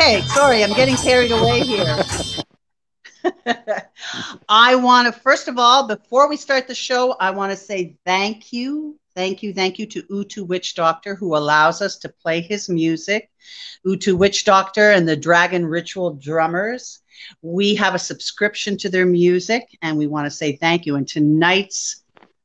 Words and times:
Okay, 0.00 0.22
sorry, 0.22 0.64
I'm 0.64 0.72
getting 0.72 0.96
carried 0.96 1.30
away 1.30 1.60
here. 1.60 2.02
I 4.48 4.74
want 4.74 5.14
to, 5.14 5.20
first 5.20 5.46
of 5.46 5.58
all, 5.58 5.86
before 5.86 6.26
we 6.26 6.38
start 6.38 6.66
the 6.66 6.74
show, 6.74 7.16
I 7.20 7.32
want 7.32 7.52
to 7.52 7.56
say 7.56 7.98
thank 8.06 8.50
you. 8.50 8.98
Thank 9.14 9.42
you, 9.42 9.52
thank 9.52 9.78
you 9.78 9.84
to 9.84 10.02
Utu 10.08 10.44
Witch 10.44 10.74
Doctor 10.74 11.14
who 11.14 11.36
allows 11.36 11.82
us 11.82 11.98
to 11.98 12.08
play 12.08 12.40
his 12.40 12.70
music. 12.70 13.28
Utu 13.84 14.16
Witch 14.16 14.46
Doctor 14.46 14.90
and 14.90 15.06
the 15.06 15.18
Dragon 15.18 15.66
Ritual 15.66 16.14
Drummers. 16.14 17.02
We 17.42 17.74
have 17.74 17.94
a 17.94 17.98
subscription 17.98 18.78
to 18.78 18.88
their 18.88 19.04
music 19.04 19.68
and 19.82 19.98
we 19.98 20.06
want 20.06 20.24
to 20.24 20.30
say 20.30 20.56
thank 20.56 20.86
you. 20.86 20.96
And 20.96 21.06
tonight's 21.06 22.02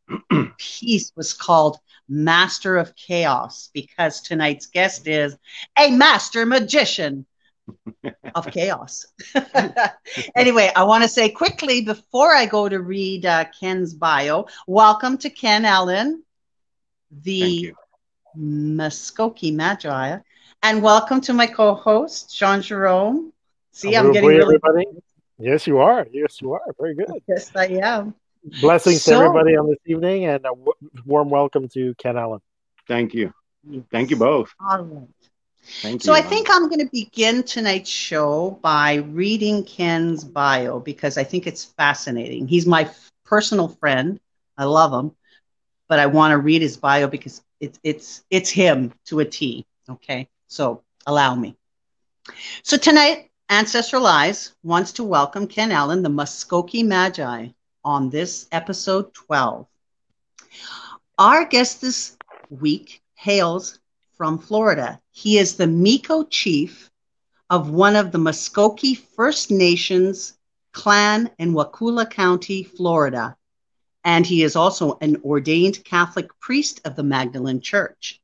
piece 0.58 1.14
was 1.16 1.32
called 1.32 1.78
Master 2.10 2.76
of 2.76 2.98
Chaos 2.98 3.70
because 3.74 4.20
tonight's 4.20 4.66
guest 4.66 5.08
is 5.08 5.38
a 5.80 5.90
master 5.92 6.46
magician 6.46 7.26
of 8.36 8.52
chaos. 8.52 9.06
anyway, 10.36 10.72
I 10.76 10.84
want 10.84 11.04
to 11.04 11.10
say 11.10 11.30
quickly 11.30 11.82
before 11.82 12.34
I 12.34 12.46
go 12.46 12.68
to 12.70 12.80
read 12.80 13.26
uh, 13.26 13.46
Ken's 13.60 13.94
bio, 13.94 14.46
welcome 14.68 15.18
to 15.20 15.30
Ken 15.30 15.66
Allen, 15.66 16.24
the 17.24 17.74
Muskogee 18.38 19.54
Magi, 19.54 20.18
and 20.64 20.82
welcome 20.84 21.22
to 21.22 21.34
my 21.34 21.48
co-host 21.48 22.36
Jean 22.38 22.62
Jerome. 22.62 23.32
See, 23.72 23.94
Hello, 23.94 24.08
I'm 24.08 24.14
getting 24.14 24.30
really 24.30 24.42
everybody. 24.44 24.86
Yes, 25.38 25.68
you 25.68 25.80
are. 25.80 26.08
Yes, 26.12 26.42
you 26.42 26.54
are. 26.54 26.62
Very 26.80 26.96
good. 26.96 27.08
yes, 27.28 27.52
I 27.56 27.68
am. 27.82 28.16
Blessings 28.62 29.02
So- 29.02 29.20
to 29.20 29.26
everybody 29.26 29.58
on 29.58 29.68
this 29.70 29.80
evening, 29.86 30.26
and 30.26 30.40
a 30.46 30.50
w- 30.50 30.74
warm 31.06 31.30
welcome 31.30 31.68
to 31.70 31.94
Ken 31.96 32.18
Allen. 32.18 32.42
Thank 32.88 33.14
you. 33.14 33.34
Thank 33.92 34.12
you 34.12 34.16
both. 34.16 34.54
All 34.60 34.84
right. 34.84 35.08
Thank 35.82 36.02
So 36.02 36.14
you. 36.14 36.14
I 36.14 36.22
think 36.22 36.48
I'm 36.50 36.70
going 36.70 36.80
to 36.80 36.90
begin 36.92 37.44
tonight's 37.44 37.90
show 37.90 38.60
by 38.62 38.96
reading 38.96 39.64
Ken's 39.64 40.24
bio 40.24 40.80
because 40.80 41.18
I 41.18 41.24
think 41.24 41.48
it's 41.48 41.64
fascinating. 41.64 42.48
He's 42.48 42.66
my 42.66 42.90
personal 43.26 43.68
friend. 43.68 44.20
I 44.58 44.66
love 44.66 44.94
him, 44.94 45.12
but 45.88 46.00
I 46.00 46.08
want 46.08 46.32
to 46.32 46.38
read 46.38 46.62
his 46.62 46.78
bio 46.78 47.08
because 47.08 47.42
it's 47.60 47.80
it's 47.84 48.24
it's 48.30 48.50
him 48.50 48.94
to 49.06 49.20
a 49.20 49.26
T. 49.26 49.66
Okay, 49.90 50.28
so 50.48 50.82
allow 51.06 51.36
me. 51.36 51.56
So 52.64 52.78
tonight, 52.78 53.30
Ancestral 53.50 54.06
Eyes 54.06 54.54
wants 54.64 54.94
to 54.94 55.04
welcome 55.04 55.48
Ken 55.48 55.72
Allen, 55.72 56.04
the 56.04 56.10
Muskogee 56.10 56.86
Magi, 56.86 57.50
on 57.84 58.10
this 58.10 58.48
episode 58.52 59.14
12. 59.14 59.68
Our 61.18 61.46
guest 61.46 61.82
this 61.82 62.18
week 62.50 63.02
hails 63.16 63.80
from 64.18 64.38
Florida. 64.38 65.00
He 65.12 65.38
is 65.38 65.56
the 65.56 65.68
Miko 65.68 66.24
chief 66.24 66.90
of 67.50 67.70
one 67.70 67.96
of 67.96 68.12
the 68.12 68.18
Muskogee 68.18 68.98
First 68.98 69.52
Nations 69.52 70.38
clan 70.72 71.30
in 71.38 71.54
Wakulla 71.54 72.06
County, 72.06 72.64
Florida. 72.64 73.36
And 74.04 74.26
he 74.26 74.44
is 74.44 74.56
also 74.56 74.98
an 75.02 75.22
ordained 75.24 75.84
Catholic 75.84 76.40
priest 76.40 76.82
of 76.86 76.96
the 76.96 77.04
Magdalene 77.04 77.62
Church. 77.62 78.22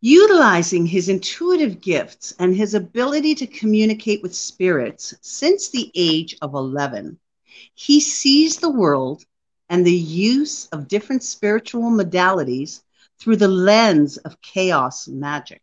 Utilizing 0.00 0.86
his 0.86 1.08
intuitive 1.08 1.80
gifts 1.80 2.32
and 2.38 2.56
his 2.56 2.74
ability 2.74 3.34
to 3.36 3.46
communicate 3.46 4.22
with 4.22 4.34
spirits 4.34 5.14
since 5.20 5.68
the 5.68 5.90
age 5.94 6.36
of 6.40 6.54
11, 6.54 7.18
he 7.74 8.00
sees 8.00 8.56
the 8.56 8.70
world 8.70 9.24
and 9.68 9.86
the 9.86 9.92
use 9.92 10.66
of 10.68 10.88
different 10.88 11.22
spiritual 11.22 11.90
modalities 11.90 12.82
through 13.20 13.36
the 13.36 13.48
lens 13.48 14.16
of 14.16 14.40
chaos 14.40 15.06
magic. 15.06 15.62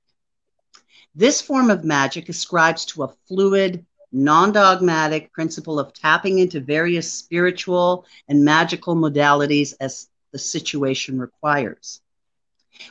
This 1.16 1.42
form 1.42 1.72
of 1.72 1.84
magic 1.84 2.30
ascribes 2.30 2.86
to 2.86 3.04
a 3.04 3.14
fluid, 3.28 3.86
non 4.12 4.52
dogmatic 4.52 5.34
principle 5.34 5.80
of 5.80 5.94
tapping 5.94 6.38
into 6.40 6.60
various 6.60 7.12
spiritual 7.12 8.06
and 8.28 8.46
magical 8.46 8.96
modalities 8.96 9.74
as 9.82 10.08
the 10.32 10.38
situation 10.38 11.20
requires, 11.20 12.02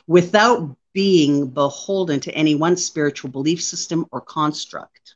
without 0.05 0.75
being 0.93 1.47
beholden 1.47 2.19
to 2.19 2.33
any 2.33 2.55
one 2.55 2.75
spiritual 2.75 3.29
belief 3.29 3.61
system 3.61 4.05
or 4.11 4.19
construct. 4.19 5.15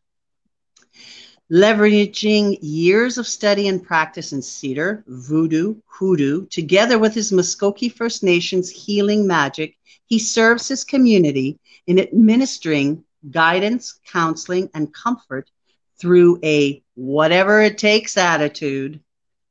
Leveraging 1.52 2.58
years 2.62 3.18
of 3.18 3.28
study 3.28 3.68
and 3.68 3.84
practice 3.84 4.32
in 4.32 4.42
cedar, 4.42 5.04
voodoo, 5.06 5.76
hoodoo, 5.86 6.46
together 6.48 6.98
with 6.98 7.14
his 7.14 7.34
Muskogee 7.34 7.92
First 7.92 8.24
Nations 8.24 8.70
healing 8.70 9.28
magic, 9.28 9.76
he 10.06 10.18
serves 10.18 10.70
his 10.70 10.86
community 10.86 11.60
in 11.88 12.00
administering 12.00 13.04
guidance, 13.30 14.00
counseling, 14.06 14.70
and 14.74 14.94
comfort 14.94 15.52
through 16.00 16.40
a 16.42 16.82
whatever 16.96 17.62
it 17.62 17.78
takes 17.78 18.16
attitude 18.16 19.02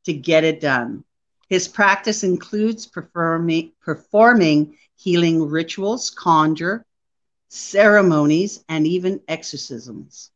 to 0.05 0.15
get 0.15 0.43
it 0.43 0.59
done. 0.59 1.05
His 1.51 1.69
practice 1.69 2.25
includes 2.25 2.87
performing, 2.87 3.73
performing 3.83 4.79
healing 4.97 5.51
rituals, 5.51 6.09
conjure, 6.09 6.87
ceremonies, 7.49 8.65
and 8.71 8.87
even 8.87 9.21
exorcisms. 9.29 10.31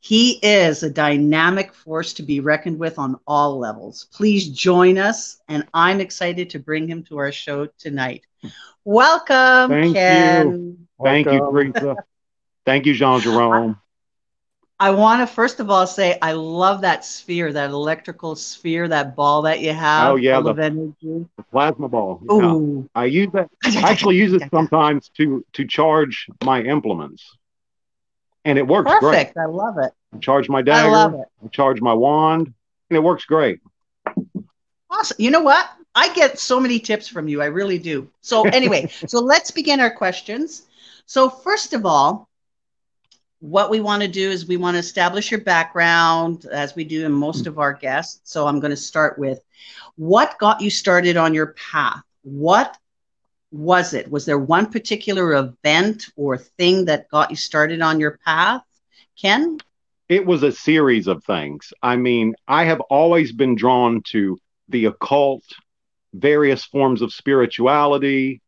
He 0.00 0.38
is 0.42 0.82
a 0.82 0.90
dynamic 0.90 1.74
force 1.74 2.14
to 2.14 2.22
be 2.22 2.40
reckoned 2.40 2.78
with 2.78 2.98
on 2.98 3.20
all 3.26 3.58
levels. 3.58 4.08
Please 4.12 4.48
join 4.48 4.96
us, 4.96 5.40
and 5.46 5.66
I'm 5.74 6.00
excited 6.00 6.50
to 6.50 6.58
bring 6.58 6.88
him 6.88 7.04
to 7.04 7.18
our 7.18 7.30
show 7.32 7.66
tonight. 7.78 8.24
Welcome, 8.84 9.70
Thank 9.70 9.94
Ken. 9.94 10.86
Thank 11.02 11.26
you, 11.26 11.38
Teresa. 11.38 11.96
Thank 12.64 12.86
you, 12.86 12.94
Jean 12.94 13.20
Jerome. 13.20 13.78
I 14.78 14.90
want 14.92 15.20
to 15.20 15.26
first 15.26 15.60
of 15.60 15.68
all 15.68 15.86
say 15.86 16.18
I 16.22 16.32
love 16.32 16.80
that 16.80 17.04
sphere, 17.04 17.52
that 17.52 17.68
electrical 17.68 18.34
sphere, 18.34 18.88
that 18.88 19.14
ball 19.14 19.42
that 19.42 19.60
you 19.60 19.74
have. 19.74 20.12
Oh, 20.12 20.16
yeah, 20.16 20.40
the- 20.40 20.50
of 20.50 20.58
energy. 20.58 21.26
The 21.36 21.42
plasma 21.52 21.90
ball. 21.90 22.22
Yeah. 22.24 22.52
Ooh. 22.54 22.88
I 22.94 23.04
use 23.04 23.28
that. 23.34 23.50
I 23.62 23.90
actually 23.90 24.16
use 24.16 24.32
it 24.32 24.42
sometimes 24.50 25.10
to 25.18 25.44
to 25.52 25.66
charge 25.66 26.26
my 26.42 26.62
implements, 26.62 27.36
and 28.44 28.58
it 28.58 28.66
works 28.66 28.90
Perfect. 28.90 29.36
I 29.36 29.46
love 29.46 29.78
it. 29.78 29.92
great. 30.12 30.22
Charge 30.22 30.48
my 30.48 30.62
dagger. 30.62 30.88
I 30.88 30.90
love 30.90 31.14
it. 31.14 31.52
Charge 31.52 31.80
my 31.80 31.94
wand, 31.94 32.52
and 32.88 32.96
it 32.96 33.02
works 33.02 33.24
great. 33.24 33.60
Awesome. 34.90 35.16
You 35.18 35.30
know 35.30 35.42
what? 35.42 35.68
I 35.94 36.12
get 36.14 36.38
so 36.38 36.60
many 36.60 36.78
tips 36.78 37.08
from 37.08 37.28
you. 37.28 37.42
I 37.42 37.46
really 37.46 37.78
do. 37.78 38.08
So, 38.20 38.42
anyway, 38.48 38.88
so 39.06 39.20
let's 39.20 39.50
begin 39.50 39.80
our 39.80 39.90
questions. 39.90 40.62
So, 41.06 41.28
first 41.28 41.72
of 41.72 41.84
all, 41.84 42.28
what 43.40 43.70
we 43.70 43.80
want 43.80 44.02
to 44.02 44.08
do 44.08 44.30
is 44.30 44.46
we 44.46 44.56
want 44.56 44.74
to 44.74 44.78
establish 44.78 45.30
your 45.30 45.40
background 45.40 46.46
as 46.52 46.74
we 46.74 46.84
do 46.84 47.06
in 47.06 47.12
most 47.12 47.46
of 47.46 47.58
our 47.58 47.72
guests. 47.72 48.20
So, 48.24 48.46
I'm 48.46 48.60
going 48.60 48.70
to 48.70 48.76
start 48.76 49.18
with 49.18 49.40
what 49.96 50.38
got 50.38 50.60
you 50.60 50.70
started 50.70 51.16
on 51.16 51.34
your 51.34 51.54
path? 51.54 52.02
What 52.22 52.76
was 53.50 53.94
it? 53.94 54.10
Was 54.10 54.26
there 54.26 54.38
one 54.38 54.70
particular 54.70 55.34
event 55.34 56.06
or 56.16 56.38
thing 56.38 56.86
that 56.86 57.08
got 57.08 57.30
you 57.30 57.36
started 57.36 57.80
on 57.82 58.00
your 58.00 58.18
path? 58.24 58.62
Ken? 59.20 59.58
It 60.08 60.24
was 60.26 60.42
a 60.42 60.52
series 60.52 61.06
of 61.06 61.24
things. 61.24 61.72
I 61.82 61.96
mean, 61.96 62.34
I 62.48 62.64
have 62.64 62.80
always 62.80 63.32
been 63.32 63.54
drawn 63.54 64.02
to 64.08 64.38
the 64.68 64.86
occult, 64.86 65.44
various 66.12 66.64
forms 66.64 67.02
of 67.02 67.12
spirituality, 67.12 68.40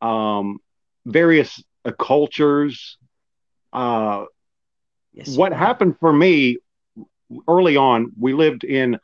um, 0.00 0.58
various 1.04 1.62
uh, 1.84 1.92
cultures. 1.92 2.96
Uh, 3.72 4.24
Yes. 5.12 5.36
what 5.36 5.52
happened 5.52 5.96
for 5.98 6.12
me 6.12 6.58
early 7.48 7.76
on, 7.76 8.12
we 8.18 8.32
lived 8.32 8.62
in 8.62 8.98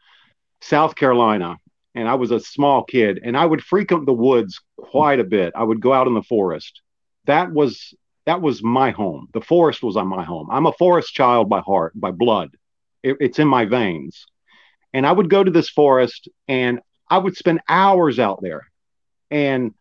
South 0.61 0.95
Carolina 0.95 1.57
and 1.97 2.09
I 2.09 2.15
was 2.15 2.31
a 2.31 2.39
small 2.39 2.85
kid 2.85 3.21
and 3.25 3.37
I 3.37 3.45
would 3.47 3.65
frequent 3.65 4.07
the 4.07 4.13
woods 4.13 4.61
quite 4.77 5.19
a 5.19 5.25
bit. 5.25 5.55
I 5.57 5.65
would 5.65 5.81
go 5.81 5.93
out 5.93 6.07
in 6.07 6.15
the 6.15 6.23
forest. 6.23 6.83
That 7.25 7.53
was 7.53 7.95
that 8.27 8.43
was 8.43 8.63
my 8.63 8.91
home. 8.91 9.29
The 9.33 9.41
forest 9.41 9.83
was 9.83 9.97
on 9.97 10.09
my 10.09 10.25
home. 10.25 10.49
I'm 10.51 10.67
a 10.67 10.73
forest 10.73 11.15
child 11.15 11.49
by 11.49 11.61
heart, 11.61 11.93
by 11.95 12.11
blood. 12.11 12.51
It- 13.03 13.17
it's 13.21 13.39
in 13.39 13.49
my 13.49 13.65
veins. 13.65 14.27
And 14.93 15.07
I 15.07 15.13
would 15.13 15.31
go 15.31 15.43
to 15.45 15.51
this 15.51 15.69
forest 15.71 16.29
and 16.49 16.81
I 17.09 17.19
would 17.19 17.37
spend 17.37 17.61
hours 17.69 18.19
out 18.19 18.41
there. 18.43 18.63
And. 19.31 19.75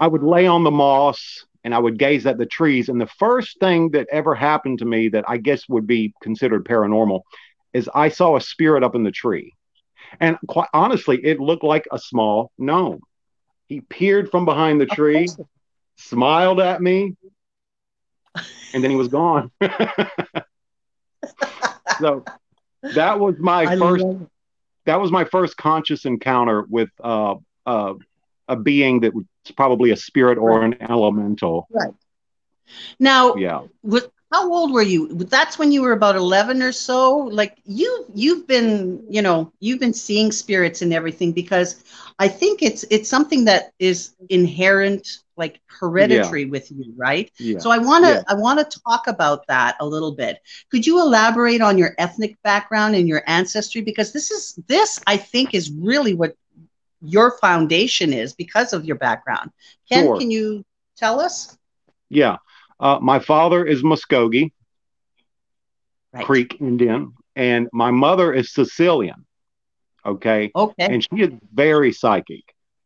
I 0.00 0.06
would 0.06 0.22
lay 0.22 0.46
on 0.46 0.62
the 0.62 0.70
moss 0.70 1.44
and 1.64 1.74
I 1.74 1.78
would 1.80 1.98
gaze 1.98 2.26
at 2.26 2.38
the 2.38 2.46
trees. 2.46 2.88
And 2.88 3.00
the 3.00 3.08
first 3.18 3.58
thing 3.58 3.90
that 3.90 4.06
ever 4.12 4.34
happened 4.34 4.78
to 4.78 4.84
me 4.84 5.08
that 5.08 5.24
I 5.28 5.36
guess 5.38 5.68
would 5.68 5.86
be 5.86 6.14
considered 6.22 6.64
paranormal 6.64 7.22
is 7.72 7.90
I 7.92 8.08
saw 8.08 8.36
a 8.36 8.40
spirit 8.40 8.84
up 8.84 8.94
in 8.94 9.02
the 9.02 9.10
tree. 9.10 9.54
And 10.20 10.36
quite 10.46 10.68
honestly, 10.72 11.20
it 11.24 11.40
looked 11.40 11.64
like 11.64 11.86
a 11.92 11.98
small 11.98 12.52
gnome. 12.58 13.00
He 13.68 13.80
peered 13.80 14.30
from 14.30 14.44
behind 14.44 14.80
the 14.80 14.86
tree, 14.86 15.28
smiled 15.96 16.60
at 16.60 16.80
me, 16.80 17.16
and 18.72 18.82
then 18.82 18.90
he 18.90 18.96
was 18.96 19.08
gone. 19.08 19.50
so 22.00 22.24
that 22.82 23.20
was 23.20 23.36
my 23.38 23.64
I 23.64 23.76
first 23.76 24.04
that 24.86 25.00
was 25.00 25.10
my 25.12 25.24
first 25.24 25.56
conscious 25.56 26.04
encounter 26.06 26.64
with 26.68 26.88
uh, 27.02 27.34
uh, 27.66 27.94
a 28.48 28.56
being 28.56 29.00
that 29.00 29.14
was 29.14 29.24
probably 29.54 29.90
a 29.90 29.96
spirit 29.96 30.38
or 30.38 30.62
an 30.62 30.80
elemental. 30.80 31.68
Right. 31.70 31.92
Now, 32.98 33.34
Yeah. 33.34 33.62
How 34.30 34.52
old 34.52 34.72
were 34.72 34.82
you? 34.82 35.08
That's 35.08 35.58
when 35.58 35.72
you 35.72 35.82
were 35.82 35.92
about 35.92 36.16
11 36.16 36.62
or 36.62 36.72
so. 36.72 37.16
Like 37.16 37.58
you 37.64 38.06
you've 38.14 38.46
been, 38.46 39.02
you 39.08 39.22
know, 39.22 39.52
you've 39.60 39.80
been 39.80 39.94
seeing 39.94 40.32
spirits 40.32 40.82
and 40.82 40.92
everything 40.92 41.32
because 41.32 41.82
I 42.18 42.28
think 42.28 42.62
it's 42.62 42.84
it's 42.90 43.08
something 43.08 43.44
that 43.46 43.72
is 43.78 44.14
inherent 44.28 45.08
like 45.36 45.60
hereditary 45.66 46.42
yeah. 46.42 46.50
with 46.50 46.70
you, 46.70 46.92
right? 46.96 47.30
Yeah. 47.38 47.58
So 47.58 47.70
I 47.70 47.78
want 47.78 48.04
to 48.04 48.10
yeah. 48.10 48.22
I 48.28 48.34
want 48.34 48.58
to 48.58 48.80
talk 48.86 49.06
about 49.06 49.46
that 49.46 49.76
a 49.80 49.86
little 49.86 50.12
bit. 50.12 50.38
Could 50.70 50.86
you 50.86 51.00
elaborate 51.00 51.62
on 51.62 51.78
your 51.78 51.94
ethnic 51.96 52.36
background 52.42 52.96
and 52.96 53.08
your 53.08 53.22
ancestry 53.26 53.80
because 53.80 54.12
this 54.12 54.30
is 54.30 54.58
this 54.66 55.00
I 55.06 55.16
think 55.16 55.54
is 55.54 55.70
really 55.70 56.14
what 56.14 56.34
your 57.00 57.38
foundation 57.38 58.12
is 58.12 58.34
because 58.34 58.72
of 58.72 58.84
your 58.84 58.96
background. 58.96 59.50
Ken, 59.88 60.04
sure. 60.04 60.18
can 60.18 60.30
you 60.30 60.64
tell 60.96 61.20
us? 61.20 61.56
Yeah. 62.08 62.38
Uh, 62.80 62.98
my 63.00 63.18
father 63.18 63.64
is 63.64 63.82
Muskogee 63.82 64.52
right. 66.12 66.24
Creek 66.24 66.56
Indian, 66.60 67.14
and 67.36 67.68
my 67.72 67.90
mother 67.90 68.32
is 68.32 68.52
Sicilian. 68.52 69.26
Okay. 70.04 70.50
Okay. 70.54 70.86
And 70.86 71.02
she 71.02 71.22
is 71.22 71.30
very 71.52 71.92
psychic. 71.92 72.44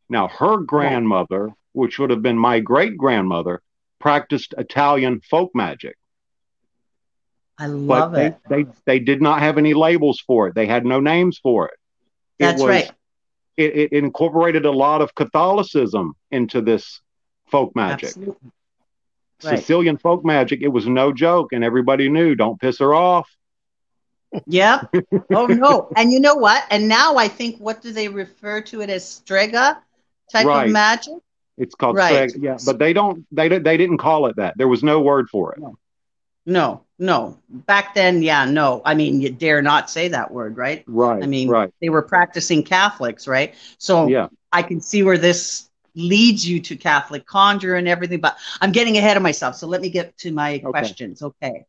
Now, 0.08 0.28
her 0.28 0.58
grandmother, 0.58 1.50
which 1.72 1.98
would 1.98 2.10
have 2.10 2.22
been 2.22 2.38
my 2.38 2.60
great 2.60 2.96
grandmother, 2.96 3.62
practiced 3.98 4.54
Italian 4.58 5.20
folk 5.20 5.52
magic. 5.54 5.96
I 7.58 7.66
love 7.66 8.12
but 8.12 8.20
it. 8.20 8.36
They, 8.48 8.62
they, 8.64 8.70
they 8.86 8.98
did 8.98 9.22
not 9.22 9.40
have 9.40 9.58
any 9.58 9.74
labels 9.74 10.22
for 10.26 10.48
it. 10.48 10.54
They 10.54 10.66
had 10.66 10.84
no 10.84 11.00
names 11.00 11.38
for 11.38 11.68
it. 11.68 11.74
That's 12.38 12.60
it 12.60 12.64
was, 12.64 12.70
right. 12.70 12.92
It, 13.56 13.76
it, 13.76 13.92
incorporated 13.92 14.64
a 14.64 14.70
lot 14.70 15.02
of 15.02 15.14
Catholicism 15.14 16.14
into 16.30 16.60
this 16.60 17.00
folk 17.50 17.76
magic. 17.76 18.08
Absolutely. 18.08 18.50
Right. 19.44 19.58
Sicilian 19.58 19.96
folk 19.98 20.24
magic. 20.24 20.62
It 20.62 20.68
was 20.68 20.86
no 20.86 21.12
joke, 21.12 21.52
and 21.52 21.64
everybody 21.64 22.08
knew. 22.08 22.34
Don't 22.34 22.60
piss 22.60 22.78
her 22.78 22.94
off. 22.94 23.28
Yep. 24.46 24.94
oh 25.34 25.46
no. 25.46 25.88
And 25.96 26.12
you 26.12 26.20
know 26.20 26.34
what? 26.34 26.64
And 26.70 26.88
now 26.88 27.16
I 27.16 27.28
think 27.28 27.58
what 27.58 27.82
do 27.82 27.92
they 27.92 28.08
refer 28.08 28.60
to 28.62 28.80
it 28.80 28.90
as 28.90 29.06
strega 29.06 29.82
type 30.30 30.46
right. 30.46 30.66
of 30.66 30.72
magic? 30.72 31.14
It's 31.58 31.74
called 31.74 31.96
right. 31.96 32.30
strega. 32.30 32.44
Yeah, 32.44 32.56
but 32.64 32.78
they 32.78 32.92
don't. 32.92 33.26
They 33.30 33.48
they 33.48 33.76
didn't 33.76 33.98
call 33.98 34.26
it 34.26 34.36
that. 34.36 34.56
There 34.56 34.68
was 34.68 34.82
no 34.82 35.00
word 35.00 35.28
for 35.28 35.52
it. 35.52 35.60
No. 35.60 35.76
No, 36.44 36.82
no. 36.98 37.38
Back 37.48 37.94
then, 37.94 38.20
yeah, 38.22 38.44
no. 38.46 38.82
I 38.84 38.94
mean, 38.94 39.20
you 39.20 39.30
dare 39.30 39.62
not 39.62 39.88
say 39.88 40.08
that 40.08 40.32
word, 40.32 40.56
right? 40.56 40.82
Right. 40.88 41.22
I 41.22 41.26
mean, 41.26 41.48
right. 41.48 41.72
they 41.80 41.88
were 41.88 42.02
practicing 42.02 42.64
Catholics, 42.64 43.28
right? 43.28 43.54
So 43.78 44.08
yeah. 44.08 44.26
I 44.50 44.62
can 44.62 44.80
see 44.80 45.04
where 45.04 45.18
this 45.18 45.68
leads 45.94 46.46
you 46.46 46.60
to 46.60 46.76
Catholic 46.76 47.26
conjure 47.26 47.76
and 47.76 47.88
everything, 47.88 48.20
but 48.20 48.36
I'm 48.60 48.72
getting 48.72 48.96
ahead 48.96 49.16
of 49.16 49.22
myself. 49.22 49.56
So 49.56 49.66
let 49.66 49.80
me 49.80 49.90
get 49.90 50.16
to 50.18 50.32
my 50.32 50.54
okay. 50.54 50.62
questions. 50.62 51.22
Okay. 51.22 51.66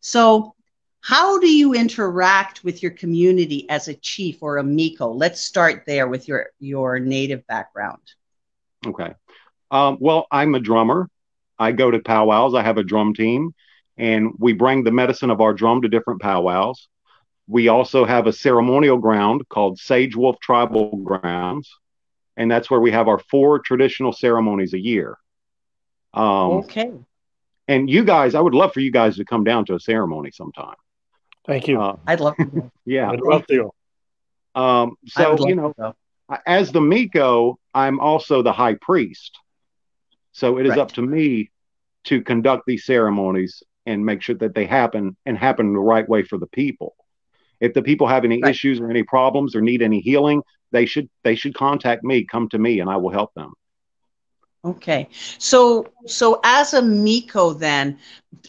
So, 0.00 0.54
how 1.02 1.38
do 1.38 1.50
you 1.50 1.72
interact 1.72 2.62
with 2.62 2.82
your 2.82 2.92
community 2.92 3.68
as 3.70 3.88
a 3.88 3.94
chief 3.94 4.42
or 4.42 4.58
a 4.58 4.62
Miko? 4.62 5.10
Let's 5.10 5.40
start 5.40 5.84
there 5.86 6.06
with 6.06 6.28
your 6.28 6.50
your 6.58 6.98
native 6.98 7.46
background. 7.46 8.02
Okay. 8.86 9.14
Um, 9.70 9.96
well, 10.00 10.26
I'm 10.30 10.54
a 10.54 10.60
drummer. 10.60 11.08
I 11.58 11.72
go 11.72 11.90
to 11.90 12.00
powwows. 12.00 12.54
I 12.54 12.62
have 12.62 12.78
a 12.78 12.82
drum 12.82 13.14
team, 13.14 13.54
and 13.96 14.32
we 14.38 14.52
bring 14.52 14.84
the 14.84 14.90
medicine 14.90 15.30
of 15.30 15.40
our 15.40 15.54
drum 15.54 15.82
to 15.82 15.88
different 15.88 16.20
powwows. 16.20 16.88
We 17.46 17.68
also 17.68 18.04
have 18.04 18.26
a 18.26 18.32
ceremonial 18.32 18.98
ground 18.98 19.48
called 19.48 19.78
Sage 19.78 20.16
Wolf 20.16 20.38
Tribal 20.40 20.96
Grounds, 20.98 21.70
and 22.40 22.50
that's 22.50 22.70
where 22.70 22.80
we 22.80 22.90
have 22.90 23.06
our 23.06 23.18
four 23.18 23.58
traditional 23.58 24.14
ceremonies 24.14 24.72
a 24.72 24.78
year. 24.78 25.18
Um, 26.14 26.62
okay. 26.62 26.90
And 27.68 27.90
you 27.90 28.02
guys, 28.02 28.34
I 28.34 28.40
would 28.40 28.54
love 28.54 28.72
for 28.72 28.80
you 28.80 28.90
guys 28.90 29.16
to 29.16 29.26
come 29.26 29.44
down 29.44 29.66
to 29.66 29.74
a 29.74 29.80
ceremony 29.80 30.30
sometime. 30.30 30.74
Thank 31.46 31.68
you. 31.68 31.78
Uh, 31.78 31.98
I'd 32.06 32.20
love 32.20 32.36
to. 32.38 32.72
yeah, 32.86 33.10
I'd 33.10 33.20
love 33.20 33.46
to. 33.48 33.70
Um, 34.54 34.96
so 35.06 35.36
you 35.46 35.54
know, 35.54 35.74
as 36.46 36.72
the 36.72 36.80
Miko, 36.80 37.58
I'm 37.74 38.00
also 38.00 38.42
the 38.42 38.54
high 38.54 38.74
priest. 38.80 39.38
So 40.32 40.56
it 40.56 40.64
is 40.64 40.70
right. 40.70 40.78
up 40.78 40.92
to 40.92 41.02
me 41.02 41.50
to 42.04 42.22
conduct 42.22 42.64
these 42.66 42.86
ceremonies 42.86 43.62
and 43.84 44.06
make 44.06 44.22
sure 44.22 44.36
that 44.36 44.54
they 44.54 44.64
happen 44.64 45.14
and 45.26 45.36
happen 45.36 45.74
the 45.74 45.78
right 45.78 46.08
way 46.08 46.22
for 46.22 46.38
the 46.38 46.46
people. 46.46 46.96
If 47.60 47.74
the 47.74 47.82
people 47.82 48.06
have 48.06 48.24
any 48.24 48.40
right. 48.40 48.50
issues 48.50 48.80
or 48.80 48.88
any 48.88 49.02
problems 49.02 49.54
or 49.54 49.60
need 49.60 49.82
any 49.82 50.00
healing, 50.00 50.42
they 50.72 50.86
should 50.86 51.08
they 51.24 51.34
should 51.34 51.54
contact 51.54 52.04
me, 52.04 52.24
come 52.24 52.48
to 52.50 52.58
me, 52.58 52.80
and 52.80 52.88
I 52.88 52.96
will 52.96 53.10
help 53.10 53.32
them. 53.34 53.52
Okay, 54.62 55.08
so 55.38 55.88
so 56.06 56.38
as 56.44 56.74
a 56.74 56.82
Miko, 56.82 57.54
then, 57.54 57.98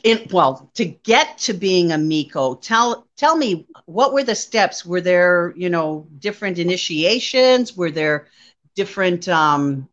in, 0.04 0.28
well, 0.32 0.70
to 0.74 0.84
get 0.86 1.38
to 1.40 1.54
being 1.54 1.94
a 1.94 1.98
Miko, 1.98 2.56
tell 2.56 3.08
tell 3.16 3.38
me 3.38 3.66
what 3.86 4.12
were 4.12 4.24
the 4.24 4.36
steps? 4.36 4.86
Were 4.86 5.00
there 5.00 5.54
you 5.56 5.70
know 5.70 6.08
different 6.20 6.60
initiations? 6.60 7.78
Were 7.78 7.92
there 7.92 8.28
different 8.76 9.30
um, 9.30 9.88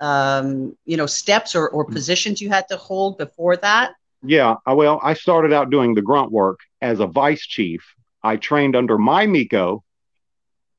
um, 0.00 0.76
you 0.86 0.96
know 0.96 1.06
steps 1.06 1.54
or, 1.54 1.68
or 1.68 1.84
positions 1.84 2.40
you 2.40 2.48
had 2.48 2.66
to 2.68 2.76
hold 2.78 3.18
before 3.18 3.56
that? 3.58 3.92
Yeah, 4.22 4.56
well, 4.66 4.98
I 5.02 5.14
started 5.14 5.52
out 5.52 5.70
doing 5.70 5.94
the 5.94 6.02
grunt 6.02 6.30
work 6.30 6.60
as 6.80 7.00
a 7.00 7.06
vice 7.06 7.46
chief. 7.46 7.82
I 8.22 8.36
trained 8.36 8.76
under 8.76 8.98
my 8.98 9.26
Miko, 9.26 9.82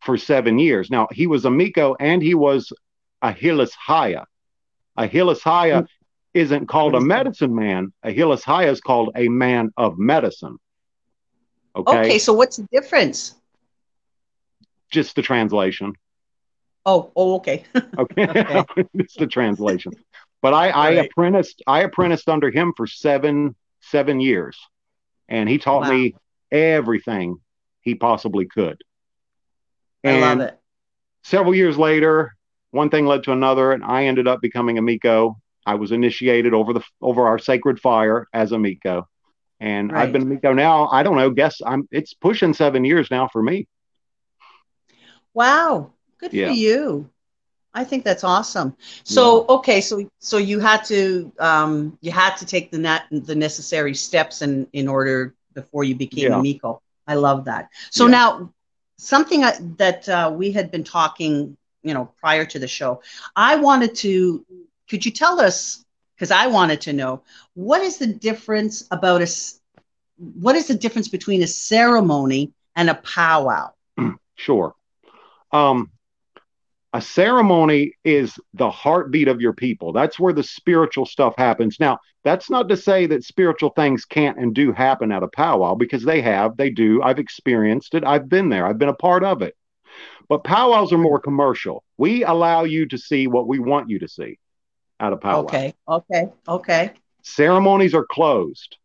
for 0.02 0.18
seven 0.18 0.60
years. 0.60 0.90
Now, 0.90 1.08
he 1.12 1.28
was 1.28 1.46
a 1.46 1.52
Miko 1.52 1.96
and 2.00 2.22
he 2.22 2.34
was 2.34 2.74
a 3.22 3.32
Hillis 3.32 3.74
Haya. 3.76 4.26
A 4.98 5.08
Hillis 5.08 5.42
Haya 5.42 5.86
isn't 6.34 6.68
called 6.68 6.96
a 6.96 7.02
medicine 7.02 7.56
man. 7.56 7.94
A 8.04 8.12
Hillis 8.12 8.44
Haya 8.44 8.72
is 8.72 8.82
called 8.82 9.12
a 9.16 9.28
man 9.28 9.72
of 9.78 9.98
medicine. 9.98 10.58
Okay. 11.76 12.00
Okay, 12.00 12.20
so 12.20 12.34
what's 12.34 12.58
the 12.58 12.68
difference? 12.72 13.36
Just 14.92 15.16
the 15.16 15.22
translation. 15.22 15.94
Oh, 16.86 17.12
oh, 17.16 17.36
okay. 17.36 17.64
okay, 17.98 18.28
okay. 18.28 18.86
it's 18.96 19.16
the 19.16 19.28
translation. 19.28 19.94
But 20.42 20.54
I, 20.54 20.70
I 20.70 20.96
right. 20.96 21.06
apprenticed, 21.06 21.62
I 21.68 21.82
apprenticed 21.82 22.28
under 22.28 22.50
him 22.50 22.74
for 22.76 22.88
seven, 22.88 23.56
seven 23.82 24.20
years, 24.20 24.58
and 25.30 25.48
he 25.48 25.60
taught 25.60 25.84
wow. 25.84 25.92
me 25.92 26.16
everything 26.52 27.38
he 27.82 27.96
possibly 27.96 28.48
could. 28.48 28.82
And 30.04 30.24
I 30.24 30.30
love 30.30 30.40
it. 30.42 30.60
Several 31.24 31.54
years 31.54 31.78
later, 31.78 32.36
one 32.72 32.90
thing 32.90 33.06
led 33.06 33.24
to 33.24 33.32
another, 33.32 33.74
and 33.74 33.84
I 33.84 34.06
ended 34.06 34.28
up 34.28 34.42
becoming 34.42 34.78
a 34.78 34.82
Miko. 34.82 35.38
I 35.66 35.76
was 35.76 35.92
initiated 35.92 36.54
over 36.54 36.74
the 36.74 36.82
over 37.02 37.28
our 37.28 37.38
sacred 37.38 37.80
fire 37.80 38.28
as 38.34 38.52
a 38.52 38.58
Miko, 38.58 39.08
and 39.60 39.92
right. 39.92 40.04
I've 40.04 40.14
been 40.14 40.24
a 40.24 40.26
Miko 40.26 40.54
now. 40.54 40.88
I 40.88 41.04
don't 41.04 41.18
know. 41.18 41.30
Guess 41.30 41.62
I'm. 41.66 41.88
It's 41.92 42.14
pushing 42.14 42.54
seven 42.54 42.84
years 42.84 43.12
now 43.12 43.28
for 43.28 43.44
me. 43.44 43.68
Wow, 45.34 45.92
good 46.18 46.34
yeah. 46.34 46.48
for 46.48 46.54
you. 46.54 47.10
I 47.74 47.84
think 47.84 48.04
that's 48.04 48.24
awesome. 48.24 48.76
So 49.04 49.42
yeah. 49.42 49.56
okay, 49.56 49.82
so 49.82 50.10
so 50.20 50.38
you 50.38 50.60
had 50.60 50.84
to 50.86 51.32
um, 51.40 51.98
you 52.02 52.12
had 52.12 52.36
to 52.38 52.46
take 52.46 52.72
the 52.72 52.80
net 52.80 53.04
the 53.12 53.36
necessary 53.36 53.94
steps 53.94 54.42
in 54.42 54.68
in 54.74 54.88
order 54.88 55.36
before 55.54 55.84
you 55.84 55.96
became 55.96 56.32
yeah. 56.32 56.40
a 56.40 56.42
Miko. 56.42 56.82
I 57.08 57.16
love 57.16 57.46
that. 57.46 57.70
So 57.92 58.06
yeah. 58.06 58.12
now 58.12 58.54
something 59.02 59.42
that 59.78 60.08
uh, 60.08 60.32
we 60.34 60.52
had 60.52 60.72
been 60.72 60.84
talking, 60.84 61.58
you 61.84 61.94
know, 61.94 62.12
prior 62.20 62.46
to 62.46 62.60
the 62.60 62.68
show. 62.68 63.02
I 63.36 63.56
wanted 63.56 63.96
to. 63.96 64.46
Could 64.90 65.06
you 65.06 65.12
tell 65.12 65.40
us? 65.40 65.84
Because 66.16 66.32
I 66.32 66.48
wanted 66.48 66.82
to 66.82 66.94
know 66.94 67.24
what 67.56 67.82
is 67.82 67.98
the 67.98 68.08
difference 68.08 68.88
about 68.92 69.22
a. 69.22 69.28
What 70.18 70.56
is 70.56 70.68
the 70.68 70.76
difference 70.76 71.08
between 71.08 71.42
a 71.42 71.48
ceremony 71.48 72.54
and 72.76 72.90
a 72.90 72.96
powwow? 72.96 73.72
Sure. 74.36 74.74
Um, 75.52 75.92
a 76.94 77.02
ceremony 77.02 77.94
is 78.04 78.38
the 78.54 78.70
heartbeat 78.70 79.28
of 79.28 79.40
your 79.40 79.54
people. 79.54 79.94
That's 79.94 80.20
where 80.20 80.34
the 80.34 80.44
spiritual 80.44 81.06
stuff 81.06 81.34
happens. 81.38 81.78
Now, 81.80 82.00
that's 82.24 82.50
not 82.50 82.68
to 82.70 82.78
say 82.78 83.06
that 83.08 83.24
spiritual 83.24 83.70
things 83.70 84.06
can't 84.06 84.38
and 84.38 84.54
do 84.54 84.72
happen 84.74 85.12
at 85.12 85.24
a 85.24 85.28
powwow 85.28 85.76
because 85.76 86.04
they 86.04 86.22
have, 86.22 86.58
they 86.58 86.70
do. 86.70 87.02
I've 87.02 87.20
experienced 87.20 87.96
it. 87.96 88.04
I've 88.04 88.28
been 88.28 88.50
there. 88.50 88.66
I've 88.66 88.78
been 88.78 88.90
a 88.90 88.94
part 88.94 89.24
of 89.24 89.42
it. 89.42 89.56
But 90.28 90.44
powwows 90.44 90.94
are 90.94 90.98
more 90.98 91.20
commercial. 91.20 91.84
We 91.98 92.24
allow 92.24 92.64
you 92.64 92.86
to 92.88 92.98
see 92.98 93.28
what 93.28 93.48
we 93.48 93.60
want 93.60 93.90
you 93.90 94.00
to 94.00 94.08
see 94.08 94.38
at 95.00 95.14
a 95.14 95.18
powwow. 95.18 95.44
Okay. 95.44 95.74
Okay. 95.88 96.30
Okay. 96.48 96.92
Ceremonies 97.24 97.94
are 97.94 98.06
closed. 98.06 98.78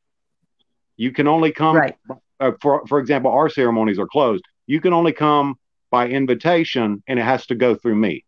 You 0.96 1.12
can 1.12 1.26
only 1.26 1.52
come 1.52 1.76
right. 1.76 1.96
Uh, 2.38 2.52
for 2.60 2.86
for 2.86 2.98
example, 2.98 3.30
our 3.30 3.48
ceremonies 3.48 3.98
are 3.98 4.06
closed. 4.06 4.44
You 4.66 4.80
can 4.80 4.92
only 4.92 5.12
come 5.12 5.58
by 5.90 6.09
invitation 6.09 7.02
and 7.07 7.19
it 7.19 7.23
has 7.23 7.47
to 7.47 7.55
go 7.55 7.75
through 7.75 7.97
me. 7.97 8.25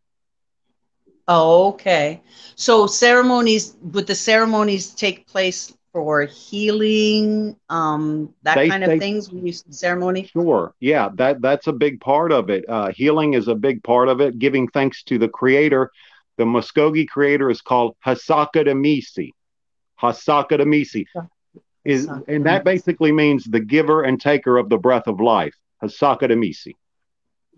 Oh, 1.27 1.69
okay. 1.69 2.23
So 2.57 2.87
ceremonies 2.87 3.77
would 3.83 4.07
the 4.07 4.15
ceremonies 4.15 4.91
take 4.95 5.27
place 5.27 5.75
for 5.93 6.25
healing, 6.25 7.57
um, 7.69 8.35
that 8.43 8.55
they, 8.55 8.69
kind 8.69 8.85
of 8.85 8.91
they, 8.91 8.99
things 8.99 9.31
when 9.31 9.47
you 9.47 9.53
ceremony? 9.53 10.27
Sure. 10.33 10.75
Yeah, 10.81 11.11
that 11.15 11.43
that's 11.43 11.67
a 11.67 11.73
big 11.73 12.00
part 12.00 12.33
of 12.33 12.50
it. 12.50 12.65
Uh, 12.69 12.93
healing 12.93 13.35
is 13.35 13.49
a 13.49 13.55
big 13.55 13.83
part 13.83 14.09
of 14.09 14.21
it. 14.21 14.38
Giving 14.38 14.69
thanks 14.69 15.03
to 15.05 15.19
the 15.19 15.29
creator. 15.29 15.91
The 16.38 16.45
Muskogee 16.45 17.09
creator 17.09 17.50
is 17.50 17.61
called 17.61 17.97
Hasaka 18.07 18.65
Demisi. 18.67 19.33
Hasaka 20.00 20.53
Demisi. 20.53 21.05
is 21.85 22.07
and 22.07 22.47
that 22.47 22.65
basically 22.65 23.12
means 23.12 23.45
the 23.45 23.61
giver 23.61 24.03
and 24.03 24.21
taker 24.21 24.57
of 24.57 24.69
the 24.69 24.79
breath 24.79 25.09
of 25.09 25.21
life. 25.21 25.55
Hasaka 25.83 26.23
Demisi. 26.23 26.75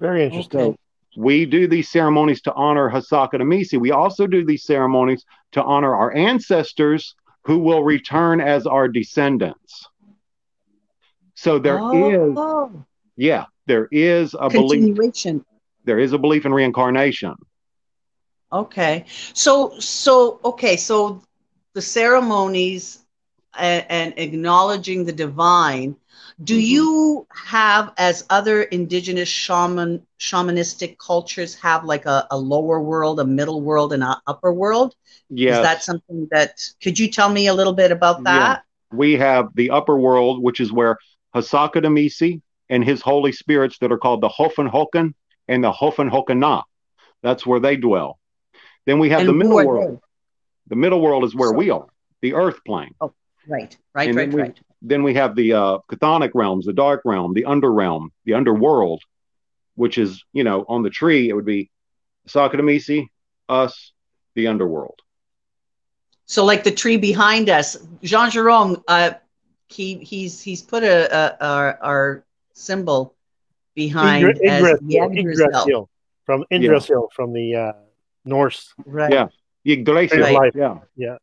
Very 0.00 0.24
interesting. 0.24 0.60
Okay. 0.60 0.76
we 1.16 1.44
do 1.44 1.68
these 1.68 1.90
ceremonies 1.90 2.40
to 2.42 2.54
honor 2.54 2.90
Hasaka 2.90 3.34
Demisi. 3.34 3.78
We 3.78 3.90
also 3.90 4.26
do 4.26 4.44
these 4.44 4.64
ceremonies 4.64 5.24
to 5.52 5.62
honor 5.62 5.94
our 5.94 6.14
ancestors 6.14 7.14
who 7.44 7.58
will 7.58 7.84
return 7.84 8.40
as 8.40 8.66
our 8.66 8.88
descendants. 8.88 9.86
So 11.34 11.58
there 11.58 11.78
oh. 11.78 12.30
is, 12.30 12.34
oh, 12.36 12.84
yeah, 13.16 13.44
there 13.66 13.88
is 13.90 14.34
a 14.38 14.48
belief. 14.48 14.84
continuation. 14.84 15.44
There 15.84 15.98
is 15.98 16.12
a 16.12 16.18
belief 16.18 16.44
in 16.44 16.52
reincarnation. 16.52 17.34
Okay. 18.52 19.04
So 19.32 19.78
so 19.78 20.40
okay, 20.44 20.76
so 20.76 21.22
the 21.74 21.82
ceremonies 21.82 23.04
and, 23.58 23.86
and 23.88 24.14
acknowledging 24.16 25.04
the 25.04 25.12
divine, 25.12 25.96
do 26.42 26.56
Mhm. 26.58 26.66
you 26.66 27.26
have 27.32 27.92
as 27.98 28.24
other 28.30 28.62
indigenous 28.62 29.28
shaman 29.28 30.06
shamanistic 30.18 30.96
cultures 30.98 31.54
have 31.56 31.84
like 31.84 32.06
a, 32.06 32.26
a 32.30 32.38
lower 32.38 32.80
world, 32.80 33.20
a 33.20 33.24
middle 33.24 33.60
world, 33.60 33.92
and 33.92 34.02
an 34.02 34.16
upper 34.26 34.52
world? 34.52 34.94
Yes, 35.28 35.56
Is 35.56 35.62
that 35.62 35.82
something 35.82 36.28
that 36.30 36.60
could 36.82 36.98
you 36.98 37.08
tell 37.08 37.28
me 37.28 37.46
a 37.46 37.54
little 37.54 37.72
bit 37.72 37.90
about 37.92 38.18
Yeah. 38.18 38.24
that? 38.24 38.62
we 38.92 39.12
have 39.14 39.54
the 39.54 39.70
upper 39.70 39.96
world, 39.96 40.42
which 40.42 40.60
is 40.60 40.72
where 40.72 40.98
Hasaka 41.34 41.76
Demisi 41.76 42.40
and 42.68 42.84
his 42.84 43.00
holy 43.00 43.32
spirits 43.32 43.78
that 43.78 43.92
are 43.92 43.98
called 43.98 44.20
the 44.20 44.28
Hofen 44.28 45.14
and 45.48 45.62
the 45.64 45.70
Hofen. 45.72 46.62
That's 47.22 47.46
where 47.46 47.60
they 47.60 47.76
dwell. 47.76 48.18
Then 48.86 48.98
we 48.98 49.10
have 49.10 49.20
And 49.20 49.28
the 49.28 49.32
middle 49.34 49.54
world. 49.64 50.00
The 50.66 50.76
middle 50.76 51.00
world 51.00 51.24
is 51.24 51.34
where 51.34 51.50
So- 51.50 51.54
we 51.56 51.70
are, 51.70 51.86
the 52.20 52.34
earth 52.34 52.64
plane. 52.64 52.94
they? 53.00 53.12
Right, 53.46 53.76
right, 53.94 54.08
And 54.08 54.16
right, 54.16 54.32
we- 54.32 54.42
right. 54.42 54.60
Then 54.82 55.02
we 55.02 55.14
have 55.14 55.34
the 55.36 55.52
uh, 55.52 55.78
chthonic 55.90 56.30
realms, 56.34 56.66
the 56.66 56.72
dark 56.72 57.02
realm, 57.04 57.34
the 57.34 57.44
under 57.44 57.72
realm, 57.72 58.12
the 58.24 58.34
underworld, 58.34 59.02
which 59.74 59.98
is, 59.98 60.24
you 60.32 60.44
know, 60.44 60.64
on 60.68 60.82
the 60.82 60.90
tree, 60.90 61.28
it 61.28 61.34
would 61.34 61.44
be 61.44 61.70
Sakadamisi, 62.28 63.08
us, 63.48 63.92
the 64.34 64.46
underworld. 64.46 65.00
So, 66.26 66.44
like 66.44 66.64
the 66.64 66.70
tree 66.70 66.96
behind 66.96 67.50
us, 67.50 67.76
Jean 68.02 68.30
Jerome, 68.30 68.82
uh, 68.86 69.12
he 69.66 69.98
he's 69.98 70.40
he's 70.40 70.62
put 70.62 70.82
a, 70.82 71.14
a, 71.14 71.44
our 71.44 71.78
our 71.82 72.24
symbol 72.52 73.14
behind 73.74 74.24
Ingr- 74.24 74.48
as 74.48 74.62
Yggdrasil, 74.62 75.12
Yggdrasil. 75.12 75.18
Yggdrasil, 75.18 75.90
from 76.24 76.44
Yggdrasil 76.50 77.08
from 77.14 77.32
the 77.32 77.54
uh, 77.56 77.72
Norse. 78.24 78.72
Right, 78.86 79.12
Yeah. 79.12 79.28
Yggdrasil. 79.64 80.20
Right. 80.20 80.52
Yeah. 80.54 80.78
Yeah. 80.96 81.16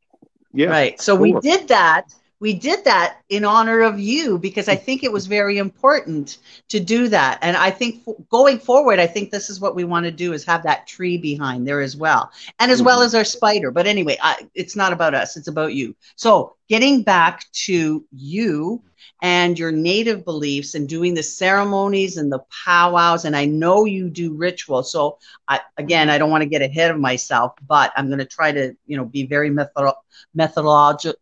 Yeah. 0.54 0.68
right. 0.68 1.00
So 1.02 1.16
we 1.16 1.34
did 1.34 1.68
that. 1.70 2.14
We 2.40 2.54
did 2.54 2.84
that 2.86 3.18
in 3.30 3.46
honor 3.46 3.82
of 3.82 4.00
you 4.00 4.38
because 4.38 4.68
I 4.68 4.76
think 4.76 5.04
it 5.04 5.12
was 5.12 5.26
very 5.26 5.58
important 5.58 6.38
to 6.70 6.80
do 6.80 7.08
that. 7.08 7.40
And 7.42 7.58
I 7.58 7.72
think 7.72 8.04
going 8.30 8.60
forward, 8.60 9.00
I 9.00 9.08
think 9.08 9.32
this 9.32 9.50
is 9.50 9.60
what 9.60 9.76
we 9.76 9.84
want 9.84 10.06
to 10.06 10.12
do 10.12 10.34
is 10.34 10.44
have 10.46 10.64
that 10.64 10.86
tree 10.88 11.18
behind 11.18 11.68
there 11.68 11.82
as 11.82 11.96
well, 11.96 12.32
and 12.60 12.72
as 12.72 12.82
well 12.82 13.00
Mhm. 13.00 13.06
as 13.06 13.16
our 13.16 13.24
spider. 13.24 13.72
But 13.72 13.88
anyway, 13.88 14.18
I, 14.22 14.48
it's 14.54 14.76
not 14.76 14.94
about 14.94 15.16
us; 15.16 15.36
it's 15.36 15.48
about 15.48 15.74
you. 15.74 15.96
So 16.16 16.56
getting 16.70 17.02
back 17.04 17.46
to 17.66 18.06
you 18.12 18.82
and 19.22 19.58
your 19.58 19.72
native 19.72 20.24
beliefs 20.24 20.76
and 20.76 20.88
doing 20.88 21.14
the 21.16 21.24
ceremonies 21.24 22.18
and 22.18 22.32
the 22.32 22.44
powwows, 22.66 23.26
and 23.26 23.36
I 23.36 23.46
know 23.46 23.86
you 23.86 24.10
do 24.10 24.34
ritual. 24.36 24.84
So 24.84 25.18
I, 25.48 25.62
again, 25.78 26.10
I 26.10 26.18
don't 26.18 26.30
want 26.30 26.44
to 26.44 26.50
get 26.50 26.62
ahead 26.62 26.92
of 26.92 27.00
myself, 27.00 27.54
but 27.68 27.92
I'm 27.96 28.08
going 28.08 28.20
to 28.20 28.26
try 28.26 28.52
to, 28.52 28.74
you 28.86 28.98
know, 28.98 29.06
be 29.06 29.26
very 29.26 29.50
method 29.50 29.92
methodological 30.36 31.20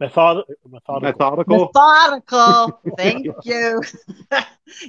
Method- 0.00 0.44
methodical. 0.70 1.00
Methodical. 1.00 1.70
Methodical. 1.74 2.80
Thank 2.96 3.26
you. 3.44 3.82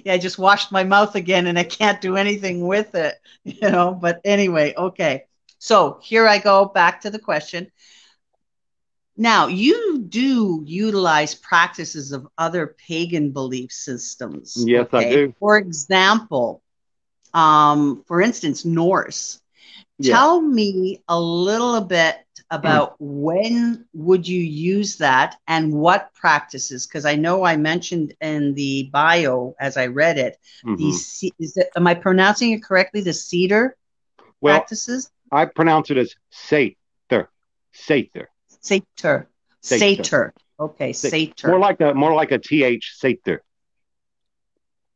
yeah, 0.03 0.13
I 0.13 0.17
just 0.17 0.37
washed 0.37 0.71
my 0.71 0.83
mouth 0.83 1.15
again 1.15 1.47
and 1.47 1.57
I 1.57 1.63
can't 1.63 2.01
do 2.01 2.15
anything 2.15 2.65
with 2.67 2.95
it, 2.95 3.15
you 3.43 3.69
know. 3.69 3.97
But 3.99 4.21
anyway, 4.23 4.73
okay. 4.77 5.25
So 5.57 5.99
here 6.01 6.27
I 6.27 6.37
go 6.37 6.65
back 6.65 7.01
to 7.01 7.09
the 7.09 7.19
question. 7.19 7.71
Now, 9.17 9.47
you 9.47 9.99
do 9.99 10.63
utilize 10.65 11.35
practices 11.35 12.13
of 12.13 12.25
other 12.37 12.75
pagan 12.87 13.31
belief 13.31 13.71
systems. 13.73 14.63
Yes, 14.65 14.87
I 14.93 15.09
do. 15.09 15.33
For 15.41 15.57
example, 15.57 16.61
um, 17.33 18.03
for 18.07 18.21
instance, 18.21 18.63
Norse. 18.63 19.41
Yeah. 19.97 20.13
Tell 20.15 20.39
me 20.39 21.03
a 21.09 21.19
little 21.19 21.81
bit 21.81 22.15
about 22.51 22.95
when 22.99 23.85
would 23.93 24.27
you 24.27 24.41
use 24.41 24.97
that 24.97 25.35
and 25.47 25.71
what 25.73 26.13
practices? 26.15 26.87
Because 26.87 27.05
I 27.05 27.15
know 27.15 27.43
I 27.43 27.57
mentioned 27.57 28.13
in 28.21 28.53
the 28.55 28.89
bio 28.91 29.55
as 29.59 29.77
I 29.77 29.87
read 29.87 30.17
it, 30.17 30.37
the 30.63 30.69
Mhm. 30.69 30.93
ce- 30.93 31.31
is 31.39 31.57
it, 31.57 31.69
am 31.75 31.85
I 31.87 31.93
pronouncing 31.93 32.51
it 32.51 32.63
correctly? 32.63 33.01
The 33.01 33.13
cedar 33.13 33.75
Well, 34.41 34.57
practices, 34.57 35.11
I 35.31 35.45
pronounce 35.45 35.91
it 35.91 35.97
as 35.97 36.15
Sater. 36.31 37.27
Sater. 37.73 38.27
satyr, 38.61 39.27
Satyr. 39.61 40.03
satyr. 40.03 40.33
Okay, 40.59 40.91
Sa- 40.93 41.09
satyr. 41.09 41.47
More 41.49 41.59
like 41.59 41.79
a 41.81 41.93
more 41.93 42.13
like 42.13 42.31
a 42.31 42.39
th 42.39 42.83
Sater. 43.01 43.39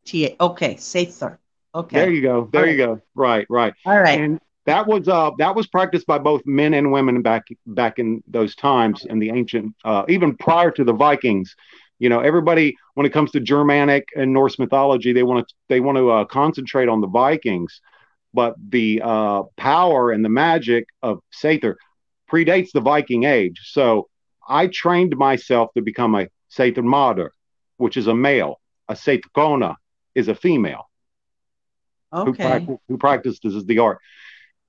T- 0.06 0.36
okay, 0.40 0.76
satyr. 0.78 1.40
Okay, 1.76 1.96
There 1.96 2.12
you 2.12 2.22
go. 2.22 2.50
There 2.52 2.64
All 2.64 2.68
you 2.70 2.78
go. 2.78 3.02
Right, 3.16 3.46
right. 3.50 3.74
all 3.86 4.00
right. 4.00 4.20
And 4.20 4.40
that 4.66 4.88
was 4.88 5.08
uh 5.08 5.32
that 5.38 5.56
was 5.56 5.68
practiced 5.68 6.08
by 6.08 6.18
both 6.18 6.42
men 6.46 6.74
and 6.74 6.92
women 6.92 7.22
back 7.22 7.48
back 7.68 8.00
in 8.00 8.24
those 8.28 8.56
times 8.56 9.06
in 9.06 9.20
the 9.20 9.30
ancient 9.30 9.76
uh 9.84 10.04
even 10.08 10.36
prior 10.38 10.72
to 10.72 10.84
the 10.84 10.94
Vikings. 10.94 11.56
You 12.00 12.10
know, 12.10 12.20
everybody 12.20 12.76
when 12.96 13.06
it 13.06 13.14
comes 13.14 13.32
to 13.32 13.40
Germanic 13.40 14.10
and 14.16 14.34
Norse 14.34 14.60
mythology, 14.60 15.14
they 15.14 15.24
want 15.24 15.48
to 15.48 15.56
they 15.70 15.80
want 15.80 15.98
to 15.98 16.10
uh, 16.10 16.26
concentrate 16.26 16.90
on 16.90 17.02
the 17.02 17.08
Vikings, 17.08 17.82
but 18.34 18.56
the 18.70 19.02
uh, 19.04 19.44
power 19.58 20.12
and 20.12 20.24
the 20.24 20.30
magic 20.30 20.88
of 21.02 21.20
Sather 21.32 21.76
predates 22.30 22.72
the 22.74 22.82
Viking 22.82 23.24
age. 23.24 23.60
So 23.64 24.10
I 24.48 24.68
trained 24.68 25.16
myself 25.16 25.74
to 25.76 25.82
become 25.82 26.16
a 26.16 26.28
Sather 26.52 26.84
Mater, 26.84 27.32
which 27.78 27.96
is 27.96 28.08
a 28.08 28.16
male. 28.16 28.60
A 28.90 28.96
Satrona 28.96 29.76
is 30.14 30.28
a 30.28 30.36
female 30.36 30.90
okay. 32.14 32.26
who, 32.26 32.34
practice, 32.34 32.78
who 32.90 32.98
practices 32.98 33.66
the 33.66 33.80
art. 33.80 34.00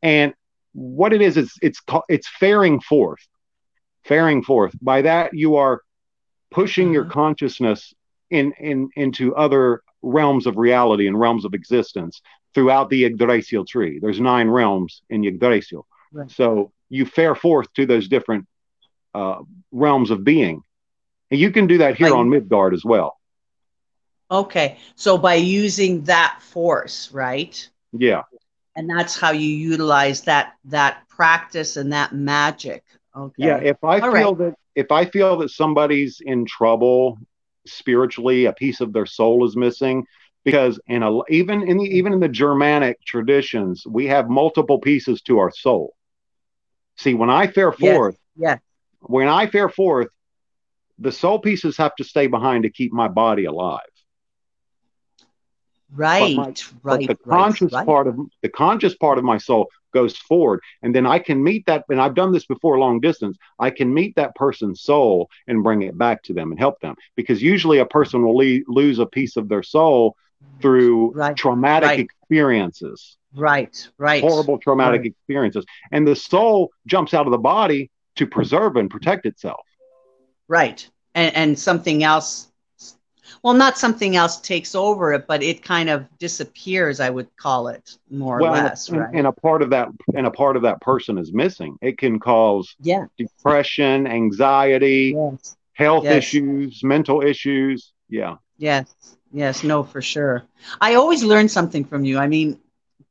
And 0.04 0.34
what 0.74 1.12
it 1.12 1.20
is, 1.22 1.36
is 1.36 1.52
it's 1.62 1.80
called, 1.80 2.04
it's 2.08 2.28
faring 2.28 2.78
forth, 2.80 3.26
faring 4.04 4.42
forth. 4.44 4.74
By 4.80 5.02
that, 5.02 5.32
you 5.34 5.56
are 5.56 5.80
pushing 6.52 6.92
your 6.92 7.04
Uh-huh. 7.04 7.12
consciousness 7.14 7.92
in, 8.30 8.52
in 8.60 8.90
into 8.96 9.34
other 9.34 9.82
realms 10.02 10.46
of 10.46 10.56
reality 10.58 11.06
and 11.08 11.18
realms 11.18 11.44
of 11.44 11.54
existence 11.54 12.20
throughout 12.54 12.90
the 12.90 13.04
Yggdrasil 13.06 13.64
tree. 13.64 13.98
There's 13.98 14.20
nine 14.20 14.48
realms 14.48 15.02
in 15.08 15.24
Yggdrasil. 15.24 15.86
Right. 16.12 16.30
So 16.30 16.70
you 16.90 17.06
fare 17.06 17.34
forth 17.34 17.72
to 17.74 17.86
those 17.86 18.06
different 18.08 18.46
uh, 19.14 19.40
realms 19.72 20.10
of 20.10 20.22
being. 20.22 20.62
And 21.30 21.40
you 21.40 21.50
can 21.50 21.66
do 21.66 21.78
that 21.78 21.96
here 21.96 22.10
Like- 22.10 22.18
on 22.18 22.28
Midgard 22.28 22.74
as 22.74 22.84
well. 22.84 23.18
okay. 24.30 24.76
So 24.96 25.16
by 25.18 25.34
using 25.36 26.02
that 26.04 26.40
force, 26.42 27.10
right? 27.12 27.56
Yeah. 27.92 28.22
And 28.76 28.88
that's 28.90 29.18
how 29.18 29.30
you 29.32 29.48
utilize 29.48 30.22
that 30.22 30.54
that 30.64 31.08
practice 31.08 31.76
and 31.76 31.92
that 31.92 32.12
magic 32.14 32.84
okay 33.16 33.34
Yeah, 33.36 33.58
if 33.62 33.82
I 33.84 34.00
All 34.02 34.12
feel 34.12 34.34
that 34.36 34.54
if 34.74 34.90
I 34.92 35.04
feel 35.06 35.36
that 35.38 35.50
somebody's 35.50 36.20
in 36.20 36.44
trouble 36.46 37.18
spiritually, 37.66 38.44
a 38.46 38.52
piece 38.52 38.80
of 38.80 38.92
their 38.92 39.06
soul 39.06 39.44
is 39.44 39.56
missing, 39.56 40.04
because 40.44 40.78
in 40.86 41.02
a 41.02 41.20
even 41.28 41.62
in 41.62 41.78
the 41.78 41.84
even 41.84 42.12
in 42.12 42.20
the 42.20 42.28
Germanic 42.28 43.00
traditions, 43.04 43.84
we 43.86 44.06
have 44.06 44.28
multiple 44.28 44.78
pieces 44.80 45.22
to 45.22 45.38
our 45.38 45.50
soul. 45.52 45.94
See, 46.96 47.14
when 47.14 47.30
I 47.30 47.46
fare 47.48 47.72
Yes, 47.76 48.00
forth, 48.00 48.16
yes. 48.36 48.60
when 49.00 49.28
I 49.28 49.46
fare 49.46 49.68
forth, 49.68 50.08
the 50.98 51.12
soul 51.12 51.38
pieces 51.38 51.76
have 51.78 51.94
to 51.96 52.04
stay 52.04 52.26
behind 52.26 52.64
to 52.64 52.70
keep 52.70 52.92
my 52.92 53.08
body 53.08 53.44
alive. 53.44 53.93
Right 55.94 56.36
my- 56.36 56.54
right 56.82 57.08
the 57.08 57.18
right, 57.24 57.28
conscious 57.28 57.72
right. 57.72 57.86
part 57.86 58.06
of 58.06 58.18
the 58.42 58.48
conscious 58.48 58.94
part 58.96 59.18
of 59.18 59.24
my 59.24 59.38
soul 59.38 59.68
goes 59.92 60.16
forward 60.16 60.60
and 60.82 60.94
then 60.94 61.06
i 61.06 61.18
can 61.18 61.42
meet 61.42 61.64
that 61.66 61.84
and 61.88 62.00
i've 62.00 62.14
done 62.14 62.32
this 62.32 62.46
before 62.46 62.78
long 62.78 62.98
distance 63.00 63.36
i 63.58 63.70
can 63.70 63.92
meet 63.92 64.14
that 64.16 64.34
person's 64.34 64.80
soul 64.82 65.28
and 65.46 65.62
bring 65.62 65.82
it 65.82 65.96
back 65.96 66.22
to 66.22 66.32
them 66.32 66.50
and 66.50 66.58
help 66.58 66.80
them 66.80 66.94
because 67.16 67.42
usually 67.42 67.78
a 67.78 67.86
person 67.86 68.24
will 68.24 68.36
le- 68.36 68.60
lose 68.66 68.98
a 68.98 69.06
piece 69.06 69.36
of 69.36 69.48
their 69.48 69.62
soul 69.62 70.16
through 70.60 71.12
Right, 71.12 71.36
traumatic 71.36 71.98
experiences. 71.98 73.16
Right 73.34 73.88
right. 73.98 74.22
Horrible 74.22 74.58
traumatic 74.58 75.04
experiences. 75.04 75.64
And 75.90 76.06
the 76.06 76.16
soul 76.16 76.70
jumps 76.86 77.14
out 77.14 77.26
of 77.26 77.32
the 77.32 77.38
body 77.38 77.90
to 78.16 78.26
preserve 78.26 78.76
and 78.76 78.88
protect 78.88 79.26
itself. 79.26 79.66
Right 80.48 80.88
and 81.14 81.34
and 81.34 81.58
something 81.58 82.04
else 82.04 82.50
well 83.42 83.54
not 83.54 83.78
something 83.78 84.16
else 84.16 84.40
takes 84.40 84.74
over 84.74 85.12
it 85.12 85.26
but 85.26 85.42
it 85.42 85.62
kind 85.62 85.88
of 85.88 86.06
disappears 86.18 87.00
i 87.00 87.10
would 87.10 87.34
call 87.36 87.68
it 87.68 87.96
more 88.10 88.40
well 88.40 88.54
or 88.54 88.62
less 88.64 88.88
and, 88.88 88.98
right 88.98 89.14
and 89.14 89.26
a 89.26 89.32
part 89.32 89.62
of 89.62 89.70
that 89.70 89.88
and 90.14 90.26
a 90.26 90.30
part 90.30 90.56
of 90.56 90.62
that 90.62 90.80
person 90.80 91.18
is 91.18 91.32
missing 91.32 91.76
it 91.82 91.98
can 91.98 92.18
cause 92.18 92.74
yeah 92.80 93.04
depression 93.18 94.06
anxiety 94.06 95.14
yes 95.16 95.56
health 95.74 96.04
Yes. 96.04 96.18
issues, 96.18 96.82
mental 96.82 97.20
issues. 97.20 97.92
Yeah. 98.08 98.36
Yes, 98.58 99.16
yes, 99.32 99.64
no, 99.64 99.82
for 99.82 100.00
sure. 100.00 100.44
I 100.80 100.94
always 100.94 101.24
learn 101.24 101.48
something 101.48 101.84
from 101.84 102.04
you. 102.04 102.18
I 102.18 102.28
mean, 102.28 102.60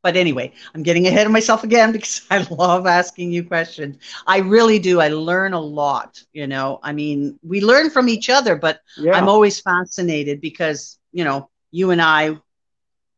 but 0.03 0.17
anyway, 0.17 0.53
I'm 0.75 0.83
getting 0.83 1.07
ahead 1.07 1.25
of 1.25 1.33
myself 1.33 1.63
again 1.63 1.91
because 1.93 2.22
I 2.29 2.45
love 2.51 2.86
asking 2.88 3.31
you 3.31 3.43
questions. 3.43 3.98
I 4.27 4.39
really 4.39 4.79
do. 4.79 5.00
I 5.01 5.10
learn 5.10 5.53
a 5.53 5.62
lot, 5.62 6.22
you 6.33 6.48
know. 6.48 6.79
I 6.83 6.93
mean, 6.93 7.39
we 7.43 7.62
learn 7.62 7.89
from 7.89 8.10
each 8.10 8.29
other, 8.29 8.55
but 8.55 8.79
Yeah. 8.95 9.13
I'm 9.13 9.29
always 9.29 9.60
fascinated 9.62 10.41
because, 10.41 11.00
you 11.13 11.24
know, 11.25 11.50
you 11.72 11.91
and 11.91 12.01
I, 12.01 12.38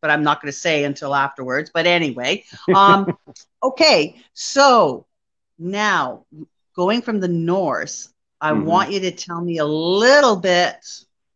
but 0.02 0.12
I'm 0.12 0.24
not 0.24 0.42
going 0.42 0.52
to 0.52 0.58
say 0.58 0.84
until 0.84 1.16
afterwards. 1.16 1.72
But 1.74 1.86
anyway, 1.88 2.44
um, 2.74 3.10
okay, 3.64 4.16
so 4.34 5.06
now 5.60 6.26
going 6.76 7.02
from 7.02 7.20
the 7.20 7.28
Norse, 7.28 8.10
I 8.42 8.54
Mhm. 8.54 8.54
want 8.54 8.92
you 8.92 9.00
to 9.02 9.12
tell 9.12 9.42
me 9.42 9.58
a 9.58 9.66
little 9.66 10.36
bit. 10.36 10.76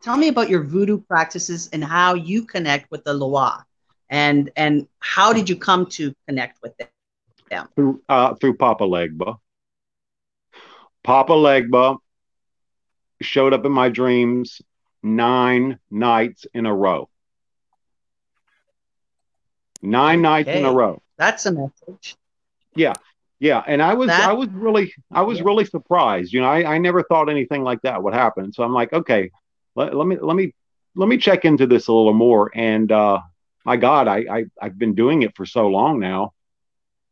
Tell 0.04 0.18
me 0.18 0.28
about 0.30 0.50
your 0.50 0.64
voodoo 0.64 1.00
practices 1.00 1.70
and 1.74 1.84
how 1.84 2.14
you 2.16 2.46
connect 2.46 2.92
with 2.92 3.04
the 3.04 3.14
Loa, 3.14 3.66
and 4.10 4.52
and 4.56 4.88
how 5.00 5.34
did 5.34 5.50
you 5.50 5.56
come 5.56 5.86
to 5.88 6.14
connect 6.28 6.62
with 6.62 6.78
them? 6.78 6.88
through 7.76 8.02
uh, 8.10 8.36
through 8.36 8.56
Papa 8.58 8.84
Legba. 8.84 9.38
Papa 11.04 11.34
Legba 11.34 11.98
showed 13.22 13.54
up 13.54 13.66
in 13.66 13.72
my 13.72 13.90
dreams 13.90 14.62
nine 15.02 15.80
nights 15.90 16.46
in 16.54 16.66
a 16.66 16.74
row. 16.74 17.10
Nine 19.82 20.22
nights 20.22 20.50
in 20.50 20.66
a 20.66 20.72
row. 20.72 21.02
That's 21.18 21.46
a 21.46 21.52
message. 21.52 22.16
Yeah. 22.76 22.94
Yeah. 23.40 23.64
And 23.66 23.82
I 23.82 23.94
was 23.94 24.08
That- 24.08 24.30
I 24.30 24.34
was 24.34 24.50
really 24.50 24.94
I 25.12 25.22
was 25.22 25.40
Yeah. 25.40 25.46
really 25.46 25.66
surprised. 25.66 26.34
You 26.34 26.42
know, 26.42 26.48
I, 26.48 26.76
I 26.76 26.78
never 26.78 27.04
thought 27.04 27.30
anything 27.30 27.64
like 27.64 27.82
that 27.84 28.04
would 28.04 28.14
happen. 28.14 28.52
So 28.54 28.64
I'm 28.64 28.74
like, 28.74 28.92
okay, 28.94 29.32
let, 29.76 29.96
let 29.96 30.08
me 30.08 30.18
let 30.22 30.36
me 30.36 30.54
let 30.96 31.08
me 31.08 31.18
check 31.18 31.46
into 31.46 31.66
this 31.66 31.88
a 31.88 31.94
little 31.94 32.14
more. 32.14 32.52
And 32.54 32.92
uh 32.92 33.20
my 33.70 33.78
God, 33.78 34.08
I, 34.08 34.26
I 34.38 34.46
I've 34.60 34.80
been 34.80 34.96
doing 34.96 35.22
it 35.22 35.36
for 35.36 35.46
so 35.46 35.68
long 35.68 36.00
now. 36.00 36.34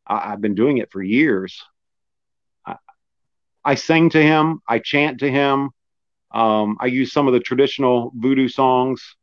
I, 0.08 0.32
I've 0.32 0.42
been 0.42 0.56
doing 0.56 0.80
it 0.80 0.92
for 0.92 1.04
years. 1.04 1.62
I, 2.66 2.78
I 3.64 3.76
sing 3.76 4.10
to 4.10 4.20
him, 4.20 4.60
I 4.68 4.80
chant 4.80 5.20
to 5.20 5.30
him. 5.30 5.70
Um, 6.32 6.78
I 6.80 6.88
use 6.88 7.14
some 7.14 7.28
of 7.28 7.34
the 7.34 7.40
traditional 7.40 8.12
voodoo 8.16 8.48
songs. 8.48 9.16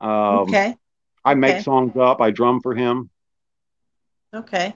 Um, 0.00 0.48
okay, 0.48 0.74
I 1.22 1.34
make 1.34 1.56
okay. 1.56 1.62
songs 1.62 1.94
up, 1.94 2.22
I 2.22 2.30
drum 2.30 2.62
for 2.62 2.74
him. 2.74 3.10
okay, 4.32 4.74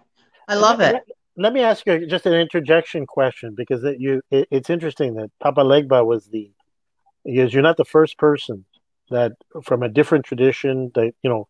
I 0.48 0.54
love 0.54 0.82
it. 0.82 0.92
Let, 0.92 1.04
let 1.38 1.52
me 1.54 1.62
ask 1.62 1.86
you 1.86 2.06
just 2.06 2.26
an 2.26 2.34
interjection 2.34 3.06
question 3.06 3.54
because 3.56 3.82
it, 3.84 3.98
you 3.98 4.20
it, 4.30 4.48
it's 4.50 4.68
interesting 4.68 5.14
that 5.14 5.30
Papa 5.40 5.62
Legba 5.62 6.04
was 6.04 6.26
the 6.26 6.50
because 7.24 7.54
you're 7.54 7.62
not 7.62 7.78
the 7.78 7.86
first 7.86 8.18
person 8.18 8.66
that 9.08 9.32
from 9.64 9.82
a 9.82 9.88
different 9.88 10.26
tradition 10.26 10.90
that 10.94 11.14
you 11.22 11.30
know 11.30 11.48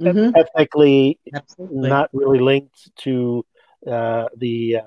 Mhm. 0.00 0.32
ethnically 0.36 1.18
Absolutely. 1.34 1.88
not 1.88 2.10
really 2.12 2.38
linked 2.38 2.94
to 2.98 3.44
uh, 3.86 4.26
the 4.36 4.76
um, 4.76 4.84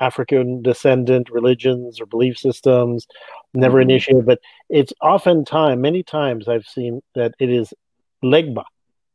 African 0.00 0.62
descendant 0.62 1.30
religions 1.30 2.00
or 2.00 2.06
belief 2.06 2.36
systems, 2.36 3.06
never 3.54 3.78
Mhm. 3.78 3.82
initiated. 3.82 4.26
But 4.26 4.40
it's 4.68 4.92
often 5.00 5.44
time, 5.44 5.80
many 5.80 6.02
times 6.02 6.48
I've 6.48 6.66
seen 6.66 7.02
that 7.14 7.34
it 7.38 7.50
is 7.50 7.72
Legba, 8.24 8.64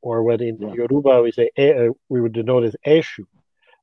or 0.01 0.23
what 0.23 0.41
in 0.41 0.57
Yeah. 0.61 0.73
Yoruba 0.73 1.21
we 1.21 1.31
say 1.31 1.49
eh, 1.57 1.73
uh, 1.73 1.89
we 2.09 2.21
would 2.21 2.33
denote 2.33 2.63
as 2.63 2.75
Eshu, 2.85 3.25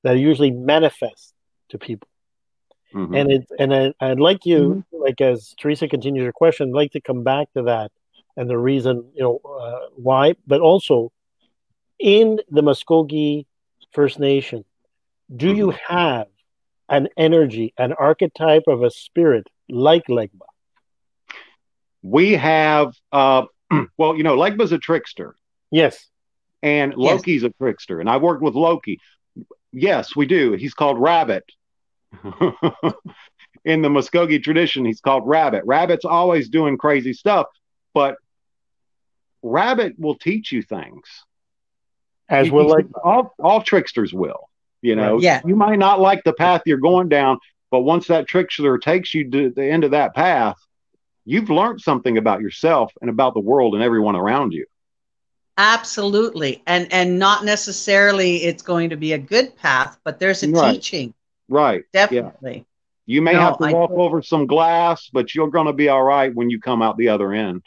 that 0.02 0.18
usually 0.18 0.50
manifests 0.50 1.34
to 1.70 1.78
people. 1.78 2.08
Mhm. 2.94 3.16
And 3.18 3.32
it 3.32 3.46
and 3.58 3.74
I, 3.74 3.92
I'd 4.00 4.20
like 4.20 4.46
you, 4.46 4.84
like 4.92 5.20
as 5.20 5.54
Teresa 5.60 5.88
continues 5.88 6.24
her 6.24 6.32
question, 6.32 6.68
I'd 6.68 6.74
like 6.82 6.92
to 6.92 7.00
come 7.00 7.22
back 7.22 7.52
to 7.54 7.62
that 7.64 7.90
and 8.36 8.48
the 8.48 8.58
reason, 8.58 9.10
you 9.14 9.22
know, 9.22 9.40
uh, 9.60 9.80
why, 9.96 10.34
but 10.46 10.60
also 10.60 11.10
in 11.98 12.40
the 12.50 12.62
Muskogee 12.62 13.46
First 13.92 14.18
Nation, 14.18 14.64
do 15.34 15.54
you 15.54 15.70
have 15.88 16.26
an 16.88 17.08
energy, 17.16 17.72
an 17.78 17.92
archetype 17.92 18.64
of 18.66 18.82
a 18.82 18.90
spirit 18.90 19.46
like 19.68 20.06
Legba? 20.08 20.46
we 22.04 22.32
have 22.32 22.94
uh 23.10 23.46
well, 23.96 24.14
you 24.16 24.22
know, 24.22 24.36
Legba's 24.36 24.70
a 24.70 24.78
trickster. 24.78 25.34
Yes. 25.72 26.06
and 26.62 26.94
Yes. 26.96 27.12
Loki's 27.12 27.42
a 27.42 27.50
trickster, 27.50 27.98
and 27.98 28.08
I've 28.08 28.22
worked 28.22 28.42
with 28.42 28.54
Loki. 28.54 29.00
Yes, 29.72 30.14
we 30.14 30.26
do. 30.26 30.52
He's 30.52 30.74
called 30.74 31.00
Rabbit. 31.00 31.44
In 33.64 33.80
the 33.80 33.88
Muskogee 33.88 34.42
tradition, 34.42 34.84
he's 34.84 35.00
called 35.00 35.26
Rabbit. 35.26 35.64
Rabbit's 35.64 36.04
always 36.04 36.50
doing 36.50 36.76
crazy 36.76 37.14
stuff, 37.14 37.46
but 37.94 38.16
Rabbit 39.42 39.98
will 39.98 40.16
teach 40.16 40.52
you 40.52 40.62
things. 40.62 41.24
As 42.28 42.46
He- 42.46 42.50
will 42.52 42.68
he- 42.76 42.82
Legba. 42.84 43.00
all 43.04 43.34
all 43.38 43.62
tricksters 43.62 44.12
will. 44.14 44.48
You 44.82 44.96
know, 44.96 45.18
Yeah. 45.20 45.40
you 45.46 45.56
might 45.56 45.78
not 45.78 46.00
like 46.00 46.22
the 46.24 46.32
path 46.34 46.62
you're 46.66 46.76
going 46.78 47.08
down, 47.08 47.38
but 47.70 47.80
once 47.80 48.06
that 48.08 48.26
trickster 48.26 48.76
takes 48.78 49.14
you 49.14 49.30
to 49.30 49.50
the 49.50 49.64
end 49.64 49.84
of 49.84 49.92
that 49.92 50.14
path, 50.14 50.56
you've 51.24 51.48
learned 51.50 51.80
something 51.80 52.18
about 52.18 52.40
yourself 52.42 52.92
and 53.00 53.08
about 53.08 53.32
the 53.34 53.40
world 53.40 53.74
and 53.74 53.82
everyone 53.82 54.14
around 54.16 54.52
you. 54.52 54.66
Absolutely. 55.56 56.62
And 56.66 56.92
and 56.92 57.18
not 57.18 57.44
necessarily 57.44 58.36
it's 58.44 58.62
going 58.62 58.90
to 58.90 58.96
be 58.96 59.12
a 59.12 59.18
good 59.18 59.56
path, 59.56 59.98
but 60.04 60.18
there's 60.18 60.42
a 60.42 60.50
Right. 60.50 60.74
teaching. 60.74 61.14
Right. 61.48 61.84
Definitely. 61.92 62.66
You 63.06 63.20
may 63.22 63.34
No, 63.34 63.40
have 63.40 63.58
to 63.58 63.64
I 63.66 63.72
walk 63.72 63.90
tot- 63.90 63.98
over 63.98 64.22
some 64.22 64.46
glass, 64.46 65.08
but 65.12 65.34
you're 65.34 65.50
going 65.50 65.66
to 65.66 65.72
be 65.74 65.88
all 65.90 66.02
right 66.02 66.34
when 66.34 66.48
you 66.50 66.58
come 66.58 66.80
out 66.82 66.96
the 66.96 67.08
other 67.10 67.32
end. 67.34 67.62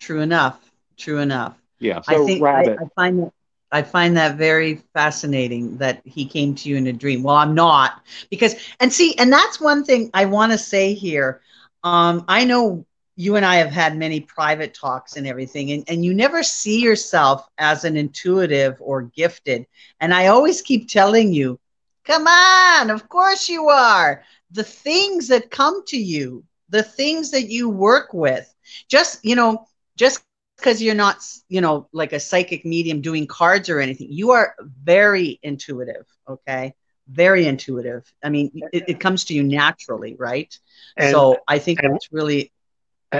True 0.00 0.20
enough. 0.20 0.58
True 0.96 1.18
enough. 1.18 1.59
Yeah. 1.80 2.00
I 2.06 2.18
So 2.18 2.18
think 2.18 2.48
I. 2.54 2.70
I 2.80 2.84
find 2.96 3.20
that 3.20 3.32
I 3.72 3.82
find 3.82 4.16
that 4.16 4.36
very 4.36 4.76
fascinating 4.94 5.78
that 5.78 6.00
he 6.04 6.26
came 6.26 6.54
to 6.56 6.68
you 6.68 6.76
in 6.76 6.86
a 6.86 6.92
dream. 6.92 7.22
Well, 7.22 7.36
I'm 7.36 7.54
not 7.54 8.02
because 8.30 8.54
and 8.80 8.92
see, 8.92 9.14
and 9.18 9.32
that's 9.32 9.60
one 9.60 9.84
thing 9.84 10.10
I 10.14 10.26
want 10.26 10.52
to 10.52 10.58
say 10.58 10.94
here. 10.94 11.40
Um, 11.82 12.24
I 12.28 12.44
know 12.44 12.84
you 13.16 13.36
and 13.36 13.44
I 13.44 13.56
have 13.56 13.70
had 13.70 13.96
many 13.96 14.20
private 14.20 14.74
talks 14.74 15.16
and 15.16 15.26
everything, 15.26 15.70
and, 15.72 15.84
and 15.88 16.04
you 16.04 16.14
never 16.14 16.42
see 16.42 16.80
yourself 16.80 17.46
as 17.58 17.84
an 17.84 17.96
intuitive 17.96 18.76
or 18.80 19.02
gifted. 19.02 19.66
And 20.00 20.14
I 20.14 20.28
always 20.28 20.62
keep 20.62 20.88
telling 20.88 21.32
you, 21.32 21.58
come 22.04 22.26
on, 22.26 22.90
of 22.90 23.08
course 23.08 23.48
you 23.48 23.68
are. 23.68 24.22
The 24.50 24.64
things 24.64 25.28
that 25.28 25.50
come 25.50 25.84
to 25.88 25.96
you, 25.96 26.44
the 26.70 26.82
things 26.82 27.30
that 27.32 27.50
you 27.50 27.68
work 27.68 28.12
with, 28.14 28.52
just, 28.88 29.24
you 29.24 29.36
know, 29.36 29.66
just 29.96 30.22
because 30.60 30.80
you're 30.82 30.94
not, 30.94 31.24
you 31.48 31.60
know, 31.60 31.88
like 31.92 32.12
a 32.12 32.20
psychic 32.20 32.64
medium 32.64 33.00
doing 33.00 33.26
cards 33.26 33.68
or 33.68 33.80
anything, 33.80 34.08
you 34.10 34.30
are 34.30 34.54
very 34.60 35.40
intuitive, 35.42 36.06
okay? 36.28 36.74
Very 37.08 37.46
intuitive. 37.46 38.04
I 38.22 38.28
mean, 38.28 38.52
it, 38.72 38.84
it 38.88 39.00
comes 39.00 39.24
to 39.26 39.34
you 39.34 39.42
naturally, 39.42 40.14
right? 40.18 40.56
And, 40.96 41.10
so 41.10 41.38
I 41.48 41.58
think 41.58 41.80
and- 41.82 41.94
that's 41.94 42.08
really 42.12 42.52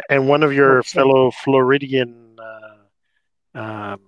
and 0.08 0.28
one 0.28 0.42
of 0.42 0.52
your 0.52 0.82
fellow 0.82 1.30
Floridian 1.30 2.38
uh, 2.38 3.58
um, 3.58 4.00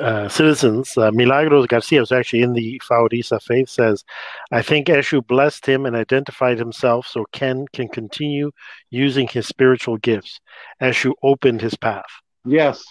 uh, 0.00 0.28
citizens, 0.28 0.96
uh, 0.96 1.10
Milagros 1.12 1.66
Garcia, 1.66 2.00
was 2.00 2.12
actually 2.12 2.42
in 2.42 2.52
the 2.52 2.80
Faurisa 2.88 3.40
faith, 3.40 3.68
says, 3.68 4.04
I 4.52 4.62
think 4.62 4.88
Eshu 4.88 5.26
blessed 5.26 5.66
him 5.66 5.86
and 5.86 5.94
identified 5.94 6.58
himself 6.58 7.06
so 7.06 7.24
Ken 7.32 7.66
can 7.72 7.88
continue 7.88 8.50
using 8.90 9.28
his 9.28 9.46
spiritual 9.46 9.96
gifts. 9.96 10.40
Eshu 10.80 11.12
opened 11.22 11.60
his 11.60 11.76
path. 11.76 12.04
Yes. 12.46 12.84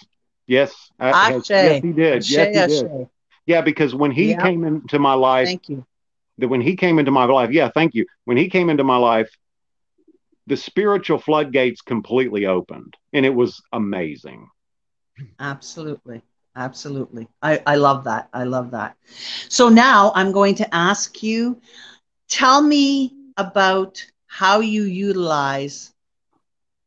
Yes. 0.46 0.72
Uh, 1.00 1.14
Ashe. 1.14 1.50
yes, 1.56 1.78
he 1.82 1.92
did. 1.92 2.28
yes, 2.28 2.48
he 2.52 2.62
did. 2.62 2.90
ashe. 2.90 3.08
Yeah, 3.46 3.62
because 3.62 3.94
when 3.94 4.12
he 4.12 4.34
Yeah. 4.34 4.36
came 4.36 4.64
into 4.64 4.98
my 4.98 5.14
life, 5.14 5.50
Thank 5.50 5.68
you. 5.68 5.84
that 6.38 6.48
when 6.48 6.60
he 6.60 6.76
came 6.76 6.98
into 6.98 7.10
my 7.10 7.24
life, 7.24 7.50
yeah, 7.50 7.70
thank 7.74 7.94
you. 7.94 8.06
When 8.24 8.36
he 8.36 8.48
came 8.48 8.70
into 8.70 8.84
my 8.84 8.96
life, 8.96 9.30
the 10.46 10.56
spiritual 10.56 11.18
floodgates 11.18 11.80
completely 11.82 12.46
opened, 12.46 12.94
and 13.12 13.24
it 13.26 13.34
was 13.34 13.62
amazing. 13.72 14.48
Absolutely. 15.40 16.22
Absolutely. 16.56 17.28
I, 17.42 17.62
I 17.66 17.76
love 17.76 18.04
that. 18.04 18.28
I 18.32 18.44
love 18.44 18.70
that. 18.72 18.96
So 19.48 19.68
now 19.68 20.12
I'm 20.14 20.32
going 20.32 20.54
to 20.56 20.74
ask 20.74 21.22
you 21.22 21.60
tell 22.28 22.62
me 22.62 23.12
about 23.36 24.04
how 24.26 24.60
you 24.60 24.84
utilize 24.84 25.92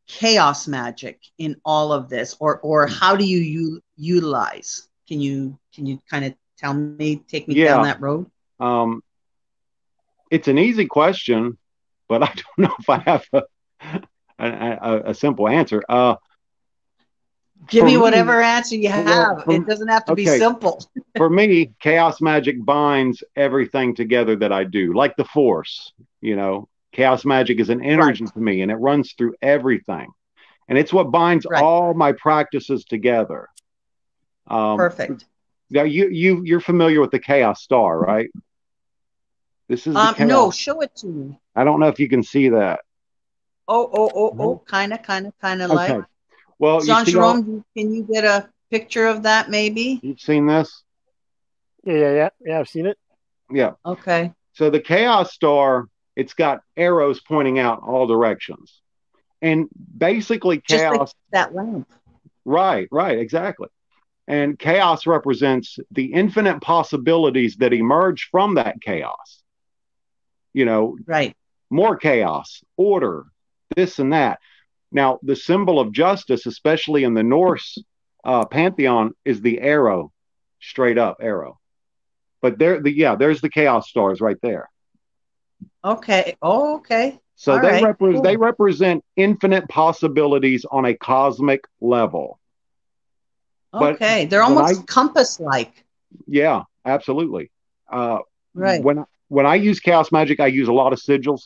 chaos 0.10 0.68
magic 0.68 1.22
in 1.40 1.56
all 1.66 1.94
of 1.94 2.10
this 2.10 2.38
or 2.42 2.60
or 2.62 2.88
how 2.88 3.16
do 3.16 3.26
you 3.26 3.40
u- 3.40 3.82
utilize 3.98 4.90
can 5.08 5.22
you 5.22 5.58
can 5.76 5.86
you 5.88 6.00
kind 6.12 6.26
of 6.26 6.36
tell 6.60 6.76
me 6.76 7.18
take 7.30 7.48
me 7.48 7.56
Yeah. 7.56 7.66
down 7.66 7.84
that 7.84 8.02
road 8.02 8.28
Um, 8.60 9.04
it's 10.32 10.48
an 10.48 10.58
easy 10.60 10.86
question, 10.86 11.58
but 12.10 12.24
I 12.24 12.28
don't 12.28 12.58
know 12.70 12.76
if 12.80 12.90
I 12.90 13.00
have 13.00 13.26
a, 13.34 13.44
a, 14.40 14.48
a, 14.48 15.02
a 15.12 15.14
simple 15.16 15.48
answer. 15.48 15.84
Uh, 15.90 16.16
give 17.70 17.86
me 17.86 17.98
me- 17.98 17.98
whatever 17.98 18.42
answer 18.42 18.76
you 18.76 18.90
have 18.90 19.44
for- 19.44 19.54
it 19.56 19.66
doesn't 19.68 19.90
have 19.90 20.06
to 20.06 20.14
be 20.14 20.26
simple 20.26 20.80
for 21.18 21.30
me, 21.30 21.72
chaos 21.82 22.22
magic 22.22 22.64
binds 22.66 23.24
everything 23.36 23.96
together 23.96 24.36
that 24.38 24.54
I 24.54 24.64
do, 24.66 24.94
like 24.94 25.16
the 25.18 25.26
force. 25.26 25.94
You 26.22 26.38
know, 26.38 26.69
Chaos 26.92 27.26
magic 27.26 27.60
is 27.60 27.70
an 27.70 27.84
energy 27.84 28.24
right. 28.24 28.34
to 28.34 28.40
me, 28.40 28.62
and 28.62 28.72
it 28.72 28.76
runs 28.76 29.14
through 29.14 29.36
everything, 29.42 30.08
and 30.68 30.78
it's 30.78 30.92
what 30.92 31.12
binds 31.12 31.46
right. 31.50 31.62
all 31.62 31.94
my 31.94 32.14
practices 32.14 32.86
together. 32.86 33.48
Um, 34.48 34.78
Perfect. 34.78 35.26
Now 35.70 35.84
you 35.84 36.10
you 36.10 36.44
you're 36.44 36.62
familiar 36.62 37.00
with 37.00 37.12
the 37.12 37.20
Chaos 37.20 37.62
Star, 37.62 38.00
right? 38.00 38.30
This 39.68 39.86
is 39.86 39.96
um, 39.96 40.16
no. 40.22 40.50
Show 40.50 40.82
it 40.82 40.96
to 40.98 41.08
me. 41.08 41.40
I 41.56 41.64
don't 41.64 41.80
know 41.80 41.88
if 41.88 42.00
you 42.00 42.10
can 42.10 42.24
see 42.24 42.50
that. 42.50 42.82
Oh 43.68 43.88
oh 43.94 44.12
oh 44.16 44.36
oh, 44.40 44.64
kind 44.66 44.94
of 44.94 45.04
kind 45.04 45.28
of 45.28 45.34
kind 45.40 45.62
of 45.62 45.70
okay. 45.72 45.98
like. 45.98 46.06
Well, 46.58 46.82
Jean 46.82 47.06
Jerome, 47.06 47.64
can 47.78 47.94
you 47.94 48.04
get 48.04 48.26
a 48.26 48.50
picture 48.70 49.08
of 49.08 49.24
that, 49.24 49.50
maybe? 49.50 50.00
You've 50.04 50.20
seen 50.20 50.46
this? 50.46 50.84
Yeah, 51.86 51.94
yeah, 51.94 52.14
yeah, 52.14 52.30
yeah. 52.46 52.60
I've 52.60 52.68
seen 52.68 52.86
it. 52.86 52.98
Yeah. 53.50 53.72
Okay. 53.86 54.34
So 54.54 54.70
the 54.70 54.82
Chaos 54.82 55.32
Star, 55.34 55.86
it's 56.20 56.34
got 56.34 56.64
arrows 56.76 57.22
pointing 57.22 57.60
out 57.60 57.82
all 57.82 58.06
directions, 58.06 58.82
and 59.42 59.70
basically 59.98 60.58
Just 60.58 60.84
chaos. 60.84 60.98
Like 61.00 61.14
that 61.32 61.56
lamp. 61.56 61.90
Right. 62.44 62.90
Right. 62.92 63.18
Exactly. 63.18 63.70
And 64.28 64.60
chaos 64.60 65.08
represents 65.08 65.80
the 65.92 66.14
infinite 66.14 66.60
possibilities 66.62 67.56
that 67.58 67.72
emerge 67.72 68.28
from 68.32 68.56
that 68.56 68.82
chaos. 68.82 69.42
You 70.52 70.66
know, 70.66 70.98
right. 71.06 71.36
More 71.70 71.96
chaos, 71.96 72.64
order, 72.76 73.26
this 73.76 74.00
and 74.00 74.12
that. 74.12 74.40
Now, 74.92 75.20
the 75.24 75.36
symbol 75.36 75.80
of 75.80 75.94
justice, 75.94 76.46
especially 76.46 77.06
in 77.06 77.14
the 77.14 77.24
Norse 77.24 77.78
uh, 78.26 78.46
pantheon, 78.46 79.14
is 79.24 79.40
the 79.40 79.62
arrow, 79.62 80.12
straight 80.60 80.98
up 80.98 81.18
arrow. 81.22 81.60
But 82.42 82.58
there, 82.60 82.82
the, 82.82 82.92
yeah, 82.92 83.16
there's 83.16 83.40
the 83.40 83.50
chaos 83.50 83.90
stars 83.90 84.20
right 84.20 84.38
there. 84.42 84.68
Okay. 85.84 86.36
Oh, 86.42 86.78
okay. 86.78 87.20
So 87.36 87.54
All 87.54 87.62
they 87.62 87.70
right. 87.70 87.84
repre- 87.84 88.14
cool. 88.14 88.22
they 88.22 88.36
represent 88.36 89.04
infinite 89.16 89.70
possibilities 89.70 90.66
on 90.70 90.86
a 90.86 90.94
cosmic 90.94 91.66
level. 91.80 92.40
Okay, 93.74 94.26
but 94.26 94.30
they're 94.30 94.44
almost 94.44 94.88
compass 94.88 95.40
like. 95.40 95.86
Yeah, 96.28 96.64
absolutely. 96.86 97.52
Uh, 97.90 98.20
right. 98.54 98.84
When 98.84 99.06
when 99.30 99.46
I 99.46 99.56
use 99.56 99.80
chaos 99.80 100.12
magic, 100.12 100.40
I 100.40 100.48
use 100.48 100.68
a 100.68 100.74
lot 100.74 100.92
of 100.92 101.00
sigils, 101.00 101.44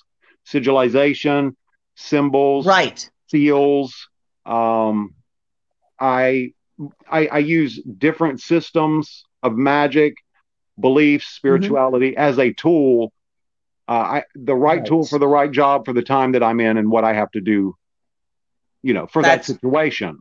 sigilization, 0.48 1.56
symbols, 1.96 2.66
right, 2.66 3.08
seals. 3.28 4.08
Um, 4.46 5.14
I, 6.00 6.54
I 7.10 7.28
I 7.28 7.38
use 7.40 7.80
different 7.84 8.42
systems 8.42 9.26
of 9.44 9.56
magic, 9.56 10.16
beliefs, 10.80 11.26
mm-hmm. 11.26 11.36
spirituality 11.36 12.12
mm-hmm. 12.12 12.20
as 12.20 12.40
a 12.40 12.52
tool. 12.54 13.12
Uh, 13.88 13.92
I 13.92 14.24
the 14.36 14.56
right, 14.56 14.80
right, 14.80 14.86
tool 14.86 15.06
for 15.06 15.20
the 15.20 15.28
right 15.28 15.52
job 15.52 15.86
for 15.86 15.94
the 15.94 16.02
time 16.02 16.32
that 16.34 16.44
I'm 16.44 16.60
in 16.60 16.78
and 16.78 16.90
what 16.90 17.04
I 17.04 17.14
have 17.14 17.32
to 17.32 17.42
do. 17.42 17.76
You 18.82 18.94
know, 18.94 19.08
for 19.08 19.22
That's, 19.22 19.48
that 19.48 19.54
situation. 19.54 20.20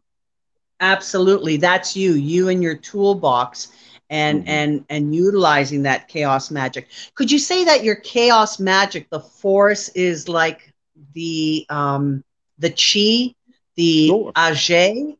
Absolutely. 0.80 1.58
That's 1.58 1.96
you, 1.96 2.14
you 2.14 2.48
and 2.48 2.62
your 2.62 2.76
toolbox 2.76 3.72
and 4.10 4.40
mm-hmm. 4.40 4.48
and 4.48 4.84
and 4.88 5.14
utilizing 5.14 5.82
that 5.84 6.08
chaos 6.08 6.50
magic. 6.50 6.88
Could 7.14 7.30
you 7.30 7.38
say 7.38 7.64
that 7.64 7.84
your 7.84 7.96
chaos 7.96 8.58
magic, 8.58 9.08
the 9.10 9.20
force 9.20 9.88
is 9.90 10.28
like 10.28 10.72
the 11.14 11.66
um 11.70 12.22
the 12.58 12.70
chi, 12.70 13.34
the 13.76 14.08
sure. 14.08 14.32
age? 14.36 15.16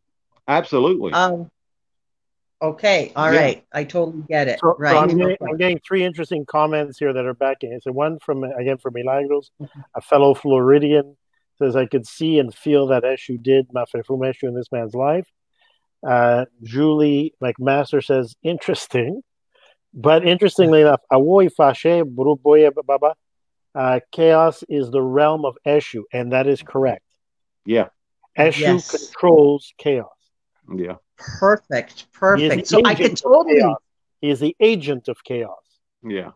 Absolutely. 0.48 1.12
Um, 1.12 1.50
okay, 2.62 3.12
all 3.14 3.32
yeah. 3.32 3.40
right. 3.40 3.64
I 3.72 3.84
totally 3.84 4.24
get 4.28 4.48
it. 4.48 4.60
So, 4.60 4.76
right. 4.78 4.92
So 4.92 4.98
I'm, 4.98 5.18
getting, 5.18 5.36
I'm, 5.42 5.56
getting, 5.56 5.80
three 5.86 6.04
interesting 6.04 6.46
comments 6.46 6.98
here 6.98 7.12
that 7.12 7.26
are 7.26 7.34
backing. 7.34 7.78
So 7.82 7.92
one 7.92 8.18
from 8.20 8.44
again 8.44 8.78
from 8.78 8.94
Milagros, 8.94 9.50
mm-hmm. 9.60 9.80
a 9.94 10.00
fellow 10.00 10.34
Floridian 10.34 11.16
says 11.58 11.76
I 11.76 11.86
could 11.86 12.06
see 12.06 12.38
and 12.38 12.54
feel 12.54 12.86
that 12.88 13.04
Eshu 13.04 13.42
did 13.42 13.68
Mafrefu 13.68 14.18
Meshu 14.18 14.44
in 14.44 14.54
this 14.54 14.72
man's 14.72 14.94
life. 14.94 15.28
Uh, 16.06 16.46
Julie 16.62 17.34
McMaster 17.42 18.04
says, 18.04 18.34
interesting. 18.42 19.22
But 19.94 20.26
interestingly 20.26 20.80
enough, 20.80 21.00
Awoi 21.12 21.50
Fashe 21.54 22.02
Buruboya 22.02 22.72
Baba, 22.86 23.14
uh, 23.74 24.00
chaos 24.10 24.64
is 24.68 24.90
the 24.90 25.02
realm 25.02 25.44
of 25.44 25.56
Eshu, 25.66 26.02
and 26.12 26.32
that 26.32 26.46
is 26.46 26.62
correct. 26.62 27.04
Yeah. 27.66 27.88
Eshu 28.38 28.60
yes. 28.60 28.90
controls 28.90 29.74
chaos. 29.76 30.08
Yeah. 30.74 30.96
Perfect. 31.16 32.12
Perfect. 32.12 32.66
So 32.66 32.80
I 32.84 32.94
could 32.94 33.16
totally. 33.16 33.62
He 34.20 34.30
is 34.30 34.40
the 34.40 34.56
agent 34.60 35.08
of 35.08 35.22
chaos. 35.24 35.58
Yeah. 36.02 36.30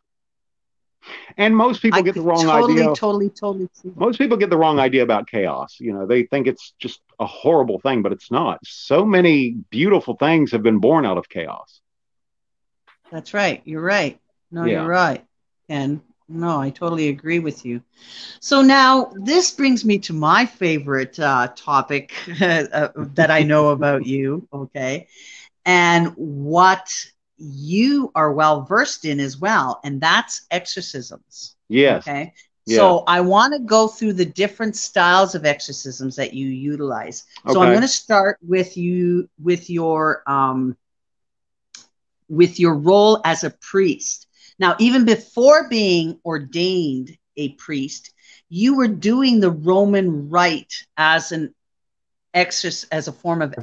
And 1.36 1.56
most 1.56 1.82
people 1.82 1.98
I 1.98 2.02
get 2.02 2.14
the 2.14 2.20
wrong 2.20 2.44
totally, 2.44 2.74
idea. 2.74 2.94
Totally, 2.94 3.30
totally, 3.30 3.68
totally. 3.76 3.94
Most 3.96 4.18
people 4.18 4.36
get 4.36 4.50
the 4.50 4.56
wrong 4.56 4.80
idea 4.80 5.02
about 5.04 5.28
chaos. 5.28 5.76
You 5.78 5.92
know, 5.92 6.06
they 6.06 6.24
think 6.24 6.46
it's 6.46 6.74
just 6.80 7.00
a 7.20 7.26
horrible 7.26 7.78
thing, 7.78 8.02
but 8.02 8.12
it's 8.12 8.30
not. 8.30 8.58
So 8.64 9.04
many 9.04 9.50
beautiful 9.70 10.16
things 10.16 10.50
have 10.52 10.62
been 10.62 10.78
born 10.78 11.06
out 11.06 11.16
of 11.16 11.28
chaos. 11.28 11.80
That's 13.12 13.34
right. 13.34 13.62
You're 13.64 13.82
right. 13.82 14.20
No, 14.50 14.64
yeah. 14.64 14.80
you're 14.80 14.90
right. 14.90 15.24
And 15.68 16.00
no, 16.28 16.60
I 16.60 16.70
totally 16.70 17.08
agree 17.08 17.38
with 17.38 17.64
you. 17.64 17.82
So 18.40 18.62
now 18.62 19.12
this 19.14 19.50
brings 19.50 19.84
me 19.84 19.98
to 20.00 20.12
my 20.12 20.46
favorite 20.46 21.18
uh, 21.18 21.48
topic 21.56 22.14
uh, 22.42 22.88
that 23.14 23.30
I 23.30 23.42
know 23.42 23.68
about 23.68 24.06
you. 24.06 24.46
Okay. 24.52 25.06
And 25.64 26.12
what 26.16 26.88
you 27.38 28.10
are 28.14 28.32
well 28.32 28.62
versed 28.62 29.04
in 29.04 29.20
as 29.20 29.38
well, 29.38 29.80
and 29.84 30.00
that's 30.00 30.46
exorcisms. 30.50 31.54
Yes. 31.68 32.04
Okay. 32.08 32.32
Yeah. 32.66 32.76
So 32.76 33.04
I 33.06 33.20
want 33.20 33.54
to 33.54 33.60
go 33.60 33.88
through 33.88 34.14
the 34.14 34.24
different 34.24 34.76
styles 34.76 35.34
of 35.34 35.44
exorcisms 35.44 36.16
that 36.16 36.34
you 36.34 36.48
utilize. 36.48 37.24
Okay. 37.44 37.52
So 37.52 37.60
I'm 37.60 37.70
going 37.70 37.82
to 37.82 37.88
start 37.88 38.38
with 38.46 38.76
you 38.76 39.28
with 39.42 39.70
your 39.70 40.22
um, 40.26 40.76
with 42.28 42.58
your 42.58 42.74
role 42.74 43.20
as 43.24 43.44
a 43.44 43.50
priest. 43.50 44.25
Now, 44.58 44.76
even 44.78 45.04
before 45.04 45.68
being 45.68 46.18
ordained 46.24 47.16
a 47.36 47.50
priest, 47.50 48.12
you 48.48 48.76
were 48.76 48.88
doing 48.88 49.40
the 49.40 49.50
Roman 49.50 50.30
rite 50.30 50.72
as 50.96 51.32
an 51.32 51.54
exorc 52.34 52.86
as 52.90 53.08
a 53.08 53.12
form 53.12 53.42
of 53.42 53.54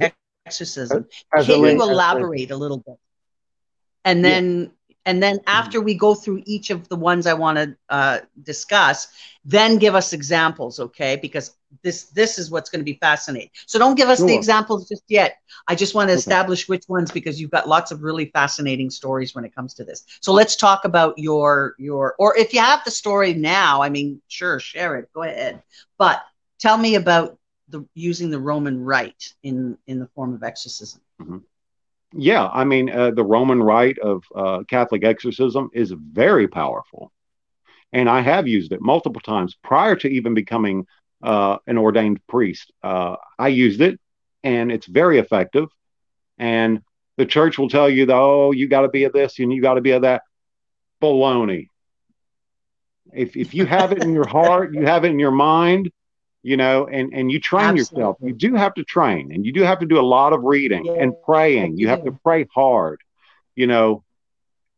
exorcism. 0.46 1.08
As 1.34 1.46
Can 1.46 1.62
you 1.62 1.82
elaborate 1.82 2.52
a 2.52 2.58
little 2.58 2.78
bit? 2.78 2.98
and 4.06 4.24
then. 4.24 4.72
And 5.06 5.22
then 5.22 5.40
after 5.48 5.82
we 5.82 5.94
go 5.94 6.16
through 6.16 6.42
each 6.46 6.70
of 6.70 6.88
the 6.90 6.96
ones 6.96 7.28
i 7.28 7.34
want 7.34 7.58
to 7.58 7.76
uh, 7.90 8.20
discuss 8.44 9.08
then 9.46 9.78
give 9.78 9.96
us 9.96 10.14
examples 10.14 10.80
okay? 10.80 11.18
Because 11.18 11.56
this 11.82 12.04
this 12.06 12.38
is 12.40 12.50
what's 12.52 12.70
going 12.70 12.80
to 12.80 12.86
be 12.86 12.98
fascinating. 13.02 13.50
So 13.66 13.80
don't 13.80 13.96
give 13.96 14.08
us 14.08 14.20
sure. 14.20 14.28
the 14.28 14.36
examples 14.36 14.88
just 14.88 15.04
yet. 15.08 15.38
I 15.68 15.76
just 15.76 15.96
want 15.96 16.10
to 16.10 16.14
okay. 16.14 16.20
establish 16.20 16.70
which 16.70 16.86
ones 16.88 17.12
because 17.12 17.42
you've 17.42 17.52
got 17.52 17.68
lots 17.68 17.92
of 17.92 18.04
really 18.04 18.26
fascinating 18.26 18.90
stories 18.90 19.36
when 19.36 19.44
it 19.44 19.54
comes 19.54 19.74
to 19.76 19.84
this. 19.84 20.06
So 20.22 20.32
let's 20.32 20.56
talk 20.56 20.86
about 20.86 21.18
your 21.18 21.76
your 21.78 22.16
or 22.20 22.38
if 22.38 22.54
you 22.54 22.60
have 22.60 22.84
the 22.86 22.92
story 22.92 23.34
now 23.34 23.82
i 23.82 23.90
mean 23.90 24.22
sure 24.28 24.60
share 24.60 24.98
it. 24.98 25.10
Go 25.14 25.24
ahead. 25.24 25.62
But 25.98 26.24
tell 26.60 26.78
me 26.78 26.96
about 26.96 27.38
the 27.70 27.86
using 27.96 28.30
the 28.30 28.40
roman 28.40 28.84
rite 28.84 29.34
in 29.44 29.78
in 29.88 30.00
the 30.00 30.08
form 30.08 30.34
of 30.34 30.44
exorcism. 30.44 31.02
Mm-hmm 31.22 31.38
yeah, 32.16 32.48
I 32.48 32.64
mean, 32.64 32.90
uh, 32.90 33.12
the 33.12 33.24
Roman 33.24 33.62
rite 33.62 34.00
of 34.00 34.24
uh, 34.36 34.64
Catholic 34.68 35.04
exorcism 35.04 35.70
is 35.74 35.92
very 35.92 36.48
powerful. 36.48 37.12
And 37.92 38.10
I 38.10 38.22
have 38.22 38.48
used 38.48 38.72
it 38.72 38.82
multiple 38.82 39.22
times 39.22 39.56
prior 39.64 39.96
to 39.98 40.08
even 40.08 40.34
becoming 40.34 40.88
uh, 41.22 41.58
an 41.68 41.78
ordained 41.78 42.26
priest. 42.28 42.72
Uh, 42.82 43.16
I 43.38 43.50
used 43.50 43.82
it 43.82 44.00
and 44.44 44.72
it's 44.72 44.88
very 44.88 45.20
effective. 45.20 45.70
And 46.38 46.82
the 47.18 47.26
church 47.26 47.58
will 47.58 47.70
tell 47.70 47.90
you, 47.90 48.08
oh, 48.10 48.52
you 48.52 48.68
got 48.68 48.82
to 48.82 48.90
be 48.90 49.04
of 49.04 49.14
this 49.14 49.40
and 49.40 49.54
you 49.54 49.62
got 49.62 49.76
to 49.76 49.82
be 49.82 49.92
of 49.92 50.02
that. 50.02 50.24
Baloney. 51.02 51.68
If, 53.14 53.36
if 53.38 53.54
you 53.54 53.66
have 53.66 53.92
it 53.92 54.04
in 54.04 54.14
your 54.14 54.28
heart, 54.28 54.74
you 54.74 54.86
have 54.86 55.06
it 55.06 55.10
in 55.10 55.20
your 55.20 55.32
mind, 55.32 55.92
you 56.44 56.58
know, 56.58 56.86
and, 56.88 57.14
and 57.14 57.32
you 57.32 57.40
train 57.40 57.78
Absolutely. 57.78 58.00
yourself. 58.00 58.18
You 58.22 58.34
do 58.34 58.56
have 58.56 58.74
to 58.76 58.84
train 58.84 59.32
and 59.32 59.46
you 59.46 59.54
do 59.54 59.62
have 59.62 59.80
to 59.80 59.86
do 59.86 60.00
a 60.00 60.04
lot 60.04 60.34
of 60.34 60.44
reading 60.44 60.86
yeah, 60.86 61.02
and 61.02 61.14
praying. 61.26 61.78
You 61.78 61.88
have 61.88 62.04
to 62.04 62.12
pray 62.12 62.46
hard. 62.54 63.00
You 63.56 63.68
know, 63.68 64.04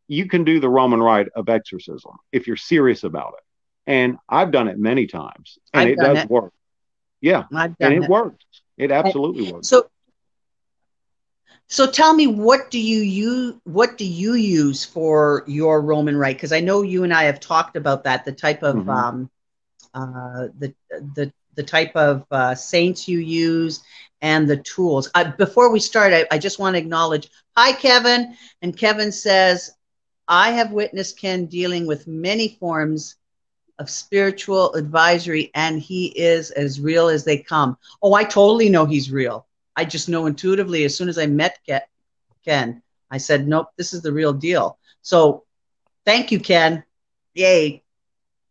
you 0.06 0.28
can 0.28 0.44
do 0.44 0.60
the 0.60 0.68
Roman 0.68 1.02
rite 1.02 1.28
of 1.34 1.48
exorcism 1.48 2.12
if 2.30 2.46
you're 2.46 2.56
serious 2.56 3.02
about 3.02 3.34
it. 3.36 3.44
And 3.88 4.18
I've 4.28 4.52
done 4.52 4.68
it 4.68 4.78
many 4.78 5.08
times 5.08 5.58
and 5.74 5.82
I've 5.82 5.88
it 5.88 5.98
does 5.98 6.18
it. 6.18 6.30
work. 6.30 6.52
Yeah. 7.20 7.44
and 7.50 7.74
it, 7.80 8.04
it, 8.04 8.08
works. 8.08 8.44
It 8.78 8.92
absolutely 8.92 9.52
works. 9.52 9.68
So 9.68 9.90
so 11.68 11.90
tell 11.90 12.14
me 12.14 12.28
what 12.28 12.70
do 12.70 12.78
you 12.78 13.00
use 13.00 13.54
what 13.64 13.98
do 13.98 14.04
you 14.04 14.34
use 14.34 14.84
for 14.84 15.42
your 15.48 15.82
Roman 15.82 16.16
rite? 16.16 16.36
Because 16.36 16.52
I 16.52 16.60
know 16.60 16.82
you 16.82 17.02
and 17.02 17.12
I 17.12 17.24
have 17.24 17.40
talked 17.40 17.76
about 17.76 18.04
that, 18.04 18.24
the 18.24 18.30
type 18.30 18.62
of 18.62 18.76
mm-hmm. 18.76 18.90
um 18.90 19.30
uh 19.92 20.48
the 20.58 20.72
the 20.90 21.32
the 21.56 21.62
type 21.62 21.94
of 21.96 22.24
uh, 22.30 22.54
saints 22.54 23.08
you 23.08 23.18
use, 23.18 23.82
and 24.22 24.48
the 24.48 24.56
tools. 24.58 25.10
Uh, 25.14 25.32
before 25.36 25.70
we 25.70 25.80
start, 25.80 26.12
I, 26.12 26.26
I 26.30 26.38
just 26.38 26.58
want 26.58 26.74
to 26.74 26.80
acknowledge 26.80 27.28
hi, 27.56 27.72
Kevin. 27.72 28.36
And 28.62 28.76
Kevin 28.76 29.12
says, 29.12 29.72
I 30.28 30.50
have 30.52 30.72
witnessed 30.72 31.18
Ken 31.18 31.46
dealing 31.46 31.86
with 31.86 32.06
many 32.06 32.56
forms 32.60 33.16
of 33.78 33.90
spiritual 33.90 34.74
advisory, 34.74 35.50
and 35.54 35.80
he 35.80 36.06
is 36.06 36.50
as 36.52 36.80
real 36.80 37.08
as 37.08 37.24
they 37.24 37.38
come. 37.38 37.76
Oh, 38.02 38.14
I 38.14 38.24
totally 38.24 38.68
know 38.68 38.86
he's 38.86 39.10
real. 39.10 39.46
I 39.76 39.84
just 39.84 40.08
know 40.08 40.26
intuitively 40.26 40.84
as 40.84 40.96
soon 40.96 41.08
as 41.08 41.18
I 41.18 41.26
met 41.26 41.58
Ken, 42.44 42.82
I 43.10 43.18
said, 43.18 43.46
nope, 43.46 43.68
this 43.76 43.92
is 43.92 44.02
the 44.02 44.12
real 44.12 44.32
deal. 44.32 44.78
So 45.02 45.44
thank 46.04 46.32
you, 46.32 46.40
Ken. 46.40 46.82
Yay. 47.34 47.82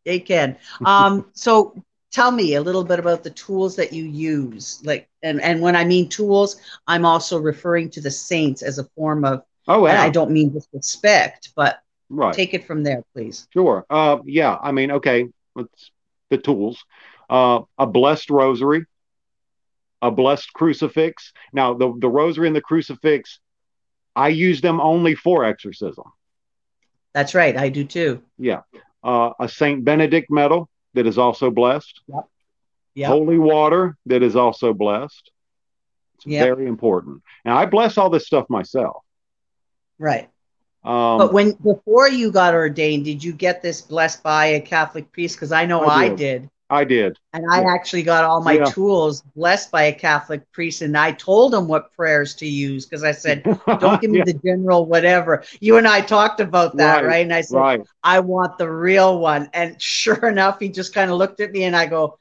Yay, 0.06 0.20
Ken. 0.20 0.58
Um, 0.86 1.26
so 1.34 1.84
tell 2.16 2.32
me 2.32 2.56
a 2.56 2.62
little 2.62 2.86
bit 2.86 2.98
about 2.98 3.24
the 3.24 3.30
tools 3.30 3.76
that 3.76 3.92
you 3.92 4.06
use. 4.06 4.82
Like, 4.86 5.10
and, 5.22 5.42
and 5.42 5.60
when 5.60 5.76
I 5.76 5.84
mean 5.84 6.08
tools, 6.08 6.56
I'm 6.88 7.06
also 7.06 7.38
referring 7.40 7.90
to 7.90 8.00
the 8.00 8.10
saints 8.10 8.62
as 8.62 8.80
a 8.80 8.86
form 8.96 9.26
of, 9.26 9.44
oh, 9.68 9.86
yeah. 9.86 10.02
I 10.02 10.10
don't 10.12 10.32
mean 10.32 10.54
disrespect, 10.54 11.50
but 11.58 11.82
right. 12.10 12.34
take 12.34 12.54
it 12.54 12.66
from 12.66 12.84
there, 12.84 13.04
please. 13.14 13.50
Sure. 13.52 13.86
Uh, 13.90 14.20
yeah. 14.24 14.56
I 14.56 14.72
mean, 14.72 14.92
okay. 14.92 15.28
Let's 15.56 15.92
the 16.30 16.38
tools. 16.38 16.86
Uh, 17.30 17.64
a 17.78 17.86
blessed 17.86 18.30
rosary, 18.30 18.86
a 20.02 20.10
blessed 20.10 20.54
crucifix. 20.54 21.34
Now, 21.52 21.74
the, 21.74 21.94
the 22.00 22.10
rosary 22.10 22.48
and 22.48 22.56
the 22.56 22.62
crucifix, 22.62 23.40
I 24.16 24.30
use 24.30 24.62
them 24.62 24.80
only 24.80 25.16
for 25.16 25.44
exorcism. 25.44 26.06
That's 27.14 27.36
right. 27.36 27.58
I 27.58 27.68
do 27.68 27.84
too. 27.84 28.24
Yeah. 28.38 28.62
Uh, 29.04 29.32
a 29.38 29.50
Saint 29.50 29.84
Benedict 29.84 30.32
medal 30.32 30.70
that 30.96 31.06
is 31.06 31.18
also 31.18 31.52
blessed. 31.52 32.02
Yep. 32.08 32.28
Yep. 32.96 33.08
Holy 33.10 33.38
water 33.38 33.98
that 34.08 34.24
is 34.24 34.36
also 34.36 34.74
blessed. 34.74 35.32
It's 36.16 36.26
Yep. 36.26 36.44
very 36.46 36.68
important. 36.68 37.22
Now, 37.44 37.58
I 37.58 37.66
bless 37.66 37.98
all 37.98 38.10
this 38.10 38.26
stuff 38.26 38.50
myself. 38.50 39.04
Right. 40.00 40.30
Um, 40.84 41.18
But 41.18 41.34
when 41.34 41.54
before 41.54 42.08
you 42.08 42.32
got 42.32 42.54
ordained, 42.54 43.06
did 43.06 43.24
you 43.24 43.34
get 43.34 43.62
this 43.62 43.82
blessed 43.82 44.24
by 44.24 44.46
a 44.48 44.62
Catholic 44.62 45.12
priest? 45.12 45.36
Because 45.36 45.52
I 45.52 45.66
know 45.66 45.82
I 45.82 46.06
I 46.06 46.10
did. 46.10 46.50
I 46.76 46.86
did. 46.86 47.18
And 47.34 47.44
I 47.52 47.62
Yeah. 47.62 47.66
actually 47.76 48.04
got 48.04 48.24
all 48.24 48.42
my 48.42 48.58
Yeah. 48.58 48.72
tools 48.74 49.22
blessed 49.36 49.72
by 49.72 49.84
a 49.84 49.94
Catholic 49.94 50.52
priest, 50.54 50.82
and 50.82 50.98
I 50.98 51.12
told 51.12 51.54
him 51.54 51.68
what 51.68 51.92
prayers 51.94 52.36
to 52.36 52.48
use 52.48 52.86
because 52.86 53.04
I 53.04 53.12
said, 53.12 53.46
"Don't 53.80 54.00
give 54.02 54.12
me 54.12 54.20
Yeah, 54.20 54.24
the 54.24 54.34
general 54.46 54.86
whatever." 54.86 55.44
You 55.60 55.78
and 55.78 55.88
I 55.88 56.02
talked 56.02 56.40
about 56.40 56.78
that, 56.78 57.04
Right, 57.04 57.06
right? 57.06 57.24
And 57.26 57.34
I 57.34 57.42
said, 57.42 57.68
right. 57.68 57.86
"I 58.04 58.20
want 58.22 58.58
the 58.58 58.70
real 58.72 59.20
one." 59.20 59.50
And 59.54 59.82
sure 59.82 60.28
enough, 60.30 60.60
he 60.60 60.70
just 60.70 60.94
kind 60.94 61.12
of 61.12 61.18
looked 61.18 61.40
at 61.42 61.52
me, 61.52 61.64
and 61.64 61.76
I 61.76 61.86
go, 61.88 62.18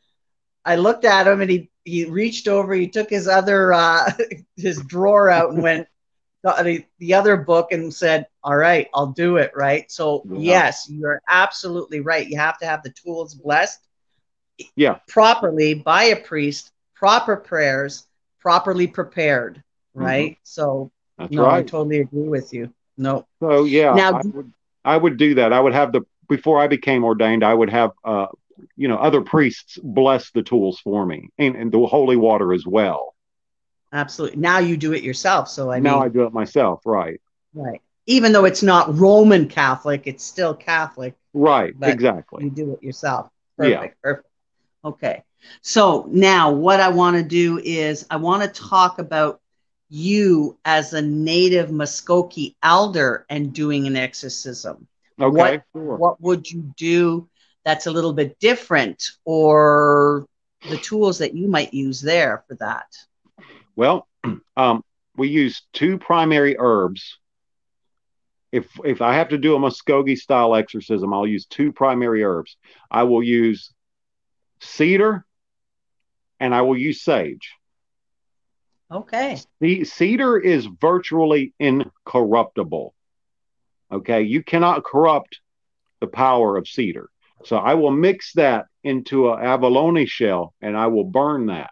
I 0.64 0.76
looked 0.76 1.04
at 1.04 1.26
him, 1.26 1.40
and 1.40 1.50
he 1.50 1.70
he 1.84 2.04
reached 2.06 2.48
over, 2.48 2.74
he 2.74 2.88
took 2.88 3.10
his 3.10 3.28
other 3.28 3.72
uh, 3.72 4.10
his 4.56 4.82
drawer 4.82 5.30
out, 5.30 5.50
and 5.52 5.62
went 5.62 5.86
the, 6.42 6.84
the 6.98 7.14
other 7.14 7.36
book 7.36 7.72
and 7.72 7.92
said, 7.94 8.26
"All 8.42 8.56
right, 8.56 8.88
I'll 8.94 9.08
do 9.12 9.36
it." 9.36 9.52
Right. 9.54 9.90
So 9.90 10.26
Yeah. 10.28 10.32
yes, 10.32 10.86
you're 10.88 11.20
absolutely 11.28 12.00
right. 12.00 12.26
You 12.28 12.38
have 12.38 12.58
to 12.58 12.66
have 12.66 12.82
the 12.82 12.92
tools 13.04 13.34
blessed 13.34 13.80
Yeah. 14.76 14.98
properly 15.08 15.74
by 15.74 16.04
a 16.04 16.16
priest, 16.16 16.70
proper 16.94 17.36
prayers, 17.36 18.06
properly 18.40 18.86
prepared, 18.86 19.62
Mm-hmm. 19.98 20.02
right? 20.02 20.36
So 20.42 20.90
That's 21.18 21.36
no, 21.36 21.46
I 21.46 21.62
totally 21.62 22.00
agree 22.00 22.28
with 22.28 22.52
you. 22.52 22.72
No. 22.96 23.26
So 23.42 23.64
yeah, 23.64 23.92
Now, 23.92 24.12
I 24.12 24.22
would 24.24 24.52
I 24.84 24.96
would 24.96 25.16
do 25.16 25.34
that. 25.36 25.52
I 25.52 25.60
would 25.60 25.74
have 25.74 25.92
the 25.92 26.02
before 26.28 26.60
I 26.60 26.66
became 26.68 27.04
ordained, 27.04 27.44
I 27.44 27.54
would 27.54 27.70
have 27.70 27.92
uh 28.04 28.26
you 28.76 28.88
know 28.88 28.96
other 28.96 29.20
priests 29.22 29.78
bless 29.82 30.30
the 30.30 30.42
tools 30.42 30.80
for 30.80 31.04
me 31.06 31.28
and, 31.38 31.56
and 31.56 31.72
the 31.72 31.86
holy 31.86 32.16
water 32.16 32.52
as 32.52 32.66
well. 32.66 33.14
Absolutely. 33.92 34.38
Now 34.38 34.58
you 34.58 34.76
do 34.76 34.92
it 34.92 35.02
yourself. 35.02 35.48
So 35.48 35.70
I 35.70 35.78
now 35.78 35.98
mean, 35.98 36.02
I 36.02 36.08
do 36.08 36.24
it 36.24 36.32
myself, 36.32 36.80
right? 36.84 37.20
right. 37.54 37.80
Even 38.06 38.32
though 38.32 38.44
it's 38.44 38.62
not 38.62 38.98
Roman 38.98 39.48
Catholic, 39.48 40.02
it's 40.06 40.24
still 40.24 40.54
Catholic. 40.54 41.14
Right, 41.34 41.74
exactly. 41.82 42.44
You 42.44 42.50
do 42.50 42.72
it 42.72 42.82
yourself. 42.82 43.30
Yeah. 43.58 43.88
Perfect. 44.02 44.26
Okay. 44.84 45.22
So 45.62 46.06
now 46.10 46.52
what 46.52 46.80
I 46.80 46.88
want 46.88 47.16
to 47.16 47.22
do 47.22 47.58
is 47.62 48.06
I 48.10 48.16
want 48.16 48.42
to 48.42 48.60
talk 48.62 48.98
about 48.98 49.40
you 49.88 50.58
as 50.64 50.92
a 50.92 51.02
native 51.02 51.70
Muskogee 51.70 52.54
elder 52.62 53.26
and 53.28 53.52
doing 53.52 53.86
an 53.86 53.96
exorcism. 53.96 54.86
Okay, 55.20 55.30
What- 55.30 55.62
sure. 55.72 55.96
What 55.96 56.20
would 56.20 56.50
you 56.50 56.72
do 56.76 57.28
that's 57.64 57.86
a 57.86 57.90
little 57.90 58.12
bit 58.12 58.38
different 58.40 59.02
or 59.24 60.26
the 60.68 60.76
tools 60.76 61.18
that 61.18 61.34
you 61.34 61.48
might 61.48 61.72
use 61.72 62.00
there 62.00 62.44
for 62.48 62.56
that? 62.56 62.86
Well, 63.76 64.08
um, 64.56 64.84
we 65.16 65.28
use 65.28 65.62
two 65.72 65.98
primary 65.98 66.56
herbs. 66.58 67.18
If 68.52 68.68
if 68.84 69.02
I 69.02 69.14
have 69.14 69.30
to 69.30 69.38
do 69.38 69.54
a 69.54 69.58
Muskogee 69.58 70.18
style 70.18 70.54
exorcism, 70.54 71.12
I'll 71.12 71.26
use 71.26 71.46
two 71.46 71.72
primary 71.72 72.22
herbs. 72.22 72.56
I 72.90 73.04
will 73.04 73.22
use 73.22 73.72
cedar 74.64 75.24
and 76.40 76.54
I 76.54 76.62
will 76.62 76.76
use 76.76 77.02
sage. 77.02 77.52
Okay. 78.90 79.38
The 79.60 79.84
cedar 79.84 80.38
is 80.38 80.66
virtually 80.66 81.52
incorruptible. 81.58 82.94
Okay, 83.90 84.22
you 84.22 84.42
cannot 84.42 84.84
corrupt 84.84 85.40
the 86.00 86.06
power 86.06 86.56
of 86.56 86.68
cedar. 86.68 87.08
So 87.44 87.56
I 87.56 87.74
will 87.74 87.90
mix 87.90 88.32
that 88.34 88.66
into 88.82 89.28
a 89.28 89.40
abalone 89.40 90.06
shell 90.06 90.54
and 90.60 90.76
I 90.76 90.86
will 90.88 91.04
burn 91.04 91.46
that. 91.46 91.70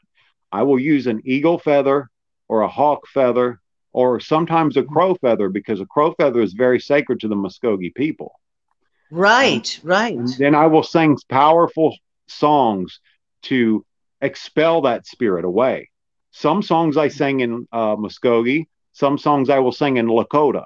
I 0.50 0.62
will 0.62 0.78
use 0.78 1.06
an 1.06 1.22
eagle 1.24 1.58
feather 1.58 2.10
or 2.48 2.62
a 2.62 2.68
hawk 2.68 3.06
feather 3.08 3.60
or 3.92 4.20
sometimes 4.20 4.76
a 4.76 4.82
crow 4.82 5.14
feather 5.14 5.48
because 5.48 5.80
a 5.80 5.86
crow 5.86 6.12
feather 6.12 6.40
is 6.40 6.52
very 6.52 6.80
sacred 6.80 7.20
to 7.20 7.28
the 7.28 7.34
Muskogee 7.36 7.94
people. 7.94 8.32
Right, 9.10 9.78
right. 9.82 10.18
Then 10.38 10.54
I 10.54 10.66
will 10.66 10.82
sing 10.82 11.18
powerful 11.28 11.96
songs 12.32 13.00
to 13.42 13.84
expel 14.20 14.82
that 14.82 15.06
spirit 15.06 15.44
away. 15.44 15.90
Some 16.32 16.62
songs 16.62 16.96
I 16.96 17.08
sing 17.08 17.40
in 17.40 17.66
uh, 17.72 17.96
Muskogee, 17.96 18.66
some 18.92 19.18
songs 19.18 19.50
I 19.50 19.58
will 19.58 19.72
sing 19.72 19.96
in 19.96 20.06
Lakota. 20.06 20.64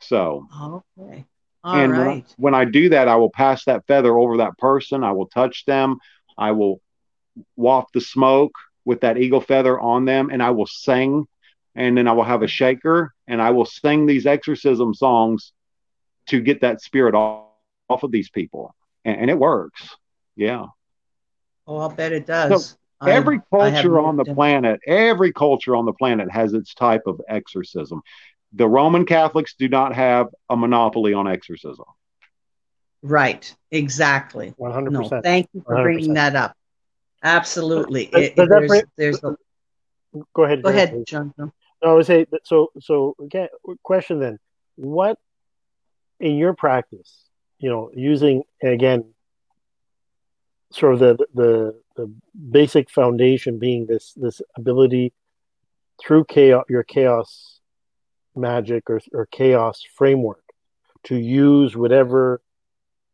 So, 0.00 0.46
Okay. 0.62 1.24
All 1.64 1.74
and 1.80 1.96
when 1.96 2.08
I- 2.08 2.10
right. 2.10 2.34
when 2.36 2.54
I 2.54 2.64
do 2.64 2.88
that, 2.90 3.08
I 3.08 3.16
will 3.16 3.30
pass 3.30 3.64
that 3.64 3.86
feather 3.86 4.16
over 4.18 4.38
that 4.38 4.58
person. 4.58 5.02
I 5.02 5.12
will 5.12 5.26
touch 5.26 5.64
them. 5.66 5.96
I 6.36 6.52
will 6.52 6.80
waft 7.56 7.92
the 7.94 8.00
smoke 8.00 8.52
with 8.84 9.00
that 9.00 9.18
eagle 9.18 9.40
feather 9.40 9.78
on 9.80 10.04
them, 10.04 10.30
and 10.30 10.42
I 10.42 10.50
will 10.50 10.66
sing. 10.66 11.26
And 11.74 11.96
then 11.96 12.06
I 12.06 12.12
will 12.12 12.24
have 12.24 12.42
a 12.42 12.46
shaker, 12.48 13.12
and 13.26 13.40
I 13.42 13.50
will 13.50 13.64
sing 13.66 14.06
these 14.06 14.26
exorcism 14.26 14.94
songs 14.94 15.52
to 16.28 16.40
get 16.40 16.60
that 16.60 16.80
spirit 16.80 17.14
off, 17.14 17.38
off 17.88 18.02
of 18.02 18.10
these 18.12 18.30
people, 18.30 18.74
and, 19.04 19.22
and 19.22 19.30
it 19.30 19.38
works. 19.38 19.96
Yeah. 20.36 20.66
Oh, 21.66 21.78
I'll 21.78 21.88
bet 21.88 22.12
it 22.12 22.26
does. 22.26 22.76
I- 23.00 23.10
every 23.12 23.40
I 23.52 23.68
have 23.68 23.82
culture 23.82 23.98
on 23.98 24.16
the 24.16 24.20
lived 24.22 24.28
in- 24.30 24.34
planet, 24.34 24.80
every 24.86 25.32
culture 25.32 25.76
on 25.76 25.84
the 25.84 25.92
planet 25.92 26.30
has 26.30 26.54
its 26.54 26.74
type 26.74 27.02
of 27.06 27.20
exorcism. 27.28 28.02
The 28.52 28.68
Roman 28.68 29.04
Catholics 29.04 29.54
do 29.58 29.68
not 29.68 29.94
have 29.94 30.28
a 30.48 30.56
monopoly 30.56 31.12
on 31.12 31.26
exorcism. 31.28 31.84
Right, 33.02 33.54
exactly. 33.70 34.54
One 34.56 34.72
hundred 34.72 34.92
No, 34.92 35.02
percent. 35.02 35.24
thank 35.24 35.48
you 35.52 35.60
for 35.62 35.74
100%. 35.74 35.82
bringing 35.82 36.14
that 36.14 36.36
up. 36.36 36.56
Absolutely. 37.22 38.06
Does- 38.06 38.22
It- 38.22 38.36
does 38.36 38.48
that 38.48 38.58
there's, 38.60 38.68
bring- 38.68 38.82
there's 38.96 39.24
a, 39.24 39.36
Go 40.32 40.44
ahead. 40.44 40.62
go 40.62 40.70
Grant, 40.70 40.76
ahead, 40.76 40.90
please. 40.90 41.04
John. 41.06 41.34
No, 41.36 41.52
I 41.82 41.92
would 41.92 42.06
say 42.06 42.26
so. 42.44 42.70
So 42.80 43.16
again, 43.20 43.48
question 43.82 44.20
then: 44.20 44.38
What 44.76 45.18
in 46.20 46.36
your 46.36 46.54
practice, 46.54 47.24
you 47.58 47.68
know, 47.68 47.90
using 47.94 48.44
again, 48.62 49.12
sort 50.74 50.94
of 50.94 50.98
the 51.00 51.26
the 51.34 51.80
the 51.96 52.12
basic 52.50 52.90
foundation 52.90 53.58
being 53.58 53.86
this 53.86 54.12
this 54.16 54.42
ability 54.56 55.12
through 56.00 56.24
chaos, 56.24 56.64
your 56.68 56.82
chaos 56.82 57.60
magic 58.34 58.90
or 58.90 59.00
or 59.12 59.26
chaos 59.26 59.82
framework 59.94 60.42
to 61.04 61.16
use 61.16 61.76
whatever 61.76 62.40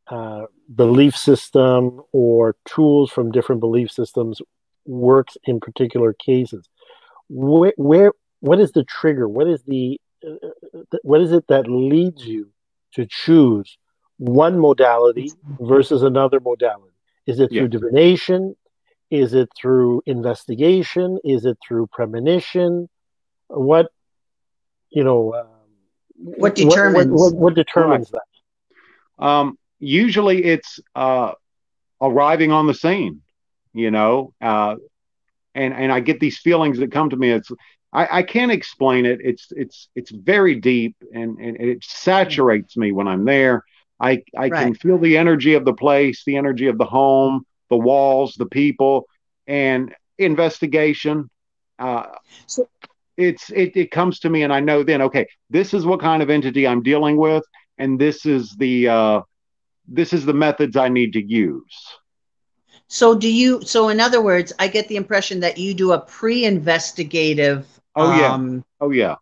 uh, 0.08 0.46
belief 0.74 1.16
system 1.16 2.00
or 2.12 2.56
tools 2.64 3.10
from 3.10 3.30
different 3.30 3.60
belief 3.60 3.90
systems 3.90 4.40
works 4.86 5.36
in 5.44 5.60
particular 5.60 6.12
cases. 6.14 6.68
Where, 7.28 7.72
where 7.76 8.12
what 8.40 8.60
is 8.60 8.72
the 8.72 8.84
trigger? 8.84 9.28
What 9.28 9.46
is 9.46 9.62
the 9.64 10.00
uh, 10.26 10.48
what 11.02 11.20
is 11.20 11.32
it 11.32 11.46
that 11.48 11.68
leads 11.68 12.26
you 12.26 12.50
to 12.94 13.06
choose 13.08 13.76
one 14.16 14.58
modality 14.58 15.32
versus 15.60 16.02
another 16.02 16.40
modality 16.40 16.89
is 17.30 17.36
it 17.44 17.48
through 17.50 17.70
Yeah. 17.70 17.76
divination 17.78 18.42
is 19.22 19.30
it 19.42 19.48
through 19.60 20.02
investigation 20.16 21.08
is 21.34 21.40
it 21.50 21.56
through 21.64 21.84
premonition 21.98 22.88
what 23.48 23.86
you 24.96 25.04
know 25.08 25.20
um, 25.40 25.46
What 26.42 26.54
determines- 26.54 27.10
what, 27.20 27.32
what, 27.32 27.40
what 27.44 27.54
determines 27.62 28.08
that 28.16 28.28
Um, 29.28 29.46
usually 29.78 30.38
it's 30.54 30.72
uh, 30.94 31.32
arriving 32.00 32.50
on 32.58 32.64
the 32.66 32.74
scene, 32.82 33.14
you 33.84 33.90
know, 33.96 34.32
uh, 34.50 34.76
and 35.54 35.72
and 35.82 35.90
I 35.96 36.00
get 36.08 36.18
these 36.20 36.38
feelings 36.46 36.78
that 36.80 36.90
come 36.96 37.08
to 37.10 37.16
me. 37.16 37.28
It's 37.38 37.50
I, 38.00 38.04
I 38.18 38.22
can't 38.34 38.52
explain 38.60 39.02
it. 39.12 39.18
It's 39.30 39.44
it's 39.62 39.78
it's 39.98 40.10
very 40.32 40.54
deep 40.72 40.94
and, 41.18 41.30
and 41.44 41.54
it 41.72 41.80
saturates 41.84 42.72
me 42.82 42.88
when 42.98 43.08
I'm 43.12 43.24
there. 43.34 43.56
I 44.00 44.22
I 44.36 44.50
Right. 44.50 44.62
can 44.62 44.74
feel 44.74 44.98
the 44.98 45.16
energy 45.16 45.54
of 45.54 45.64
the 45.64 45.74
place, 45.74 46.22
the 46.24 46.36
energy 46.36 46.66
of 46.66 46.78
the 46.78 46.84
home, 46.84 47.44
the 47.70 47.76
walls, 47.78 48.34
the 48.38 48.46
people, 48.46 49.06
and 49.46 49.94
investigation. 50.18 51.28
Uh, 51.78 52.06
So- 52.46 52.68
it's 53.16 53.50
it 53.50 53.76
it 53.76 53.90
comes 53.90 54.18
to 54.20 54.30
me, 54.30 54.42
and 54.42 54.52
I 54.52 54.60
know 54.60 54.82
then, 54.82 55.02
okay, 55.02 55.26
this 55.50 55.74
is 55.74 55.84
what 55.86 56.00
kind 56.00 56.22
of 56.22 56.30
entity 56.30 56.66
I'm 56.66 56.82
dealing 56.82 57.16
with, 57.16 57.44
and 57.78 57.98
this 57.98 58.26
is 58.26 58.54
the 58.58 58.88
uh, 58.88 59.20
this 59.88 60.12
is 60.12 60.24
the 60.24 60.34
methods 60.34 60.76
I 60.76 60.88
need 60.88 61.12
to 61.14 61.22
use. 61.24 61.76
So 62.88 63.14
do 63.14 63.32
you? 63.32 63.62
So 63.62 63.88
in 63.88 64.00
other 64.00 64.20
words, 64.20 64.52
I 64.58 64.68
get 64.68 64.88
the 64.88 64.96
impression 64.96 65.40
that 65.40 65.58
you 65.58 65.74
do 65.74 65.92
a 65.92 65.98
pre-investigative. 66.00 67.66
Oh, 67.96 68.08
yeah. 68.10 68.34
Um, 68.34 68.64
Oh 68.80 68.90
yeah, 68.90 69.16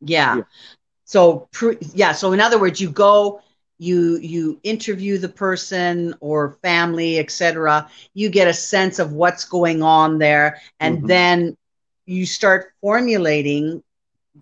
yeah. 0.00 0.36
Yeah. 0.36 0.44
So 1.12 1.48
pre, 1.52 1.76
yeah. 1.94 2.12
So 2.12 2.32
in 2.32 2.40
other 2.40 2.58
words, 2.58 2.80
you 2.80 2.90
go, 2.90 3.40
you 3.78 4.18
you 4.18 4.58
interview 4.62 5.18
the 5.18 5.28
person 5.28 6.14
or 6.20 6.56
family, 6.62 7.18
etc. 7.18 7.88
You 8.14 8.30
get 8.30 8.48
a 8.48 8.54
sense 8.54 8.98
of 8.98 9.12
what's 9.12 9.44
going 9.44 9.82
on 9.82 10.18
there, 10.18 10.60
and 10.80 11.02
Mhm. 11.02 11.06
then 11.06 11.56
you 12.06 12.26
start 12.26 12.72
formulating. 12.80 13.82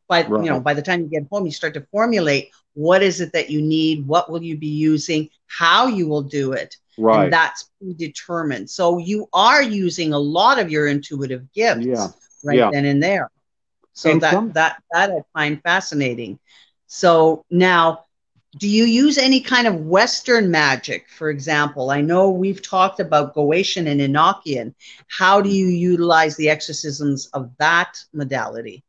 By 0.09 0.22
Right. 0.26 0.44
you 0.44 0.50
know, 0.50 0.61
by 0.61 0.74
the 0.74 0.83
time 0.83 1.02
you 1.02 1.09
get 1.09 1.26
home, 1.30 1.46
you 1.46 1.52
start 1.52 1.74
to 1.74 1.87
formulate 1.92 2.50
what 2.74 3.02
is 3.02 3.20
it 3.20 3.33
that 3.33 3.50
you 3.50 3.61
need, 3.62 4.06
what 4.06 4.30
will 4.30 4.42
you 4.42 4.56
be 4.56 4.68
using, 4.92 5.28
how 5.46 5.87
you 5.88 6.06
will 6.09 6.22
do 6.22 6.52
it, 6.52 6.76
right. 6.98 7.24
and 7.24 7.33
that's 7.33 7.68
predetermined. 7.80 8.70
So 8.70 8.98
you 8.98 9.28
are 9.33 9.62
using 9.62 10.12
a 10.12 10.18
lot 10.18 10.59
of 10.59 10.70
your 10.70 10.87
intuitive 10.87 11.52
gifts 11.52 11.87
Yeah. 11.87 12.09
right 12.44 12.59
Yeah. 12.59 12.70
then 12.70 12.85
and 12.87 13.02
there. 13.02 13.30
So 14.00 14.12
And 14.12 14.22
that 14.22 14.34
some- 14.34 14.52
that 14.54 14.76
that 14.92 15.10
I 15.10 15.20
find 15.38 15.60
fascinating. 15.62 16.38
So 16.86 17.44
now, 17.50 18.04
do 18.58 18.68
you 18.68 18.84
use 18.84 19.18
any 19.18 19.40
kind 19.40 19.66
of 19.66 19.74
Western 19.86 20.50
magic? 20.50 21.06
For 21.08 21.30
example, 21.30 21.90
I 21.90 22.00
know 22.00 22.30
we've 22.30 22.62
talked 22.62 23.00
about 23.00 23.34
Goetian 23.34 23.86
and 23.88 24.00
Enochian. 24.00 24.74
How 25.18 25.40
do 25.40 25.50
you 25.50 25.66
utilize 25.66 26.36
the 26.36 26.48
exorcisms 26.50 27.28
of 27.34 27.50
that 27.58 27.98
modality? 28.12 28.82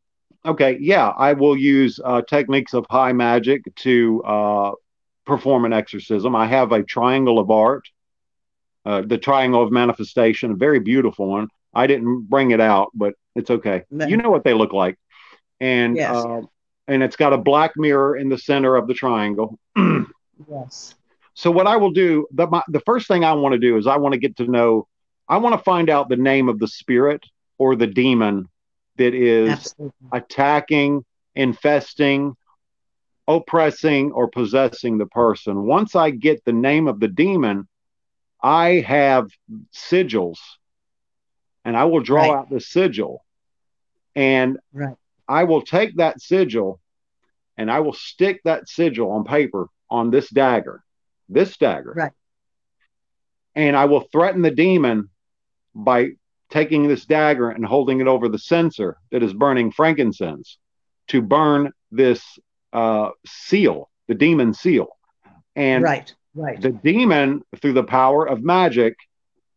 Okay, 0.45 0.77
yeah, 0.79 1.09
I 1.17 1.33
will 1.33 1.57
use 1.57 1.99
uh, 2.03 2.21
techniques 2.21 2.73
of 2.73 2.85
high 2.89 3.13
magic 3.13 3.61
to 3.77 4.21
uh, 4.23 4.71
perform 5.25 5.65
an 5.65 5.73
exorcism. 5.73 6.35
I 6.35 6.47
have 6.47 6.71
a 6.71 6.83
triangle 6.83 7.39
of 7.39 7.49
art, 7.51 7.83
uh, 8.85 9.01
the 9.01 9.17
triangle 9.17 9.61
of 9.61 9.71
manifestation, 9.71 10.51
a 10.51 10.55
very 10.55 10.79
beautiful 10.79 11.27
one. 11.27 11.47
I 11.73 11.87
didn't 11.87 12.29
bring 12.29 12.51
it 12.51 12.59
out, 12.61 12.89
but 12.93 13.13
it's 13.35 13.49
okay. 13.49 13.83
No. 13.89 14.05
You 14.05 14.17
know 14.17 14.29
what 14.29 14.43
they 14.43 14.53
look 14.53 14.73
like, 14.73 14.97
and 15.59 15.95
Yes. 15.95 16.15
uh, 16.15 16.41
and 16.87 17.03
it's 17.03 17.15
got 17.15 17.33
a 17.33 17.37
black 17.37 17.71
mirror 17.77 18.17
in 18.17 18.29
the 18.29 18.37
center 18.37 18.75
of 18.75 18.87
the 18.87 18.93
triangle. 18.93 19.57
Yes. 20.49 20.95
so 21.35 21.51
what 21.51 21.67
I 21.67 21.77
will 21.77 21.91
do, 21.91 22.27
the 22.31 22.47
my, 22.47 22.63
the 22.67 22.79
first 22.81 23.07
thing 23.07 23.23
I 23.23 23.33
want 23.33 23.53
to 23.53 23.59
do 23.59 23.77
is 23.77 23.85
I 23.87 23.97
want 23.97 24.13
to 24.13 24.19
get 24.19 24.35
to 24.37 24.47
know, 24.47 24.87
I 25.27 25.37
want 25.37 25.53
to 25.53 25.63
find 25.63 25.89
out 25.89 26.09
the 26.09 26.15
name 26.15 26.49
of 26.49 26.59
the 26.59 26.67
spirit 26.67 27.23
or 27.57 27.75
the 27.75 27.87
demon 27.87 28.49
that 28.97 29.13
is 29.13 29.49
Absolutely. 29.49 30.07
attacking, 30.11 31.05
infesting, 31.35 32.35
oppressing, 33.27 34.11
or 34.11 34.27
possessing 34.29 34.97
the 34.97 35.05
person. 35.05 35.63
Once 35.63 35.95
I 35.95 36.09
get 36.09 36.43
the 36.43 36.53
name 36.53 36.87
of 36.87 36.99
the 36.99 37.07
demon, 37.07 37.67
I 38.41 38.83
have 38.87 39.29
sigils 39.73 40.39
and 41.65 41.75
I 41.77 41.85
will 41.85 42.01
draw 42.01 42.23
Right. 42.23 42.31
out 42.37 42.49
the 42.49 42.59
sigil 42.59 43.23
and 44.15 44.59
Right. 44.73 44.95
I 45.27 45.43
will 45.45 45.61
take 45.61 45.95
that 45.97 46.21
sigil 46.21 46.79
and 47.57 47.71
I 47.71 47.79
will 47.79 47.93
stick 47.93 48.41
that 48.43 48.67
sigil 48.67 49.11
on 49.11 49.23
paper 49.23 49.67
on 49.89 50.09
this 50.09 50.29
dagger, 50.29 50.83
this 51.29 51.57
dagger. 51.57 51.93
Right. 51.95 52.11
And 53.55 53.75
I 53.75 53.85
will 53.85 54.01
threaten 54.01 54.41
the 54.41 54.51
demon 54.51 55.09
by 55.75 56.11
taking 56.49 56.87
this 56.87 57.05
dagger 57.05 57.49
and 57.49 57.65
holding 57.65 58.01
it 58.01 58.07
over 58.07 58.27
the 58.27 58.39
censer 58.39 58.97
that 59.11 59.23
is 59.23 59.33
burning 59.33 59.71
frankincense 59.71 60.57
to 61.07 61.21
burn 61.21 61.71
this 61.91 62.23
uh, 62.73 63.09
seal, 63.25 63.89
the 64.07 64.15
demon 64.15 64.53
seal. 64.53 64.87
And 65.55 65.83
right. 65.83 66.13
Right. 66.33 66.61
the 66.61 66.71
demon, 66.71 67.43
through 67.61 67.73
the 67.73 67.83
power 67.83 68.25
of 68.25 68.41
magic, 68.41 68.95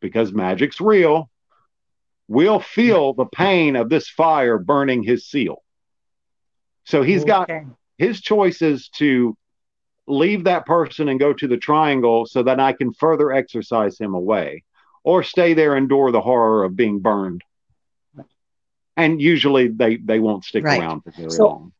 because 0.00 0.32
magic's 0.32 0.80
real, 0.80 1.30
will 2.28 2.60
feel 2.60 3.12
the 3.12 3.26
pain 3.26 3.76
of 3.76 3.88
this 3.88 4.08
fire 4.08 4.58
burning 4.58 5.02
his 5.02 5.26
seal. 5.26 5.62
So 6.84 7.02
he's 7.02 7.24
got 7.24 7.50
Okay. 7.50 7.66
his 7.98 8.20
choice 8.20 8.62
is 8.62 8.88
to 8.96 9.36
leave 10.06 10.44
that 10.44 10.66
person 10.66 11.08
and 11.08 11.18
go 11.18 11.32
to 11.32 11.48
the 11.48 11.56
triangle 11.56 12.26
so 12.26 12.42
that 12.42 12.60
I 12.60 12.72
can 12.72 12.92
further 12.92 13.32
exorcise 13.32 13.98
him 13.98 14.14
away, 14.14 14.64
or 15.02 15.22
stay 15.22 15.54
there 15.54 15.74
and 15.76 15.84
endure 15.84 16.10
the 16.12 16.20
horror 16.20 16.64
of 16.64 16.76
being 16.76 17.00
burned. 17.00 17.42
And 18.96 19.20
usually 19.20 19.68
they 19.68 19.96
they 19.96 20.20
won't 20.20 20.44
stick 20.44 20.64
Right. 20.64 20.80
around 20.80 21.02
for 21.02 21.10
very 21.10 21.30
So- 21.30 21.46
long. 21.46 21.72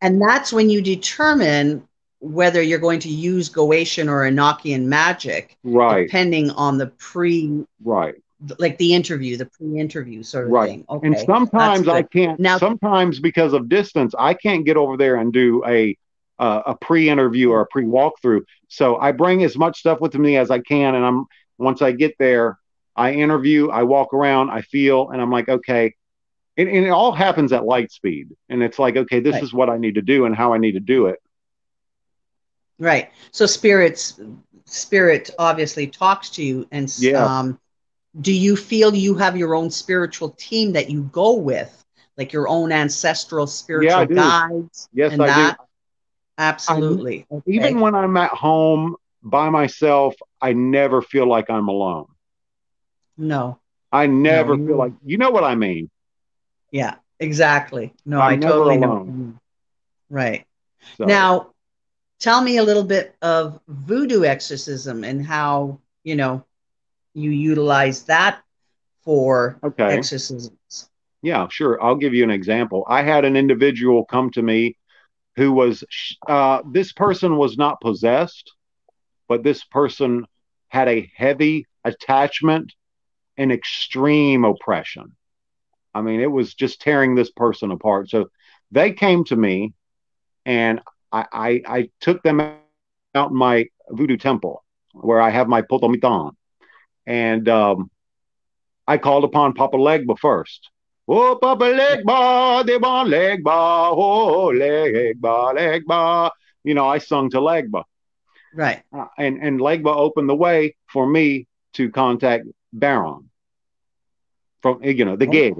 And 0.00 0.20
that's 0.20 0.52
when 0.52 0.68
you 0.68 0.82
determine 0.82 1.88
whether 2.18 2.60
you're 2.60 2.78
going 2.78 3.00
to 3.00 3.08
use 3.08 3.48
Goetian 3.50 4.08
or 4.08 4.22
Enochian 4.28 4.84
magic, 4.84 5.56
Right, 5.62 6.06
depending 6.06 6.50
on 6.50 6.76
the 6.78 6.88
pre, 6.88 7.64
right, 7.82 8.14
like 8.58 8.78
the 8.78 8.94
interview, 8.94 9.36
the 9.36 9.46
pre-interview 9.46 10.22
sort 10.22 10.46
of 10.46 10.52
Right. 10.52 10.70
thing. 10.70 10.84
Okay. 10.88 11.06
and 11.06 11.18
sometimes 11.18 11.88
I 11.88 12.02
can't. 12.02 12.38
Now- 12.40 12.58
sometimes 12.58 13.20
because 13.20 13.52
of 13.52 13.68
distance, 13.68 14.14
I 14.18 14.34
can't 14.34 14.64
get 14.64 14.76
over 14.76 14.96
there 14.96 15.16
and 15.16 15.32
do 15.32 15.62
a 15.66 15.96
uh, 16.36 16.62
a 16.66 16.74
pre-interview 16.76 17.50
or 17.50 17.60
a 17.60 17.66
pre-walkthrough. 17.66 18.42
So 18.66 18.96
I 18.96 19.12
bring 19.12 19.44
as 19.44 19.56
much 19.56 19.78
stuff 19.78 20.00
with 20.00 20.14
me 20.16 20.36
as 20.36 20.50
I 20.50 20.58
can, 20.58 20.96
and 20.96 21.04
I'm 21.04 21.26
once 21.58 21.80
I 21.80 21.92
get 21.92 22.16
there, 22.18 22.58
I 22.96 23.12
interview, 23.12 23.70
I 23.70 23.84
walk 23.84 24.12
around, 24.12 24.50
I 24.50 24.62
feel, 24.62 25.10
and 25.10 25.22
I'm 25.22 25.30
like, 25.30 25.48
okay. 25.48 25.94
And, 26.56 26.68
and 26.68 26.84
it 26.84 26.90
all 26.90 27.12
happens 27.12 27.52
at 27.52 27.64
light 27.64 27.92
speed, 27.92 28.30
and 28.48 28.62
it's 28.64 28.78
like, 28.80 28.96
okay, 28.96 29.20
this 29.20 29.34
Right. 29.34 29.42
is 29.44 29.52
what 29.54 29.70
I 29.70 29.76
need 29.76 29.94
to 29.94 30.02
do 30.02 30.24
and 30.24 30.34
how 30.34 30.52
I 30.52 30.58
need 30.58 30.72
to 30.72 30.80
do 30.80 31.06
it. 31.06 31.20
Right. 32.80 33.10
So 33.30 33.46
spirits, 33.46 34.20
spirit 34.64 35.30
obviously 35.38 35.86
talks 35.86 36.30
to 36.30 36.42
you, 36.42 36.66
and 36.72 36.92
Yeah. 36.98 37.24
um, 37.24 37.58
do 38.20 38.32
you 38.32 38.56
feel 38.56 38.94
you 38.94 39.14
have 39.14 39.36
your 39.36 39.54
own 39.54 39.70
spiritual 39.70 40.30
team 40.30 40.72
that 40.72 40.90
you 40.90 41.02
go 41.12 41.34
with, 41.34 41.84
like 42.16 42.32
your 42.32 42.48
own 42.48 42.72
ancestral 42.72 43.46
spiritual 43.46 44.00
I 44.00 44.04
do. 44.04 44.14
guides? 44.14 44.88
Yes, 44.92 45.12
and 45.12 45.22
I 45.22 45.26
that? 45.26 45.58
Absolutely. 46.38 47.26
do. 47.30 47.42
Even 47.46 47.80
when 47.80 47.94
I'm 47.94 48.16
at 48.16 48.30
home 48.30 48.96
by 49.22 49.48
myself, 49.50 50.14
I 50.40 50.52
never 50.52 51.02
feel 51.02 51.26
like 51.26 51.50
I'm 51.50 51.68
alone. 51.68 52.06
no. 53.16 53.58
I 53.92 54.08
never 54.08 54.54
you- 54.56 54.66
feel 54.66 54.76
like 54.76 54.92
you 55.04 55.18
know 55.18 55.30
what 55.30 55.44
I 55.44 55.54
mean. 55.54 55.88
Yeah. 56.72 56.96
Exactly. 57.20 57.94
No, 58.04 58.20
I'm 58.20 58.38
I 58.38 58.46
totally 58.46 58.76
know. 58.76 59.34
Right. 60.10 60.44
So. 60.98 61.04
Now, 61.04 61.50
tell 62.18 62.42
me 62.42 62.56
a 62.58 62.62
little 62.62 62.82
bit 62.82 63.14
of 63.22 63.60
voodoo 63.68 64.24
exorcism 64.24 65.04
and 65.04 65.24
how 65.24 65.78
you 66.02 66.16
know 66.16 66.44
you 67.14 67.30
utilize 67.30 68.02
that 68.04 68.40
for 69.02 69.58
okay. 69.62 69.84
exorcisms. 69.84 70.90
Yeah, 71.22 71.46
sure. 71.48 71.82
I'll 71.82 71.96
give 71.96 72.14
you 72.14 72.24
an 72.24 72.30
example. 72.30 72.84
I 72.88 73.02
had 73.02 73.24
an 73.24 73.36
individual 73.36 74.04
come 74.04 74.30
to 74.32 74.42
me 74.42 74.76
who 75.36 75.52
was, 75.52 75.82
uh, 76.28 76.62
this 76.70 76.92
person 76.92 77.36
was 77.36 77.56
not 77.56 77.80
possessed, 77.80 78.52
but 79.28 79.42
this 79.42 79.64
person 79.64 80.26
had 80.68 80.88
a 80.88 81.10
heavy 81.16 81.66
attachment 81.84 82.72
and 83.36 83.50
extreme 83.50 84.44
oppression. 84.44 85.16
I 85.94 86.02
mean, 86.02 86.20
it 86.20 86.30
was 86.30 86.54
just 86.54 86.80
tearing 86.80 87.14
this 87.14 87.30
person 87.30 87.70
apart. 87.70 88.10
So 88.10 88.28
they 88.70 88.92
came 88.92 89.24
to 89.24 89.36
me 89.36 89.72
and 90.44 90.80
I, 91.12 91.26
I, 91.32 91.62
I 91.66 91.90
took 92.00 92.22
them 92.22 92.40
out 93.14 93.30
in 93.30 93.36
my 93.36 93.66
voodoo 93.90 94.16
temple 94.16 94.64
where 94.92 95.20
I 95.20 95.30
have 95.30 95.48
my 95.48 95.62
potomitan. 95.62 96.32
And 97.06 97.48
um, 97.48 97.90
I 98.86 98.98
called 98.98 99.24
upon 99.24 99.54
Papa 99.54 99.76
Legba 99.76 100.18
first. 100.18 100.70
Oh, 101.06 101.38
Papa 101.40 101.64
Legba, 101.64 102.64
they 102.66 102.78
want 102.78 103.10
Legba, 103.10 103.92
oh, 103.92 104.50
Legba, 104.54 105.54
Legba. 105.54 106.30
You 106.62 106.74
know, 106.74 106.88
I 106.88 106.98
sung 106.98 107.30
to 107.30 107.38
Legba. 107.38 107.84
Right. 108.54 108.82
Uh, 108.92 109.06
and, 109.18 109.42
and 109.42 109.60
Legba 109.60 109.94
opened 109.94 110.28
the 110.28 110.34
way 110.34 110.76
for 110.86 111.06
me 111.06 111.46
to 111.74 111.90
contact 111.90 112.46
Baron 112.72 113.30
from, 114.62 114.82
you 114.82 115.04
know, 115.04 115.16
the 115.16 115.26
gig. 115.26 115.54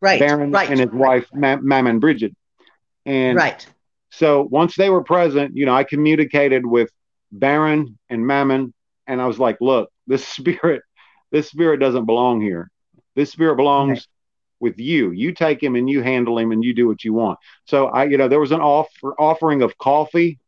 Right. 0.00 0.20
Baron 0.20 0.52
right. 0.52 0.70
and 0.70 0.80
his 0.80 0.90
wife, 0.90 1.26
Ma- 1.34 1.58
Maman 1.60 1.98
Brigitte. 1.98 2.36
And 3.04 3.36
right. 3.36 3.66
so 4.10 4.42
once 4.50 4.76
they 4.76 4.88
were 4.88 5.02
present, 5.02 5.56
you 5.56 5.66
know, 5.66 5.74
I 5.74 5.84
communicated 5.84 6.64
with 6.64 6.90
Baron 7.30 7.98
and 8.08 8.26
Maman, 8.26 8.72
and 9.06 9.20
I 9.20 9.26
was 9.26 9.38
like, 9.38 9.58
look, 9.60 9.90
this 10.06 10.26
spirit, 10.26 10.82
this 11.30 11.48
spirit 11.50 11.78
doesn't 11.78 12.06
belong 12.06 12.40
here. 12.40 12.70
This 13.14 13.30
spirit 13.30 13.56
belongs 13.56 13.90
Right. 13.90 14.06
with 14.60 14.78
you. 14.78 15.10
You 15.10 15.32
take 15.34 15.62
him 15.62 15.76
and 15.76 15.88
you 15.88 16.02
handle 16.02 16.38
him 16.38 16.52
and 16.52 16.64
you 16.64 16.74
do 16.74 16.86
what 16.86 17.04
you 17.04 17.12
want. 17.12 17.38
So 17.66 17.86
I, 17.86 18.04
you 18.04 18.16
know, 18.16 18.28
there 18.28 18.40
was 18.40 18.52
an 18.52 18.60
offer 18.60 19.14
offering 19.18 19.62
of 19.62 19.76
coffee 19.78 20.38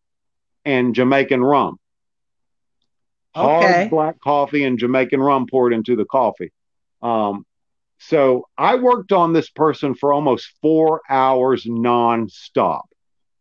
and 0.64 0.94
Jamaican 0.94 1.42
rum. 1.42 1.78
Okay. 3.36 3.46
Hard 3.46 3.90
black 3.90 4.20
coffee 4.20 4.64
and 4.64 4.78
Jamaican 4.78 5.20
rum 5.20 5.46
poured 5.50 5.72
into 5.72 5.96
the 5.96 6.04
coffee. 6.04 6.52
Um, 7.02 7.44
so 7.98 8.44
I 8.56 8.76
worked 8.76 9.12
on 9.12 9.32
this 9.32 9.50
person 9.50 9.94
for 9.94 10.12
almost 10.12 10.52
four 10.62 11.02
hours 11.08 11.64
nonstop. 11.64 12.82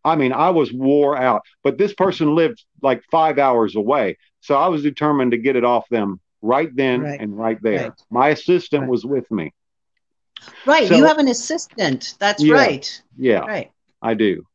I 0.07 0.15
mean, 0.15 0.31
I 0.31 0.49
was 0.51 0.71
wore 0.71 1.17
out, 1.17 1.41
but 1.63 1.77
this 1.77 1.93
person 1.93 2.33
lived 2.33 2.63
like 2.81 3.03
five 3.11 3.37
hours 3.39 3.75
away. 3.75 4.17
So 4.39 4.55
I 4.55 4.67
was 4.67 4.81
determined 4.81 5.31
to 5.31 5.37
get 5.37 5.55
it 5.57 5.65
off 5.65 5.87
them 5.89 6.19
right 6.41 6.73
then 6.73 7.01
Right. 7.01 7.19
and 7.19 7.37
right 7.37 7.61
there. 7.61 7.81
Right. 7.89 7.91
My 8.09 8.29
assistant 8.29 8.83
Right. 8.83 8.89
was 8.89 9.05
with 9.05 9.29
me. 9.29 9.53
Right. 10.65 10.87
So- 10.87 10.95
you 10.95 11.05
have 11.05 11.17
an 11.17 11.27
assistant. 11.27 12.15
That's 12.19 12.41
Yeah. 12.43 12.53
right. 12.53 13.03
Yeah, 13.17 13.39
Right. 13.39 13.71
I 14.01 14.13
do. 14.13 14.45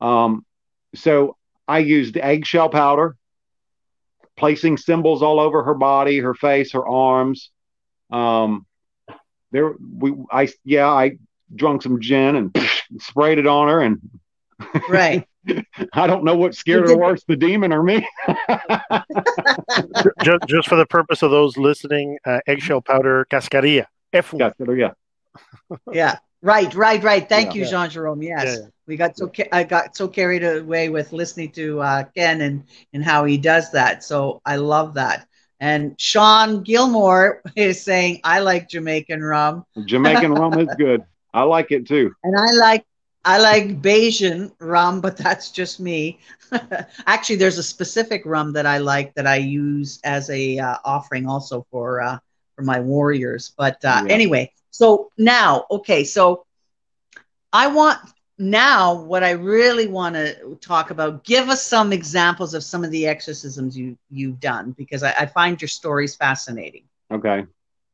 Um, 0.00 0.44
so 0.94 1.36
I 1.68 1.80
used 1.80 2.16
eggshell 2.16 2.70
powder, 2.70 3.16
placing 4.36 4.76
symbols 4.78 5.22
all 5.22 5.40
over 5.40 5.64
her 5.64 5.74
body, 5.74 6.18
her 6.20 6.34
face, 6.34 6.72
her 6.72 6.86
arms. 6.86 7.50
Um, 8.10 8.64
there, 9.50 9.74
we, 9.98 10.14
I, 10.30 10.48
yeah, 10.64 10.88
I 10.88 11.18
drunk 11.54 11.82
some 11.82 12.00
gin 12.00 12.36
and 12.36 12.54
sprayed 13.00 13.38
it 13.38 13.46
on 13.46 13.68
her, 13.68 13.80
and 13.80 13.98
Right. 14.88 15.26
I 15.92 16.06
don't 16.06 16.24
know 16.24 16.36
what 16.36 16.54
scared 16.54 16.88
You 16.88 16.94
her 16.96 16.98
worse, 16.98 17.22
the 17.24 17.36
demon 17.36 17.72
or 17.72 17.82
me. 17.82 18.06
just, 20.22 20.46
just 20.48 20.68
for 20.68 20.76
the 20.76 20.86
purpose 20.88 21.22
of 21.22 21.30
those 21.30 21.56
listening, 21.56 22.18
uh, 22.24 22.40
eggshell 22.46 22.80
powder 22.82 23.26
cascarilla. 23.30 23.86
F 24.12 24.34
yeah, 24.36 24.50
so, 24.58 24.72
yeah, 24.72 24.90
yeah. 25.92 26.18
Right. 26.42 26.72
Right. 26.74 27.02
Right. 27.02 27.28
Thank 27.28 27.54
Yeah. 27.54 27.62
you, 27.64 27.68
Jean 27.70 27.90
Jerome. 27.90 28.22
Yes. 28.22 28.44
Yeah, 28.46 28.52
yeah. 28.52 28.66
We 28.86 28.96
got 28.96 29.16
so 29.16 29.28
ca- 29.28 29.48
I 29.52 29.64
got 29.64 29.96
so 29.96 30.06
carried 30.06 30.44
away 30.44 30.88
with 30.90 31.12
listening 31.12 31.50
to 31.52 31.80
uh, 31.80 32.04
Ken 32.16 32.40
and 32.42 32.64
and 32.92 33.04
how 33.04 33.24
he 33.24 33.36
does 33.36 33.70
that. 33.72 34.04
So 34.04 34.40
I 34.46 34.56
love 34.56 34.94
that. 34.94 35.26
And 35.58 35.98
Sean 36.00 36.62
Gilmore 36.62 37.42
is 37.56 37.82
saying 37.82 38.20
I 38.22 38.40
like 38.40 38.68
Jamaican 38.68 39.22
rum, 39.22 39.64
Jamaican 39.86 40.32
rum 40.32 40.58
is 40.60 40.68
good. 40.78 41.02
I 41.34 41.42
like 41.42 41.72
it 41.72 41.86
too. 41.86 42.12
and 42.22 42.36
I 42.38 42.50
like 42.52 42.84
I 43.26 43.38
like 43.38 43.82
Haitian 43.84 44.52
rum, 44.60 45.00
but 45.00 45.18
that's 45.18 45.50
just 45.50 45.80
me. 45.80 46.18
Actually, 47.06 47.36
there's 47.36 47.58
a 47.58 47.62
specific 47.64 48.22
rum 48.26 48.52
that 48.54 48.66
I 48.66 48.78
like 48.78 49.14
that 49.16 49.26
I 49.26 49.36
use 49.36 50.00
as 50.04 50.30
a 50.30 50.58
uh, 50.58 50.76
offering 50.84 51.28
also 51.28 51.66
for 51.70 52.02
uh, 52.02 52.18
for 52.56 52.62
my 52.62 52.80
warriors. 52.80 53.52
But 53.56 53.84
uh, 53.84 54.02
Yeah. 54.06 54.14
anyway, 54.14 54.52
so 54.70 55.10
now, 55.18 55.66
okay, 55.70 56.04
so 56.04 56.44
I 57.52 57.68
want 57.68 57.98
now 58.38 58.94
what 58.94 59.24
I 59.24 59.30
really 59.32 59.86
want 59.88 60.14
to 60.16 60.56
talk 60.60 60.90
about. 60.90 61.24
Give 61.24 61.48
us 61.48 61.62
some 61.62 61.92
examples 61.92 62.54
of 62.54 62.62
some 62.64 62.84
of 62.84 62.90
the 62.90 63.06
exorcisms 63.06 63.76
you 63.76 63.96
you've 64.10 64.40
done 64.40 64.72
because 64.76 65.02
I, 65.02 65.12
I 65.20 65.26
find 65.26 65.60
your 65.60 65.68
stories 65.68 66.14
fascinating. 66.16 66.84
Okay, 67.10 67.46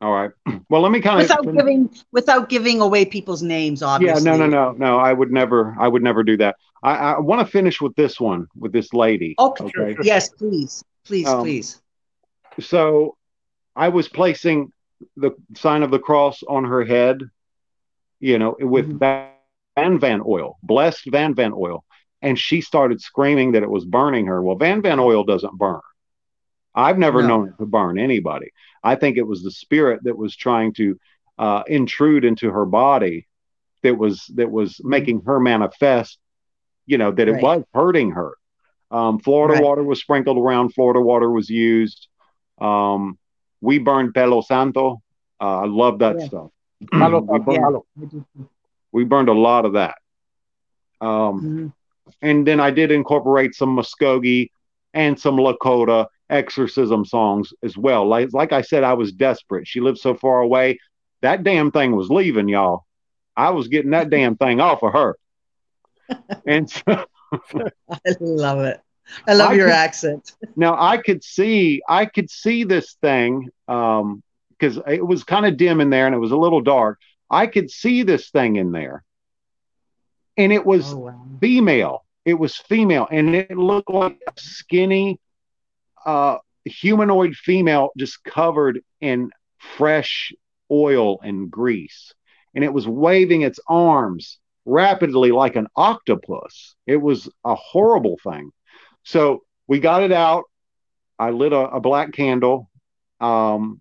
all 0.02 0.12
right. 0.12 0.30
Well, 0.68 0.80
let 0.80 0.90
me 0.90 1.00
kind 1.02 1.20
of 1.20 1.28
Without 1.28 1.54
giving 1.54 1.90
without 2.12 2.48
giving 2.48 2.80
away 2.80 3.04
people's 3.04 3.42
names, 3.42 3.82
obviously. 3.82 4.24
Yeah, 4.24 4.36
no, 4.36 4.46
no, 4.46 4.46
no, 4.46 4.72
no. 4.72 4.96
I 4.96 5.12
would 5.12 5.30
never. 5.30 5.76
I 5.78 5.86
would 5.86 6.02
never 6.02 6.22
do 6.22 6.38
that. 6.38 6.56
I, 6.82 6.94
I 6.94 7.18
want 7.20 7.46
to 7.46 7.50
finish 7.50 7.78
with 7.78 7.94
this 7.94 8.18
one 8.18 8.46
with 8.56 8.72
this 8.72 8.94
lady. 8.94 9.34
Okay. 9.38 9.64
Okay. 9.76 9.96
Yes, 10.02 10.30
please, 10.30 10.82
please, 11.04 11.26
Um, 11.26 11.42
please. 11.42 11.82
So, 12.60 13.16
I 13.76 13.88
was 13.90 14.08
placing 14.08 14.72
the 15.16 15.32
sign 15.56 15.82
of 15.82 15.90
the 15.90 15.98
cross 15.98 16.42
on 16.48 16.64
her 16.64 16.84
head, 16.84 17.20
you 18.18 18.38
know, 18.38 18.56
with 18.58 18.98
Mhm. 18.98 19.28
Van 19.76 19.98
Van 19.98 20.22
oil, 20.26 20.56
blessed 20.62 21.10
Van 21.10 21.34
Van 21.34 21.52
oil, 21.54 21.84
and 22.22 22.38
she 22.38 22.62
started 22.62 23.02
screaming 23.02 23.52
that 23.52 23.62
it 23.62 23.70
was 23.70 23.84
burning 23.84 24.26
her. 24.26 24.42
Well, 24.42 24.56
Van 24.56 24.80
Van 24.80 24.98
oil 24.98 25.22
doesn't 25.24 25.58
burn. 25.58 25.80
I've 26.74 26.98
never 26.98 27.22
No. 27.22 27.28
known 27.28 27.48
it 27.48 27.58
to 27.58 27.66
burn 27.66 27.98
anybody. 27.98 28.50
I 28.82 28.94
think 28.96 29.16
it 29.16 29.26
was 29.26 29.42
the 29.42 29.50
spirit 29.50 30.00
that 30.04 30.16
was 30.16 30.34
trying 30.36 30.72
to 30.74 30.98
uh, 31.38 31.62
intrude 31.66 32.24
into 32.24 32.50
her 32.50 32.64
body 32.64 33.26
that 33.82 33.96
was 33.98 34.26
that 34.34 34.50
was 34.50 34.80
making 34.84 35.22
her 35.26 35.40
manifest. 35.40 36.18
You 36.86 36.98
know 36.98 37.10
that 37.12 37.28
it 37.28 37.42
was 37.42 37.64
hurting 37.74 38.10
her. 38.12 38.32
Um, 38.90 39.18
Florida 39.20 39.54
Right. 39.54 39.62
water 39.62 39.82
was 39.82 40.00
sprinkled 40.00 40.36
around. 40.38 40.74
Florida 40.74 41.00
water 41.00 41.30
was 41.30 41.48
used. 41.48 42.08
Um, 42.60 43.18
we 43.60 43.78
burned 43.78 44.14
Palo 44.14 44.40
Santo. 44.42 45.02
Uh, 45.40 45.60
I 45.60 45.66
love 45.66 46.00
that 46.00 46.18
Yeah. 46.20 46.26
stuff. 46.26 46.50
Palo, 46.92 47.20
we, 47.20 47.38
burned, 47.38 47.62
palo. 47.62 47.86
we 48.92 49.04
burned 49.04 49.28
a 49.28 49.32
lot 49.32 49.64
of 49.64 49.72
that. 49.74 49.96
Um, 51.00 51.42
Mhm. 51.42 51.72
and 52.20 52.46
then 52.46 52.60
I 52.60 52.70
did 52.70 52.90
incorporate 52.90 53.54
some 53.54 53.76
Muskogee 53.76 54.50
and 54.94 55.18
some 55.18 55.36
Lakota 55.36 56.06
exorcism 56.32 57.04
songs 57.04 57.52
as 57.62 57.76
well. 57.76 58.06
Like 58.08 58.32
like 58.32 58.52
I 58.52 58.62
said, 58.62 58.82
I 58.84 58.94
was 58.94 59.12
desperate. 59.12 59.68
She 59.68 59.80
lived 59.80 59.98
so 59.98 60.14
far 60.14 60.40
away. 60.40 60.78
That 61.20 61.44
damn 61.44 61.70
thing 61.70 61.94
was 61.94 62.10
leaving, 62.10 62.48
y'all. 62.48 62.84
I 63.36 63.50
was 63.50 63.68
getting 63.68 63.92
that 63.92 64.10
damn 64.10 64.36
thing 64.36 64.60
off 64.60 64.82
of 64.82 64.92
her. 64.92 65.16
And 66.46 66.68
so, 66.68 67.04
I 67.90 68.16
love 68.20 68.60
it. 68.60 68.80
I 69.26 69.34
love 69.34 69.52
I 69.52 69.54
your 69.54 69.68
could- 69.68 69.74
accent. 69.74 70.32
now 70.56 70.76
I 70.78 70.96
could 70.98 71.22
see 71.24 71.80
I 71.88 72.04
could 72.06 72.28
see 72.30 72.64
this 72.64 72.94
thing 73.00 73.48
um 73.68 74.22
because 74.50 74.78
it 74.86 75.04
was 75.06 75.24
kind 75.24 75.46
of 75.46 75.56
dim 75.56 75.80
in 75.80 75.90
there 75.90 76.06
and 76.06 76.14
it 76.14 76.18
was 76.18 76.32
a 76.32 76.36
little 76.36 76.60
dark. 76.60 76.98
I 77.30 77.46
could 77.46 77.70
see 77.70 78.02
this 78.02 78.30
thing 78.30 78.56
in 78.56 78.72
there. 78.72 79.02
And 80.36 80.52
it 80.52 80.64
was 80.64 80.92
Oh, 80.92 80.98
wow. 80.98 81.26
female. 81.40 82.04
It 82.24 82.34
was 82.34 82.56
female, 82.56 83.08
and 83.10 83.34
it 83.34 83.56
looked 83.56 83.90
like 83.90 84.20
a 84.28 84.32
skinny, 84.38 85.18
uh, 86.06 86.38
humanoid 86.64 87.34
female 87.34 87.90
just 87.96 88.22
covered 88.24 88.80
in 89.00 89.30
fresh 89.58 90.32
oil 90.70 91.20
and 91.22 91.50
grease, 91.50 92.12
and 92.54 92.64
it 92.64 92.72
was 92.72 92.86
waving 92.86 93.42
its 93.42 93.60
arms 93.68 94.38
rapidly 94.64 95.32
like 95.32 95.56
an 95.56 95.66
octopus. 95.76 96.76
It 96.86 96.96
was 96.96 97.28
a 97.44 97.54
horrible 97.54 98.18
thing. 98.22 98.50
So 99.02 99.42
we 99.66 99.80
got 99.80 100.02
it 100.02 100.12
out. 100.12 100.44
I 101.18 101.30
lit 101.30 101.52
a, 101.52 101.68
a 101.68 101.80
black 101.80 102.12
candle. 102.12 102.70
Um, 103.20 103.80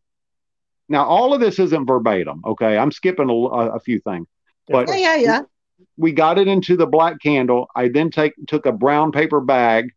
now 0.90 1.06
all 1.06 1.34
of 1.34 1.40
this 1.40 1.60
isn't 1.60 1.86
verbatim. 1.86 2.42
Okay, 2.46 2.78
I'm 2.78 2.92
skipping 2.92 3.30
a, 3.30 3.34
a 3.34 3.80
few 3.80 4.00
things, 4.00 4.28
but 4.68 4.88
Yeah, 4.90 4.96
yeah, 4.96 5.16
yeah. 5.16 5.42
we 5.98 6.12
got 6.12 6.38
it 6.38 6.48
into 6.48 6.76
the 6.76 6.86
black 6.88 7.22
candle. 7.22 7.68
I 7.76 7.88
then 7.90 8.10
take 8.12 8.34
took 8.48 8.66
a 8.66 8.72
brown 8.72 9.12
paper 9.12 9.40
bag. 9.42 9.92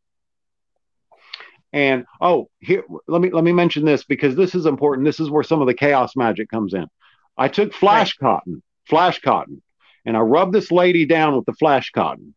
And 1.75 2.07
oh, 2.21 2.49
here 2.61 2.85
let 3.09 3.21
me 3.21 3.31
let 3.31 3.43
me 3.43 3.53
mention 3.53 3.85
this 3.85 4.05
because 4.05 4.37
this 4.37 4.55
is 4.55 4.65
important. 4.65 5.05
This 5.05 5.19
is 5.19 5.29
where 5.29 5.43
some 5.43 5.61
of 5.61 5.67
the 5.67 5.75
chaos 5.75 6.15
magic 6.15 6.49
comes 6.49 6.73
in. 6.73 6.87
I 7.37 7.49
took 7.49 7.75
flash 7.75 8.17
cotton, 8.17 8.63
flash 8.89 9.21
cotton, 9.21 9.61
and 10.05 10.17
I 10.17 10.21
rubbed 10.21 10.53
this 10.53 10.71
lady 10.71 11.05
down 11.05 11.35
with 11.35 11.47
the 11.47 11.53
flash 11.53 11.91
cotton. 11.91 12.37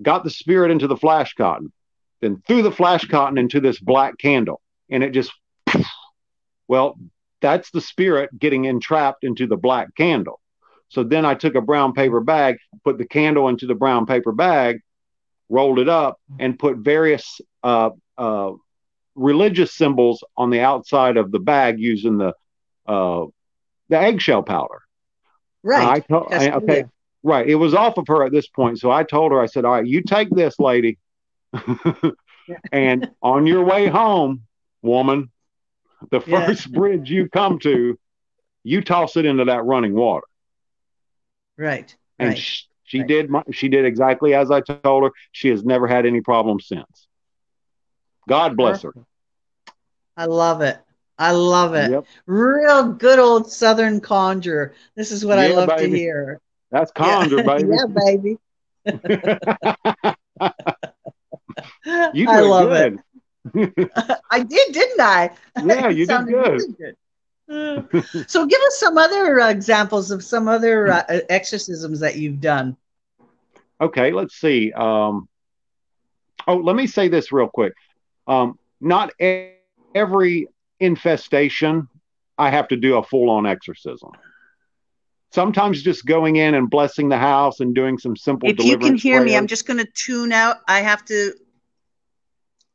Got 0.00 0.22
the 0.22 0.30
spirit 0.30 0.70
into 0.70 0.86
the 0.86 0.96
flash 0.96 1.34
cotton, 1.34 1.72
then 2.20 2.40
threw 2.46 2.62
the 2.62 2.70
flash 2.70 3.04
cotton 3.04 3.36
into 3.36 3.58
this 3.58 3.80
black 3.80 4.16
candle, 4.16 4.60
and 4.88 5.02
it 5.02 5.10
just 5.10 5.32
well, 6.68 6.96
that's 7.42 7.72
the 7.72 7.80
spirit 7.80 8.30
getting 8.38 8.66
entrapped 8.66 9.24
into 9.24 9.48
the 9.48 9.56
black 9.56 9.88
candle. 9.96 10.38
So 10.88 11.02
then 11.02 11.24
I 11.24 11.34
took 11.34 11.56
a 11.56 11.60
brown 11.60 11.94
paper 11.94 12.20
bag, 12.20 12.58
put 12.84 12.96
the 12.96 13.08
candle 13.08 13.48
into 13.48 13.66
the 13.66 13.74
brown 13.74 14.06
paper 14.06 14.30
bag, 14.30 14.82
rolled 15.54 15.78
it 15.78 15.88
up, 15.88 16.14
and 16.38 16.58
put 16.58 16.78
various 16.78 17.40
uh, 17.62 17.90
uh, 18.18 18.52
religious 19.14 19.72
symbols 19.72 20.24
on 20.36 20.50
the 20.50 20.60
outside 20.60 21.16
of 21.16 21.30
the 21.30 21.38
bag 21.38 21.78
using 21.78 22.18
the 22.18 22.32
uh, 22.86 23.24
the 23.88 23.98
eggshell 23.98 24.42
powder. 24.42 24.80
Right. 25.62 25.88
I 25.96 26.00
to- 26.00 26.26
I- 26.30 26.56
okay, 26.56 26.78
yeah. 26.78 26.82
right. 27.22 27.46
It 27.48 27.54
was 27.54 27.72
off 27.74 27.96
of 27.98 28.06
her 28.08 28.24
at 28.26 28.32
this 28.32 28.48
point, 28.48 28.78
so 28.80 28.90
I 28.90 29.02
told 29.04 29.32
her, 29.32 29.40
I 29.40 29.46
said, 29.46 29.64
"All 29.64 29.72
right, 29.72 29.86
you 29.86 30.02
take 30.02 30.30
this, 30.30 30.58
lady, 30.58 30.98
and 32.72 33.10
on 33.22 33.46
your 33.46 33.64
way 33.64 33.86
home, 33.86 34.42
woman, 34.82 35.30
the 36.10 36.20
Yeah. 36.26 36.46
first 36.46 36.70
bridge 36.72 37.10
you 37.10 37.28
come 37.28 37.58
to, 37.60 37.98
you 38.64 38.82
toss 38.82 39.16
it 39.16 39.24
into 39.24 39.44
that 39.46 39.64
running 39.64 39.94
water." 39.94 40.26
Right. 41.56 41.94
and 42.18 42.30
right. 42.30 42.38
sh- 42.38 42.64
she 42.84 42.98
right. 43.00 43.08
did 43.08 43.30
my, 43.30 43.42
she 43.52 43.68
did 43.68 43.84
exactly 43.84 44.34
as 44.34 44.50
I 44.50 44.60
told 44.60 45.04
her. 45.04 45.10
She 45.32 45.48
has 45.48 45.64
never 45.64 45.86
had 45.86 46.06
any 46.06 46.20
problems 46.20 46.66
since. 46.68 47.08
God 48.28 48.56
bless 48.56 48.82
her. 48.82 48.94
I 50.16 50.26
love 50.26 50.60
it. 50.62 50.78
I 51.18 51.32
love 51.32 51.74
it. 51.74 51.92
Yep, 51.92 52.04
Real 52.26 52.92
good 52.92 53.18
old 53.18 53.50
Southern 53.50 54.00
conjure. 54.00 54.74
This 54.96 55.10
is 55.12 55.24
what 55.24 55.38
I 55.38 55.48
Yeah, 55.48 55.54
love 55.56 55.76
to 55.76 55.88
hear. 55.88 56.40
that's 56.70 56.92
conjure, 56.92 57.40
yeah. 57.40 57.44
baby. 57.56 57.74
yeah, 57.74 57.86
baby. 57.86 58.38
you 62.12 62.26
I 62.26 62.40
love 62.40 62.72
good. 62.72 63.00
it. 63.54 63.92
I 64.30 64.40
did, 64.40 64.72
didn't 64.72 65.00
I? 65.00 65.30
Yeah, 65.62 65.88
you 65.88 66.06
did 66.06 66.26
good. 66.26 66.60
really 66.60 66.72
good. 66.78 66.96
Uh, 67.50 67.82
so, 68.26 68.46
give 68.46 68.60
us 68.60 68.78
some 68.78 68.96
other 68.98 69.40
uh, 69.40 69.50
examples 69.50 70.10
of 70.10 70.24
some 70.24 70.48
other 70.48 70.88
uh, 70.88 71.02
exorcisms 71.28 72.00
that 72.00 72.16
you've 72.16 72.40
done. 72.40 72.76
Okay, 73.80 74.12
let's 74.12 74.36
see. 74.36 74.72
Um, 74.72 75.28
Oh, 76.46 76.56
let 76.56 76.76
me 76.76 76.86
say 76.86 77.08
this 77.08 77.32
real 77.32 77.48
quick. 77.48 77.74
Um, 78.26 78.58
not 78.80 79.12
every 79.94 80.48
infestation 80.80 81.88
I 82.36 82.50
have 82.50 82.68
to 82.68 82.76
do 82.76 82.96
a 82.96 83.02
full 83.02 83.30
on 83.30 83.46
exorcism. 83.46 84.10
Sometimes 85.32 85.82
just 85.82 86.06
going 86.06 86.36
in 86.36 86.54
and 86.54 86.70
blessing 86.70 87.08
the 87.08 87.18
house 87.18 87.60
and 87.60 87.74
doing 87.74 87.98
some 87.98 88.16
simple. 88.16 88.48
If 88.48 88.62
you 88.64 88.78
can 88.78 88.96
hear 88.96 89.18
prayers. 89.18 89.30
me, 89.30 89.36
I'm 89.36 89.46
just 89.46 89.66
going 89.66 89.78
to 89.78 89.90
tune 89.92 90.32
out. 90.32 90.58
I 90.68 90.80
have 90.80 91.04
to. 91.06 91.32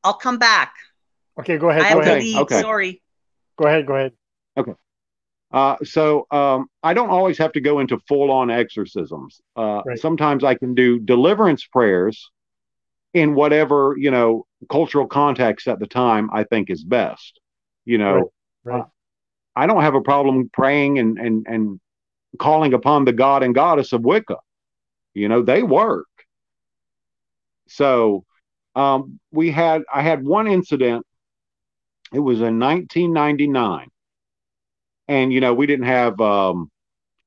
I'll 0.03 0.15
come 0.15 0.39
back. 0.39 0.73
Okay, 1.39 1.57
go 1.57 1.69
ahead. 1.69 1.83
I 1.83 1.93
go 1.93 2.01
ahead. 2.01 2.23
Okay. 2.41 2.61
Sorry. 2.61 3.01
Go 3.57 3.67
ahead. 3.67 3.85
Go 3.85 3.95
ahead. 3.95 4.13
Okay. 4.57 4.73
Uh, 5.51 5.77
so 5.83 6.27
um, 6.29 6.67
I 6.83 6.93
don't 6.93 7.09
always 7.09 7.37
have 7.39 7.53
to 7.53 7.61
go 7.61 7.79
into 7.79 7.97
full 8.07 8.31
on 8.31 8.51
exorcisms. 8.51 9.41
Uh, 9.55 9.81
right. 9.85 9.99
Sometimes 9.99 10.43
I 10.43 10.55
can 10.55 10.75
do 10.75 10.99
deliverance 10.99 11.65
prayers 11.65 12.29
in 13.13 13.33
whatever 13.33 13.95
you 13.97 14.11
know 14.11 14.45
cultural 14.69 15.07
context 15.07 15.67
at 15.67 15.79
the 15.79 15.87
time 15.87 16.29
I 16.31 16.43
think 16.43 16.69
is 16.69 16.83
best. 16.83 17.39
You 17.85 17.97
know, 17.97 18.13
right. 18.13 18.25
Right. 18.63 18.81
Uh, 18.81 18.85
I 19.55 19.67
don't 19.67 19.81
have 19.81 19.95
a 19.95 20.01
problem 20.01 20.49
praying 20.53 20.99
and 20.99 21.17
and 21.17 21.45
and 21.47 21.79
calling 22.37 22.73
upon 22.73 23.05
the 23.05 23.13
god 23.13 23.41
and 23.41 23.55
goddess 23.55 23.93
of 23.93 24.01
Wicca. 24.01 24.37
You 25.13 25.27
know, 25.27 25.41
they 25.41 25.63
work. 25.63 26.07
So 27.67 28.25
um, 28.75 29.19
we 29.31 29.51
had 29.51 29.83
I 29.93 30.01
had 30.01 30.23
one 30.23 30.47
incident. 30.47 31.05
It 32.13 32.19
was 32.19 32.37
in 32.41 32.59
1999, 32.59 33.87
and 35.09 35.33
you 35.33 35.41
know 35.41 35.53
we 35.53 35.65
didn't 35.65 35.87
have 35.87 36.21
um, 36.21 36.71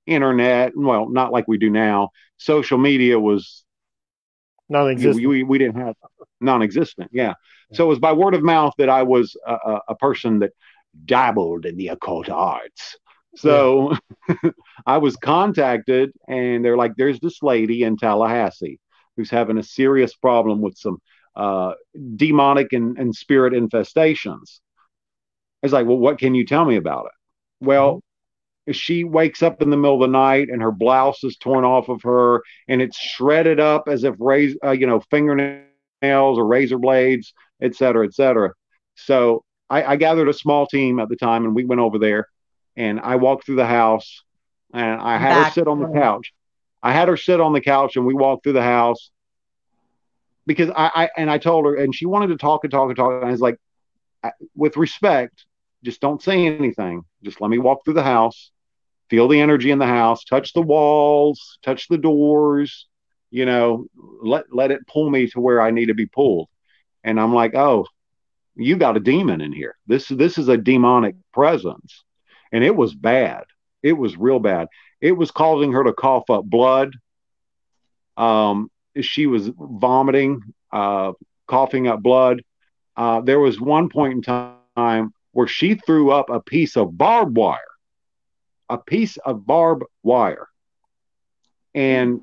internet. 0.07 0.73
Well, 0.75 1.11
not 1.11 1.33
like 1.33 1.47
we 1.49 1.59
do 1.59 1.69
now. 1.69 2.11
Social 2.39 2.79
media 2.79 3.21
was 3.21 3.65
non-existent. 4.71 5.17
We, 5.17 5.27
we, 5.27 5.43
we 5.43 5.59
didn't 5.59 5.81
have 5.81 5.97
non-existent. 6.41 7.11
Yeah. 7.13 7.35
So 7.75 7.85
it 7.85 7.89
was 7.89 7.99
by 7.99 8.13
word 8.13 8.35
of 8.35 8.43
mouth 8.43 8.75
that 8.79 8.89
I 8.89 9.03
was 9.03 9.37
a, 9.47 9.79
a 9.89 9.95
person 9.97 10.39
that 10.41 10.53
dabbled 11.05 11.67
in 11.67 11.77
the 11.77 11.89
occult 11.89 12.29
arts. 12.29 12.97
So 13.35 13.97
yeah. 14.29 14.51
I 14.87 14.99
was 14.99 15.17
contacted, 15.17 16.13
and 16.29 16.65
they're 16.65 16.77
like, 16.77 16.93
"There's 16.97 17.19
this 17.19 17.43
lady 17.43 17.83
in 17.83 17.97
Tallahassee 17.97 18.79
who's 19.17 19.31
having 19.31 19.59
a 19.59 19.63
serious 19.63 20.15
problem 20.15 20.61
with 20.61 20.77
some 20.79 20.99
uh, 21.35 21.73
demonic 22.15 22.73
and, 22.73 22.97
and 22.97 23.15
spirit 23.15 23.55
infestations." 23.55 24.61
I 25.63 25.67
was 25.67 25.73
like, 25.73 25.87
"Well, 25.87 25.99
what 25.99 26.19
can 26.19 26.35
you 26.35 26.45
tell 26.45 26.65
me 26.65 26.77
about 26.77 27.07
it?" 27.07 27.13
Well, 27.63 27.97
mm-hmm. 27.97 28.73
she 28.73 29.05
wakes 29.05 29.43
up 29.43 29.63
in 29.63 29.71
the 29.71 29.77
middle 29.77 30.03
of 30.03 30.11
the 30.11 30.13
night, 30.13 30.49
and 30.51 30.61
her 30.61 30.73
blouse 30.73 31.23
is 31.25 31.37
torn 31.37 31.65
off 31.65 31.89
of 31.89 32.03
her, 32.03 32.43
and 32.69 32.83
it's 32.83 32.99
shredded 32.99 33.61
up 33.61 33.85
as 33.89 34.05
if 34.05 34.15
raise, 34.19 34.57
uh, 34.65 34.73
you 34.73 34.87
know, 34.87 35.01
fingernails 35.11 36.39
or 36.39 36.47
razor 36.47 36.79
blades, 36.79 37.33
et 37.61 37.75
cetera, 37.75 38.05
et 38.05 38.15
cetera. 38.15 38.53
So 38.97 39.45
I, 39.71 39.85
I 39.85 39.97
gathered 39.97 40.29
a 40.29 40.35
small 40.35 40.67
team 40.67 40.99
at 40.99 41.09
the 41.09 41.17
time, 41.17 41.45
and 41.45 41.55
we 41.55 41.65
went 41.65 41.81
over 41.81 41.99
there. 41.99 42.29
And 42.75 43.01
I 43.01 43.17
walked 43.17 43.45
through 43.45 43.57
the 43.57 43.67
house, 43.67 44.23
and 44.73 45.01
I 45.01 45.19
had 45.19 45.35
Back. 45.35 45.47
her 45.47 45.53
sit 45.53 45.69
on 45.69 45.81
the 45.81 45.93
couch. 46.01 46.33
I 46.83 46.93
had 46.93 47.09
her 47.09 47.17
sit 47.17 47.41
on 47.41 47.53
the 47.53 47.61
couch, 47.61 47.97
and 47.97 48.07
we 48.07 48.15
walked 48.15 48.45
through 48.45 48.55
the 48.55 48.63
house 48.63 49.11
because 50.47 50.71
I, 50.71 50.91
I 50.95 51.11
and 51.17 51.31
I 51.31 51.39
told 51.39 51.67
her, 51.67 51.77
and 51.77 51.95
she 51.95 52.07
wanted 52.07 52.29
to 52.29 52.37
talk 52.37 52.65
and 52.65 52.71
talk 52.71 52.89
and 52.89 52.97
talk. 52.97 53.13
And 53.13 53.29
I 53.29 53.31
was 53.31 53.41
like, 53.41 53.59
with 54.57 54.77
respect, 54.77 55.45
just 55.85 56.01
don't 56.01 56.23
say 56.23 56.47
anything. 56.47 57.05
Just 57.23 57.41
let 57.41 57.51
me 57.51 57.59
walk 57.59 57.85
through 57.85 57.95
the 57.95 58.03
house, 58.03 58.51
feel 59.11 59.29
the 59.29 59.41
energy 59.41 59.71
in 59.71 59.79
the 59.79 59.87
house, 59.87 60.25
touch 60.25 60.53
the 60.53 60.63
walls, 60.63 61.59
touch 61.63 61.89
the 61.89 61.99
doors, 61.99 62.87
you 63.31 63.47
know, 63.47 63.87
let 64.23 64.45
let 64.53 64.71
it 64.71 64.87
pull 64.87 65.11
me 65.11 65.27
to 65.29 65.41
where 65.41 65.61
I 65.61 65.71
need 65.71 65.87
to 65.87 65.95
be 65.95 66.07
pulled. 66.07 66.49
And 67.05 67.19
I'm 67.19 67.35
like, 67.35 67.55
oh, 67.55 67.87
you 68.55 68.77
got 68.77 68.97
a 68.97 69.01
demon 69.01 69.41
in 69.41 69.53
here. 69.53 69.75
This 69.87 70.09
this 70.09 70.39
is 70.39 70.49
a 70.49 70.57
demonic 70.57 71.17
presence, 71.33 72.05
and 72.53 72.63
it 72.63 72.77
was 72.77 72.95
bad. 72.95 73.45
It 73.83 73.95
was 73.95 74.17
real 74.17 74.39
bad. 74.39 74.69
It 75.01 75.13
was 75.13 75.31
causing 75.31 75.73
her 75.73 75.83
to 75.85 75.93
cough 75.93 76.31
up 76.31 76.45
blood. 76.45 76.95
Um, 78.17 78.71
she 79.01 79.27
was 79.27 79.51
vomiting, 79.59 80.43
uh, 80.71 81.13
coughing 81.49 81.89
up 81.89 82.03
blood. 82.03 82.43
Uh, 82.97 83.23
there 83.23 83.41
was 83.41 83.61
one 83.61 83.89
point 83.89 84.13
in 84.13 84.23
time 84.23 85.13
where 85.33 85.47
she 85.47 85.75
threw 85.75 86.11
up 86.11 86.31
a 86.31 86.41
piece 86.41 86.77
of 86.77 86.97
barbed 86.97 87.37
wire, 87.37 87.61
a 88.69 88.79
piece 88.79 89.17
of 89.19 89.47
barbed 89.47 89.85
wire, 90.03 90.49
and 91.75 92.21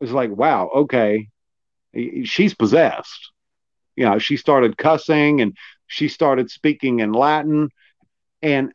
it 0.00 0.04
was 0.04 0.12
like, 0.12 0.30
wow, 0.30 0.70
okay, 0.74 1.28
she's 2.24 2.54
possessed 2.54 3.30
you 3.98 4.04
know, 4.04 4.20
she 4.20 4.36
started 4.36 4.78
cussing 4.78 5.40
and 5.40 5.56
she 5.88 6.06
started 6.06 6.52
speaking 6.52 7.00
in 7.00 7.12
Latin. 7.12 7.68
And 8.40 8.72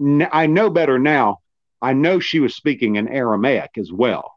n- 0.00 0.26
I 0.32 0.46
know 0.46 0.70
better 0.70 0.98
now. 0.98 1.40
I 1.82 1.92
know 1.92 2.18
she 2.18 2.40
was 2.40 2.56
speaking 2.56 2.96
in 2.96 3.08
Aramaic 3.08 3.72
as 3.76 3.92
well. 3.92 4.32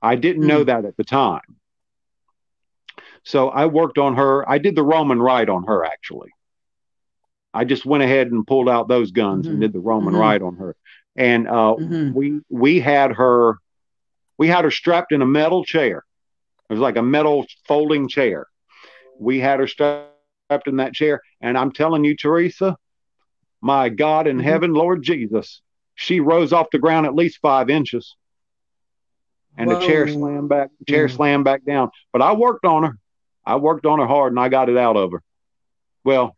I 0.00 0.14
didn't 0.16 0.46
know 0.46 0.60
hmm. 0.60 0.68
that 0.68 0.86
at 0.86 0.96
the 0.96 1.04
time. 1.04 1.59
So 3.24 3.48
I 3.48 3.66
worked 3.66 3.98
on 3.98 4.16
her. 4.16 4.48
I 4.48 4.58
did 4.58 4.74
the 4.74 4.82
Roman 4.82 5.20
rite 5.20 5.48
on 5.48 5.64
her, 5.64 5.84
actually. 5.84 6.30
I 7.52 7.64
just 7.64 7.84
went 7.84 8.02
ahead 8.02 8.28
and 8.28 8.46
pulled 8.46 8.68
out 8.68 8.88
those 8.88 9.10
guns 9.10 9.44
mm-hmm. 9.44 9.52
and 9.52 9.60
did 9.60 9.72
the 9.72 9.80
Roman 9.80 10.14
mm-hmm. 10.14 10.20
rite 10.20 10.42
on 10.42 10.56
her. 10.56 10.76
And 11.16 11.48
uh, 11.48 11.74
mm-hmm. 11.78 12.12
we 12.12 12.40
we 12.48 12.80
had 12.80 13.12
her 13.12 13.56
we 14.38 14.48
had 14.48 14.64
her 14.64 14.70
strapped 14.70 15.12
in 15.12 15.22
a 15.22 15.26
metal 15.26 15.64
chair 15.64 16.04
it 16.70 16.74
was 16.74 16.80
like 16.80 16.96
a 16.96 17.02
metal 17.02 17.46
folding 17.66 18.08
chair. 18.08 18.46
We 19.18 19.40
had 19.40 19.58
her 19.58 19.66
strapped 19.66 20.12
in 20.66 20.76
that 20.76 20.94
chair. 20.94 21.20
And 21.40 21.58
I'm 21.58 21.72
telling 21.72 22.04
you, 22.04 22.16
Teresa, 22.16 22.76
my 23.60 23.88
God 23.88 24.28
in 24.28 24.36
mm-hmm. 24.36 24.46
heaven, 24.46 24.72
Lord 24.72 25.02
Jesus, 25.02 25.62
she 25.96 26.20
rose 26.20 26.52
off 26.52 26.70
the 26.70 26.78
ground 26.78 27.06
at 27.06 27.14
least 27.14 27.40
five 27.42 27.70
inches. 27.70 28.14
And 29.58 29.68
Whoa. 29.68 29.80
the 29.80 29.86
chair 29.86 30.06
slammed 30.06 30.48
back, 30.48 30.70
chair 30.88 31.08
mm. 31.08 31.16
slammed 31.16 31.44
back 31.44 31.64
down. 31.64 31.90
But 32.12 32.22
I 32.22 32.32
worked 32.34 32.64
on 32.64 32.84
her. 32.84 32.98
I 33.44 33.56
worked 33.56 33.86
on 33.86 33.98
her 33.98 34.06
hard 34.06 34.32
and 34.32 34.40
I 34.40 34.48
got 34.48 34.68
it 34.68 34.76
out 34.76 34.96
of 34.96 35.12
her. 35.12 35.22
Well, 36.04 36.36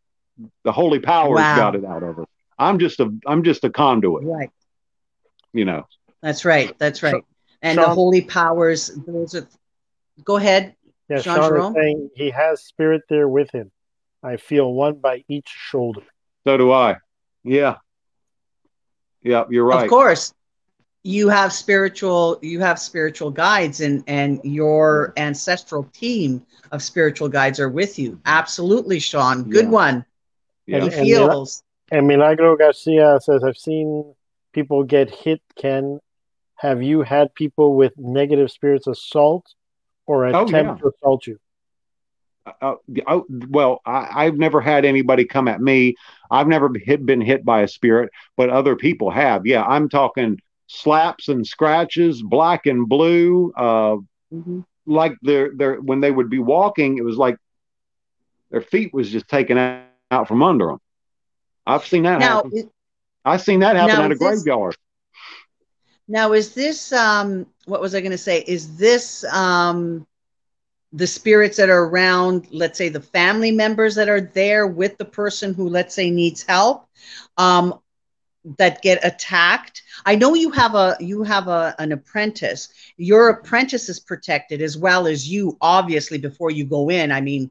the 0.65 0.73
holy 0.73 0.99
powers 0.99 1.37
wow. 1.37 1.57
got 1.57 1.75
it 1.75 1.85
out 1.85 2.03
of 2.03 2.17
her. 2.17 2.25
I'm 2.59 2.79
just 2.79 3.01
a 3.01 3.13
I'm 3.27 3.43
just 3.43 3.65
a 3.65 3.71
conduit. 3.71 4.25
Right. 4.25 4.51
You 5.53 5.65
know. 5.65 5.87
That's 6.23 6.45
right. 6.45 6.77
That's 6.79 7.03
right. 7.03 7.15
So, 7.15 7.21
and 7.63 7.77
Sean, 7.77 7.89
the 7.89 7.95
holy 7.95 8.23
powers, 8.23 8.91
those 9.07 9.35
are 9.35 9.47
Go 10.25 10.37
ahead. 10.37 10.75
Yeah, 11.09 11.21
Sean, 11.21 11.37
Sean 11.37 11.61
is 11.61 11.75
saying 11.75 12.11
he 12.15 12.31
has 12.31 12.63
spirit 12.63 13.03
there 13.09 13.29
with 13.29 13.51
him. 13.51 13.71
I 14.23 14.37
feel 14.37 14.73
one 14.73 15.01
by 15.01 15.25
each 15.29 15.49
shoulder. 15.49 16.03
So 16.47 16.57
do 16.57 16.73
I. 16.73 16.97
Yeah. 17.45 17.77
Yeah, 19.23 19.45
you're 19.51 19.65
right. 19.65 19.85
Of 19.85 19.91
course. 19.91 20.33
You 21.05 21.29
have 21.29 21.53
spiritual 21.53 22.39
you 22.43 22.61
have 22.61 22.79
spiritual 22.79 23.31
guides 23.31 23.81
and 23.81 24.05
and 24.07 24.41
your 24.45 25.13
ancestral 25.17 25.85
team 25.93 26.47
of 26.71 26.83
spiritual 26.83 27.29
guides 27.29 27.59
are 27.59 27.69
with 27.69 27.99
you. 27.99 28.21
Absolutely, 28.25 28.99
Sean. 28.99 29.51
Good 29.51 29.65
yeah. 29.65 29.71
one. 29.71 30.05
Yeah. 30.67 30.85
He 30.85 30.91
feels. 30.91 31.63
And 31.91 32.07
Milagro 32.07 32.57
Garcia 32.57 33.19
says, 33.21 33.45
I've 33.45 33.59
seen 33.59 34.15
people 34.53 34.83
get 34.85 35.11
hit. 35.11 35.43
Ken, 35.57 36.01
have 36.57 36.83
you 36.83 37.03
had 37.03 37.35
people 37.35 37.75
with 37.75 37.93
negative 37.99 38.51
spirits 38.51 38.87
assault 38.87 39.47
or 40.07 40.27
attempt 40.27 40.53
oh, 40.53 40.57
yeah. 40.57 40.75
to 40.77 40.89
assault 40.89 41.27
you? 41.27 41.39
Uh, 42.61 42.75
oh, 43.07 43.25
well, 43.29 43.81
I, 43.85 44.25
have 44.25 44.37
never 44.37 44.61
had 44.61 44.85
anybody 44.85 45.25
come 45.25 45.49
at 45.49 45.61
me. 45.61 45.95
I've 46.31 46.49
never 46.49 46.71
hit, 46.75 47.05
been 47.05 47.21
hit 47.21 47.45
by 47.45 47.63
a 47.63 47.69
spirit, 47.69 48.11
but 48.37 48.51
other 48.51 48.75
people 48.75 49.11
have. 49.11 49.47
Yeah, 49.47 49.63
I'm 49.63 49.89
talking 49.89 50.41
slaps 50.73 51.29
and 51.29 51.47
scratches, 51.47 52.23
black 52.23 52.67
and 52.67 52.89
blue. 52.89 53.53
Uh, 53.57 53.97
mm-hmm. 54.33 54.61
Like 54.87 55.15
they're, 55.23 55.51
they're 55.55 55.81
when 55.81 56.01
they 56.01 56.11
would 56.11 56.31
be 56.31 56.39
walking, 56.41 56.99
it 56.99 57.05
was 57.05 57.17
like 57.17 57.37
their 58.51 58.63
feet 58.63 58.93
was 58.93 59.11
just 59.11 59.29
taken 59.29 59.59
out 60.11 60.29
from 60.29 60.43
under 60.43 60.67
them. 60.67 60.79
I've 61.67 61.87
seen 61.87 62.03
that 62.03 62.19
now, 62.19 62.43
happen. 62.43 62.71
I've 63.25 63.43
seen 63.43 63.61
that 63.61 63.77
happen 63.77 64.05
at 64.05 64.11
a 64.11 64.17
graveyard. 64.17 64.75
Now, 66.09 66.33
is 66.33 66.53
this 66.55 66.93
um, 66.93 67.47
what 67.67 67.81
was 67.81 67.95
I 67.95 68.01
going 68.01 68.13
to 68.13 68.19
say? 68.19 68.45
Is 68.47 68.77
this 68.77 69.25
um, 69.33 70.07
the 70.93 71.07
spirits 71.07 71.57
that 71.59 71.71
are 71.71 71.85
around? 71.85 72.49
Let's 72.51 72.77
say 72.77 72.89
the 72.89 73.01
family 73.01 73.53
members 73.53 73.95
that 73.95 74.09
are 74.09 74.21
there 74.21 74.67
with 74.67 74.99
the 74.99 75.05
person 75.05 75.55
who, 75.55 75.69
let's 75.69 75.95
say, 75.95 76.11
needs 76.11 76.43
help, 76.43 76.87
um, 77.37 77.79
that 78.59 78.83
get 78.83 79.05
attacked. 79.05 79.83
I 80.05 80.17
know 80.17 80.35
you 80.35 80.51
have 80.51 80.75
a 80.75 80.97
you 81.01 81.23
have 81.23 81.49
a 81.49 81.75
an 81.79 81.93
apprentice. 81.93 82.69
Your 82.97 83.31
apprentice 83.31 83.89
is 83.89 84.01
protected 84.01 84.63
as 84.63 84.77
well 84.77 85.07
as 85.07 85.29
you, 85.29 85.57
obviously. 85.61 86.19
Before 86.19 86.51
you 86.51 86.65
go 86.65 86.91
in, 86.91 87.13
I 87.13 87.21
mean, 87.21 87.51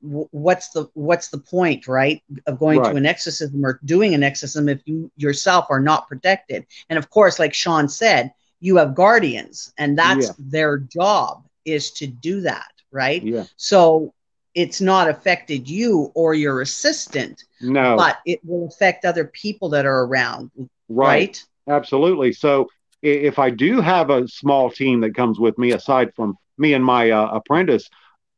what's 0.00 0.70
the 0.70 0.88
what's 0.94 1.28
the 1.28 1.38
point 1.38 1.86
right 1.86 2.22
of 2.46 2.58
going 2.58 2.80
right. 2.80 2.90
to 2.90 2.96
an 2.96 3.06
exorcism 3.06 3.64
or 3.64 3.78
doing 3.84 4.14
an 4.14 4.22
exorcism 4.22 4.68
if 4.68 4.80
you 4.84 5.10
yourself 5.16 5.66
are 5.70 5.78
not 5.78 6.08
protected 6.08 6.66
and 6.90 6.98
of 6.98 7.08
course 7.08 7.38
like 7.38 7.54
sean 7.54 7.88
said 7.88 8.32
you 8.58 8.76
have 8.76 8.96
guardians 8.96 9.72
and 9.76 9.96
that's 9.96 10.26
yeah. 10.26 10.32
their 10.38 10.78
job 10.78 11.44
is 11.64 11.90
to 11.92 12.06
do 12.06 12.42
that, 12.42 12.70
right? 12.90 13.22
Yeah. 13.22 13.44
So 13.56 14.14
it's 14.54 14.80
not 14.80 15.08
affected 15.08 15.68
you 15.68 16.10
or 16.14 16.34
your 16.34 16.60
assistant, 16.60 17.44
No. 17.60 17.96
but 17.96 18.18
it 18.26 18.40
will 18.44 18.66
affect 18.68 19.04
other 19.04 19.24
people 19.24 19.70
that 19.70 19.86
are 19.86 20.04
around, 20.04 20.50
right? 20.88 21.42
Absolutely. 21.68 22.32
So 22.32 22.68
if 23.02 23.38
I 23.38 23.50
do 23.50 23.80
have 23.80 24.10
a 24.10 24.28
small 24.28 24.70
team 24.70 25.00
that 25.00 25.14
comes 25.14 25.38
with 25.38 25.56
me, 25.58 25.72
aside 25.72 26.14
from 26.14 26.36
me 26.58 26.74
and 26.74 26.84
my 26.84 27.10
uh, 27.10 27.28
apprentice, 27.34 27.88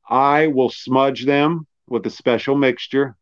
I 0.09 0.47
will 0.49 0.71
smudge 0.71 1.25
them 1.25 1.67
with 1.89 2.07
a 2.07 2.11
special 2.11 2.55
mixture. 2.57 3.17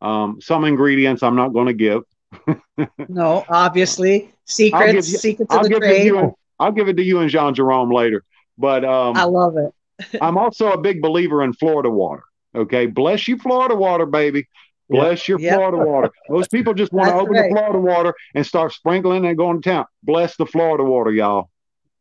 Um, 0.00 0.40
some 0.40 0.64
ingredients 0.64 1.22
I'm 1.22 1.36
not 1.36 1.52
going 1.52 1.66
to 1.68 1.74
give. 1.74 2.02
No, 3.08 3.44
obviously, 3.48 4.32
secrets, 4.46 5.10
you- 5.12 5.18
secrets 5.18 5.52
of 5.52 5.58
I'll 5.58 5.62
the 5.64 5.68
give 5.68 5.78
it 5.78 5.80
to 5.80 5.86
trade. 5.88 6.06
you. 6.06 6.34
I'll 6.58 6.72
give 6.72 6.88
it 6.88 6.94
to 6.96 7.02
you 7.02 7.18
and 7.20 7.28
Jean 7.30 7.54
Jerome 7.54 7.90
later. 7.92 8.24
But 8.58 8.84
um, 8.84 9.16
I 9.16 9.24
love 9.24 9.56
it. 9.56 9.72
I'm 10.20 10.36
also 10.38 10.72
a 10.72 10.78
big 10.80 11.00
believer 11.02 11.42
in 11.42 11.52
Florida 11.52 11.90
water. 11.90 12.22
Okay, 12.54 12.86
bless 12.86 13.28
you, 13.28 13.38
Florida 13.38 13.74
water, 13.74 14.06
baby. 14.06 14.46
Bless 14.90 15.26
your 15.26 15.40
Yep. 15.40 15.54
Florida 15.54 15.78
water. 15.78 16.10
Most 16.28 16.50
people 16.50 16.74
just 16.74 16.92
want 16.92 17.08
to 17.08 17.14
open 17.14 17.32
right. 17.34 17.48
the 17.50 17.56
Florida 17.56 17.78
water 17.78 18.14
and 18.34 18.44
start 18.46 18.72
sprinkling 18.72 19.24
and 19.24 19.38
going 19.38 19.62
to 19.62 19.70
town. 19.70 19.86
Bless 20.02 20.36
the 20.36 20.44
Florida 20.44 20.84
water, 20.84 21.10
y'all. 21.10 21.48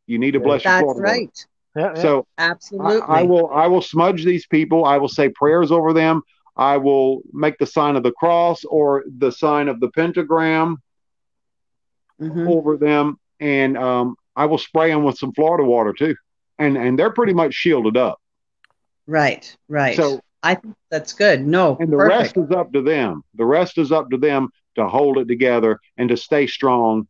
You 0.07 0.19
need 0.19 0.31
to 0.31 0.41
bless 0.41 0.65
your 0.65 0.73
That's 0.73 0.81
Florida 0.83 0.99
water. 1.01 1.13
right. 1.19 1.45
Yeah, 1.73 1.93
yeah. 1.95 2.01
So 2.01 2.27
I, 2.37 2.49
Absolutely. 2.51 3.01
I 3.07 3.21
will 3.23 3.49
I 3.49 3.67
will 3.67 3.81
smudge 3.81 4.25
these 4.25 4.45
people. 4.45 4.83
I 4.83 4.97
will 4.97 5.07
say 5.07 5.29
prayers 5.29 5.71
over 5.71 5.93
them. 5.93 6.21
I 6.57 6.75
will 6.77 7.21
make 7.31 7.57
the 7.59 7.65
sign 7.65 7.95
of 7.95 8.03
the 8.03 8.11
cross 8.11 8.65
or 8.65 9.05
the 9.19 9.31
sign 9.31 9.69
of 9.69 9.79
the 9.79 9.89
pentagram 9.91 10.81
Mhm. 12.21 12.49
over 12.49 12.75
them, 12.77 13.17
and 13.39 13.77
um, 13.77 14.15
I 14.35 14.45
will 14.45 14.57
spray 14.57 14.89
them 14.89 15.03
with 15.03 15.17
some 15.17 15.31
Florida 15.33 15.63
water 15.63 15.93
too. 15.93 16.15
And 16.59 16.77
and 16.77 16.99
they're 16.99 17.13
pretty 17.13 17.33
much 17.33 17.53
shielded 17.53 17.95
up. 17.95 18.19
Right, 19.07 19.55
right. 19.69 19.95
So 19.95 20.19
I 20.43 20.55
think 20.55 20.75
that's 20.89 21.13
good. 21.13 21.45
No, 21.45 21.77
and 21.79 21.91
the 21.91 21.97
perfect. 21.97 22.35
rest 22.35 22.37
is 22.37 22.51
up 22.51 22.71
to 22.73 22.81
them. 22.81 23.23
The 23.35 23.45
rest 23.45 23.77
is 23.77 23.91
up 23.91 24.09
to 24.11 24.17
them 24.17 24.49
to 24.75 24.87
hold 24.87 25.17
it 25.17 25.27
together 25.27 25.79
and 25.97 26.09
to 26.09 26.17
stay 26.17 26.47
strong 26.47 27.07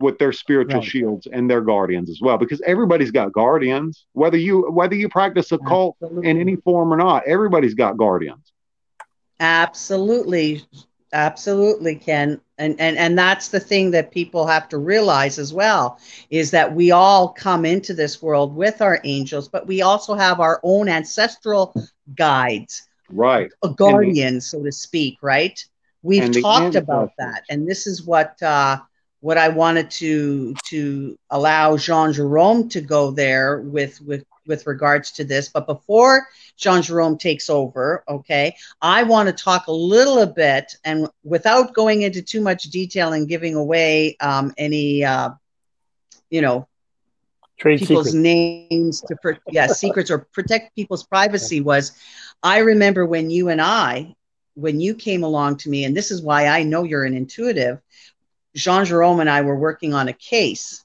with 0.00 0.18
their 0.18 0.32
spiritual 0.32 0.80
Right. 0.80 0.88
shields 0.88 1.26
and 1.30 1.48
their 1.50 1.60
guardians 1.60 2.10
as 2.10 2.20
well. 2.20 2.36
Because 2.38 2.60
everybody's 2.66 3.10
got 3.10 3.32
guardians, 3.32 4.06
whether 4.12 4.36
you 4.36 4.70
whether 4.70 4.94
you 4.94 5.08
practice 5.08 5.52
a 5.52 5.58
cult 5.58 5.96
Absolutely. 6.02 6.30
in 6.30 6.40
any 6.40 6.56
form 6.56 6.92
or 6.92 6.96
not. 6.96 7.24
Everybody's 7.26 7.74
got 7.74 7.96
guardians. 7.96 8.52
Absolutely, 9.40 10.62
absolutely, 11.12 11.96
Ken. 11.96 12.40
And 12.58 12.76
and 12.78 12.96
and 12.96 13.18
that's 13.18 13.48
the 13.48 13.60
thing 13.60 13.90
that 13.92 14.10
people 14.12 14.46
have 14.46 14.68
to 14.68 14.78
realize 14.78 15.38
as 15.38 15.52
well 15.52 15.98
is 16.30 16.50
that 16.52 16.74
we 16.74 16.90
all 16.90 17.28
come 17.28 17.64
into 17.64 17.94
this 17.94 18.22
world 18.22 18.54
with 18.54 18.80
our 18.80 19.00
angels, 19.04 19.48
but 19.48 19.66
we 19.66 19.82
also 19.82 20.14
have 20.14 20.40
our 20.40 20.60
own 20.62 20.88
ancestral 20.88 21.74
guides, 22.16 22.88
Right. 23.10 23.50
uh, 23.62 23.68
guardians, 23.68 24.46
so 24.50 24.62
to 24.62 24.72
speak. 24.72 25.18
Right? 25.22 25.58
We've 26.02 26.30
talked 26.30 26.76
about 26.76 27.12
that, 27.18 27.42
and 27.48 27.66
this 27.68 27.86
is 27.86 28.04
what 28.04 28.40
uh, 28.42 28.78
what 29.20 29.38
I 29.38 29.48
wanted 29.48 29.90
to 29.92 30.54
to 30.66 31.16
allow 31.30 31.76
Jean 31.76 32.12
Jerome 32.12 32.68
to 32.70 32.80
go 32.80 33.10
there 33.10 33.60
with 33.60 34.00
with 34.00 34.24
with 34.46 34.66
regards 34.66 35.12
to 35.12 35.24
this. 35.24 35.48
But 35.48 35.66
before 35.66 36.26
Jean 36.56 36.82
Jerome 36.82 37.18
takes 37.18 37.48
over, 37.48 38.04
okay, 38.08 38.56
I 38.80 39.02
want 39.02 39.28
to 39.28 39.44
talk 39.44 39.66
a 39.66 39.72
little 39.72 40.26
bit, 40.26 40.76
and 40.84 41.08
without 41.24 41.74
going 41.74 42.02
into 42.02 42.22
too 42.22 42.40
much 42.40 42.64
detail 42.64 43.12
and 43.12 43.28
giving 43.28 43.54
away 43.54 44.16
um, 44.20 44.52
any, 44.56 45.04
uh, 45.04 45.30
you 46.30 46.42
know, 46.42 46.68
Trade 47.58 47.78
people's 47.78 48.10
secret. 48.10 48.20
names 48.20 48.80
to 48.80 48.92
pro- 48.94 49.12
yeah 49.24 49.38
secrets 49.66 50.10
or 50.10 50.18
protect 50.32 50.74
people's 50.74 50.82
privacy 50.82 51.60
was 51.60 51.92
i 52.42 52.58
remember 52.58 53.06
when 53.06 53.30
you 53.30 53.48
and 53.48 53.60
i 53.60 54.14
when 54.54 54.80
you 54.80 54.94
came 54.94 55.22
along 55.22 55.56
to 55.56 55.68
me 55.70 55.84
and 55.84 55.96
this 55.96 56.10
is 56.10 56.20
why 56.20 56.46
i 56.46 56.62
know 56.62 56.82
you're 56.82 57.04
an 57.04 57.14
intuitive 57.14 57.80
jean 58.54 58.84
jerome 58.84 59.20
and 59.20 59.30
i 59.30 59.40
were 59.42 59.56
working 59.56 59.94
on 59.94 60.08
a 60.08 60.12
case 60.12 60.84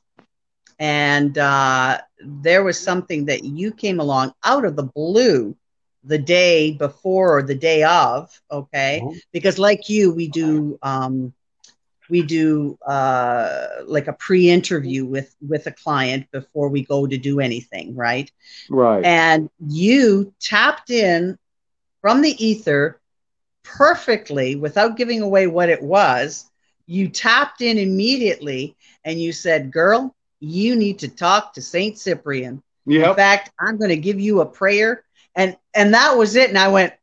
and 0.79 1.37
uh, 1.37 1.97
there 2.23 2.63
was 2.63 2.79
something 2.79 3.25
that 3.25 3.43
you 3.43 3.71
came 3.71 3.99
along 3.99 4.33
out 4.43 4.65
of 4.65 4.75
the 4.75 4.83
blue 4.95 5.55
the 6.03 6.17
day 6.17 6.71
before 6.71 7.37
or 7.37 7.43
the 7.43 7.55
day 7.55 7.83
of 7.83 8.29
okay 8.51 9.03
Mhm. 9.03 9.21
because 9.31 9.59
like 9.59 9.89
you 9.89 10.13
we 10.13 10.27
do 10.27 10.77
um, 10.81 11.33
we 12.09 12.21
do 12.23 12.77
uh, 12.87 13.67
like 13.87 14.07
a 14.07 14.13
pre-interview 14.13 15.05
with 15.05 15.35
with 15.47 15.65
a 15.67 15.71
client 15.71 16.25
before 16.31 16.69
we 16.69 16.83
go 16.83 17.05
to 17.07 17.17
do 17.17 17.39
anything 17.39 17.95
right 17.95 18.31
Right. 18.69 19.03
and 19.03 19.49
you 19.67 20.33
tapped 20.41 20.89
in 20.89 21.37
from 22.01 22.21
the 22.21 22.35
ether 22.43 22.99
perfectly 23.63 24.55
without 24.55 24.97
giving 24.97 25.21
away 25.21 25.47
what 25.47 25.69
it 25.69 25.81
was 25.81 26.49
you 26.87 27.07
tapped 27.07 27.61
in 27.61 27.77
immediately 27.77 28.75
and 29.05 29.21
you 29.21 29.31
said 29.31 29.71
girl 29.71 30.15
you 30.39 30.75
need 30.75 30.99
to 30.99 31.07
talk 31.07 31.53
to 31.53 31.61
saint 31.61 31.97
cyprian. 31.97 32.61
In 33.09 33.15
fact 33.15 33.51
i'm 33.59 33.77
going 33.77 33.89
to 33.89 33.97
give 33.97 34.19
you 34.19 34.41
a 34.41 34.45
prayer. 34.45 35.03
And 35.35 35.57
and 35.73 35.93
that 35.93 36.17
was 36.17 36.35
it. 36.35 36.49
And 36.49 36.57
i 36.57 36.67
went 36.67 36.93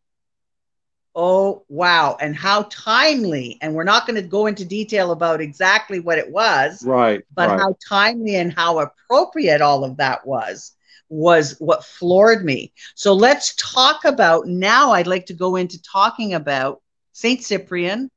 oh 1.14 1.64
wow. 1.68 2.16
And 2.20 2.36
how 2.36 2.66
timely. 2.70 3.58
And 3.60 3.74
we're 3.74 3.84
not 3.84 4.06
going 4.06 4.20
to 4.20 4.28
go 4.28 4.46
into 4.46 4.64
detail 4.64 5.12
about 5.12 5.40
exactly 5.40 6.00
what 6.00 6.18
it 6.18 6.30
was. 6.30 6.84
Right. 6.84 7.22
but 7.34 7.50
right. 7.50 7.60
how 7.60 7.76
timely 7.88 8.36
and 8.36 8.52
how 8.52 8.78
appropriate 8.78 9.62
all 9.62 9.84
of 9.84 9.96
that 9.98 10.26
was 10.26 10.72
was 11.08 11.56
what 11.60 11.84
floored 11.84 12.44
me. 12.44 12.72
So 12.96 13.12
let's 13.12 13.54
talk 13.54 14.04
about 14.04 14.46
now 14.46 14.92
i'd 14.92 15.06
like 15.06 15.26
to 15.26 15.34
go 15.34 15.56
into 15.56 15.80
talking 15.82 16.34
about 16.34 16.82
saint 17.12 17.42
cyprian 17.42 18.10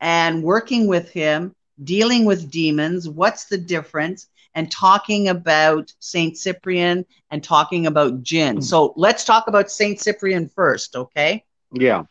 and 0.00 0.42
working 0.42 0.86
with 0.86 1.10
him 1.10 1.54
dealing 1.82 2.24
with 2.24 2.50
demons. 2.50 3.08
What's 3.08 3.46
the 3.46 3.58
difference 3.58 4.26
and 4.54 4.70
talking 4.70 5.28
about 5.28 5.92
saint 6.00 6.36
cyprian 6.36 7.04
and 7.30 7.42
talking 7.44 7.86
about 7.86 8.22
jinn 8.22 8.60
so 8.60 8.92
let's 8.96 9.24
talk 9.24 9.48
about 9.48 9.70
saint 9.70 10.00
cyprian 10.00 10.48
first 10.48 10.96
okay 10.96 11.44
Yeah. 11.72 12.04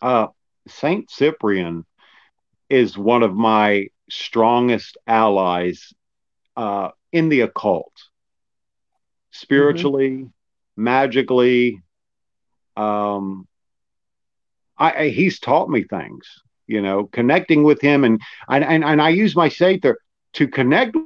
Uh, 0.00 0.28
Saint 0.68 1.10
Cyprian 1.10 1.84
is 2.68 2.96
one 2.96 3.22
of 3.22 3.34
my 3.34 3.88
strongest 4.10 4.96
allies 5.06 5.92
uh, 6.56 6.90
in 7.12 7.28
the 7.28 7.40
occult, 7.42 7.92
spiritually, 9.30 10.28
magically. 10.76 11.82
Um, 12.76 13.46
I, 14.78 14.92
I 14.92 15.08
he's 15.08 15.38
taught 15.38 15.68
me 15.68 15.84
things, 15.84 16.26
you 16.66 16.80
know, 16.80 17.04
connecting 17.04 17.62
with 17.64 17.80
him, 17.80 18.04
and 18.04 18.20
and 18.48 18.64
and, 18.64 18.84
and 18.84 19.02
I 19.02 19.10
use 19.10 19.36
my 19.36 19.48
Sather 19.48 19.94
to 20.34 20.48
connect 20.48 20.96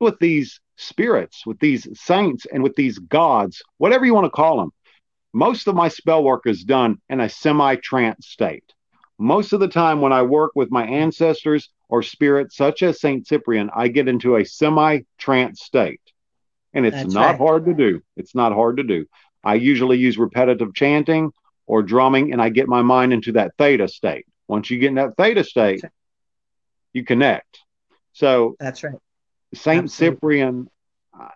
with 0.00 0.18
these 0.18 0.60
spirits, 0.76 1.44
with 1.46 1.58
these 1.58 1.86
saints, 2.00 2.46
and 2.52 2.62
with 2.62 2.74
these 2.74 2.98
gods, 2.98 3.62
whatever 3.78 4.04
you 4.04 4.14
want 4.14 4.24
to 4.24 4.30
call 4.30 4.58
them 4.58 4.72
most 5.32 5.68
of 5.68 5.74
my 5.74 5.88
spell 5.88 6.22
work 6.22 6.46
is 6.46 6.64
done 6.64 7.00
in 7.08 7.20
a 7.20 7.28
semi 7.28 7.76
trance 7.76 8.28
state. 8.28 8.64
Most 9.18 9.52
of 9.52 9.60
the 9.60 9.68
time, 9.68 10.00
when 10.00 10.12
I 10.12 10.22
work 10.22 10.52
with 10.54 10.70
my 10.70 10.86
ancestors 10.86 11.68
or 11.88 12.02
spirits, 12.02 12.56
such 12.56 12.82
as 12.82 13.00
Saint 13.00 13.26
Cyprian, 13.26 13.70
I 13.74 13.88
get 13.88 14.08
into 14.08 14.36
a 14.36 14.44
semi 14.44 15.00
trance 15.18 15.62
state. 15.62 16.00
And 16.72 16.86
it's 16.86 16.96
That's 16.96 17.14
not 17.14 17.26
right. 17.26 17.38
hard 17.38 17.66
to 17.66 17.74
do. 17.74 18.00
It's 18.16 18.34
not 18.34 18.52
hard 18.52 18.78
to 18.78 18.82
do. 18.82 19.06
I 19.42 19.54
usually 19.54 19.98
use 19.98 20.18
repetitive 20.18 20.74
chanting 20.74 21.32
or 21.66 21.82
drumming, 21.82 22.32
and 22.32 22.40
I 22.40 22.48
get 22.48 22.68
my 22.68 22.82
mind 22.82 23.12
into 23.12 23.32
that 23.32 23.52
theta 23.58 23.88
state. 23.88 24.26
Once 24.48 24.70
you 24.70 24.78
get 24.78 24.88
in 24.88 24.94
that 24.96 25.16
theta 25.16 25.44
state, 25.44 25.82
you 26.92 27.04
connect. 27.04 27.60
So, 28.12 28.56
that's 28.58 28.82
right 28.82 28.94
Saint 29.54 29.84
Absolutely. 29.84 30.16
Cyprian, 30.16 30.70
uh, 31.18 31.28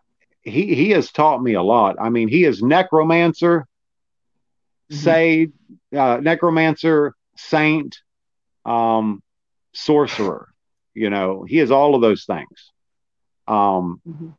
he 0.42 0.74
he 0.74 0.90
has 0.90 1.10
taught 1.10 1.42
me 1.42 1.54
a 1.54 1.62
lot. 1.62 1.96
I 2.00 2.10
mean, 2.10 2.28
he 2.28 2.44
is 2.44 2.62
necromancer, 2.62 3.66
Mhm. 4.90 4.94
sage, 4.94 5.52
uh, 5.96 6.18
necromancer, 6.22 7.14
saint, 7.36 7.98
um, 8.64 9.22
sorcerer. 9.72 10.52
You 10.94 11.10
know, 11.10 11.42
he 11.42 11.58
is 11.58 11.70
all 11.70 11.94
of 11.94 12.02
those 12.02 12.24
things. 12.24 12.72
Um, 13.48 14.00
Mhm. 14.08 14.36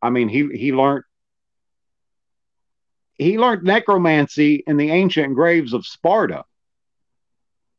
I 0.00 0.10
mean, 0.10 0.28
he 0.28 0.48
he 0.56 0.72
learned 0.72 1.04
he 3.16 3.38
learned 3.38 3.62
necromancy 3.62 4.62
in 4.66 4.76
the 4.76 4.90
ancient 4.90 5.34
graves 5.34 5.72
of 5.72 5.86
Sparta. 5.86 6.44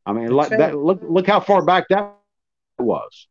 I 0.06 0.12
mean, 0.12 0.30
like 0.30 0.50
that, 0.50 0.76
look 0.76 1.00
look 1.02 1.26
how 1.26 1.40
far 1.40 1.64
back 1.64 1.88
that 1.88 2.16
was 2.78 3.26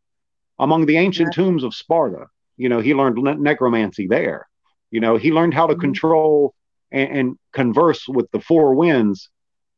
among 0.60 0.86
the 0.86 0.98
ancient 0.98 1.34
tombs 1.34 1.64
of 1.64 1.74
Sparta. 1.76 2.28
You 2.58 2.70
know, 2.70 2.80
he 2.80 2.94
learned 2.94 3.18
ne- 3.18 3.36
necromancy 3.36 4.08
there. 4.08 4.48
You 4.92 5.00
know, 5.02 5.18
he 5.18 5.32
learned 5.32 5.54
how 5.54 5.68
to 5.68 5.76
Mhm. 5.76 5.82
control 5.82 6.54
and, 6.92 7.10
and 7.18 7.40
converse 7.52 8.08
with 8.08 8.30
the 8.32 8.40
four 8.40 8.74
winds 8.76 9.30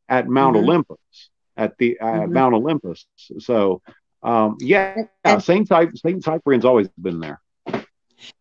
at 0.09 0.27
Mount 0.27 0.55
Mhm. 0.55 0.59
Olympus, 0.63 1.29
at 1.55 1.77
the 1.79 1.99
uh, 1.99 2.05
Mhm. 2.05 2.31
Mount 2.31 2.53
Olympus. 2.55 3.05
So, 3.39 3.81
um, 4.23 4.57
yeah, 4.59 5.05
And- 5.23 5.41
Saint 5.43 5.67
Cy- 5.67 5.89
Saint 5.95 6.23
Cyprian's 6.23 6.65
always 6.65 6.87
been 6.89 7.19
there. 7.19 7.41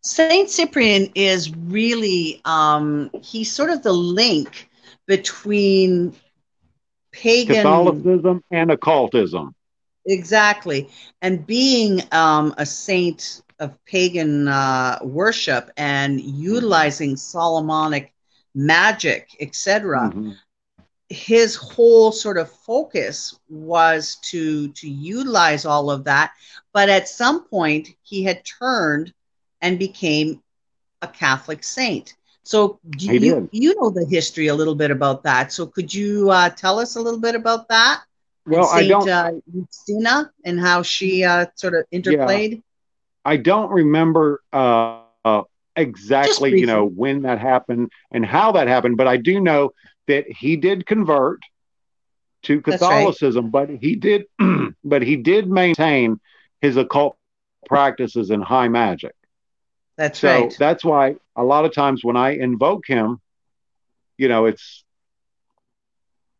Saint 0.03 0.49
Cyprian 0.51 1.11
is 1.15 1.55
really 1.55 2.41
um, 2.45 3.11
he's 3.23 3.53
sort 3.53 3.71
of 3.71 3.83
the 3.83 3.93
link 3.93 4.69
between 5.07 6.15
pagan 7.13 7.57
Catholicism 7.57 8.43
and 8.51 8.71
occultism. 8.71 9.55
Exactly. 10.07 10.89
And 11.23 11.47
being 11.47 12.01
um, 12.13 12.55
a 12.59 12.67
saint 12.67 13.43
of 13.61 13.83
pagan 13.87 14.49
uh, 14.49 14.99
worship 15.03 15.71
and 15.77 16.21
utilizing 16.21 17.17
Solomonic 17.17 18.13
magic, 18.55 19.29
etc. 19.41 20.15
Mhm. 20.15 20.37
his 21.09 21.57
whole 21.57 22.11
sort 22.13 22.39
of 22.39 22.51
focus 22.51 23.35
was 23.49 24.17
to 24.31 24.69
to 24.73 24.89
utilize 24.89 25.65
all 25.65 25.91
of 25.91 26.05
that. 26.05 26.33
But 26.73 26.89
at 26.91 27.09
some 27.09 27.45
point 27.45 27.89
he 28.03 28.25
had 28.25 28.43
turned 28.59 29.13
and 29.61 29.79
became 29.79 30.41
a 31.03 31.09
catholic 31.09 31.63
saint. 31.65 32.15
So 32.45 32.79
do 32.97 33.09
you 33.09 33.37
you 33.51 33.75
know 33.81 33.91
the 33.91 34.07
history 34.09 34.47
a 34.49 34.55
little 34.55 34.75
bit 34.75 34.91
about 34.91 35.23
that. 35.25 35.53
So 35.53 35.67
could 35.67 35.93
you 35.95 36.31
uh, 36.31 36.51
tell 36.51 36.79
us 36.79 36.97
a 36.97 37.01
little 37.01 37.21
bit 37.21 37.35
about 37.35 37.69
that 37.69 38.01
Well, 38.47 38.69
I 38.69 38.83
saint 38.83 38.89
don't. 38.89 39.09
uh, 39.09 39.31
and 40.45 40.61
how 40.61 40.83
she 40.83 41.25
uh, 41.25 41.47
sort 41.57 41.75
of 41.75 41.85
interplayed 41.93 42.63
I 43.25 43.37
don't 43.37 43.71
remember 43.71 44.43
uh, 44.53 45.01
uh, 45.25 45.43
exactly, 45.75 46.21
you 46.25 46.67
know, 46.67 46.85
when 46.87 47.23
that 47.23 47.39
happened 47.39 47.91
and 48.13 48.25
how 48.25 48.53
that 48.53 48.69
happened, 48.69 48.97
but 48.97 49.07
I 49.09 49.17
do 49.17 49.41
know 49.41 49.71
that 50.07 50.25
he 50.29 50.57
did 50.57 50.87
convert 50.87 51.41
to 52.45 52.61
That's 52.69 52.91
right. 52.91 53.15
Catholicism, 53.15 53.51
but 53.51 53.69
he 53.71 53.97
did, 53.97 54.25
but 54.85 55.03
he 55.03 55.17
did 55.17 55.49
maintain 55.49 56.21
his 56.61 56.77
occult 56.77 57.17
practices 57.21 57.85
and 57.93 58.03
high 58.03 58.69
magic. 58.69 58.79
that's 59.97 60.23
So 60.23 60.23
right 60.23 60.57
that's 60.59 60.85
why 60.85 61.17
a 61.37 61.45
lot 61.45 61.65
of 61.65 61.73
times 61.75 62.05
when 62.05 62.17
I 62.17 62.31
invoke 62.31 62.87
him, 62.87 63.21
you 64.17 64.29
know, 64.29 64.45
it's 64.47 64.85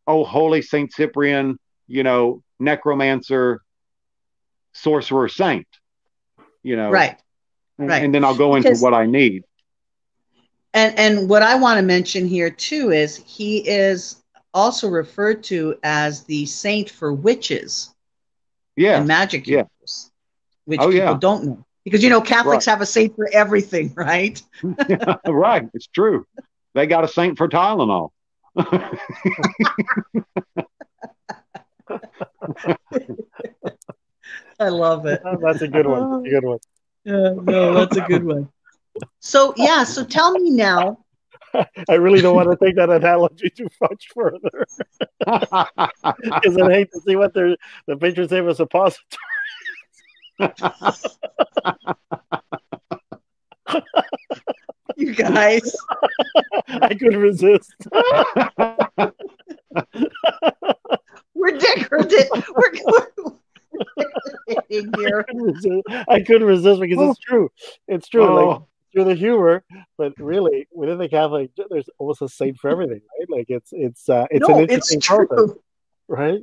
oh, 0.07 0.23
holy 0.23 0.61
Saint 0.61 0.91
Cyprian, 0.93 1.57
you 1.87 2.03
know, 2.03 2.43
necromancer, 2.59 3.61
sorcerer, 4.73 5.29
saint. 5.29 5.67
You 6.63 6.75
know, 6.75 6.89
right 6.89 7.17
and, 7.79 7.89
right. 7.89 8.03
and 8.03 8.13
then 8.13 8.23
I'll 8.23 8.35
go 8.35 8.55
into 8.55 8.69
Because- 8.69 8.81
what 8.81 8.93
I 8.93 9.05
need. 9.05 9.43
And 10.73 10.97
and 10.99 11.29
what 11.29 11.41
I 11.43 11.55
want 11.55 11.77
to 11.79 11.81
mention 11.81 12.27
here 12.27 12.49
too 12.49 12.91
is 12.91 13.17
he 13.25 13.67
is 13.67 14.21
also 14.53 14.89
referred 14.89 15.43
to 15.43 15.75
as 15.83 16.23
the 16.23 16.45
saint 16.45 16.89
for 16.89 17.13
witches 17.13 17.93
Yeah, 18.75 18.97
and 18.97 19.07
magic 19.07 19.47
yeah. 19.47 19.63
users, 19.81 20.11
which 20.65 20.79
Oh, 20.81 20.91
people 20.91 20.97
yeah. 20.97 21.17
don't 21.19 21.45
know. 21.45 21.65
Because 21.83 22.03
you 22.03 22.09
know 22.09 22.21
Catholics 22.21 22.65
have 22.65 22.81
a 22.81 22.85
saint 22.85 23.15
for 23.15 23.29
everything, 23.31 23.93
right? 23.95 24.41
right. 25.25 25.67
It's 25.73 25.87
true. 25.87 26.25
They 26.75 26.85
got 26.85 27.05
a 27.05 27.07
saint 27.07 27.37
for 27.37 27.47
Tylenol. 27.47 28.09
I 34.59 34.69
love 34.69 35.05
it. 35.05 35.21
Oh, 35.23 35.37
that's 35.41 35.61
a 35.61 35.67
good 35.67 35.85
one. 35.85 36.23
That's 36.23 36.27
a 36.27 36.29
good 36.29 36.45
one. 36.45 36.59
Yeah, 37.05 37.33
no, 37.41 37.73
that's 37.73 37.97
a 37.97 38.01
good 38.01 38.23
one. 38.23 38.49
So 39.19 39.53
yeah, 39.57 39.83
so 39.83 40.03
tell 40.03 40.31
me 40.31 40.49
now. 40.49 41.05
I 41.89 41.93
really 41.93 42.21
don't 42.21 42.35
want 42.35 42.49
to 42.49 42.65
take 42.65 42.75
that 42.75 42.89
analogy 42.89 43.49
too 43.49 43.67
much 43.81 44.09
further 44.13 44.65
because 45.19 46.57
I 46.57 46.71
hate 46.71 46.91
to 46.91 47.01
see 47.05 47.15
what 47.15 47.33
their 47.33 47.55
the 47.87 47.95
patron 47.95 48.27
saint 48.27 48.45
was 48.45 48.57
suppository. 48.57 49.21
You 54.97 55.13
guys, 55.13 55.75
I 56.67 56.95
couldn't 56.95 57.21
resist. 57.21 57.73
We're 61.51 61.57
decorative. 61.59 62.27
We're, 62.55 62.71
we're, 62.85 64.61
in 64.69 64.91
I 64.95 64.97
here. 64.99 65.23
couldn't 65.23 65.43
resist. 65.43 65.83
I 66.07 66.19
couldn't 66.21 66.47
resist 66.47 66.79
because 66.81 67.09
it's 67.11 67.19
true. 67.19 67.49
It's 67.87 68.07
true. 68.07 68.23
Like 68.35 68.45
Oh, 68.61 68.67
through 68.93 69.03
the 69.03 69.15
humor, 69.15 69.63
but 69.97 70.13
really 70.17 70.67
within 70.73 70.97
the 70.97 71.09
Catholic, 71.09 71.51
there's 71.69 71.89
almost 71.99 72.21
a 72.21 72.29
saint 72.29 72.57
for 72.57 72.69
everything, 72.69 73.01
right? 73.19 73.27
Like 73.29 73.45
it's 73.49 73.69
it's 73.71 74.09
uh, 74.09 74.25
it's 74.31 74.47
no, 74.47 74.55
an 74.55 74.63
it's 74.63 74.73
interesting 74.73 75.01
true. 75.01 75.27
concept, 75.27 75.59
right? 76.07 76.41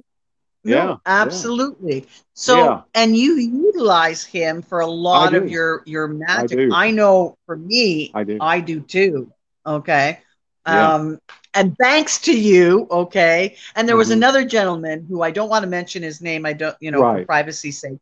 No, 0.62 0.74
Yeah, 0.76 0.86
yeah. 0.90 0.96
absolutely. 1.06 2.06
So, 2.34 2.56
Yeah. 2.56 2.80
and 2.94 3.16
you 3.16 3.34
utilize 3.36 4.24
him 4.24 4.62
for 4.62 4.80
a 4.80 4.86
lot 4.86 5.34
of 5.34 5.50
your 5.50 5.82
your 5.86 6.08
magic. 6.08 6.56
do. 6.58 6.70
I, 6.72 6.90
know 6.90 7.36
for 7.46 7.56
me, 7.56 8.10
I 8.14 8.24
do. 8.24 8.38
I 8.40 8.60
do 8.60 8.80
too. 8.80 9.32
Okay. 9.66 10.20
Yeah. 10.66 10.94
Um, 10.94 11.18
and 11.54 11.76
thanks 11.80 12.18
to 12.22 12.38
you, 12.38 12.86
okay. 12.90 13.56
And 13.76 13.88
there 13.88 13.96
was 13.96 14.10
Mhm. 14.10 14.10
another 14.10 14.44
gentleman 14.44 15.06
who 15.08 15.22
I 15.22 15.30
don't 15.30 15.48
want 15.48 15.62
to 15.64 15.68
mention 15.70 16.02
his 16.02 16.20
name. 16.20 16.46
I 16.46 16.52
don't, 16.52 16.76
you 16.80 16.90
know, 16.90 17.04
for 17.04 17.18
privacy 17.18 17.70
sake, 17.72 17.98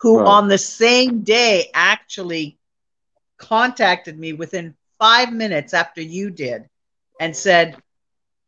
who 0.00 0.22
Right. 0.22 0.24
on 0.24 0.48
the 0.48 0.58
same 0.58 1.22
day 1.22 1.70
actually 1.74 2.58
contacted 3.38 4.18
me 4.18 4.32
within 4.32 4.74
five 4.98 5.32
minutes 5.32 5.74
after 5.74 6.00
you 6.00 6.30
did 6.30 6.64
and 7.20 7.34
said, 7.36 7.76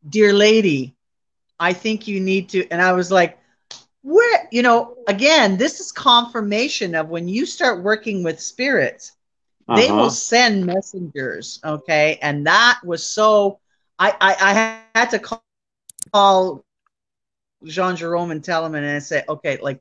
Dear 0.09 0.33
lady, 0.33 0.95
I 1.59 1.73
think 1.73 2.07
you 2.09 2.21
need 2.21 2.49
to. 2.51 2.67
And 2.71 2.81
I 2.83 2.93
was 2.93 3.11
like, 3.11 3.39
where, 4.03 4.49
you 4.51 4.63
know, 4.63 4.97
again, 5.07 5.57
this 5.57 5.81
is 5.81 5.93
confirmation 5.93 6.95
of 6.95 7.09
when 7.09 7.29
you 7.29 7.47
start 7.47 7.83
working 7.83 8.23
with 8.23 8.41
spirits, 8.41 9.13
they 9.69 9.91
Uh-huh. 9.91 9.93
will 9.93 10.11
send 10.11 10.67
messengers. 10.67 11.61
Okay. 11.65 12.19
And 12.23 12.47
that 12.47 12.81
was 12.85 13.05
so, 13.05 13.59
I, 13.99 14.11
I, 14.21 14.37
I 14.41 14.53
had 14.99 15.11
to 15.11 15.19
call, 15.19 15.43
call 16.13 16.65
Jean 17.65 17.97
Jerome 17.97 18.31
and 18.31 18.43
tell 18.43 18.65
him 18.65 18.75
and 18.75 18.87
I 18.87 18.99
say, 18.99 19.23
okay, 19.29 19.59
like, 19.63 19.81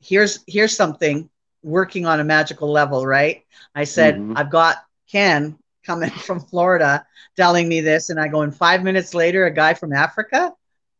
here's, 0.00 0.40
here's 0.46 0.76
something 0.76 1.28
working 1.62 2.06
on 2.06 2.20
a 2.20 2.24
magical 2.24 2.70
level, 2.70 3.06
right? 3.06 3.42
I 3.74 3.84
said, 3.84 4.16
Mhm. 4.16 4.32
I've 4.36 4.50
got 4.50 4.76
Ken 5.10 5.56
coming 5.84 6.10
from 6.26 6.40
Florida 6.40 7.04
telling 7.36 7.68
me 7.68 7.80
this. 7.80 8.10
And 8.10 8.20
I 8.20 8.28
go, 8.28 8.42
and 8.42 8.54
five 8.54 8.82
minutes 8.82 9.14
later, 9.14 9.44
a 9.46 9.50
guy 9.50 9.74
from 9.74 9.92
Africa? 9.92 10.52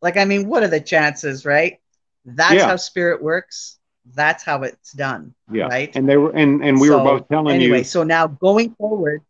Like, 0.03 0.17
I 0.17 0.25
mean, 0.25 0.49
what 0.49 0.63
are 0.63 0.69
the 0.69 0.81
chances, 0.81 1.45
right? 1.45 1.79
That's 2.25 2.55
Yeah. 2.55 2.67
how 2.67 2.77
spirit 2.77 3.23
works. 3.23 3.79
That's 4.15 4.45
how 4.45 4.63
it's 4.63 4.93
done. 4.93 5.35
Yeah. 5.51 5.65
Right. 5.67 5.95
And 5.97 6.09
they 6.09 6.17
were 6.17 6.31
and 6.37 6.63
and 6.65 6.81
we 6.81 6.89
So, 6.89 6.99
were 6.99 7.05
both 7.05 7.29
telling 7.29 7.57
anyway, 7.57 7.79
you 7.79 7.85
so 7.85 8.03
now 8.03 8.27
going 8.27 8.75
forward, 8.75 9.23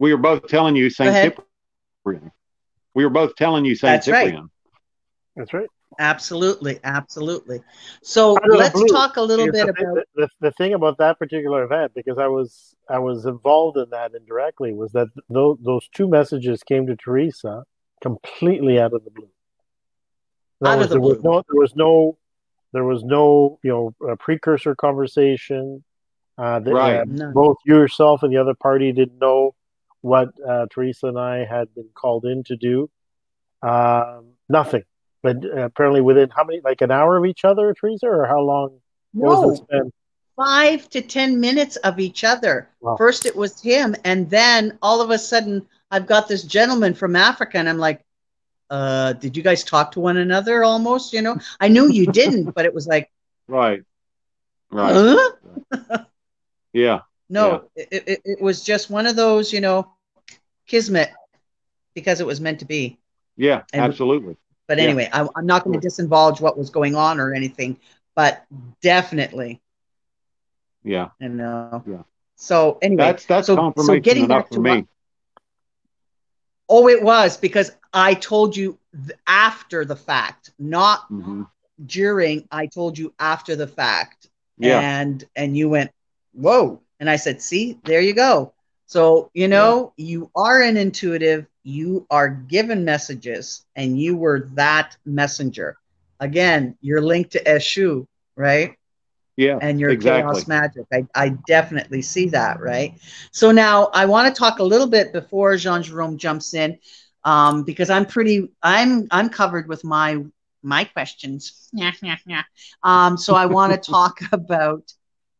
we 0.00 0.12
were 0.12 0.18
both 0.20 0.48
telling 0.48 0.74
you 0.74 0.90
Saint 0.90 1.10
ahead. 1.10 1.36
Cyprian. 2.04 2.32
We 2.94 3.04
were 3.04 3.10
both 3.10 3.36
telling 3.36 3.64
you 3.64 3.76
Saint 3.76 4.04
That's 4.04 4.08
right. 4.08 4.34
That's 5.36 5.52
right. 5.54 5.68
absolutely, 6.00 6.80
absolutely. 6.82 7.62
So 8.02 8.36
Out 8.36 8.44
of 8.44 8.50
the 8.50 8.56
let's 8.58 8.74
blue. 8.74 8.88
talk 8.88 9.16
a 9.16 9.22
little 9.22 9.46
bit 9.46 9.66
the, 9.66 9.72
thing- 9.72 9.86
about. 9.86 10.04
the, 10.16 10.28
the 10.40 10.50
thing 10.52 10.74
about 10.74 10.98
that 10.98 11.18
particular 11.18 11.62
event 11.62 11.92
because 11.94 12.18
I 12.18 12.26
was 12.26 12.74
I 12.88 12.98
was 12.98 13.26
involved 13.26 13.76
in 13.78 13.90
that 13.90 14.14
indirectly 14.14 14.72
was 14.72 14.90
that 14.92 15.06
those 15.28 15.58
those 15.62 15.88
two 15.94 16.08
messages 16.08 16.62
came 16.64 16.86
to 16.88 16.96
Teresa 16.96 17.64
completely 18.02 18.80
out 18.80 18.92
of 18.92 19.04
the 19.04 19.10
blue. 19.10 19.28
In 20.62 20.66
Out 20.66 20.72
other 20.78 20.84
of 20.84 20.90
the 20.90 21.00
words, 21.00 21.20
blue. 21.20 21.42
There 21.48 21.60
was 21.60 21.76
no 21.76 22.16
there 22.72 22.84
was 22.84 23.04
no 23.04 23.04
there 23.04 23.04
was 23.04 23.04
no 23.04 23.58
you 23.62 23.70
know 23.70 24.16
precursor 24.16 24.74
conversation. 24.74 25.84
Uh, 26.38 26.58
that, 26.58 26.72
Right. 26.72 26.96
uh, 27.00 27.04
No. 27.06 27.32
both 27.32 27.58
you 27.66 27.76
yourself 27.76 28.22
and 28.22 28.32
the 28.32 28.38
other 28.38 28.54
party 28.54 28.92
didn't 28.92 29.18
know 29.18 29.54
what 30.02 30.28
uh, 30.46 30.66
Teresa 30.72 31.08
and 31.08 31.18
I 31.18 31.44
had 31.44 31.74
been 31.74 31.88
called 31.94 32.24
in 32.24 32.42
to 32.44 32.56
do. 32.56 32.90
Um, 33.62 34.32
nothing. 34.48 34.84
But 35.22 35.44
uh, 35.44 35.64
apparently, 35.64 36.00
within 36.00 36.30
how 36.30 36.44
many, 36.44 36.60
like 36.64 36.80
an 36.80 36.90
hour 36.90 37.16
of 37.18 37.26
each 37.26 37.44
other, 37.44 37.74
Teresa, 37.74 38.06
or 38.06 38.26
how 38.26 38.40
long? 38.40 38.80
What 39.12 39.40
was 39.40 39.42
No, 39.42 39.50
it 39.50 39.56
spent? 39.56 39.94
five 40.36 40.88
to 40.90 41.02
ten 41.02 41.38
minutes 41.40 41.76
of 41.76 42.00
each 42.00 42.24
other. 42.24 42.70
Wow. 42.80 42.96
First 42.96 43.26
it 43.26 43.36
was 43.36 43.60
him, 43.60 43.94
and 44.04 44.30
then 44.30 44.78
all 44.80 45.02
of 45.02 45.10
a 45.10 45.18
sudden 45.18 45.66
I've 45.90 46.06
got 46.06 46.28
this 46.28 46.42
gentleman 46.44 46.94
from 46.94 47.16
Africa, 47.16 47.58
and 47.58 47.68
I'm 47.68 47.76
like, 47.78 48.02
uh, 48.70 49.12
did 49.14 49.36
you 49.36 49.42
guys 49.42 49.62
talk 49.64 49.92
to 49.92 50.00
one 50.00 50.16
another 50.16 50.64
almost? 50.64 51.12
You 51.12 51.20
know, 51.20 51.36
I 51.60 51.68
knew 51.68 51.90
you 51.90 52.06
didn't, 52.06 52.52
but 52.54 52.64
it 52.64 52.72
was 52.72 52.86
like, 52.86 53.10
Right. 53.48 53.82
Right. 54.70 54.94
huh? 55.82 56.04
Yeah. 56.72 57.00
No, 57.30 57.64
it, 57.76 57.88
it, 58.06 58.20
it 58.24 58.42
was 58.42 58.62
just 58.62 58.90
one 58.90 59.06
of 59.06 59.16
those, 59.16 59.52
you 59.52 59.60
know, 59.60 59.88
kismet 60.46 60.88
because 61.76 62.04
it 62.04 62.08
was 62.08 62.40
meant 62.40 62.60
to 62.60 62.66
be. 62.66 62.98
Yeah. 63.36 63.62
And- 63.72 63.82
absolutely. 63.84 64.36
But 64.68 64.78
Yeah. 64.78 64.84
anyway, 64.84 65.08
I, 65.12 65.26
I'm 65.36 65.46
not 65.46 65.64
going 65.64 65.78
to 65.78 65.86
disindulge 65.86 66.40
what 66.40 66.56
was 66.58 66.70
going 66.70 66.94
on 66.94 67.20
or 67.20 67.34
anything, 67.34 67.78
but 68.14 68.44
definitely, 68.82 69.60
Yeah. 70.84 71.10
you 71.20 71.28
know. 71.28 71.84
Yeah. 71.86 72.02
So 72.36 72.78
anyway, 72.82 72.96
That's 72.96 73.24
that's 73.26 73.46
so, 73.46 73.56
confirmation 73.56 73.76
so 73.76 74.00
getting 74.00 74.24
enough 74.24 74.28
back 74.28 74.48
for 74.48 74.54
to 74.54 74.60
me. 74.60 74.86
oh, 76.68 76.88
it 76.88 77.02
was 77.02 77.36
because 77.36 77.72
I 77.92 78.14
told 78.14 78.56
you 78.56 78.78
after 79.26 79.84
the 79.84 79.96
fact, 79.96 80.50
not 80.58 81.00
hmm 81.08 81.42
during. 81.84 82.46
I 82.50 82.66
told 82.66 82.98
you 82.98 83.12
after 83.18 83.56
the 83.56 83.66
fact, 83.66 84.28
Yeah. 84.58 84.80
and 84.80 85.24
and 85.36 85.56
you 85.56 85.68
went, 85.68 85.90
whoa, 86.32 86.80
And 87.00 87.08
I 87.08 87.16
said, 87.16 87.42
see, 87.42 87.78
there 87.84 88.00
you 88.00 88.12
go. 88.12 88.52
So, 88.86 89.30
you 89.34 89.48
know, 89.48 89.92
yeah. 89.96 90.06
you 90.06 90.30
are 90.34 90.62
an 90.62 90.76
intuitive, 90.76 91.46
you 91.62 92.06
are 92.10 92.28
given 92.28 92.84
messages, 92.84 93.64
and 93.76 93.98
you 94.00 94.16
were 94.16 94.50
that 94.54 94.96
messenger. 95.04 95.76
Again, 96.18 96.76
you're 96.80 97.00
linked 97.00 97.32
to 97.32 97.44
Eshu, 97.44 98.06
right? 98.36 98.76
Yeah. 99.36 99.58
And 99.62 99.80
your 99.80 99.90
exactly. 99.90 100.22
chaos 100.22 100.46
magic. 100.46 100.86
I, 100.92 101.06
I 101.14 101.28
definitely 101.46 102.02
see 102.02 102.28
that, 102.30 102.60
right? 102.60 102.94
So 103.30 103.52
now 103.52 103.90
I 103.94 104.04
want 104.04 104.34
to 104.34 104.38
talk 104.38 104.58
a 104.58 104.64
little 104.64 104.88
bit 104.88 105.12
before 105.12 105.56
Jean 105.56 105.82
Jerome 105.82 106.18
jumps 106.18 106.52
in, 106.52 106.78
um, 107.24 107.62
because 107.62 107.90
I'm 107.90 108.06
pretty 108.06 108.50
I'm 108.62 109.06
I'm 109.10 109.28
covered 109.28 109.68
with 109.68 109.84
my 109.84 110.24
my 110.62 110.84
questions. 110.84 111.68
Yeah, 111.72 111.92
yeah, 112.02 112.16
yeah. 112.26 112.42
Um, 112.82 113.16
so 113.16 113.34
I 113.34 113.46
want 113.46 113.72
to 113.72 113.90
talk 113.90 114.18
about 114.32 114.92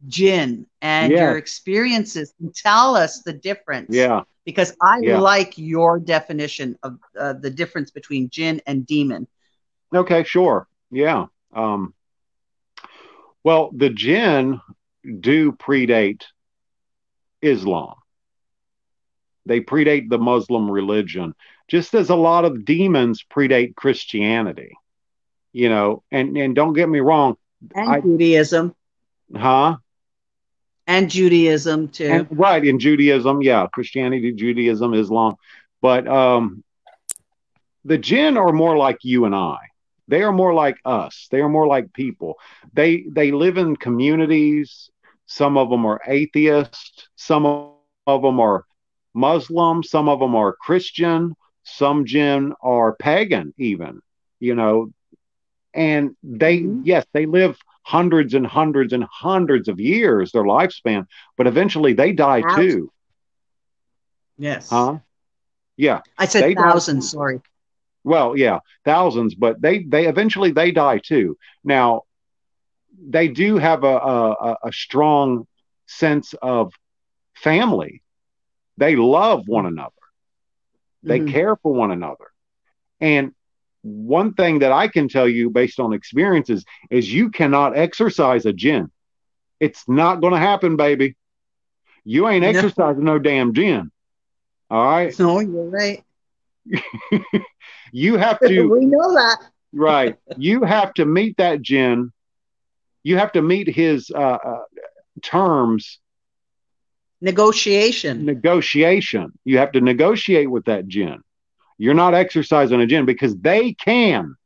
jinn 0.07 0.67
and 0.81 1.13
your 1.13 1.37
experiences 1.37 2.33
and 2.41 2.55
tell 2.55 2.97
us 2.97 3.23
the 3.23 3.33
difference. 3.33 3.95
Yeah. 3.95 4.23
Because 4.45 4.75
I 4.81 4.99
yeah. 5.03 5.19
like 5.19 5.59
your 5.59 5.99
definition 5.99 6.79
of 6.83 6.99
uh, 7.19 7.35
the 7.35 7.51
difference 7.51 7.91
between 7.91 8.31
jinn 8.31 8.61
and 8.67 8.87
demon. 8.87 9.27
Okay, 9.95 10.25
sure. 10.25 10.67
Yeah. 10.91 11.27
Um, 11.53 11.95
well, 13.45 13.71
the 13.75 13.91
jinn 13.91 14.61
do 15.21 15.53
predate 15.53 16.25
Islam. 17.43 17.95
They 19.47 19.61
predate 19.61 20.11
the 20.11 20.19
Muslim 20.19 20.71
religion, 20.71 21.35
just 21.69 21.95
as 21.95 22.11
a 22.11 22.17
lot 22.17 22.45
of 22.45 22.65
demons 22.65 23.25
predate 23.25 23.75
Christianity. 23.75 24.77
You 25.53 25.69
know, 25.69 26.03
and 26.13 26.37
and 26.37 26.55
don't 26.55 26.75
get 26.75 26.89
me 26.89 27.01
wrong, 27.01 27.37
and 27.75 27.91
I, 27.91 28.01
Judaism, 28.01 28.75
huh? 29.35 29.79
And 30.91 31.09
Judaism 31.09 31.87
too. 31.87 32.07
And, 32.07 32.27
right, 32.31 32.65
in 32.65 32.81
Judaism, 32.81 33.43
yeah, 33.43 33.69
Christianity, 33.73 34.33
Judaism, 34.33 34.93
Islam, 34.93 35.37
but 35.81 36.09
um, 36.09 36.65
the 37.85 37.97
jinn 37.97 38.37
are 38.37 38.53
more 38.53 38.77
like 38.77 38.99
you 39.05 39.25
and 39.25 39.33
I. 39.33 39.59
They 40.09 40.23
are 40.23 40.33
more 40.33 40.53
like 40.53 40.79
us. 40.85 41.29
They 41.31 41.43
are 41.43 41.49
more 41.49 41.69
like 41.69 41.93
people. 41.93 42.41
They 42.73 43.05
they 43.09 43.31
live 43.31 43.57
in 43.57 43.77
communities. 43.77 44.91
Some 45.27 45.57
of 45.57 45.71
them 45.71 45.87
are 45.87 46.01
atheist. 46.05 47.09
Some 47.15 47.47
of 47.47 48.23
them 48.23 48.41
are 48.41 48.65
Muslim. 49.15 49.85
Some 49.85 50.09
of 50.09 50.19
them 50.19 50.35
are 50.35 50.57
Christian. 50.61 51.37
Some 51.63 52.05
jinn 52.05 52.53
are 52.61 52.97
pagan, 52.97 53.55
even. 53.59 54.01
You 54.41 54.57
know, 54.57 54.91
and 55.73 56.17
they 56.25 56.59
mm-hmm. 56.59 56.83
yes 56.83 57.07
they 57.13 57.27
live 57.27 57.57
hundreds 57.83 58.35
and 58.35 58.47
hundreds 58.47 58.93
and 58.93 59.05
hundreds 59.05 59.69
of 59.69 59.81
years 59.81 60.33
their 60.33 60.45
lifespan, 60.45 61.07
but 61.37 61.47
eventually 61.47 61.93
they 61.93 62.13
die 62.13 62.43
thousands. 62.43 62.75
too. 62.75 62.93
Yes. 64.39 64.71
Huh? 64.71 64.99
Yeah. 65.77 66.01
I 66.19 66.27
said 66.27 66.55
thousands. 66.57 67.11
Sorry. 67.11 67.41
Well, 68.03 68.37
yeah, 68.37 68.61
thousands, 68.85 69.35
but 69.35 69.61
they 69.61 69.83
they 69.83 70.07
eventually 70.07 70.53
they 70.53 70.71
die 70.73 70.99
too. 70.99 71.37
Now, 71.63 72.05
they 72.99 73.29
do 73.29 73.59
have 73.59 73.85
a 73.85 73.97
a, 73.97 74.57
a 74.65 74.73
strong 74.73 75.47
sense 75.87 76.35
of 76.41 76.73
family. 77.35 78.03
They 78.79 78.97
love 78.97 79.49
one 79.49 79.67
another. 79.67 79.93
They 81.03 81.19
mm-hmm. 81.19 81.33
care 81.33 81.57
for 81.57 81.73
one 81.73 81.91
another. 81.91 82.31
And 83.01 83.33
one 83.83 84.35
thing 84.35 84.59
that 84.61 84.73
I 84.73 84.89
can 84.89 85.09
tell 85.09 85.29
you 85.29 85.51
based 85.51 85.81
on 85.81 85.93
experiences 85.93 86.65
is 86.91 87.13
you 87.13 87.31
cannot 87.31 87.77
exorcise 87.77 88.47
a 88.47 88.53
jinn. 88.53 88.91
It's 89.59 89.89
not 89.89 90.21
going 90.21 90.33
to 90.33 90.39
happen, 90.39 90.77
baby. 90.77 91.17
You 92.05 92.29
ain't 92.29 92.45
exorcising 92.45 93.05
no, 93.05 93.15
no 93.15 93.19
damn 93.19 93.53
jinn. 93.55 93.91
All 94.71 94.85
right. 94.85 95.19
No, 95.19 95.41
you're 95.41 95.69
right. 95.69 96.03
you 97.93 98.17
have 98.17 98.39
to. 98.41 98.69
we 98.71 98.87
know 98.87 99.15
that. 99.15 99.39
right. 99.73 100.17
You 100.37 100.65
have 100.65 100.95
to 100.95 101.05
meet 101.05 101.37
that 101.39 101.61
jinn. 101.63 102.13
You 103.03 103.17
have 103.19 103.33
to 103.33 103.43
meet 103.43 103.69
his 103.69 104.11
uh, 104.11 104.19
uh, 104.19 104.63
terms. 105.23 105.99
Negotiation. 107.21 108.25
Negotiation. 108.25 109.39
You 109.45 109.59
have 109.59 109.73
to 109.73 109.81
negotiate 109.81 110.51
with 110.51 110.67
that 110.67 110.87
jinn. 110.87 111.23
You're 111.81 111.95
not 111.95 112.15
exorcising 112.15 112.79
a 112.79 112.87
jinn 112.87 113.07
because 113.07 113.35
they 113.39 113.73
can 113.73 114.37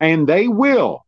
and 0.00 0.26
they 0.26 0.48
will 0.48 1.04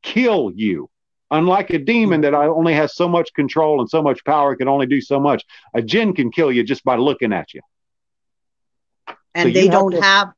kill 0.00 0.52
you. 0.54 0.88
Unlike 1.28 1.70
a 1.70 1.78
demon 1.80 2.20
that 2.20 2.34
only 2.34 2.72
has 2.74 2.94
so 2.94 3.08
much 3.08 3.34
control 3.34 3.80
and 3.80 3.90
so 3.90 4.00
much 4.00 4.24
power, 4.24 4.54
can 4.54 4.68
only 4.68 4.86
do 4.86 5.00
so 5.00 5.18
much. 5.18 5.44
A 5.74 5.82
jinn 5.82 6.14
can 6.14 6.30
kill 6.30 6.52
you 6.52 6.62
just 6.62 6.84
by 6.84 6.94
looking 6.94 7.32
at 7.32 7.52
you. 7.52 7.62
And 9.34 9.48
so 9.48 9.60
they 9.60 9.66
don't 9.66 9.92
have, 9.94 10.00
to, 10.00 10.06
have 10.06 10.32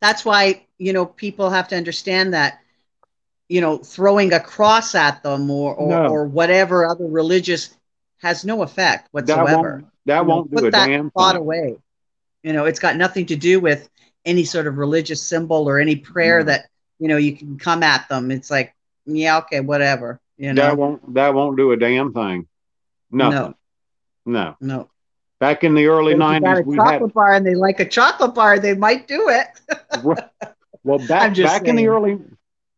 that's 0.00 0.24
why, 0.24 0.64
you 0.78 0.94
know, 0.94 1.04
people 1.04 1.50
have 1.50 1.68
to 1.68 1.76
understand 1.76 2.32
that, 2.32 2.58
you 3.50 3.60
know, 3.60 3.76
throwing 3.76 4.32
a 4.32 4.40
cross 4.40 4.94
at 4.94 5.22
them 5.22 5.50
or 5.50 5.74
or, 5.74 5.88
no. 5.90 6.06
or 6.06 6.24
whatever 6.24 6.86
other 6.86 7.06
religious 7.06 7.76
has 8.22 8.46
no 8.46 8.62
effect 8.62 9.08
whatsoever. 9.10 9.44
That 9.46 9.58
won't, 9.58 9.86
that 10.06 10.26
won't 10.26 10.50
do 10.50 10.56
put 10.56 10.64
a 10.68 10.70
that 10.70 10.86
damn 10.86 11.10
thought 11.10 11.34
thing. 11.34 11.42
away. 11.42 11.76
You 12.42 12.54
know, 12.54 12.64
it's 12.64 12.80
got 12.80 12.96
nothing 12.96 13.26
to 13.26 13.36
do 13.36 13.60
with 13.60 13.90
any 14.24 14.44
sort 14.44 14.66
of 14.66 14.76
religious 14.76 15.22
symbol 15.22 15.68
or 15.68 15.78
any 15.78 15.96
prayer 15.96 16.42
that 16.44 16.66
you 16.98 17.08
know 17.08 17.16
you 17.16 17.36
can 17.36 17.58
come 17.58 17.82
at 17.82 18.08
them. 18.08 18.30
It's 18.30 18.50
like, 18.50 18.74
yeah, 19.06 19.38
okay, 19.38 19.60
whatever. 19.60 20.20
You 20.36 20.52
know, 20.52 20.62
that 20.62 20.76
won't 20.76 21.14
that 21.14 21.34
won't 21.34 21.56
do 21.56 21.72
a 21.72 21.76
damn 21.76 22.12
thing. 22.12 22.48
No, 23.10 23.54
no, 24.24 24.56
no. 24.60 24.88
Back 25.38 25.64
in 25.64 25.74
the 25.74 25.86
early 25.86 26.14
nineties, 26.14 26.64
we 26.64 26.76
had 26.76 26.82
a 26.82 26.90
chocolate 26.90 27.00
had, 27.10 27.14
bar, 27.14 27.34
and 27.34 27.46
they 27.46 27.54
like 27.54 27.80
a 27.80 27.88
chocolate 27.88 28.34
bar. 28.34 28.58
They 28.58 28.74
might 28.74 29.08
do 29.08 29.28
it. 29.28 29.46
well, 30.84 30.98
back 30.98 31.08
back 31.08 31.34
saying. 31.34 31.66
in 31.66 31.76
the 31.76 31.88
early 31.88 32.18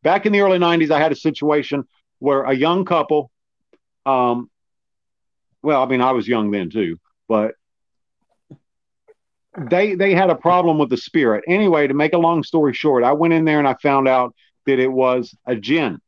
back 0.03 0.27
in 0.27 0.33
the 0.33 0.41
early 0.41 0.59
nineties, 0.59 0.91
I 0.91 0.99
had 0.99 1.13
a 1.13 1.17
situation 1.17 1.87
where 2.21 2.45
a 2.45 2.55
young 2.55 2.85
couple, 2.85 3.31
um, 4.07 4.51
well, 5.63 5.83
I 5.83 5.87
mean, 5.87 6.01
I 6.01 6.13
was 6.13 6.27
young 6.27 6.51
then 6.51 6.71
too, 6.71 6.99
but 7.29 7.55
they 9.57 9.95
they 9.95 10.15
had 10.15 10.31
a 10.31 10.35
problem 10.35 10.79
with 10.79 10.91
the 10.91 10.97
spirit. 10.97 11.45
Anyway, 11.47 11.87
to 11.87 11.95
make 11.95 12.13
a 12.13 12.19
long 12.19 12.43
story 12.43 12.73
short, 12.73 13.05
I 13.05 13.13
went 13.13 13.35
in 13.35 13.45
there 13.45 13.59
and 13.59 13.69
I 13.69 13.75
found 13.75 14.09
out 14.09 14.35
that 14.67 14.79
it 14.79 14.91
was 14.91 15.35
a 15.47 15.57
jinn. 15.57 16.01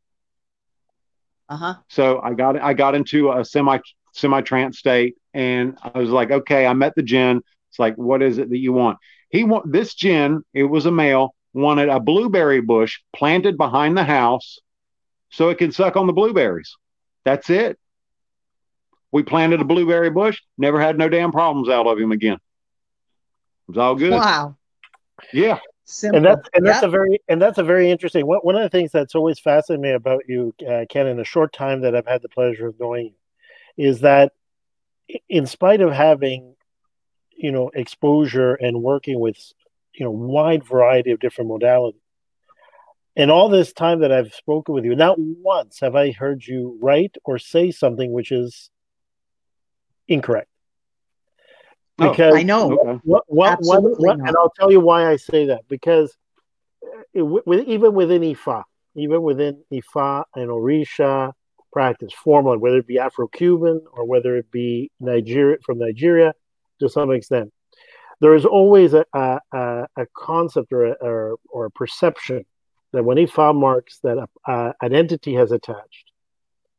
Uh-huh. 1.48 1.74
So 1.88 2.20
I 2.20 2.34
got 2.34 2.60
I 2.60 2.74
got 2.74 2.94
into 2.94 3.30
a 3.30 3.44
semi 3.44 3.78
semi 4.12 4.40
trance 4.40 4.78
state, 4.78 5.16
and 5.34 5.78
I 5.82 5.98
was 5.98 6.10
like, 6.10 6.30
okay, 6.30 6.66
I 6.66 6.72
met 6.72 6.94
the 6.96 7.02
jinn. 7.02 7.42
It's 7.70 7.78
like, 7.78 7.96
what 7.96 8.22
is 8.22 8.38
it 8.38 8.50
that 8.50 8.58
you 8.58 8.72
want? 8.72 8.98
He 9.28 9.44
want 9.44 9.70
this 9.70 9.94
jinn, 9.94 10.42
It 10.54 10.64
was 10.64 10.86
a 10.86 10.92
male. 10.92 11.34
Wanted 11.52 11.88
a 11.88 12.00
blueberry 12.00 12.60
bush 12.60 13.00
planted 13.14 13.56
behind 13.56 13.96
the 13.96 14.04
house, 14.04 14.58
so 15.30 15.48
it 15.48 15.56
can 15.56 15.72
suck 15.72 15.96
on 15.96 16.06
the 16.06 16.12
blueberries. 16.12 16.76
That's 17.24 17.48
it. 17.48 17.78
We 19.10 19.22
planted 19.22 19.62
a 19.62 19.64
blueberry 19.64 20.10
bush. 20.10 20.38
Never 20.58 20.78
had 20.78 20.98
no 20.98 21.08
damn 21.08 21.32
problems 21.32 21.70
out 21.70 21.86
of 21.86 21.98
him 21.98 22.12
again. 22.12 22.36
It's 23.68 23.78
all 23.78 23.94
good. 23.94 24.12
Wow. 24.12 24.56
Yeah. 25.32 25.58
Simple. 25.88 26.16
And 26.16 26.26
that's 26.26 26.48
and 26.52 26.66
that's 26.66 26.82
a 26.82 26.88
very 26.88 27.20
and 27.28 27.40
that's 27.40 27.58
a 27.58 27.62
very 27.62 27.90
interesting 27.90 28.26
one. 28.26 28.40
One 28.40 28.56
of 28.56 28.62
the 28.62 28.68
things 28.68 28.90
that's 28.90 29.14
always 29.14 29.38
fascinated 29.38 29.80
me 29.80 29.92
about 29.92 30.22
you, 30.28 30.52
uh, 30.68 30.84
Ken, 30.88 31.06
in 31.06 31.16
the 31.16 31.24
short 31.24 31.52
time 31.52 31.82
that 31.82 31.94
I've 31.94 32.06
had 32.06 32.22
the 32.22 32.28
pleasure 32.28 32.66
of 32.66 32.74
knowing 32.80 33.14
you, 33.76 33.88
is 33.88 34.00
that 34.00 34.32
in 35.28 35.46
spite 35.46 35.80
of 35.80 35.92
having, 35.92 36.56
you 37.30 37.52
know, 37.52 37.70
exposure 37.72 38.54
and 38.54 38.82
working 38.82 39.20
with, 39.20 39.38
you 39.94 40.04
know, 40.04 40.10
wide 40.10 40.64
variety 40.64 41.12
of 41.12 41.20
different 41.20 41.50
modalities, 41.50 41.94
and 43.14 43.30
all 43.30 43.48
this 43.48 43.72
time 43.72 44.00
that 44.00 44.10
I've 44.10 44.34
spoken 44.34 44.74
with 44.74 44.84
you, 44.84 44.96
not 44.96 45.16
once 45.18 45.78
have 45.80 45.94
I 45.94 46.10
heard 46.10 46.44
you 46.44 46.76
write 46.82 47.14
or 47.24 47.38
say 47.38 47.70
something 47.70 48.10
which 48.12 48.32
is 48.32 48.70
incorrect. 50.08 50.48
Oh, 51.98 52.10
because 52.10 52.34
I 52.34 52.42
know. 52.42 53.00
what, 53.04 53.24
what, 53.26 53.58
what, 53.60 53.82
what 54.00 54.18
and 54.18 54.36
I'll 54.36 54.52
tell 54.56 54.70
you 54.70 54.80
why 54.80 55.08
I 55.10 55.16
say 55.16 55.46
that 55.46 55.66
because 55.68 56.14
uh, 56.84 57.00
it, 57.14 57.22
with, 57.22 57.66
even 57.66 57.94
within 57.94 58.22
Ifa, 58.22 58.64
even 58.94 59.22
within 59.22 59.62
Ifa 59.72 60.24
and 60.34 60.48
Orisha 60.50 61.32
practice, 61.72 62.12
formal, 62.12 62.58
whether 62.58 62.78
it 62.78 62.86
be 62.86 62.98
Afro-Cuban 62.98 63.82
or 63.92 64.04
whether 64.04 64.36
it 64.36 64.50
be 64.50 64.90
Nigeria 65.00 65.56
from 65.64 65.78
Nigeria 65.78 66.34
to 66.80 66.88
some 66.88 67.10
extent, 67.12 67.52
there 68.20 68.34
is 68.34 68.44
always 68.44 68.94
a, 68.94 69.04
a, 69.14 69.40
a 69.96 70.06
concept 70.14 70.72
or 70.72 70.86
a, 70.86 70.92
or, 71.00 71.36
or 71.48 71.66
a 71.66 71.70
perception 71.70 72.44
that 72.92 73.04
when 73.04 73.18
Ifa 73.18 73.54
marks 73.54 73.98
that 74.02 74.18
a, 74.46 74.74
an 74.80 74.94
entity 74.94 75.34
has 75.34 75.52
attached, 75.52 76.05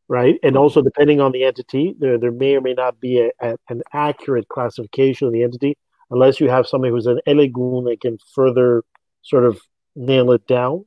right? 0.07 0.39
And 0.43 0.55
also, 0.55 0.81
depending 0.81 1.19
on 1.21 1.31
the 1.31 1.43
entity, 1.43 1.95
there, 1.99 2.17
there 2.17 2.31
may 2.31 2.55
or 2.55 2.61
may 2.61 2.73
not 2.73 2.99
be 2.99 3.19
a, 3.19 3.31
a, 3.41 3.57
an 3.69 3.81
accurate 3.93 4.47
classification 4.47 5.27
of 5.27 5.33
the 5.33 5.43
entity 5.43 5.77
unless 6.09 6.39
you 6.39 6.49
have 6.49 6.67
somebody 6.67 6.91
who's 6.91 7.07
an 7.07 7.19
elegun 7.27 7.85
that 7.89 7.99
can 8.01 8.17
further 8.33 8.83
sort 9.21 9.45
of 9.45 9.59
nail 9.95 10.31
it 10.31 10.47
down. 10.47 10.85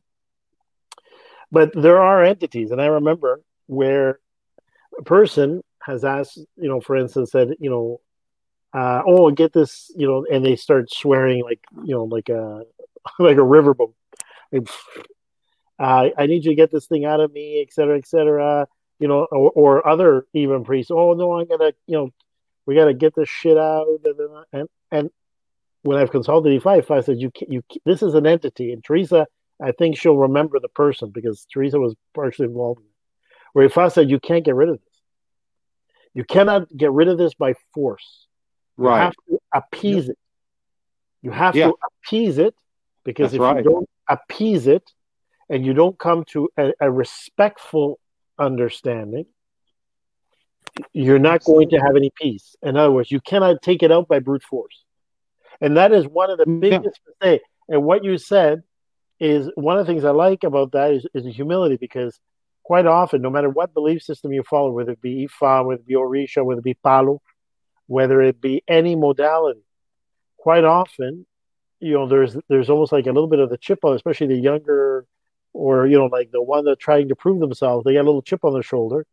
But 1.52 1.72
there 1.74 2.00
are 2.00 2.24
entities, 2.24 2.70
and 2.70 2.80
I 2.80 2.86
remember 2.86 3.42
where 3.66 4.20
a 4.98 5.02
person 5.02 5.62
has 5.82 6.04
asked, 6.04 6.38
you 6.56 6.68
know, 6.68 6.80
for 6.80 6.96
instance, 6.96 7.32
said, 7.32 7.54
you 7.58 7.70
know, 7.70 8.00
uh, 8.72 9.02
oh, 9.04 9.30
get 9.30 9.52
this, 9.52 9.90
you 9.96 10.06
know, 10.06 10.24
and 10.30 10.44
they 10.44 10.54
start 10.54 10.92
swearing 10.92 11.42
like, 11.42 11.60
you 11.84 11.94
know, 11.94 12.04
like 12.04 12.28
a 12.28 12.62
like 13.18 13.36
a 13.36 13.40
riverboat. 13.40 13.92
Like, 14.52 14.68
uh, 15.78 16.10
I 16.16 16.26
need 16.26 16.44
you 16.44 16.52
to 16.52 16.56
get 16.56 16.70
this 16.70 16.86
thing 16.86 17.04
out 17.04 17.20
of 17.20 17.32
me, 17.32 17.62
et 17.66 17.72
cetera, 17.72 17.98
et 17.98 18.06
cetera. 18.06 18.68
You 19.00 19.08
know, 19.08 19.26
or, 19.32 19.50
or 19.50 19.88
other 19.88 20.26
even 20.34 20.62
priests. 20.62 20.90
Oh 20.92 21.14
no, 21.14 21.40
I'm 21.40 21.48
gonna, 21.48 21.72
you 21.86 21.96
know, 21.96 22.10
we 22.66 22.74
got 22.76 22.84
to 22.84 22.94
get 22.94 23.14
this 23.16 23.28
shit 23.28 23.56
out. 23.56 23.86
And 24.52 24.68
and 24.92 25.10
when 25.82 25.96
I've 25.98 26.10
consulted 26.12 26.62
Ifa, 26.62 26.90
I 26.98 27.00
said 27.00 27.18
you 27.18 27.32
you 27.48 27.62
this 27.84 28.02
is 28.02 28.14
an 28.14 28.26
entity, 28.26 28.72
and 28.72 28.84
Teresa, 28.84 29.26
I 29.60 29.72
think 29.72 29.96
she'll 29.96 30.16
remember 30.16 30.60
the 30.60 30.68
person 30.68 31.10
because 31.10 31.46
Teresa 31.52 31.80
was 31.80 31.94
partially 32.14 32.46
involved. 32.46 32.80
In 32.80 32.84
it. 32.86 32.90
Where 33.54 33.68
Ifa 33.68 33.90
said 33.90 34.10
you 34.10 34.20
can't 34.20 34.44
get 34.44 34.54
rid 34.54 34.68
of 34.68 34.76
this. 34.76 34.84
You 36.12 36.24
cannot 36.24 36.74
get 36.76 36.92
rid 36.92 37.08
of 37.08 37.18
this 37.18 37.34
by 37.34 37.54
force. 37.72 38.26
Right. 38.76 38.96
You 38.96 39.02
have 39.02 39.14
to 39.28 39.38
appease 39.54 40.08
it. 40.08 40.18
You 41.22 41.30
have 41.30 41.54
Yeah. 41.56 41.68
to 41.68 41.76
appease 41.86 42.38
it 42.38 42.54
because 43.04 43.32
That's 43.32 43.34
if 43.34 43.40
right. 43.40 43.64
you 43.64 43.70
don't 43.70 43.88
appease 44.08 44.66
it 44.66 44.90
and 45.48 45.64
you 45.64 45.72
don't 45.72 45.98
come 45.98 46.24
to 46.32 46.48
a, 46.56 46.72
a 46.80 46.90
respectful 46.90 47.99
understanding, 48.40 49.26
you're 50.92 51.18
not 51.18 51.44
going 51.44 51.68
to 51.70 51.76
have 51.76 51.96
any 51.96 52.10
peace. 52.20 52.56
In 52.62 52.76
other 52.76 52.90
words, 52.90 53.10
you 53.10 53.20
cannot 53.20 53.62
take 53.62 53.82
it 53.82 53.92
out 53.92 54.08
by 54.08 54.18
brute 54.18 54.42
force. 54.42 54.84
And 55.60 55.76
that 55.76 55.92
is 55.92 56.06
one 56.06 56.30
of 56.30 56.38
the 56.38 56.46
Yeah. 56.48 56.78
biggest 56.78 57.00
mistakes. 57.06 57.44
And 57.68 57.84
what 57.84 58.02
you 58.02 58.18
said 58.18 58.62
is 59.20 59.50
one 59.54 59.78
of 59.78 59.86
the 59.86 59.92
things 59.92 60.04
I 60.04 60.10
like 60.10 60.42
about 60.44 60.72
that 60.72 60.92
is, 60.92 61.06
is 61.14 61.24
the 61.24 61.30
humility 61.30 61.76
because 61.76 62.18
quite 62.64 62.86
often, 62.86 63.20
no 63.20 63.30
matter 63.30 63.50
what 63.50 63.74
belief 63.74 64.02
system 64.02 64.32
you 64.32 64.42
follow, 64.42 64.70
whether 64.72 64.92
it 64.92 65.02
be 65.02 65.28
Ifa, 65.28 65.64
whether 65.66 65.80
it 65.80 65.86
be 65.86 65.94
Orisha, 65.94 66.44
whether 66.44 66.60
it 66.60 66.64
be 66.64 66.74
Palo, 66.74 67.20
whether 67.86 68.22
it 68.22 68.40
be 68.40 68.62
any 68.68 68.96
modality, 68.96 69.64
quite 70.38 70.64
often, 70.64 71.26
you 71.80 71.92
know, 71.92 72.06
there's 72.06 72.36
there's 72.48 72.70
almost 72.70 72.92
like 72.92 73.06
a 73.06 73.12
little 73.12 73.28
bit 73.28 73.40
of 73.40 73.50
the 73.50 73.58
chip 73.58 73.84
on, 73.84 73.94
especially 73.94 74.28
the 74.28 74.36
younger, 74.36 75.06
or 75.52 75.86
you 75.86 75.98
know, 75.98 76.06
like 76.06 76.30
the 76.30 76.42
one 76.42 76.64
that's 76.64 76.78
trying 76.82 77.08
to 77.08 77.16
prove 77.16 77.40
themselves. 77.40 77.84
They 77.84 77.94
got 77.94 78.02
a 78.02 78.10
little 78.10 78.22
chip 78.22 78.44
on 78.44 78.52
their 78.52 78.62
shoulder, 78.62 79.06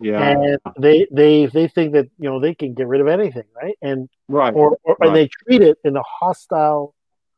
Yeah. 0.00 0.20
and 0.22 0.58
they 0.78 1.06
they 1.10 1.46
they 1.46 1.68
think 1.68 1.92
that 1.94 2.08
you 2.18 2.28
know 2.30 2.40
they 2.40 2.54
can 2.54 2.74
get 2.74 2.86
rid 2.86 3.00
of 3.00 3.08
anything, 3.08 3.44
right? 3.60 3.76
And 3.82 4.08
right. 4.28 4.54
or, 4.54 4.78
or 4.84 4.96
Right. 5.00 5.08
and 5.08 5.16
they 5.16 5.28
treat 5.28 5.62
it 5.62 5.78
in 5.84 5.96
a 5.96 6.02
hostile, 6.02 6.94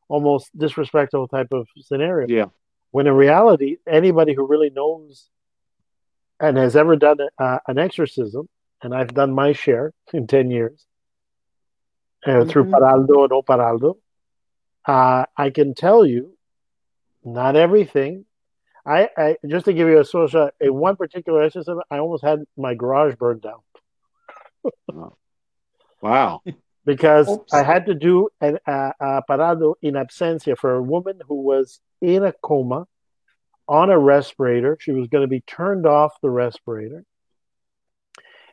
almost 0.08 0.56
disrespectful 0.56 1.28
type 1.28 1.48
of 1.52 1.66
scenario. 1.80 2.28
Yeah. 2.28 2.46
When 2.90 3.06
in 3.06 3.14
reality, 3.14 3.78
anybody 3.86 4.34
who 4.34 4.46
really 4.46 4.70
knows 4.70 5.28
and 6.38 6.56
has 6.58 6.76
ever 6.76 6.96
done 6.96 7.18
uh, 7.38 7.58
an 7.66 7.78
exorcism, 7.78 8.48
and 8.82 8.94
I've 8.94 9.14
done 9.14 9.32
my 9.32 9.52
share 9.52 9.92
in 10.12 10.26
ten 10.26 10.50
years 10.50 10.84
uh, 12.26 12.44
through 12.44 12.64
Mhm. 12.64 12.72
Paraldo 12.72 13.22
and 13.24 13.32
Oparaldo, 13.32 13.96
uh, 14.84 15.24
I 15.36 15.50
can 15.50 15.74
tell 15.74 16.04
you, 16.04 16.36
not 17.24 17.56
everything. 17.56 18.26
I, 18.84 19.08
I 19.16 19.36
just 19.46 19.66
to 19.66 19.72
give 19.72 19.88
you 19.88 20.00
a 20.00 20.04
social 20.04 20.50
a 20.60 20.72
one 20.72 20.96
particular 20.96 21.42
exorcism, 21.42 21.80
I 21.90 21.98
almost 21.98 22.24
had 22.24 22.44
my 22.56 22.74
garage 22.74 23.14
burned 23.16 23.42
down 23.42 23.60
Wow. 26.02 26.42
because 26.84 27.28
Oops. 27.28 27.52
I 27.52 27.62
had 27.62 27.86
to 27.86 27.94
do 27.94 28.28
an 28.40 28.58
uh, 28.66 28.92
uh, 29.00 29.20
parado 29.28 29.74
in 29.82 29.94
absencia 29.94 30.58
for 30.58 30.74
a 30.74 30.82
woman 30.82 31.20
who 31.28 31.42
was 31.42 31.80
in 32.00 32.24
a 32.24 32.32
coma 32.42 32.86
on 33.68 33.90
a 33.90 33.98
respirator. 33.98 34.76
She 34.80 34.90
was 34.90 35.06
going 35.08 35.22
to 35.22 35.28
be 35.28 35.40
turned 35.40 35.86
off 35.86 36.12
the 36.20 36.30
respirator. 36.30 37.04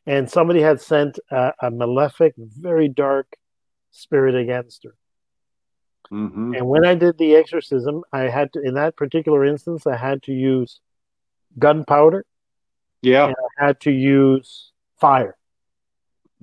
And 0.05 0.29
somebody 0.29 0.61
had 0.61 0.79
sent 0.79 1.19
a, 1.31 1.53
a 1.61 1.71
malefic, 1.71 2.33
very 2.37 2.87
dark 2.87 3.35
spirit 3.91 4.35
against 4.35 4.83
her. 4.83 4.95
Hmm 6.09 6.53
And 6.55 6.67
when 6.67 6.85
I 6.85 6.95
did 6.95 7.17
the 7.17 7.35
exorcism, 7.35 8.03
I 8.11 8.21
had 8.21 8.51
to, 8.53 8.61
in 8.61 8.73
that 8.75 8.95
particular 8.95 9.45
instance, 9.45 9.85
I 9.85 9.95
had 9.95 10.23
to 10.23 10.33
use 10.33 10.79
gunpowder 11.57 12.25
Yeah. 13.01 13.27
and 13.27 13.35
I 13.59 13.65
had 13.65 13.79
to 13.81 13.91
use 13.91 14.71
fire. 14.99 15.35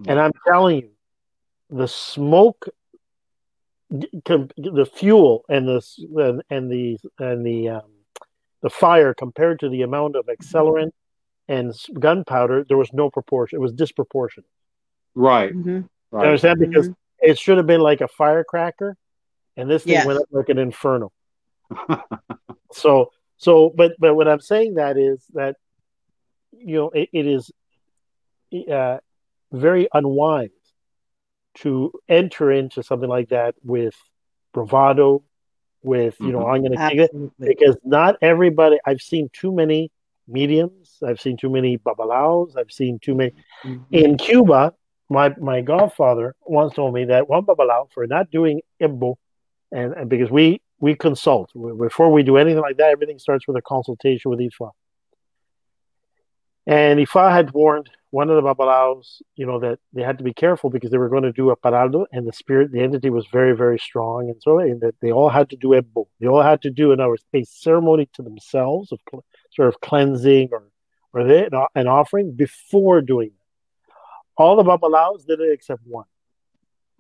And 0.07 0.21
I'm 0.21 0.33
telling 0.47 0.83
you, 0.83 0.91
the 1.71 1.89
smoke, 1.89 2.69
the 3.91 4.91
fuel, 4.95 5.45
and 5.49 5.67
the 5.67 5.83
and, 6.17 6.43
and 6.51 6.71
the 6.71 6.99
and 7.19 7.47
the 7.47 7.69
um, 7.71 7.91
the 8.61 8.71
fire 8.71 9.15
compared 9.15 9.61
to 9.61 9.69
the 9.69 9.83
amount 9.83 10.17
of 10.17 10.27
accelerant 10.27 10.93
and 11.49 11.73
gunpowder, 11.99 12.65
there 12.65 12.77
was 12.77 12.93
no 12.93 13.11
proportion. 13.11 13.57
It 13.57 13.61
was 13.61 13.73
disproportionate. 13.73 14.51
Right. 15.15 15.55
Mhm. 15.55 15.67
You 15.67 15.89
Right. 16.11 16.27
understand? 16.27 16.59
Because 16.61 16.91
it 17.21 17.39
should 17.39 17.57
have 17.57 17.67
been 17.67 17.81
like 17.81 18.01
a 18.01 18.09
firecracker, 18.09 18.97
and 19.57 19.71
this 19.71 19.85
thing 19.85 19.93
Yes. 19.95 20.07
went 20.07 20.19
up 20.19 20.27
like 20.31 20.49
an 20.49 20.59
inferno. 20.59 21.13
so 22.73 23.11
so, 23.39 23.71
but 23.75 23.93
but 23.99 24.15
what 24.15 24.29
I'm 24.29 24.41
saying 24.41 24.75
that 24.75 24.97
is 24.97 25.25
that 25.35 25.57
you 26.53 26.77
know 26.77 26.91
it, 26.91 27.09
it 27.13 27.27
is 27.27 27.51
uh, 28.71 28.99
very 29.53 29.89
unwise 29.93 30.51
to 31.57 31.93
enter 32.09 32.51
into 32.51 32.83
something 32.83 33.09
like 33.09 33.31
that 33.31 33.55
with 33.63 33.95
bravado, 34.53 35.23
with 35.83 36.17
you 36.21 36.33
know 36.33 36.41
Mhm. 36.41 36.55
I'm 36.55 36.61
going 36.63 36.73
to 36.73 36.89
take 36.89 36.99
it 36.99 37.11
because 37.39 37.77
not 37.85 38.17
everybody. 38.23 38.79
I've 38.87 39.03
seen 39.03 39.29
too 39.33 39.53
many 39.53 39.91
mediums. 40.29 40.99
I've 41.07 41.21
seen 41.21 41.37
too 41.37 41.51
many 41.51 41.79
babalaos. 41.79 42.57
I've 42.57 42.73
seen 42.73 42.99
too 42.99 43.15
many 43.15 43.33
Mhm. 43.65 43.85
in 43.91 44.17
Cuba, 44.19 44.75
my 45.09 45.35
my 45.39 45.61
godfather 45.61 46.35
once 46.47 46.75
told 46.75 46.95
me 46.95 47.05
that 47.07 47.29
one 47.29 47.45
babalao 47.45 47.91
for 47.93 48.07
not 48.07 48.31
doing 48.31 48.61
imbo, 48.81 49.17
and, 49.73 49.93
and 49.95 50.11
because 50.11 50.31
we 50.31 50.61
we 50.79 50.95
consult 50.95 51.51
before 51.79 52.13
we 52.13 52.23
do 52.23 52.37
anything 52.37 52.61
like 52.61 52.77
that, 52.77 52.91
everything 52.91 53.19
starts 53.19 53.47
with 53.49 53.57
a 53.57 53.63
consultation 53.63 54.31
with 54.31 54.41
Ifa. 54.41 54.71
And 56.67 56.99
Ifa 56.99 57.33
had 57.33 57.53
warned 57.53 57.89
one 58.11 58.29
of 58.29 58.37
the 58.37 58.43
babalaos, 58.43 59.23
you 59.37 59.47
know, 59.47 59.61
that 59.61 59.79
they 59.93 60.03
had 60.03 60.19
to 60.19 60.25
be 60.25 60.35
careful 60.35 60.69
because 60.69 60.91
they 60.91 60.99
were 60.99 61.09
going 61.09 61.23
to 61.23 61.33
do 61.33 61.51
a 61.51 61.57
parado, 61.57 62.07
and 62.13 62.27
the 62.27 62.33
spirit, 62.33 62.73
the 62.73 62.81
entity 62.81 63.11
was 63.11 63.27
very 63.33 63.57
very 63.57 63.79
strong, 63.79 64.29
and 64.29 64.41
so 64.43 64.59
and 64.59 64.81
that 64.81 64.95
they 65.01 65.13
all 65.13 65.29
had 65.29 65.51
to 65.51 65.57
do 65.57 65.69
imbo. 65.69 66.07
They 66.21 66.27
all 66.27 66.43
had 66.43 66.63
to 66.63 66.71
do, 66.71 66.93
in 66.93 67.01
other 67.01 67.11
words, 67.11 67.25
a 67.33 67.45
ceremony 67.45 68.09
to 68.15 68.23
themselves 68.23 68.93
of 68.93 69.01
sort 69.53 69.69
of 69.69 69.81
cleansing 69.81 70.51
or 70.53 70.65
or 71.13 71.25
they, 71.25 71.49
an 71.75 71.87
offering 71.87 72.33
before 72.33 73.01
doing 73.01 73.29
it 73.29 73.47
all 74.37 74.57
the 74.57 74.63
babalaos 74.63 75.27
did 75.27 75.41
it 75.41 75.53
except 75.53 75.81
one. 75.85 76.07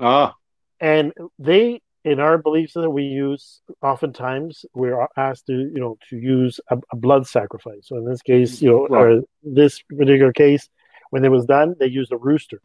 Ah. 0.01 0.35
And 0.81 1.13
they, 1.39 1.81
in 2.07 2.21
our 2.21 2.39
beliefs 2.39 2.75
that 2.75 2.89
we 2.89 3.03
use 3.03 3.61
oftentimes 3.83 4.65
we're 4.75 5.07
asked 5.17 5.47
to, 5.49 5.53
you 5.75 5.81
know, 5.85 5.99
to 6.09 6.17
use 6.17 6.61
a, 6.71 6.79
a 6.93 6.97
blood 6.97 7.27
sacrifice. 7.27 7.83
So 7.89 7.97
in 7.97 8.05
this 8.09 8.23
case, 8.23 8.63
you 8.63 8.71
know, 8.71 8.87
Right. 8.87 9.01
or 9.01 9.23
this 9.43 9.83
particular 9.83 10.33
case, 10.33 10.69
when 11.11 11.25
it 11.25 11.33
was 11.37 11.45
done, 11.47 11.75
they 11.81 11.87
used 12.01 12.13
a 12.13 12.17
rooster. 12.17 12.61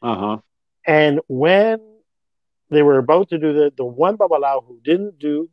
Uh 0.00 0.18
huh. 0.22 0.36
And 0.86 1.20
when 1.26 1.80
they 2.70 2.82
were 2.82 2.98
about 2.98 3.26
to 3.30 3.38
do 3.38 3.52
the 3.52 3.72
the 3.76 3.84
one 3.84 4.16
babalao 4.16 4.64
who 4.66 4.78
didn't 4.90 5.18
do 5.18 5.50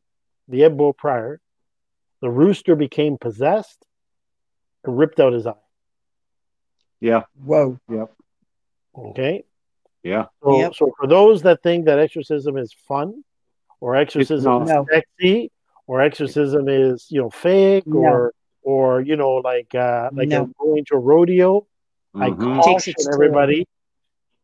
the 0.48 0.62
ebo 0.68 0.94
prior, 0.94 1.42
the 2.22 2.30
rooster 2.30 2.76
became 2.76 3.18
possessed 3.18 3.82
and 4.84 4.98
ripped 5.00 5.20
out 5.20 5.34
his 5.34 5.48
eye. 5.48 5.66
Yeah. 7.02 7.24
Whoa. 7.44 7.80
Yep. 7.90 8.10
Okay. 8.98 9.44
Yeah. 10.06 10.26
So, 10.43 10.60
Yep. 10.60 10.76
so 10.76 10.91
for 10.99 11.08
those 11.08 11.41
that 11.41 11.64
think 11.64 11.86
that 11.86 11.97
exorcism 11.97 12.58
is 12.58 12.72
fun, 12.88 13.24
or 13.82 13.95
exorcism 13.95 14.64
is 14.64 14.72
sexy, 14.93 15.51
or 15.88 15.99
exorcism 16.01 16.70
is 16.70 17.08
you 17.10 17.22
know 17.22 17.32
fake, 17.32 17.88
No. 17.88 17.99
or 17.99 18.34
or 18.62 19.01
you 19.01 19.16
know 19.16 19.34
like 19.51 19.74
uh, 19.74 20.10
like 20.14 20.30
No. 20.30 20.43
a, 20.43 20.47
going 20.64 20.86
to 20.86 20.95
a 20.95 20.99
rodeo, 20.99 21.66
I 22.14 22.30
Mhm. 22.30 22.56
Takes 22.64 22.66
caution 22.86 22.93
everybody. 23.14 23.68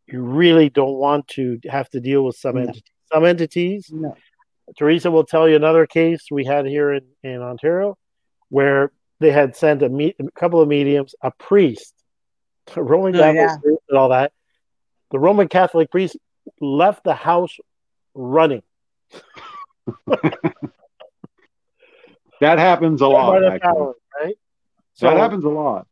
You 0.08 0.22
really 0.24 0.70
don't 0.70 0.96
want 0.98 1.28
to 1.38 1.60
have 1.70 1.90
to 1.92 2.00
deal 2.02 2.26
with 2.26 2.36
some 2.36 2.56
No. 2.56 2.62
entities. 2.62 2.84
Some 3.14 3.26
entities. 3.26 3.90
No. 3.94 4.16
Teresa 4.78 5.12
will 5.12 5.26
tell 5.26 5.48
you 5.48 5.56
another 5.56 5.86
case 5.86 6.22
we 6.32 6.44
had 6.46 6.66
here 6.66 6.92
in, 6.94 7.04
in 7.24 7.42
Ontario, 7.42 7.98
where 8.50 8.92
they 9.20 9.32
had 9.32 9.56
sent 9.56 9.84
a, 9.84 9.90
me- 9.90 10.16
a 10.20 10.32
couple 10.32 10.60
of 10.62 10.68
mediums, 10.68 11.14
a 11.22 11.30
priest, 11.32 11.94
a 12.76 12.82
Roman 12.82 13.16
Oh, 13.16 13.20
Catholic 13.20 13.36
yeah. 13.36 13.58
priest, 13.62 13.82
and 13.90 13.98
all 13.98 14.10
that. 14.10 14.32
The 15.12 15.20
Roman 15.20 15.48
Catholic 15.48 15.92
priest 15.92 16.18
left 16.60 17.04
the 17.04 17.14
house 17.14 17.58
running. 18.14 18.64
That 22.42 22.58
happens 22.58 23.02
a 23.02 23.08
lot. 23.08 23.40
the 23.40 23.48
Actually. 23.48 23.60
power, 23.60 23.94
right? 24.20 24.36
that 25.00 25.18
happens 25.18 25.44
a 25.44 25.50
lot. 25.50 25.88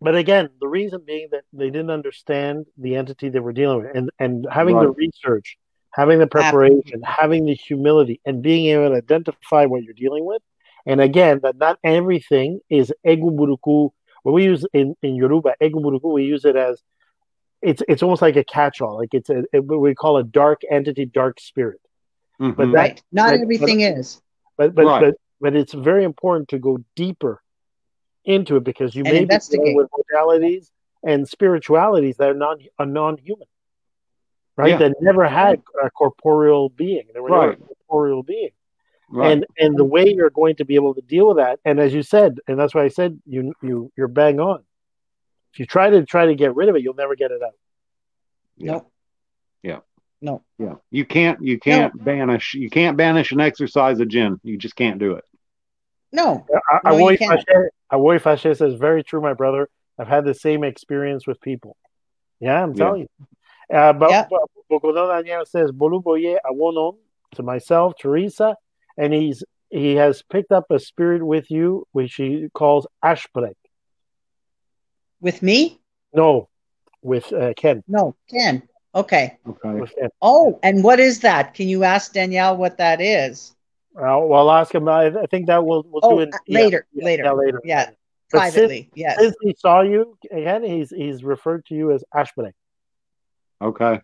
But 0.00 0.14
again, 0.16 0.50
the 0.60 0.68
reason 0.68 1.02
being 1.04 1.28
that 1.32 1.44
they 1.52 1.70
didn't 1.70 1.90
understand 1.90 2.66
the 2.76 2.94
entity 2.96 3.30
they 3.30 3.40
were 3.40 3.52
dealing 3.54 3.78
with, 3.82 3.96
and 3.96 4.10
and 4.18 4.46
having 4.52 4.78
the 4.78 4.90
research, 4.90 5.56
having 5.92 6.18
the 6.18 6.26
preparation, 6.26 7.02
having 7.02 7.46
the 7.46 7.54
humility, 7.54 8.20
and 8.26 8.42
being 8.42 8.66
able 8.66 8.90
to 8.90 8.96
identify 8.96 9.64
what 9.64 9.82
you're 9.82 9.94
dealing 9.94 10.26
with. 10.26 10.42
And 10.86 11.00
again, 11.00 11.40
that 11.42 11.56
not 11.56 11.78
everything 11.82 12.60
is 12.70 12.92
eguburuku. 13.06 13.90
When 14.22 14.34
we 14.34 14.44
use 14.44 14.64
in 14.72 14.94
in 15.02 15.16
Yoruba 15.16 15.54
eguburuku, 15.60 16.12
we 16.12 16.24
use 16.24 16.44
it 16.44 16.54
as 16.54 16.82
it's 17.62 17.82
it's 17.88 18.02
almost 18.02 18.22
like 18.22 18.36
a 18.36 18.44
catch-all. 18.44 18.96
Like 18.96 19.12
it's 19.12 19.30
a 19.30 19.44
it, 19.52 19.64
what 19.64 19.80
we 19.80 19.94
call 19.94 20.16
a 20.18 20.24
dark 20.24 20.60
entity, 20.70 21.04
dark 21.06 21.40
spirit. 21.40 21.80
Mhm. 22.40 22.56
But 22.56 22.66
that, 22.66 22.72
Right. 22.72 23.02
Not 23.12 23.32
Like, 23.32 23.40
everything 23.40 23.80
is. 23.80 24.20
but 24.56 24.74
but 24.74 24.86
Right. 24.86 25.00
but 25.04 25.14
but 25.40 25.56
it's 25.56 25.72
very 25.72 26.04
important 26.04 26.48
to 26.50 26.58
go 26.58 26.78
deeper 26.96 27.42
into 28.24 28.56
it 28.56 28.64
because 28.64 28.94
you 28.94 29.02
And 29.04 29.12
may 29.12 29.18
be 29.20 29.22
investigate. 29.22 29.64
dealing 29.66 29.76
with 29.76 29.88
modalities 29.90 30.70
and 31.04 31.26
spiritualities 31.28 32.16
that 32.18 32.28
are 32.30 32.34
non 32.34 32.58
are 32.78 32.86
non-human, 32.86 33.46
right? 34.56 34.70
Yeah. 34.70 34.78
That 34.78 34.96
never 35.00 35.26
had 35.26 35.62
a 35.82 35.90
corporeal 35.90 36.68
being. 36.70 37.06
They 37.14 37.20
were 37.20 37.30
never 37.30 37.48
Right. 37.48 37.58
a 37.58 37.74
corporeal 37.88 38.22
being. 38.22 38.50
right. 39.10 39.32
and 39.32 39.46
and 39.58 39.76
the 39.78 39.84
way 39.84 40.04
you're 40.14 40.28
going 40.30 40.54
to 40.56 40.64
be 40.66 40.74
able 40.74 40.94
to 40.94 41.00
deal 41.00 41.28
with 41.28 41.38
that 41.38 41.58
and 41.64 41.80
as 41.80 41.94
you 41.94 42.02
said 42.02 42.38
and 42.46 42.58
that's 42.58 42.74
why 42.74 42.82
i 42.84 42.88
said 42.88 43.18
you 43.24 43.54
you 43.62 43.90
you're 43.96 44.06
bang 44.06 44.38
on 44.38 44.62
if 45.58 45.60
you 45.60 45.66
try 45.66 45.90
to 45.90 46.04
try 46.04 46.26
to 46.26 46.36
get 46.36 46.54
rid 46.54 46.68
of 46.68 46.76
it 46.76 46.82
you'll 46.82 46.94
never 46.94 47.16
get 47.16 47.32
it 47.32 47.42
out 47.42 47.54
Yeah. 48.56 48.72
Nope. 48.72 48.92
Yeah. 49.64 49.78
No. 50.20 50.42
yeah, 50.58 50.74
you 50.90 51.04
can't 51.04 51.42
you 51.42 51.58
can't 51.58 51.92
banish 52.04 52.54
you 52.54 52.70
can't 52.70 52.96
banish 52.96 53.32
an 53.32 53.40
exorcise 53.40 53.98
of 54.00 54.08
jinn. 54.08 54.40
You 54.44 54.56
just 54.56 54.74
can't 54.76 54.98
do 54.98 55.12
it. 55.14 55.24
No. 56.12 56.46
I 56.84 56.90
No, 56.90 56.96
you 56.96 57.04
Awoy 57.04 57.18
can't. 57.18 57.44
Fache- 57.92 58.22
Fache 58.22 58.56
says 58.56 58.74
very 58.74 59.02
true 59.04 59.20
my 59.20 59.34
brother 59.34 59.68
i've 59.98 60.06
had 60.08 60.24
the 60.24 60.34
same 60.34 60.62
experience 60.64 61.26
with 61.26 61.40
people 61.40 61.76
yeah 62.40 62.62
i'm 62.62 62.72
Yeah. 62.74 62.84
telling 62.84 63.00
you 63.02 63.08
uh, 63.76 63.92
but, 63.92 64.10
Yeah. 64.10 64.26
but 64.30 64.40
Bokono 64.70 65.08
Daniel 65.08 65.44
says 65.44 65.70
Bolu 65.72 66.02
Boye 66.02 66.38
Awonon 66.48 66.96
to 67.34 67.42
myself 67.42 67.94
Teresa 68.00 68.56
and 68.96 69.12
he's 69.12 69.42
he 69.70 69.96
has 69.96 70.22
picked 70.22 70.52
up 70.52 70.66
a 70.70 70.78
spirit 70.78 71.22
with 71.24 71.50
you 71.50 71.86
which 71.92 72.14
he 72.14 72.48
calls 72.54 72.86
Ashbrek 73.04 73.54
With 75.20 75.42
me? 75.42 75.80
no 76.14 76.48
with 77.02 77.32
uh, 77.32 77.52
Ken 77.56 77.82
No. 77.86 78.14
Ken. 78.30 78.62
Okay. 78.94 79.36
Okay. 79.48 79.92
Ken 80.00 80.08
Oh, 80.22 80.58
and 80.62 80.82
what 80.82 80.98
is 80.98 81.20
that? 81.20 81.54
Can 81.54 81.68
you 81.68 81.84
ask 81.84 82.12
Danielle 82.12 82.56
what 82.56 82.78
that 82.78 83.00
is? 83.00 83.54
Uh, 83.96 84.18
well, 84.22 84.48
I'll 84.48 84.52
ask 84.60 84.74
him. 84.74 84.88
I, 84.88 85.06
I 85.06 85.26
think 85.26 85.46
that 85.46 85.64
we'll 85.64 85.84
we'll 85.88 86.00
Oh, 86.02 86.16
do 86.16 86.20
it 86.22 86.34
uh, 86.34 86.38
later, 86.48 86.86
yeah, 86.92 87.04
later. 87.04 87.22
Yeah, 87.24 87.32
later. 87.32 87.60
Yeah, 87.64 87.84
But 88.32 88.40
since, 88.40 88.54
Privately. 88.54 88.90
Yes. 88.94 89.18
since 89.20 89.34
he 89.40 89.54
saw 89.58 89.82
you 89.82 90.16
again, 90.30 90.62
he's 90.64 90.90
he's 90.90 91.22
referred 91.22 91.64
to 91.66 91.74
you 91.74 91.92
as 91.92 92.02
Ashbane. 92.14 92.52
Okay. 93.60 94.00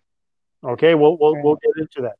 Okay, 0.62 0.94
we'll 0.94 1.16
we'll 1.18 1.34
Right. 1.34 1.44
we'll 1.44 1.56
get 1.56 1.72
into 1.78 2.02
that. 2.02 2.16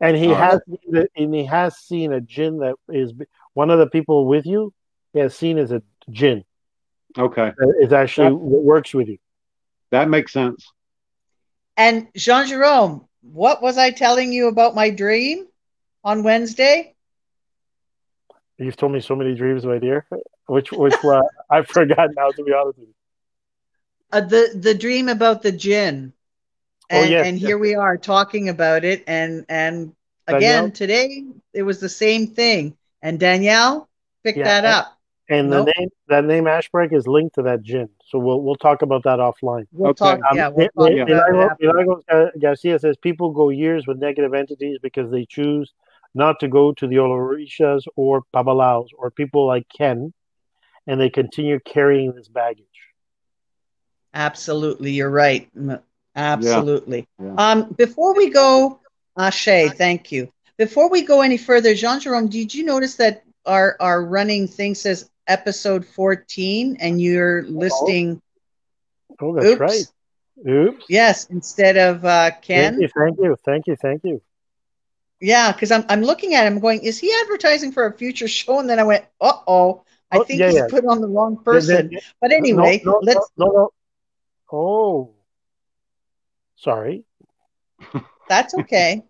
And 0.00 0.16
he 0.16 0.28
All 0.28 0.34
has 0.36 0.60
seen 0.68 0.96
a- 0.96 1.08
and 1.22 1.34
he 1.34 1.44
has 1.44 1.76
seen 1.78 2.12
a 2.12 2.20
jinn 2.20 2.58
that 2.58 2.74
is 2.88 3.12
one 3.54 3.70
of 3.70 3.78
the 3.78 3.88
people 3.88 4.26
with 4.26 4.46
you. 4.46 4.72
He 5.12 5.20
has 5.20 5.34
seen 5.34 5.58
as 5.58 5.70
a 5.72 5.82
jinn 6.10 6.44
Okay. 7.16 7.52
that 7.56 7.74
is 7.80 7.92
actually 7.92 8.32
works 8.32 8.92
with 8.94 9.08
you. 9.08 9.18
That 9.90 10.08
makes 10.08 10.32
sense. 10.32 10.70
And 11.76 12.08
Jean 12.16 12.46
Jerome, 12.46 13.06
what 13.22 13.62
was 13.62 13.78
I 13.78 13.90
telling 13.90 14.32
you 14.32 14.48
about 14.48 14.74
my 14.74 14.90
dream 14.90 15.46
on 16.04 16.22
Wednesday? 16.22 16.94
You've 18.58 18.76
told 18.76 18.92
me 18.92 19.00
so 19.00 19.14
many 19.14 19.34
dreams, 19.34 19.64
my 19.64 19.78
dear. 19.78 20.06
Which 20.46 20.72
which 20.72 20.94
uh, 21.04 21.22
I 21.50 21.62
forgot 21.62 22.10
now. 22.16 22.30
To 22.30 22.42
be 22.42 22.52
honest 22.52 22.78
with 22.78 22.88
you. 22.88 22.94
Uh, 24.12 24.20
the 24.22 24.50
the 24.60 24.74
dream 24.74 25.08
about 25.08 25.42
the 25.42 25.52
jinn. 25.52 26.12
Oh, 26.90 27.02
And, 27.02 27.10
yes, 27.10 27.26
and 27.26 27.38
yes. 27.38 27.46
here 27.46 27.58
we 27.58 27.74
are 27.74 27.96
talking 27.96 28.48
about 28.48 28.84
it. 28.84 29.04
And 29.06 29.44
and 29.48 29.94
again 30.26 30.40
Danielle? 30.64 30.70
today 30.72 31.24
it 31.52 31.62
was 31.62 31.78
the 31.80 31.88
same 31.88 32.26
thing. 32.28 32.76
And 33.02 33.20
Danielle 33.20 33.88
picked 34.24 34.38
Yeah, 34.38 34.44
that 34.44 34.64
and- 34.64 34.74
up. 34.74 34.97
And 35.30 35.50
Nope. 35.50 35.66
the 35.66 35.72
name 35.78 35.88
that 36.08 36.24
name 36.24 36.44
Ashbreak 36.44 36.92
is 36.94 37.06
linked 37.06 37.34
to 37.34 37.42
that 37.42 37.62
jinn. 37.62 37.90
So 38.06 38.18
we'll 38.18 38.40
we'll 38.40 38.56
talk 38.56 38.80
about 38.82 39.02
that 39.04 39.18
offline. 39.18 39.66
We'll 39.72 39.90
Okay. 39.90 39.98
talk. 40.16 40.20
Um, 40.30 40.36
yeah, 40.36 40.48
we'll 40.48 40.68
talk 40.68 40.88
Mi- 40.90 41.00
about 41.00 41.08
it 41.08 41.12
Milagro- 41.12 41.50
after. 41.50 41.66
Milagro 41.66 42.00
Gar- 42.08 42.32
Garcia 42.40 42.78
says 42.78 42.96
people 42.96 43.30
go 43.32 43.50
years 43.50 43.86
with 43.86 43.98
negative 43.98 44.32
entities 44.32 44.78
because 44.82 45.10
they 45.10 45.26
choose 45.26 45.72
not 46.14 46.40
to 46.40 46.48
go 46.48 46.72
to 46.72 46.86
the 46.86 46.96
Olorishas 46.96 47.82
or 47.94 48.22
Babalaos 48.34 48.88
or 48.96 49.10
people 49.10 49.46
like 49.46 49.66
Ken, 49.68 50.14
and 50.86 50.98
they 50.98 51.10
continue 51.10 51.60
carrying 51.60 52.12
this 52.12 52.28
baggage. 52.28 52.64
Absolutely, 54.14 54.92
you're 54.92 55.10
right. 55.10 55.48
M- 55.56 55.80
Absolutely. 56.16 57.06
Yeah. 57.22 57.34
Um, 57.36 57.70
before 57.76 58.14
we 58.16 58.30
go, 58.30 58.80
Ashe, 59.16 59.44
thank 59.76 60.10
you. 60.10 60.32
Before 60.56 60.90
we 60.90 61.02
go 61.02 61.20
any 61.20 61.36
further, 61.36 61.74
Jean 61.74 62.00
Jerome, 62.00 62.28
did 62.28 62.52
you 62.54 62.64
notice 62.64 62.96
that 62.96 63.22
our 63.46 63.76
our 63.78 64.04
running 64.04 64.48
thing 64.48 64.74
says 64.74 65.08
episode 65.28 65.84
14 65.86 66.76
and 66.80 67.00
you're 67.00 67.44
listing 67.44 68.20
Oh, 69.20 69.34
that's 69.34 69.46
oops. 69.46 69.60
right. 69.60 69.86
Oops. 70.48 70.84
Yes, 70.88 71.26
instead 71.30 71.76
of 71.76 72.04
uh 72.04 72.30
Thank 72.30 72.42
Ken. 72.42 72.80
you, 72.80 72.88
thank 72.96 73.18
you, 73.18 73.36
thank 73.44 73.66
you, 73.66 73.76
thank 73.76 74.04
you. 74.04 74.22
Yeah, 75.20 75.52
because 75.52 75.70
I'm 75.72 75.84
I'm 75.88 76.02
looking 76.02 76.34
at 76.34 76.46
him 76.46 76.60
going, 76.60 76.82
is 76.82 76.98
he 76.98 77.12
advertising 77.22 77.72
for 77.72 77.86
a 77.86 77.92
future 77.92 78.28
show? 78.28 78.60
And 78.60 78.70
then 78.70 78.78
I 78.78 78.84
went, 78.84 79.04
uh 79.20 79.32
oh, 79.46 79.82
I 80.10 80.18
Oh, 80.18 80.24
think 80.24 80.40
yeah, 80.40 80.46
he's 80.46 80.56
yeah. 80.56 80.66
put 80.70 80.84
on 80.86 81.00
the 81.00 81.08
wrong 81.08 81.36
person. 81.42 81.90
then- 81.90 82.00
But 82.20 82.32
anyway, 82.32 82.80
no, 82.84 82.92
no, 82.92 82.98
let's 83.02 83.28
no, 83.36 83.46
no. 83.46 83.70
Oh, 84.52 85.14
sorry. 86.56 87.04
that's 88.28 88.54
okay. 88.54 89.02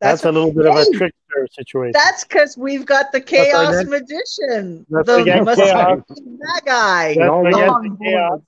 That's, 0.00 0.22
That's 0.22 0.24
a 0.24 0.32
little 0.32 0.52
bit 0.52 0.66
of 0.66 0.74
a 0.76 0.78
Hey! 0.84 0.90
trickster 0.92 1.48
situation. 1.52 1.92
That's 1.92 2.24
because 2.24 2.56
we've 2.56 2.86
got 2.86 3.12
the 3.12 3.20
chaos 3.20 3.74
next- 3.84 3.88
magician, 3.90 4.86
That's 4.88 5.06
the 5.06 5.16
again 5.16 5.44
Mustang 5.44 5.66
chaos. 5.66 6.02
that 6.08 6.62
guy. 6.64 7.14
That's 7.14 7.28
all 7.30 7.46
again 7.46 7.68
on 7.68 7.82
the 7.82 7.90
board. 7.90 8.42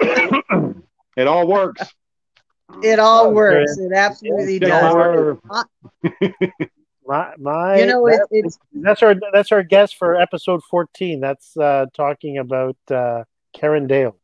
chaos. 0.00 0.74
It 1.16 1.26
all 1.26 1.46
works. 1.48 1.94
It 2.82 2.98
all 2.98 3.26
Oh, 3.28 3.30
works. 3.30 3.78
It 3.78 3.90
absolutely 3.94 4.56
It 4.56 4.60
does. 4.60 5.38
all. 5.50 5.64
My, 7.08 7.32
my, 7.38 7.78
You 7.78 7.86
know, 7.86 8.06
it, 8.08 8.16
that- 8.18 8.26
it's 8.32 8.58
that's 8.72 9.02
our 9.02 9.14
that's 9.32 9.52
our 9.52 9.62
guest 9.62 9.96
for 9.96 10.16
episode 10.16 10.60
fourteen. 10.64 11.20
That's 11.20 11.56
uh, 11.56 11.86
talking 11.94 12.38
about 12.38 12.76
uh, 12.90 13.22
Karen 13.54 13.86
Dale. 13.86 14.16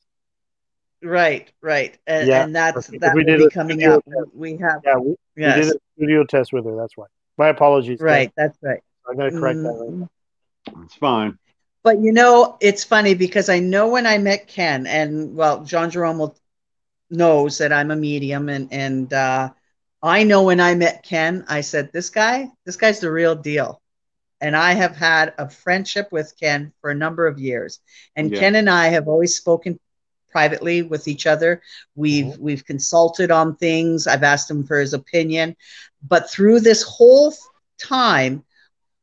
Right, 1.03 1.51
right, 1.61 1.99
and, 2.07 2.29
Yeah, 2.29 2.45
and 2.45 2.55
that's 2.55 2.87
that 2.89 3.15
We 3.15 3.25
will 3.25 3.27
did 3.27 3.39
be 3.39 3.45
a 3.47 3.51
coming 3.51 3.79
studio 3.79 3.97
up. 3.97 4.05
test. 4.05 4.35
We 4.35 4.57
have 4.59 4.81
Yeah, 4.85 4.97
we, 4.97 5.17
we 5.37 5.43
did 5.45 5.69
a 5.77 5.79
studio 5.97 6.25
test 6.25 6.53
with 6.53 6.65
her. 6.65 6.77
That's 6.77 6.97
why. 6.97 7.07
My 7.39 7.49
apologies. 7.49 7.99
Ken. 7.99 8.07
right. 8.07 8.33
That's 8.37 8.59
right. 8.63 8.81
I'm 9.09 9.17
going 9.17 9.33
to 9.33 9.39
correct 9.39 9.59
that. 9.63 9.69
Right 9.69 9.91
now. 9.91 10.09
Mhm. 10.71 10.85
It's 10.85 10.95
fine. 10.95 11.39
But 11.83 12.01
you 12.01 12.13
know, 12.13 12.57
it's 12.61 12.85
funny 12.85 13.15
because 13.15 13.49
I 13.49 13.59
know 13.59 13.89
when 13.89 14.07
I 14.07 14.19
met 14.19 14.47
Ken, 14.47 14.87
and 14.87 15.35
well, 15.35 15.65
John 15.65 15.91
Jerome 15.91 16.19
will, 16.19 16.37
knows 17.11 17.59
that 17.59 17.73
I'm 17.73 17.91
a 17.91 17.97
medium, 17.97 18.49
and 18.49 18.69
and 18.73 19.13
uh, 19.13 19.51
I 20.03 20.23
know 20.23 20.45
when 20.45 20.61
I 20.61 20.75
met 20.77 21.03
Ken, 21.03 21.45
I 21.49 21.63
said, 21.63 21.91
"This 21.93 22.11
guy, 22.11 22.49
this 22.65 22.77
guy's 22.77 23.01
the 23.01 23.11
real 23.11 23.35
deal." 23.35 23.81
And 24.41 24.57
I 24.57 24.73
have 24.75 24.97
had 24.97 25.35
a 25.39 25.49
friendship 25.49 26.11
with 26.13 26.35
Ken 26.39 26.73
for 26.81 26.91
a 26.91 26.95
number 26.95 27.27
of 27.27 27.39
years, 27.41 27.81
and 28.15 28.31
Yeah. 28.31 28.39
Ken 28.39 28.55
and 28.55 28.71
I 28.71 28.89
have 28.89 29.09
always 29.09 29.35
spoken 29.37 29.81
privately 30.33 30.83
with 30.83 31.07
each 31.07 31.27
other. 31.27 31.63
We've 31.95 32.35
Mhm. 32.35 32.39
we've 32.39 32.65
consulted 32.65 33.31
on 33.31 33.57
things. 33.57 34.07
I've 34.07 34.23
asked 34.25 34.51
him 34.51 34.65
for 34.65 34.81
his 34.81 34.95
opinion, 34.95 35.57
but 36.09 36.31
through 36.31 36.61
this 36.61 36.83
whole 36.83 37.35
time, 37.79 38.45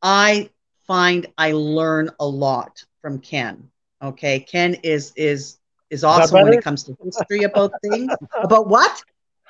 I 0.02 0.50
find 0.88 1.28
I 1.38 1.52
learn 1.54 2.10
a 2.20 2.26
lot 2.28 2.84
from 3.02 3.20
Ken. 3.20 3.70
Okay, 4.02 4.40
Ken 4.40 4.76
is 4.84 5.14
is 5.16 5.58
is 5.90 6.04
awesome 6.04 6.42
when 6.44 6.54
it 6.54 6.64
comes 6.64 6.84
to 6.84 6.98
history 7.04 7.44
about 7.44 7.72
things. 7.82 8.12
About 8.44 8.68
what? 8.68 9.04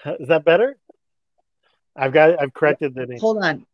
Is 0.19 0.29
that 0.29 0.45
better? 0.45 0.77
I've 1.95 2.13
got. 2.13 2.41
I've 2.41 2.53
corrected 2.53 2.95
the 2.95 3.05
name. 3.05 3.19
Hold 3.19 3.43
on. 3.43 3.65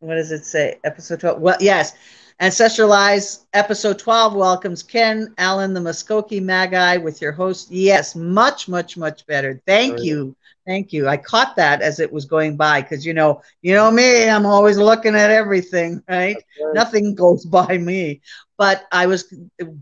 What 0.00 0.14
does 0.14 0.32
it 0.32 0.46
say? 0.46 0.78
Episode 0.82 1.20
12. 1.20 1.40
Well, 1.40 1.58
yes. 1.60 1.92
Ancestral 2.40 2.90
Eyes, 2.94 3.44
episode 3.52 3.98
12 3.98 4.34
welcomes 4.34 4.82
Ken 4.82 5.34
Allen, 5.36 5.74
the 5.74 5.80
Muskogee 5.80 6.42
Magi, 6.42 6.96
with 6.96 7.20
your 7.20 7.32
host. 7.32 7.70
Yes, 7.70 8.16
much, 8.16 8.66
much, 8.66 8.96
much 8.96 9.26
better. 9.26 9.60
Thank 9.66 9.96
Very 9.96 10.06
you. 10.06 10.36
Thank 10.66 10.94
you. 10.94 11.06
I 11.06 11.18
caught 11.18 11.54
that 11.56 11.82
as 11.82 12.00
it 12.00 12.10
was 12.10 12.24
going 12.24 12.56
by 12.56 12.80
because 12.80 13.04
you 13.04 13.12
know, 13.12 13.42
you 13.60 13.74
know 13.74 13.90
me, 13.90 14.26
I'm 14.26 14.46
always 14.46 14.78
looking 14.78 15.14
at 15.14 15.30
everything, 15.30 16.02
right? 16.08 16.36
nothing 16.72 17.14
goes 17.14 17.44
by 17.44 17.76
me. 17.76 18.22
But 18.56 18.86
I 18.90 19.06
was 19.06 19.34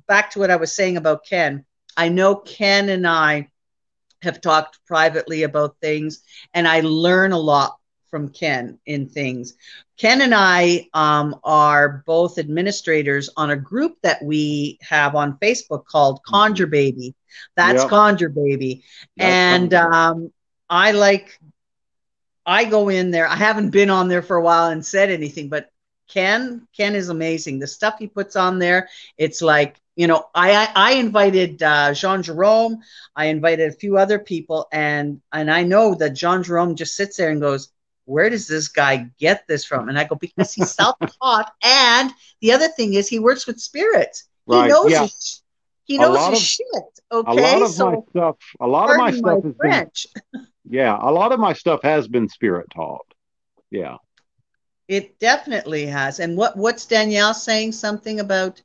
back 0.09 0.33
to 0.33 0.41
what 0.41 0.51
I 0.51 0.57
was 0.57 0.73
saying 0.73 0.97
about 0.97 1.25
Ken. 1.25 1.65
I 1.97 2.09
know 2.09 2.35
Ken 2.35 2.89
and 2.89 3.07
I 3.07 3.51
have 4.23 4.41
talked 4.41 4.85
privately 4.85 5.45
about 5.45 5.77
things, 5.81 6.25
and 6.55 6.67
I 6.67 6.81
learn 6.81 7.31
a 7.31 7.39
lot 7.39 7.79
from 8.11 8.29
Ken 8.29 8.79
in 8.87 9.09
things. 9.09 9.55
Ken 9.99 10.21
and 10.21 10.35
I 10.35 10.89
um, 10.95 11.37
are 11.45 12.03
both 12.07 12.39
administrators 12.39 13.31
on 13.37 13.51
a 13.51 13.57
group 13.57 13.97
that 14.03 14.23
we 14.23 14.79
have 14.83 15.15
on 15.15 15.39
Facebook 15.39 15.85
called 15.87 16.23
Conjure 16.25 16.67
Baby. 16.67 17.15
That's 17.57 17.83
Yep. 17.83 17.91
Conjure 17.91 18.29
Baby. 18.31 18.85
That's 19.17 19.47
and 19.51 19.75
um, 19.75 20.33
I 20.69 20.93
like, 20.93 21.39
I 22.47 22.65
go 22.65 22.89
in 22.89 23.11
there. 23.11 23.27
I 23.27 23.37
haven't 23.37 23.71
been 23.71 23.91
on 23.91 24.09
there 24.09 24.23
for 24.23 24.37
a 24.37 24.43
while 24.43 24.69
and 24.71 24.85
said 24.85 25.11
anything, 25.11 25.49
but 25.49 25.71
Ken, 26.09 26.67
Ken 26.77 26.95
is 26.95 27.09
amazing. 27.09 27.59
The 27.59 27.67
stuff 27.67 27.97
he 27.99 28.07
puts 28.07 28.37
on 28.37 28.59
there, 28.59 28.89
it's 29.17 29.43
like 29.43 29.81
you 29.97 30.07
know, 30.07 30.27
I 30.35 30.53
I, 30.55 30.69
I 30.75 30.93
invited 30.95 31.61
uh, 31.63 31.93
Jean 31.93 32.23
Jerome, 32.23 32.79
I 33.17 33.27
invited 33.27 33.69
a 33.69 33.77
few 33.77 33.99
other 33.99 34.19
people, 34.19 34.69
and 34.73 35.21
and 35.33 35.51
I 35.51 35.65
know 35.65 35.95
that 35.97 36.15
Jean 36.15 36.43
Jerome 36.45 36.77
just 36.77 36.95
sits 36.95 37.17
there 37.17 37.31
and 37.31 37.41
goes, 37.41 37.69
"Where 38.09 38.31
does 38.31 38.47
this 38.47 38.69
guy 38.69 39.11
get 39.19 39.47
this 39.47 39.65
from?" 39.65 39.89
And 39.89 39.99
I 39.99 40.05
go, 40.05 40.17
"Because 40.17 40.53
he's 40.53 40.71
self-taught, 40.73 41.53
and 41.63 42.11
the 42.41 42.53
other 42.53 42.69
thing 42.69 42.95
is 42.95 43.09
he 43.09 43.19
works 43.19 43.47
with 43.47 43.61
spirits. 43.61 44.25
Right. 44.47 44.63
He 44.63 44.69
knows 44.69 44.91
yeah. 44.91 45.03
his, 45.03 45.43
he 45.85 45.99
knows 45.99 46.29
his 46.31 46.39
of, 46.39 46.45
shit. 46.45 47.01
Okay, 47.11 47.31
a 47.31 47.35
lot 47.35 47.63
of 47.63 47.71
so, 47.71 47.91
my 47.91 47.99
stuff, 48.11 48.37
a 48.61 48.67
lot 48.67 48.91
of 48.91 48.97
my 48.97 49.11
stuff 49.11 49.45
my 49.45 49.51
is 49.51 49.57
French. 49.57 50.07
Been, 50.33 50.47
yeah, 50.69 50.99
a 51.01 51.11
lot 51.11 51.33
of 51.33 51.41
my 51.41 51.53
stuff 51.53 51.81
has 51.83 52.09
been 52.09 52.29
spirit 52.29 52.67
taught. 52.75 53.07
Yeah. 53.71 53.97
It 54.89 55.19
definitely 55.19 55.87
has. 55.87 56.19
And 56.19 56.37
what 56.37 56.57
what's 56.57 56.87
Danielle 56.87 57.35
saying 57.35 57.73
something 57.73 58.21
about? 58.21 58.63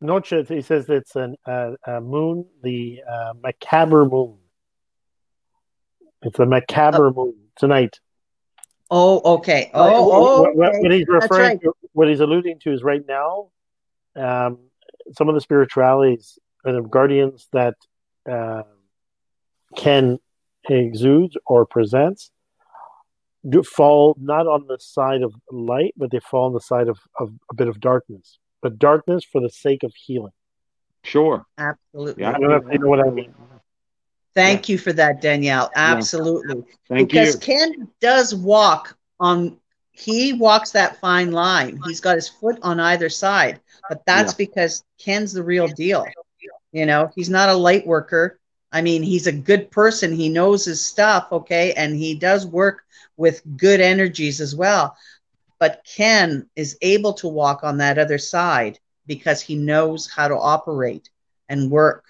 Noche, 0.00 0.48
he 0.48 0.62
says 0.62 0.88
it's 0.88 1.14
an, 1.14 1.36
uh, 1.46 1.72
a 1.86 2.00
moon, 2.00 2.46
the 2.62 3.02
uh, 3.06 3.34
macabre 3.42 4.06
moon. 4.06 4.38
It's 6.22 6.38
a 6.38 6.46
macabre 6.46 7.08
uh, 7.08 7.12
moon 7.12 7.34
tonight. 7.56 8.00
Oh, 8.90 9.34
okay. 9.36 9.70
Oh, 9.72 10.12
oh 10.12 10.46
okay. 10.46 10.56
What, 10.56 10.72
what, 10.80 10.92
he's 10.92 11.06
referring 11.06 11.42
right. 11.42 11.62
to, 11.62 11.72
what 11.92 12.08
he's 12.08 12.20
alluding 12.20 12.58
to 12.60 12.72
is 12.72 12.82
right 12.82 13.02
now, 13.06 13.50
um, 14.16 14.58
some 15.16 15.28
of 15.28 15.34
the 15.34 15.40
spiritualities 15.40 16.38
or 16.64 16.72
the 16.72 16.82
guardians 16.82 17.48
that 17.52 17.74
uh, 18.30 18.62
Ken 19.76 20.18
exudes 20.68 21.36
or 21.46 21.66
presents 21.66 22.30
do 23.48 23.62
fall 23.62 24.16
not 24.20 24.46
on 24.46 24.66
the 24.66 24.78
side 24.78 25.22
of 25.22 25.34
light, 25.50 25.94
but 25.96 26.10
they 26.10 26.20
fall 26.20 26.46
on 26.46 26.52
the 26.52 26.60
side 26.60 26.88
of, 26.88 26.98
of 27.18 27.32
a 27.50 27.54
bit 27.54 27.68
of 27.68 27.80
darkness. 27.80 28.38
But 28.60 28.78
darkness 28.78 29.24
for 29.24 29.40
the 29.40 29.48
sake 29.48 29.82
of 29.82 29.94
healing. 29.94 30.32
Sure. 31.02 31.46
Absolutely. 31.56 32.22
Yeah, 32.22 32.30
I 32.30 32.38
don't 32.38 32.50
know 32.50 32.56
if 32.56 32.72
you 32.72 32.78
know 32.78 32.88
what 32.88 33.00
I 33.00 33.10
mean. 33.10 33.34
Thank 34.34 34.68
yeah. 34.68 34.72
you 34.72 34.78
for 34.78 34.92
that, 34.92 35.20
Danielle. 35.20 35.70
Absolutely. 35.74 36.56
Yeah. 36.56 36.74
Thank 36.88 37.10
because 37.10 37.34
you. 37.34 37.40
Ken 37.40 37.88
does 38.00 38.34
walk 38.34 38.96
on 39.18 39.58
he 39.92 40.32
walks 40.32 40.70
that 40.70 40.98
fine 41.00 41.30
line. 41.30 41.78
He's 41.84 42.00
got 42.00 42.16
his 42.16 42.28
foot 42.28 42.58
on 42.62 42.80
either 42.80 43.08
side. 43.08 43.60
But 43.88 44.02
that's 44.06 44.32
yeah. 44.32 44.46
because 44.46 44.84
Ken's 44.98 45.32
the 45.32 45.42
real 45.42 45.68
deal. 45.68 46.06
You 46.72 46.86
know, 46.86 47.10
he's 47.14 47.28
not 47.28 47.48
a 47.48 47.54
light 47.54 47.86
worker. 47.86 48.38
I 48.72 48.82
mean, 48.82 49.02
he's 49.02 49.26
a 49.26 49.32
good 49.32 49.70
person. 49.70 50.12
He 50.12 50.28
knows 50.28 50.64
his 50.64 50.84
stuff, 50.84 51.28
okay? 51.32 51.72
And 51.72 51.94
he 51.94 52.14
does 52.14 52.46
work 52.46 52.82
with 53.16 53.42
good 53.56 53.80
energies 53.80 54.40
as 54.40 54.54
well. 54.54 54.96
But 55.58 55.84
Ken 55.84 56.48
is 56.56 56.78
able 56.80 57.12
to 57.14 57.28
walk 57.28 57.64
on 57.64 57.78
that 57.78 57.98
other 57.98 58.18
side 58.18 58.78
because 59.06 59.42
he 59.42 59.56
knows 59.56 60.08
how 60.08 60.28
to 60.28 60.36
operate 60.36 61.10
and 61.48 61.70
work 61.70 62.04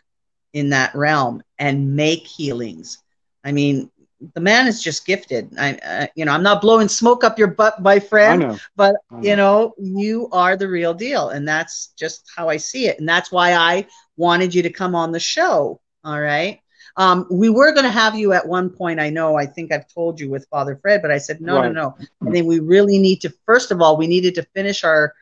in 0.52 0.70
that 0.70 0.94
realm 0.94 1.42
and 1.58 1.94
make 1.94 2.26
healings. 2.26 2.98
I 3.44 3.52
mean, 3.52 3.90
the 4.34 4.40
man 4.40 4.66
is 4.66 4.82
just 4.82 5.06
gifted. 5.06 5.50
I, 5.58 5.74
uh, 5.76 6.06
you 6.14 6.24
know, 6.24 6.32
I'm 6.32 6.42
not 6.42 6.60
blowing 6.60 6.88
smoke 6.88 7.24
up 7.24 7.38
your 7.38 7.48
butt, 7.48 7.80
my 7.80 7.98
friend, 7.98 8.60
but 8.76 8.96
know. 9.10 9.20
you 9.22 9.36
know, 9.36 9.74
you 9.78 10.28
are 10.32 10.56
the 10.56 10.68
real 10.68 10.92
deal, 10.92 11.30
and 11.30 11.48
that's 11.48 11.88
just 11.98 12.30
how 12.36 12.48
I 12.48 12.58
see 12.58 12.86
it, 12.86 12.98
and 12.98 13.08
that's 13.08 13.32
why 13.32 13.54
I 13.54 13.86
wanted 14.16 14.54
you 14.54 14.62
to 14.62 14.70
come 14.70 14.94
on 14.94 15.12
the 15.12 15.20
show. 15.20 15.80
All 16.04 16.20
right. 16.20 16.60
Um, 16.96 17.26
we 17.30 17.48
were 17.48 17.72
going 17.72 17.84
to 17.84 17.90
have 17.90 18.14
you 18.14 18.32
at 18.32 18.46
one 18.46 18.68
point. 18.68 19.00
I 19.00 19.10
know. 19.10 19.36
I 19.36 19.46
think 19.46 19.72
I've 19.72 19.88
told 19.88 20.20
you 20.20 20.28
with 20.28 20.46
Father 20.50 20.76
Fred, 20.82 21.00
but 21.02 21.10
I 21.10 21.18
said 21.18 21.40
no, 21.40 21.56
right. 21.56 21.72
no, 21.72 21.94
no. 21.98 22.06
I 22.26 22.30
think 22.30 22.46
we 22.46 22.58
really 22.58 22.98
need 22.98 23.20
to. 23.22 23.32
First 23.46 23.70
of 23.70 23.80
all, 23.80 23.96
we 23.96 24.06
needed 24.06 24.34
to 24.34 24.42
finish 24.54 24.84
our 24.84 25.14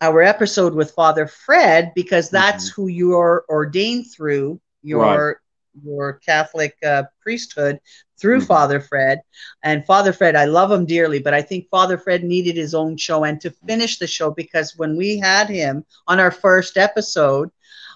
our 0.00 0.22
episode 0.22 0.74
with 0.74 0.92
Father 0.92 1.26
Fred 1.26 1.92
because 1.94 2.30
that's 2.30 2.70
mm-hmm. 2.70 2.82
who 2.82 2.88
you 2.88 3.16
are 3.16 3.44
ordained 3.48 4.06
through 4.10 4.60
your 4.82 5.28
right. 5.28 5.36
your 5.84 6.14
Catholic 6.14 6.76
uh, 6.84 7.04
priesthood 7.20 7.80
through 8.18 8.38
mm-hmm. 8.38 8.46
Father 8.46 8.80
Fred. 8.80 9.20
And 9.62 9.84
Father 9.84 10.12
Fred, 10.12 10.36
I 10.36 10.46
love 10.46 10.70
him 10.70 10.86
dearly, 10.86 11.18
but 11.18 11.34
I 11.34 11.42
think 11.42 11.68
Father 11.70 11.98
Fred 11.98 12.24
needed 12.24 12.56
his 12.56 12.74
own 12.74 12.96
show 12.96 13.24
and 13.24 13.40
to 13.40 13.50
finish 13.66 13.98
the 13.98 14.06
show 14.06 14.30
because 14.30 14.76
when 14.76 14.96
we 14.96 15.18
had 15.18 15.48
him 15.48 15.84
on 16.06 16.20
our 16.20 16.30
first 16.30 16.76
episode, 16.76 17.50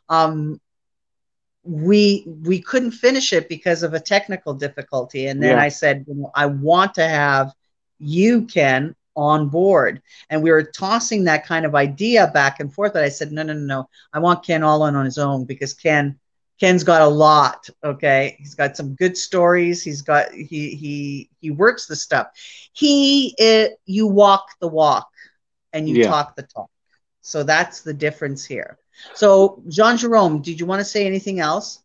um, 0.09 0.61
we 1.63 2.27
we 2.27 2.61
couldn't 2.61 2.91
finish 2.91 3.33
it 3.33 3.49
because 3.49 3.83
of 3.83 3.95
a 3.95 4.01
technical 4.01 4.53
difficulty. 4.53 5.27
And 5.29 5.43
then 5.43 5.57
yeah. 5.57 5.63
I 5.63 5.69
said, 5.69 6.05
I 6.35 6.47
want 6.47 6.95
to 6.95 7.09
have 7.09 7.55
you, 7.99 8.45
Ken, 8.45 8.95
on 9.17 9.49
board. 9.49 10.03
And 10.31 10.43
we 10.43 10.51
were 10.51 10.63
tossing 10.63 11.25
that 11.25 11.47
kind 11.47 11.67
of 11.67 11.75
idea 11.75 12.31
back 12.33 12.61
and 12.61 12.73
forth. 12.73 12.93
But 12.93 13.05
I 13.05 13.09
said, 13.09 13.33
no, 13.33 13.43
no, 13.43 13.53
no, 13.53 13.61
no. 13.61 13.89
I 14.13 14.19
want 14.19 14.45
Ken 14.45 14.63
all 14.63 14.87
in 14.87 14.97
on 14.97 15.05
his 15.05 15.19
own 15.19 15.45
because 15.45 15.75
Ken 15.75 16.19
Ken's 16.61 16.85
got 16.85 17.03
a 17.03 17.09
lot. 17.09 17.69
Okay, 17.83 18.37
he's 18.39 18.55
got 18.55 18.77
some 18.77 18.95
good 18.95 19.17
stories. 19.17 19.83
He's 19.83 20.03
got 20.03 20.33
he 20.33 20.75
he 20.75 21.31
he 21.41 21.51
works 21.51 21.87
the 21.87 21.97
stuff. 21.97 22.29
He 22.73 23.35
it, 23.39 23.79
you 23.87 24.07
walk 24.07 24.47
the 24.61 24.69
walk, 24.69 25.09
and 25.73 25.89
you 25.89 25.97
yeah. 25.97 26.09
talk 26.09 26.37
the 26.37 26.43
talk. 26.43 26.71
So 27.23 27.43
that's 27.43 27.81
the 27.81 27.95
difference 27.95 28.45
here. 28.45 28.79
So 29.15 29.63
Jean 29.69 29.97
Jerome, 29.97 30.43
did 30.43 30.61
you 30.61 30.67
want 30.67 30.81
to 30.81 30.85
say 30.85 31.07
anything 31.07 31.41
else? 31.41 31.83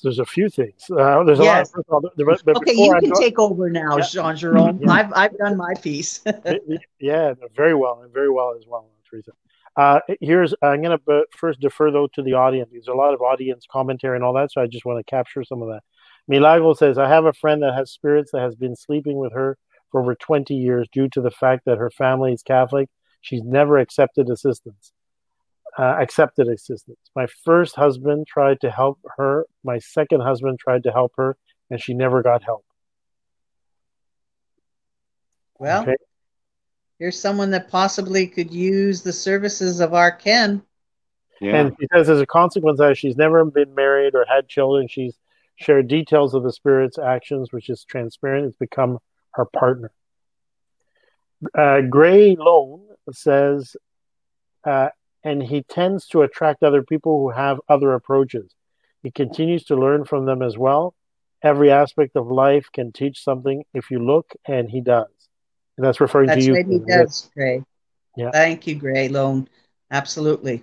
There's 0.00 0.18
a 0.18 0.24
few 0.24 0.48
things. 0.48 0.84
Uh, 0.90 1.22
there's 1.24 1.38
yes. 1.38 1.72
a 1.74 1.92
lot. 1.92 2.04
Of, 2.04 2.12
but 2.44 2.56
okay, 2.56 2.72
you 2.74 2.92
can 3.00 3.10
go, 3.10 3.20
take 3.20 3.38
over 3.38 3.70
now, 3.70 3.98
yeah. 3.98 4.04
Jean 4.04 4.36
Jerome. 4.36 4.80
Yeah. 4.82 4.90
I've 4.90 5.12
I've 5.14 5.38
done 5.38 5.56
my 5.56 5.74
piece. 5.74 6.22
yeah, 7.00 7.34
very 7.54 7.74
well, 7.74 8.02
and 8.02 8.12
very 8.12 8.30
well 8.30 8.54
as 8.56 8.64
well, 8.66 8.88
Teresa. 9.08 9.32
Uh, 9.76 10.00
here's 10.20 10.54
I'm 10.62 10.82
going 10.82 10.98
to 10.98 11.24
first 11.36 11.60
defer 11.60 11.90
though 11.90 12.08
to 12.14 12.22
the 12.22 12.34
audience. 12.34 12.70
There's 12.72 12.88
a 12.88 12.94
lot 12.94 13.14
of 13.14 13.20
audience 13.22 13.64
commentary 13.70 14.16
and 14.16 14.24
all 14.24 14.34
that, 14.34 14.52
so 14.52 14.60
I 14.60 14.66
just 14.66 14.84
want 14.84 15.04
to 15.04 15.10
capture 15.10 15.44
some 15.44 15.62
of 15.62 15.68
that. 15.68 15.80
Milagro 16.28 16.74
says, 16.74 16.98
"I 16.98 17.08
have 17.08 17.24
a 17.24 17.32
friend 17.32 17.62
that 17.62 17.74
has 17.74 17.90
spirits 17.90 18.32
that 18.32 18.42
has 18.42 18.54
been 18.54 18.76
sleeping 18.76 19.16
with 19.16 19.32
her 19.32 19.56
for 19.90 20.00
over 20.00 20.14
20 20.14 20.54
years 20.54 20.88
due 20.92 21.08
to 21.10 21.20
the 21.20 21.30
fact 21.30 21.64
that 21.66 21.78
her 21.78 21.90
family 21.90 22.32
is 22.32 22.42
Catholic. 22.42 22.88
She's 23.20 23.42
never 23.42 23.78
accepted 23.78 24.28
assistance. 24.28 24.92
Uh, 25.78 25.96
accepted 26.00 26.48
assistance. 26.48 26.98
My 27.16 27.26
first 27.44 27.74
husband 27.76 28.26
tried 28.26 28.60
to 28.60 28.70
help 28.70 28.98
her. 29.16 29.46
My 29.64 29.78
second 29.78 30.20
husband 30.20 30.58
tried 30.58 30.82
to 30.82 30.92
help 30.92 31.12
her, 31.16 31.36
and 31.70 31.80
she 31.80 31.94
never 31.94 32.22
got 32.22 32.42
help. 32.42 32.64
Well, 35.58 35.82
okay 35.82 35.96
here's 37.02 37.18
someone 37.18 37.50
that 37.50 37.68
possibly 37.68 38.28
could 38.28 38.52
use 38.52 39.02
the 39.02 39.12
services 39.12 39.80
of 39.80 39.92
our 39.92 40.12
Ken. 40.12 40.62
Yeah. 41.40 41.56
And 41.56 41.76
she 41.80 41.88
says, 41.92 42.08
as 42.08 42.20
a 42.20 42.26
consequence 42.26 42.78
that, 42.78 42.96
she's 42.96 43.16
never 43.16 43.44
been 43.44 43.74
married 43.74 44.14
or 44.14 44.24
had 44.28 44.46
children. 44.46 44.86
She's 44.86 45.18
shared 45.56 45.88
details 45.88 46.32
of 46.32 46.44
the 46.44 46.52
spirit's 46.52 46.98
actions, 46.98 47.50
which 47.50 47.68
is 47.70 47.82
transparent. 47.82 48.46
It's 48.46 48.56
become 48.56 49.00
her 49.32 49.46
partner. 49.46 49.90
Uh, 51.58 51.80
Gray 51.80 52.36
Lone 52.36 52.86
says, 53.10 53.74
uh, 54.62 54.90
and 55.24 55.42
he 55.42 55.62
tends 55.62 56.06
to 56.08 56.22
attract 56.22 56.62
other 56.62 56.82
people 56.82 57.20
who 57.20 57.30
have 57.30 57.60
other 57.68 57.92
approaches. 57.92 58.52
He 59.02 59.10
continues 59.10 59.64
to 59.64 59.76
learn 59.76 60.04
from 60.04 60.26
them 60.26 60.42
as 60.42 60.56
well. 60.56 60.94
Every 61.42 61.70
aspect 61.70 62.16
of 62.16 62.30
life 62.30 62.68
can 62.72 62.92
teach 62.92 63.22
something 63.22 63.64
if 63.74 63.90
you 63.90 63.98
look, 63.98 64.32
and 64.46 64.70
he 64.70 64.80
does. 64.80 65.10
And 65.76 65.84
that's 65.84 66.00
referring 66.00 66.28
that's 66.28 66.40
to 66.40 66.46
you. 66.46 66.54
That's 66.54 66.68
what 66.68 66.72
he 66.72 66.86
does, 66.86 67.30
Gray. 67.34 67.64
Yeah. 68.16 68.30
Thank 68.30 68.66
you, 68.66 68.74
Gray 68.76 69.08
Lone. 69.08 69.48
Absolutely. 69.90 70.62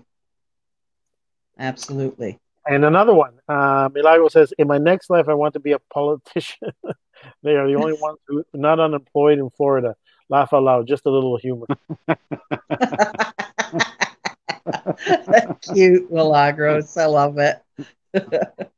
Absolutely. 1.57 2.39
And 2.65 2.85
another 2.85 3.13
one, 3.13 3.33
uh, 3.47 3.89
Milagro 3.93 4.27
says, 4.29 4.53
in 4.57 4.67
my 4.67 4.77
next 4.77 5.09
life, 5.09 5.27
I 5.27 5.33
want 5.33 5.53
to 5.55 5.59
be 5.59 5.71
a 5.71 5.79
politician. 5.91 6.71
they 7.43 7.55
are 7.55 7.67
the 7.67 7.75
only 7.75 7.97
ones 7.99 8.19
who 8.27 8.45
not 8.53 8.79
unemployed 8.79 9.39
in 9.39 9.49
Florida. 9.49 9.95
Laugh 10.29 10.53
out 10.53 10.63
loud, 10.63 10.87
just 10.87 11.05
a 11.05 11.09
little 11.09 11.37
humor. 11.37 11.65
Cute, 15.73 16.11
Milagros. 16.11 16.95
I 16.97 17.05
love 17.05 17.37
it. 17.37 17.57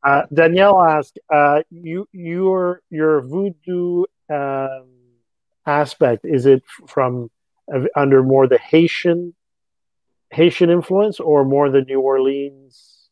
uh, 0.04 0.24
Danielle 0.34 0.82
asked, 0.82 1.20
uh, 1.34 1.62
"You, 1.70 2.08
your, 2.12 2.82
your 2.90 3.22
voodoo 3.22 4.04
um, 4.30 4.88
aspect? 5.66 6.26
Is 6.26 6.46
it 6.46 6.64
from 6.88 7.30
uh, 7.74 7.86
under 7.96 8.24
more 8.24 8.48
the 8.48 8.58
Haitian 8.58 9.34
Haitian 10.32 10.70
influence 10.70 11.20
or 11.20 11.44
more 11.46 11.70
the 11.70 11.82
New 11.82 12.00
Orleans? 12.00 13.10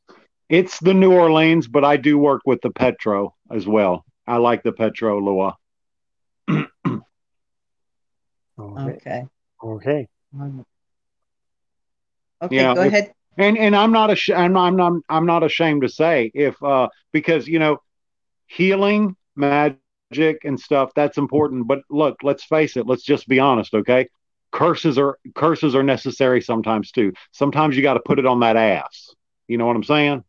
It's 0.47 0.80
the 0.80 0.93
New 0.93 1.11
Orleans, 1.14 1.68
but 1.68 1.84
I 1.85 1.97
do 1.97 2.18
work 2.18 2.41
with 2.45 2.61
the 2.61 2.72
Petro 2.72 3.35
as 3.51 3.68
well. 3.68 4.06
I 4.26 4.38
like 4.38 4.64
the 4.64 4.72
Petro 4.72 5.19
Loa. 5.19 5.57
okay. 6.49 6.69
Okay. 8.60 9.27
Okay. 9.64 10.07
Okay, 12.41 12.56
yeah, 12.56 12.74
go 12.74 12.82
if, 12.82 12.88
ahead. 12.88 13.14
And 13.38 13.57
and 13.57 13.76
I'm 13.76 13.91
not 13.91 14.11
ashamed. 14.11 14.57
I'm 14.57 14.76
not. 14.76 14.94
I'm 15.10 15.26
not 15.26 15.44
ashamed 15.44 15.82
to 15.84 15.90
say 15.90 16.32
if 16.34 16.61
uh 16.64 16.90
because 17.11 17.48
you 17.48 17.60
know 17.60 17.78
healing 18.48 19.16
magic 19.36 20.44
and 20.44 20.60
stuff 20.60 20.91
that's 20.95 21.18
important 21.18 21.68
but 21.68 21.80
look 21.90 22.18
let's 22.24 22.44
face 22.44 22.76
it 22.76 22.88
let's 22.88 23.03
just 23.03 23.28
be 23.28 23.40
honest 23.40 23.74
okay 23.74 24.07
curses 24.52 24.98
are 24.98 25.18
curses 25.36 25.76
are 25.76 25.84
necessary 25.84 26.41
sometimes 26.41 26.91
too. 26.91 27.14
Sometimes 27.32 27.76
you 27.76 27.84
got 27.84 27.94
to 27.95 27.99
put 27.99 28.20
it 28.20 28.26
on 28.26 28.40
that 28.41 28.56
ass. 28.56 29.14
You 29.48 29.57
know 29.57 29.66
what 29.66 29.76
I'm 29.76 29.84
saying? 29.84 30.24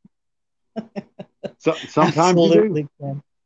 So 1.59 1.73
sometimes 1.89 2.19
Absolutely. 2.19 2.87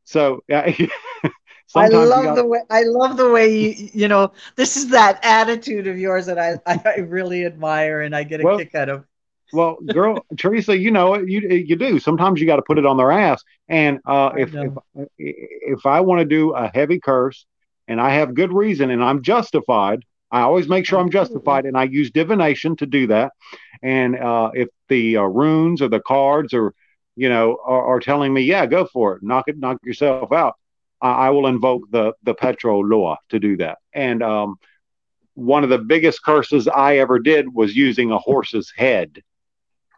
So 0.04 0.42
yeah. 0.48 0.70
I 1.76 1.88
sometimes 1.88 2.14
you 2.14 2.22
love 2.22 2.22
gotta- 2.22 2.42
the 2.42 2.46
way 2.46 2.60
I 2.70 2.82
love 2.84 3.16
the 3.16 3.30
way 3.30 3.48
you 3.56 3.88
you 3.92 4.08
know 4.08 4.32
this 4.56 4.76
is 4.76 4.88
that 4.90 5.20
attitude 5.24 5.86
of 5.86 5.98
yours 5.98 6.26
that 6.26 6.38
I 6.38 6.58
I 6.66 7.00
really 7.00 7.44
admire 7.44 8.02
and 8.02 8.14
I 8.14 8.24
get 8.24 8.40
a 8.40 8.46
Well, 8.46 8.56
kick 8.56 8.74
out 8.74 8.88
of. 8.88 9.04
Well, 9.52 9.76
girl, 9.90 10.24
Teresa, 10.38 10.76
you 10.76 10.90
know. 10.90 11.16
You 11.16 11.40
you 11.48 11.76
do. 11.76 11.98
Sometimes 11.98 12.40
you 12.40 12.46
got 12.46 12.56
to 12.56 12.62
put 12.62 12.78
it 12.78 12.86
on 12.86 12.96
their 12.96 13.12
ass. 13.12 13.42
And 13.68 14.00
uh, 14.06 14.32
if, 14.36 14.54
if 14.62 14.72
if 15.18 15.86
I 15.86 16.00
want 16.00 16.20
to 16.20 16.24
do 16.24 16.52
a 16.52 16.70
heavy 16.74 17.00
curse, 17.00 17.46
and 17.88 18.00
I 18.00 18.10
have 18.14 18.34
good 18.34 18.52
reason, 18.52 18.90
and 18.90 19.02
I'm 19.02 19.22
justified, 19.22 20.00
I 20.30 20.40
always 20.42 20.68
make 20.68 20.86
sure 20.86 20.98
I'm 20.98 21.10
justified, 21.10 21.64
and 21.66 21.76
I 21.76 21.84
use 21.84 22.10
divination 22.10 22.76
to 22.76 22.86
do 22.86 23.06
that. 23.08 23.32
And 23.82 24.16
uh, 24.16 24.50
if 24.54 24.68
the 24.88 25.18
uh, 25.18 25.22
runes 25.22 25.82
or 25.82 25.88
the 25.88 26.00
cards 26.00 26.52
or 26.54 26.74
you 27.16 27.28
know 27.28 27.58
are, 27.64 27.96
are 27.96 28.00
telling 28.00 28.32
me, 28.32 28.42
yeah, 28.42 28.66
go 28.66 28.86
for 28.86 29.16
it, 29.16 29.22
knock 29.22 29.44
it, 29.48 29.58
knock 29.58 29.78
yourself 29.84 30.32
out, 30.32 30.54
I, 31.04 31.26
I 31.26 31.30
will 31.30 31.46
invoke 31.46 31.90
the 31.90 32.14
the 32.24 32.34
Petro 32.34 32.80
Loa 32.80 33.18
to 33.28 33.38
do 33.38 33.56
that. 33.58 33.78
And 33.92 34.22
um, 34.22 34.56
one 35.34 35.62
of 35.64 35.70
the 35.70 35.78
biggest 35.78 36.22
curses 36.22 36.66
I 36.66 36.98
ever 36.98 37.18
did 37.18 37.52
was 37.52 37.76
using 37.76 38.10
a 38.10 38.18
horse's 38.18 38.72
head 38.74 39.22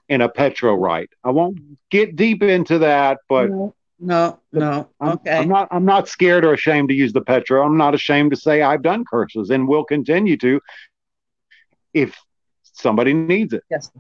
in 0.09 0.20
a 0.20 0.28
petro 0.28 0.74
rite. 0.74 1.11
I 1.24 1.31
won't 1.31 1.59
get 1.91 2.16
deep 2.16 2.43
into 2.43 2.78
that, 2.78 3.19
but 3.28 3.51
no, 3.51 3.74
no, 3.99 4.39
no. 4.53 4.89
I'm, 5.01 5.12
Okay. 5.15 5.39
I'm 5.39 5.49
not 5.49 5.69
I'm 5.70 5.85
not 5.85 6.09
scared 6.09 6.45
or 6.45 6.53
ashamed 6.55 6.89
to 6.91 6.95
use 6.95 7.12
the 7.12 7.23
petro. 7.23 7.65
I'm 7.65 7.77
not 7.77 7.95
ashamed 7.95 8.31
to 8.33 8.37
say 8.37 8.62
I've 8.62 8.83
done 8.83 9.05
curses 9.05 9.51
and 9.51 9.66
will 9.66 9.85
continue 9.85 10.37
to 10.39 10.61
if 11.95 12.19
somebody 12.62 13.15
needs 13.15 13.53
it. 13.55 13.62
yes, 13.70 13.91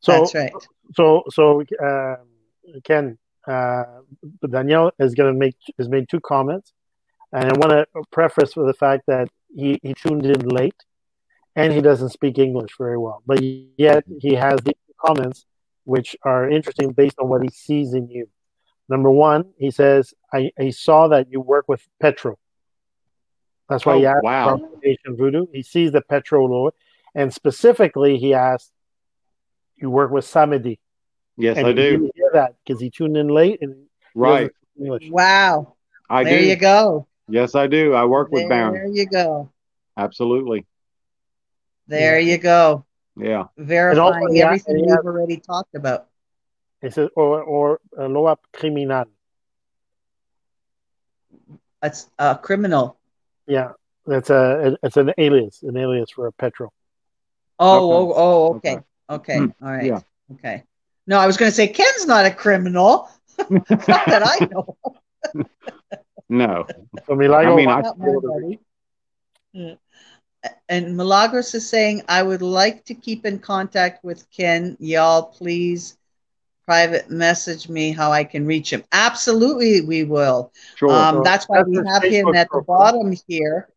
So, 0.00 0.12
that's 0.12 0.34
right. 0.34 0.52
so, 0.94 1.22
so, 1.30 1.62
uh, 1.82 2.16
Ken, 2.82 3.16
uh, 3.46 3.84
Danielle 4.48 4.92
is 4.98 5.14
going 5.14 5.32
to 5.32 5.38
make 5.38 5.56
has 5.78 5.88
made 5.88 6.08
two 6.08 6.20
comments, 6.20 6.72
and 7.32 7.44
I 7.44 7.58
want 7.58 7.70
to 7.72 7.86
preface 8.10 8.56
with 8.56 8.66
the 8.66 8.74
fact 8.74 9.04
that 9.06 9.28
he, 9.54 9.78
he 9.82 9.94
tuned 9.94 10.26
in 10.26 10.40
late, 10.48 10.74
and 11.56 11.72
he 11.72 11.80
doesn't 11.80 12.10
speak 12.10 12.38
English 12.38 12.72
very 12.78 12.98
well, 12.98 13.22
but 13.26 13.42
yet 13.42 14.04
he 14.20 14.34
has 14.34 14.60
these 14.60 14.74
comments 15.00 15.46
which 15.84 16.14
are 16.22 16.50
interesting 16.50 16.92
based 16.92 17.16
on 17.18 17.28
what 17.28 17.42
he 17.42 17.48
sees 17.48 17.94
in 17.94 18.08
you. 18.10 18.28
Number 18.90 19.10
one, 19.10 19.52
he 19.58 19.70
says, 19.70 20.12
"I, 20.32 20.50
I 20.58 20.70
saw 20.70 21.08
that 21.08 21.30
you 21.30 21.40
work 21.40 21.66
with 21.68 21.86
Petro." 22.00 22.38
That's 23.68 23.84
why 23.84 23.94
Oh, 23.94 23.98
he 23.98 24.06
asked 24.06 24.22
wow. 24.24 24.54
about 24.54 24.70
voodoo. 25.06 25.46
He 25.52 25.62
sees 25.62 25.92
the 25.92 26.00
Petro 26.00 26.44
Lord, 26.46 26.74
and 27.14 27.32
specifically, 27.32 28.18
he 28.18 28.34
asked, 28.34 28.72
"You 29.76 29.90
work 29.90 30.10
with 30.10 30.24
Samedi." 30.24 30.78
Yes, 31.36 31.56
and 31.56 31.66
I 31.66 31.72
do. 31.72 32.10
Didn't 32.32 32.34
hear 32.34 32.42
that 32.46 32.54
because 32.64 32.80
he 32.80 32.90
tuned 32.90 33.16
in 33.16 33.28
late 33.28 33.60
and 33.62 33.86
Right. 34.14 34.50
English. 34.78 35.10
Wow. 35.10 35.74
I 36.10 36.24
there 36.24 36.38
do. 36.38 36.44
you 36.46 36.56
go. 36.56 37.06
Yes, 37.28 37.54
I 37.54 37.66
do. 37.66 37.94
I 37.94 38.04
work 38.04 38.30
with 38.32 38.48
Baron. 38.48 38.72
There 38.74 38.86
you 38.86 39.06
go. 39.06 39.50
Absolutely. 39.96 40.66
There 41.86 42.18
Yeah. 42.18 42.32
you 42.32 42.38
go. 42.38 42.84
Yeah. 43.16 43.48
Verifying 43.56 44.32
he 44.32 44.38
has- 44.38 44.46
everything 44.46 44.76
he 44.76 44.82
we've 44.82 44.98
already 45.04 45.36
talked 45.38 45.74
about. 45.74 46.06
He 46.80 46.90
says, 46.90 47.10
or 47.16 47.42
or 47.42 47.80
uh, 47.98 48.06
loa 48.06 48.38
criminal. 48.52 49.06
It's 51.82 52.08
a 52.18 52.36
criminal. 52.36 52.96
Yeah, 53.46 53.72
that's 54.06 54.30
a 54.30 54.76
it's 54.82 54.96
an 54.96 55.12
alias, 55.18 55.62
an 55.62 55.76
alias 55.76 56.10
for 56.10 56.26
a 56.28 56.32
petrol. 56.32 56.72
Oh, 57.58 57.76
Okay. 57.76 57.94
oh, 57.96 58.12
oh, 58.16 58.54
okay. 58.56 58.72
Okay. 58.76 58.84
Okay. 59.10 59.38
Hmm. 59.38 59.64
All 59.64 59.72
right. 59.72 59.84
Yeah. 59.84 60.00
Okay. 60.34 60.64
No, 61.08 61.18
I 61.18 61.26
was 61.26 61.36
going 61.36 61.50
to 61.50 61.56
say 61.56 61.66
Ken's 61.66 62.06
not 62.06 62.24
a 62.26 62.30
criminal. 62.30 63.08
not 63.50 63.66
that 63.66 64.22
I 64.24 64.44
know. 64.44 64.76
No. 66.28 66.66
So 67.06 67.14
Milagro 67.14 67.54
I 67.54 67.56
mean, 67.56 67.66
wants 67.66 67.88
I- 67.88 67.90
Not 67.90 67.96
to 67.96 67.98
my 68.00 68.06
go 68.12 68.20
to- 68.20 68.28
buddy. 68.28 68.58
Yeah. 69.52 69.74
And 70.68 70.96
Milagros 70.96 71.54
is 71.54 71.68
saying, 71.68 72.02
I 72.08 72.22
would 72.22 72.42
like 72.42 72.84
to 72.84 72.94
keep 72.94 73.26
in 73.26 73.38
contact 73.38 74.04
with 74.04 74.30
Ken. 74.30 74.76
Y'all, 74.78 75.22
please 75.22 75.96
private 76.66 77.10
message 77.10 77.68
me 77.68 77.90
how 77.92 78.12
I 78.12 78.24
can 78.24 78.46
reach 78.46 78.70
him. 78.72 78.84
Absolutely, 78.92 79.80
we 79.80 80.04
will. 80.04 80.52
Sure. 80.76 80.90
Um, 80.92 81.16
So 81.16 81.22
that's 81.22 81.48
why 81.48 81.58
that's 81.58 81.68
we 81.70 81.76
his 81.78 81.86
have 81.88 82.02
him 82.04 82.26
Facebook 82.26 82.36
at 82.36 82.48
the 82.52 82.60
bottom 82.62 83.14
here. 83.26 83.68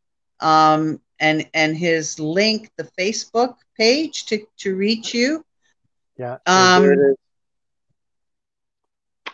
Um, 0.42 1.00
and 1.20 1.48
and 1.54 1.78
his 1.78 2.20
link, 2.20 2.70
the 2.78 2.84
Facebook 3.00 3.56
page 3.78 4.26
to 4.26 4.46
to 4.58 4.76
reach 4.76 5.14
you. 5.14 5.46
Yeah. 6.18 6.38
Um, 6.46 6.84
there 6.84 6.94
it 6.94 7.12
is. 7.12 7.18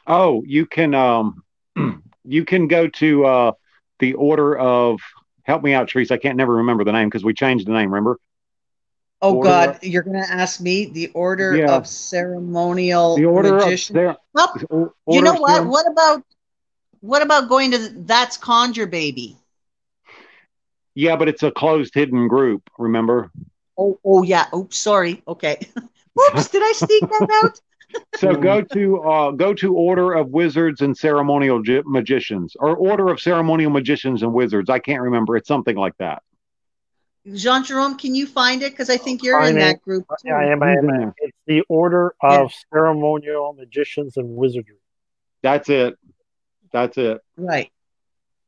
oh, 0.07 0.43
you 0.45 0.65
can 0.65 0.93
um 0.93 1.43
you 2.23 2.45
can 2.45 2.67
go 2.67 2.87
to 2.87 3.25
uh 3.25 3.51
the 3.99 4.13
order 4.13 4.57
of 4.57 4.99
help 5.43 5.63
me 5.63 5.73
out, 5.73 5.89
Teresa. 5.89 6.15
I 6.15 6.17
can't 6.17 6.37
never 6.37 6.55
remember 6.55 6.83
the 6.83 6.91
name 6.91 7.09
because 7.09 7.23
we 7.23 7.33
changed 7.33 7.67
the 7.67 7.71
name, 7.71 7.91
remember? 7.91 8.19
Oh 9.21 9.35
Order 9.35 9.49
God, 9.49 9.69
of- 9.69 9.83
you're 9.83 10.03
gonna 10.03 10.25
ask 10.29 10.61
me 10.61 10.85
the 10.85 11.07
order 11.09 11.57
Yeah. 11.57 11.75
of 11.75 11.87
ceremonial 11.87 13.15
The 13.17 13.25
order 13.25 13.53
magician. 13.53 13.95
of 13.97 14.01
there 14.03 14.17
Well, 14.33 14.65
or- 14.69 14.93
you 15.07 15.21
know 15.21 15.33
of 15.33 15.39
what? 15.39 15.61
Cerem- 15.63 15.69
What 15.69 15.87
about 15.87 16.23
what 16.99 17.21
about 17.21 17.47
going 17.49 17.71
to 17.71 17.77
the, 17.77 17.89
that's 18.05 18.37
Conjure 18.37 18.87
Baby? 18.87 19.37
Yeah, 20.95 21.15
but 21.15 21.29
it's 21.29 21.43
a 21.43 21.51
closed 21.51 21.93
hidden 21.93 22.27
group, 22.27 22.69
remember? 22.77 23.31
Oh, 23.77 23.99
oh 24.03 24.23
yeah. 24.23 24.47
Oops, 24.53 24.77
sorry. 24.77 25.21
Okay. 25.27 25.59
Oops, 26.19 26.47
did 26.49 26.63
I 26.63 26.71
sneak 26.73 27.01
that 27.01 27.29
out? 27.43 27.61
So 28.17 28.35
go 28.35 28.61
to 28.61 29.01
uh, 29.01 29.31
go 29.31 29.53
to 29.53 29.73
Order 29.73 30.13
of 30.13 30.27
Wizards 30.27 30.81
and 30.81 30.95
Ceremonial 30.95 31.61
Gi- 31.61 31.83
Magicians, 31.85 32.53
or 32.59 32.75
Order 32.75 33.07
of 33.07 33.21
Ceremonial 33.21 33.71
Magicians 33.71 34.23
and 34.23 34.33
Wizards. 34.33 34.69
I 34.69 34.79
can't 34.79 35.01
remember. 35.01 35.37
It's 35.37 35.47
something 35.47 35.77
like 35.77 35.93
that. 35.99 36.21
Jean 37.33 37.63
Jerome, 37.63 37.97
can 37.97 38.13
you 38.13 38.27
find 38.27 38.61
it? 38.61 38.71
Because 38.71 38.89
I 38.89 38.97
think 38.97 39.23
you're 39.23 39.39
in 39.39 39.55
Find 39.55 39.57
that 39.61 39.81
group 39.81 40.05
too. 40.21 40.27
Yeah, 40.27 40.35
I 40.35 40.45
am, 40.51 40.61
I 40.61 40.71
am, 40.71 40.83
He's 40.83 40.91
I 40.91 41.01
am. 41.03 41.13
It's 41.17 41.37
the 41.47 41.61
Order 41.69 42.13
of 42.21 42.51
Ceremonial 42.73 43.53
Magicians 43.53 44.17
and 44.17 44.35
Wizardry. 44.35 44.75
That's 45.41 45.69
it. 45.69 45.95
That's 46.71 46.97
it. 46.97 47.21
Right. 47.37 47.71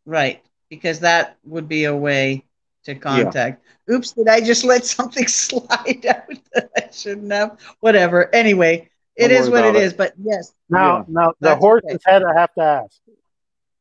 Right. 0.05 0.43
Because 0.69 0.99
that 1.01 1.37
would 1.45 1.67
be 1.67 1.85
a 1.85 1.95
way 1.95 2.45
to 2.85 2.95
contact. 2.95 3.63
Oops, 3.91 4.11
did 4.11 4.27
I 4.27 4.41
just 4.41 4.63
let 4.63 4.85
something 4.97 5.27
slide 5.27 6.05
out 6.05 6.29
that 6.53 6.69
I 6.77 6.89
shouldn't 6.91 7.31
have? 7.31 7.59
Whatever. 7.79 8.33
Anyway, 8.33 8.89
it 9.15 9.29
Don't 9.29 9.37
is 9.43 9.49
what 9.49 9.65
it 9.65 9.75
it. 9.75 9.83
is. 9.83 9.93
But 9.93 10.13
yes, 10.21 10.53
Now, 10.69 10.97
Yeah. 10.97 11.03
now 11.07 11.27
the 11.39 11.49
That's 11.49 11.59
horse's 11.59 11.89
okay. 11.95 12.11
head, 12.11 12.23
I 12.23 12.39
have 12.39 12.53
to 12.55 12.61
ask 12.61 12.99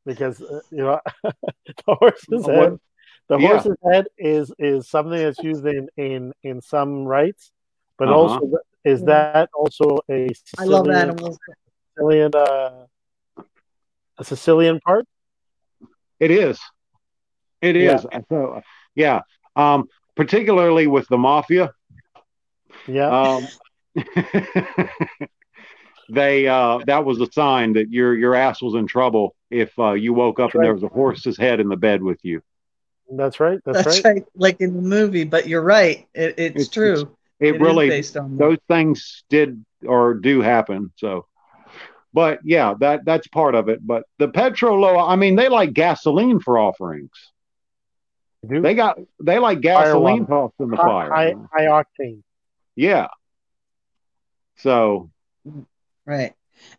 because 0.07 0.41
uh, 0.43 0.61
you 0.71 0.79
know 0.79 1.01
the 1.23 1.33
horse's 1.87 2.45
What- 2.47 2.55
head. 2.55 2.79
The 3.29 3.39
Yeah. 3.39 3.49
horse's 3.49 3.77
head 3.85 4.07
is 4.17 4.51
is 4.59 4.89
something 4.89 5.19
that's 5.19 5.39
used 5.43 5.65
in 5.67 5.89
in 5.99 6.33
in 6.43 6.63
some 6.63 7.05
rites, 7.05 7.53
but 7.99 8.09
Uh-huh. 8.09 8.17
also 8.17 8.41
is 8.85 9.05
that 9.05 9.51
also 9.53 10.01
a 10.11 10.31
I 10.59 10.65
love 10.65 10.89
animals. 10.89 11.39
Sicilian 11.95 12.31
uh, 12.35 12.87
a 14.17 14.25
Sicilian 14.25 14.81
part? 14.81 15.05
It 16.19 16.31
is. 16.31 16.59
It 17.61 17.77
is. 17.77 18.07
Yeah. 18.11 18.19
is. 18.19 18.25
So 18.31 18.63
yeah. 18.99 19.21
Um, 19.57 19.89
particularly 20.17 20.87
with 20.87 21.09
the 21.09 21.17
mafia. 21.19 21.73
Yeah, 22.87 23.09
Um, 23.09 23.47
they 26.11 26.47
uh, 26.49 26.79
that 26.87 27.05
was 27.05 27.21
a 27.21 27.31
sign 27.33 27.75
that 27.75 27.91
your 27.91 28.17
your 28.17 28.35
ass 28.35 28.63
was 28.63 28.75
in 28.75 28.87
trouble 28.87 29.35
if 29.51 29.77
uh, 29.79 29.93
you 29.93 30.13
woke 30.15 30.41
up 30.41 30.49
That's 30.49 30.55
and 30.57 30.65
there 30.65 30.75
was 30.75 30.83
a 30.83 30.89
horse's 30.89 31.37
head 31.37 31.61
in 31.61 31.69
the 31.69 31.77
bed 31.77 32.03
with 32.03 32.19
you. 32.23 32.41
that's 33.11 33.41
right. 33.41 33.59
That's, 33.65 33.85
That's 33.85 34.05
right. 34.05 34.15
right. 34.15 34.25
Like 34.35 34.61
in 34.61 34.75
the 34.75 34.83
movie, 34.83 35.25
but 35.25 35.47
you're 35.49 35.63
right. 35.63 36.07
It, 36.15 36.35
it's, 36.39 36.55
It's- 36.57 36.69
true. 36.69 37.15
It, 37.41 37.55
is 37.55 37.61
really 37.61 37.89
based 37.89 38.17
on 38.17 38.37
that. 38.37 38.45
those 38.45 38.59
things 38.67 39.23
did 39.31 39.65
or 39.87 40.15
do 40.15 40.41
happen. 40.41 40.93
So, 40.97 41.27
but 42.13 42.41
yeah, 42.45 42.75
that 42.81 43.05
that's 43.05 43.29
part 43.29 43.55
of 43.55 43.69
it. 43.69 43.79
But 43.87 44.05
the 44.19 44.27
Petro 44.29 44.75
Loa, 44.77 45.07
I 45.07 45.15
mean, 45.15 45.37
they 45.37 45.49
like 45.49 45.73
gasoline 45.73 46.41
for 46.41 46.59
offerings. 46.59 47.13
Do 48.47 48.61
They 48.61 48.75
got 48.75 48.99
they 49.21 49.39
like 49.39 49.61
gasoline 49.61 50.27
one. 50.27 50.27
tossed 50.27 50.55
in 50.61 50.71
the 50.71 50.77
high, 50.77 50.89
fire. 50.89 51.11
high, 51.11 51.35
high 51.53 51.67
octane. 51.67 52.23
Yeah. 52.77 53.09
So 54.57 55.11
Right. 56.07 56.35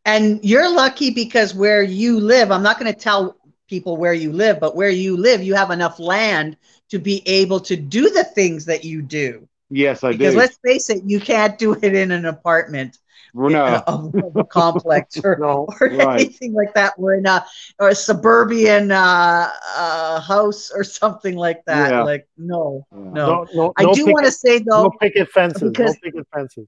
And 0.06 0.40
you're 0.44 0.74
lucky 0.74 1.12
because 1.12 1.54
where 1.54 1.82
you 1.82 2.20
live, 2.20 2.52
I'm 2.52 2.64
not 2.64 2.80
going 2.80 2.92
to 2.94 2.98
tell 3.00 3.38
people 3.68 3.98
where 3.98 4.14
you 4.14 4.32
live, 4.32 4.60
but 4.60 4.76
where 4.76 4.90
you 4.90 5.16
live, 5.18 5.42
you 5.44 5.54
have 5.56 5.72
enough 5.72 6.00
land 6.00 6.58
to 6.90 7.00
be 7.00 7.22
able 7.26 7.60
to 7.62 7.76
do 7.76 8.10
the 8.10 8.24
things 8.24 8.66
that 8.66 8.84
you 8.84 9.02
do. 9.02 9.48
Yes, 9.70 10.04
I 10.04 10.14
Because 10.18 10.36
do. 10.36 10.36
let's 10.36 10.58
face 10.66 10.90
it, 10.90 11.04
you 11.06 11.20
can't 11.20 11.58
do 11.58 11.74
it 11.74 11.94
in 11.96 12.12
an 12.12 12.26
apartment 12.26 12.98
no, 13.34 13.82
of, 13.88 14.16
of 14.16 14.36
a 14.36 14.44
complex 14.44 15.18
or, 15.24 15.38
No, 15.40 15.68
or 15.82 15.88
right. 15.88 16.22
anything 16.22 16.54
like 16.54 16.74
that. 16.76 16.98
We're 16.98 17.16
in 17.16 17.26
a 17.26 17.46
or 17.80 17.90
a 17.90 17.96
suburban 17.96 18.92
uh, 18.92 19.50
uh, 19.78 20.20
house 20.22 20.72
or 20.72 20.84
something 20.84 21.36
like 21.36 21.64
that. 21.66 21.92
Yeah. 21.92 22.04
Like 22.04 22.28
no, 22.38 22.86
Yeah. 22.92 22.98
no. 23.00 23.12
no, 23.14 23.48
no, 23.54 23.74
I 23.78 23.84
no 23.84 23.94
do 23.94 24.06
want 24.08 24.26
to 24.26 24.32
say 24.32 24.60
though, 24.60 24.84
no 24.84 24.92
picket 25.00 25.30
fences. 25.30 25.72
because- 25.72 25.94
no 25.94 26.10
picket 26.12 26.28
fences. 26.34 26.68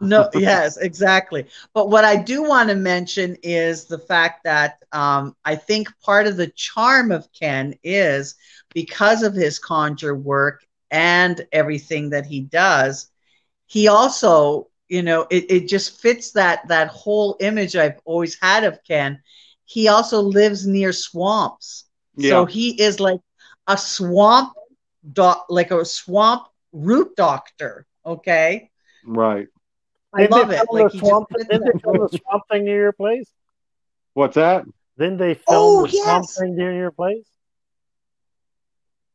No, 0.00 0.28
yes, 0.34 0.76
exactly. 0.76 1.46
But 1.72 1.88
what 1.88 2.04
I 2.04 2.16
do 2.16 2.42
want 2.42 2.68
to 2.68 2.74
mention 2.74 3.36
is 3.42 3.84
the 3.84 3.98
fact 3.98 4.44
that 4.44 4.78
um, 4.92 5.34
I 5.44 5.54
think 5.56 5.88
part 6.00 6.26
of 6.26 6.36
the 6.36 6.48
charm 6.48 7.10
of 7.10 7.28
Ken 7.32 7.74
is 7.82 8.34
because 8.74 9.22
of 9.22 9.34
his 9.34 9.58
conjure 9.58 10.14
work 10.14 10.66
and 10.90 11.46
everything 11.52 12.10
that 12.10 12.26
he 12.26 12.40
does, 12.40 13.08
he 13.66 13.88
also, 13.88 14.68
you 14.88 15.02
know, 15.02 15.26
it, 15.30 15.50
it 15.50 15.68
just 15.68 16.00
fits 16.00 16.32
that 16.32 16.68
that 16.68 16.88
whole 16.88 17.36
image 17.40 17.76
I've 17.76 18.00
always 18.04 18.38
had 18.40 18.64
of 18.64 18.78
Ken. 18.86 19.22
He 19.64 19.88
also 19.88 20.20
lives 20.20 20.66
near 20.66 20.92
swamps. 20.92 21.84
So 22.18 22.44
he 22.46 22.80
is 22.80 23.00
like 23.00 23.20
a 23.66 23.76
swamp 23.76 24.52
doc, 25.12 25.46
like 25.48 25.70
a 25.70 25.84
swamp 25.84 26.42
root 26.72 27.16
doctor. 27.16 27.86
Okay. 28.04 28.70
right. 29.04 29.46
I 30.14 30.18
Didn't 30.20 30.34
they 30.34 30.44
love 30.44 30.50
it. 30.50 30.66
Like 30.70 30.90
the 30.92 30.98
swamp, 30.98 31.28
just 31.32 31.48
didn't 31.48 31.64
they 31.64 31.72
film 31.82 31.98
the 31.98 32.08
swamp 32.08 32.44
thing 32.50 32.64
near 32.64 32.80
your 32.80 32.92
place? 32.92 33.30
What's 34.14 34.34
that? 34.36 34.64
Didn't 34.98 35.18
they 35.18 35.34
film 35.34 35.78
Oh, 35.78 35.82
the 35.82 35.88
swamp 35.88 36.28
thing 36.38 36.56
near 36.56 36.74
your 36.74 36.90
place? 36.90 37.26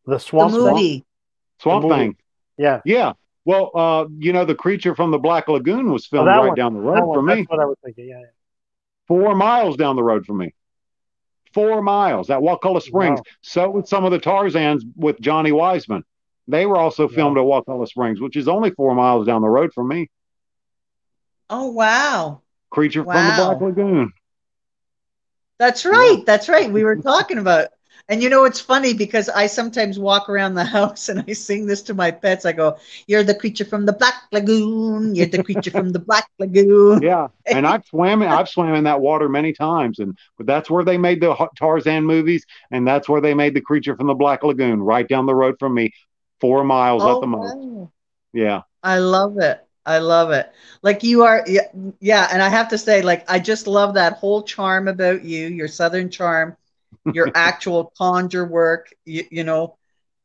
The 0.06 0.20
the 0.38 0.48
swamp 0.48 0.52
thing? 0.60 0.62
movie. 0.64 1.06
Swamp 1.60 1.84
movie. 1.84 2.14
Thing. 2.14 2.18
Yeah. 2.58 2.82
Yeah. 2.86 3.14
Well, 3.50 3.72
uh, 3.74 4.06
you 4.20 4.32
know, 4.32 4.46
the 4.46 4.54
creature 4.54 4.94
from 4.94 5.10
the 5.10 5.18
Black 5.18 5.48
Lagoon 5.48 5.92
was 5.92 6.06
filmed 6.06 6.30
Oh, 6.30 6.38
right 6.38 6.48
one. 6.50 6.56
down 6.56 6.76
the 6.76 6.82
That 6.82 6.86
road 6.86 7.06
one, 7.08 7.18
from 7.18 7.26
me. 7.26 7.36
That's 7.38 7.50
what 7.50 7.60
I 7.60 7.66
was 7.66 7.78
thinking. 7.84 8.08
Yeah. 8.10 8.20
yeah. 8.20 8.26
Four 9.08 9.34
miles 9.34 9.76
down 9.76 9.96
the 9.96 10.04
road 10.04 10.24
from 10.28 10.38
me. 10.38 10.54
Four 11.56 11.82
miles 11.82 12.30
at 12.30 12.44
Wakulla 12.44 12.80
Springs. 12.80 13.18
Wow. 13.20 13.24
So 13.42 13.70
with 13.72 13.88
some 13.88 14.06
of 14.06 14.12
the 14.12 14.20
Tarzans 14.20 14.84
with 14.96 15.20
Johnny 15.20 15.52
Wiseman. 15.52 16.04
They 16.48 16.68
were 16.68 16.78
also 16.78 17.10
Yeah. 17.10 17.16
filmed 17.16 17.40
at 17.40 17.44
Wakulla 17.44 17.88
Springs, 17.88 18.22
which 18.22 18.36
is 18.36 18.48
only 18.48 18.70
four 18.70 18.94
miles 18.94 19.26
down 19.26 19.42
the 19.42 19.50
road 19.50 19.74
from 19.74 19.88
me. 19.88 20.12
Oh 21.50 21.72
wow. 21.72 22.42
Creature 22.70 23.04
from 23.06 23.26
the 23.26 23.34
Black 23.34 23.62
Lagoon. 23.62 24.14
That's 25.58 25.88
right. 25.88 26.22
That's 26.24 26.48
right. 26.50 26.72
We 26.72 26.84
were 26.84 26.98
talking 26.98 27.40
about. 27.40 27.70
And 28.10 28.24
you 28.24 28.30
know 28.30 28.44
it's 28.46 28.60
funny 28.60 28.94
because 28.94 29.30
I 29.30 29.48
sometimes 29.48 30.00
walk 30.00 30.30
around 30.30 30.56
the 30.56 30.66
house 30.78 31.10
and 31.10 31.24
I 31.28 31.34
sing 31.34 31.68
this 31.68 31.82
to 31.84 31.94
my 31.94 32.12
pets. 32.12 32.46
I 32.46 32.54
go, 32.54 32.78
"You're 33.08 33.24
the 33.24 33.36
creature 33.36 33.66
from 33.66 33.86
the 33.86 33.94
Black 33.94 34.16
Lagoon. 34.32 35.16
You're 35.16 35.28
the 35.28 35.40
creature 35.40 35.72
from 35.72 35.90
the 35.92 36.00
Black 36.00 36.28
Lagoon." 36.40 37.02
Yeah, 37.02 37.28
and 37.52 37.66
I've 37.68 37.86
swam 37.86 38.22
in, 38.22 38.28
I've 38.30 38.50
swam 38.50 38.76
in 38.76 38.84
that 38.86 39.02
water 39.02 39.30
many 39.30 39.54
times, 39.54 40.00
and 40.00 40.18
but 40.38 40.48
that's 40.48 40.70
where 40.70 40.84
they 40.84 40.98
made 40.98 41.22
the 41.22 41.36
Tarzan 41.58 42.06
movies, 42.06 42.46
and 42.72 42.88
that's 42.88 43.08
where 43.08 43.22
they 43.22 43.34
made 43.34 43.54
the 43.54 43.62
creature 43.62 43.96
from 43.96 44.08
the 44.08 44.16
Black 44.16 44.44
Lagoon, 44.44 44.82
right 44.82 45.08
down 45.08 45.26
the 45.26 45.36
road 45.36 45.56
from 45.60 45.76
me, 45.76 45.92
four 46.42 46.64
miles 46.64 47.08
at 47.08 47.20
Oh, 47.20 47.22
the 47.22 47.28
most. 47.28 47.56
wow. 47.56 47.92
Yeah, 48.34 48.64
I 48.84 49.00
love 49.00 49.38
it. 49.40 49.66
I 49.86 50.00
love 50.00 50.32
it. 50.32 50.52
Like 50.84 51.04
you 51.04 51.24
are, 51.24 51.44
yeah, 51.48 51.70
yeah. 52.00 52.28
And 52.32 52.42
I 52.44 52.50
have 52.50 52.70
to 52.70 52.78
say, 52.78 53.02
like, 53.02 53.30
I 53.30 53.40
just 53.40 53.68
love 53.68 53.96
that 53.96 54.14
whole 54.14 54.44
charm 54.44 54.88
about 54.88 55.24
you, 55.24 55.48
your 55.48 55.68
Southern 55.68 56.10
charm, 56.12 56.56
your 57.12 57.32
actual 57.36 57.92
conjure 57.98 58.46
work. 58.46 58.88
You, 59.06 59.24
you 59.32 59.44
know, 59.44 59.76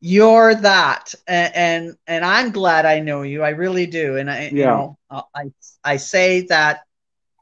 you're 0.01 0.55
that, 0.55 1.15
and, 1.27 1.55
and 1.55 1.94
and 2.06 2.24
I'm 2.24 2.51
glad 2.52 2.86
I 2.86 3.01
know 3.01 3.23
you. 3.23 3.43
I 3.43 3.51
really 3.51 3.86
do. 3.86 4.16
And 4.16 4.31
I, 4.31 4.52
you 4.56 4.66
Yeah. 4.66 4.77
know, 4.77 4.97
I 5.11 5.51
I 5.85 5.97
say 5.97 6.43
that 6.48 6.81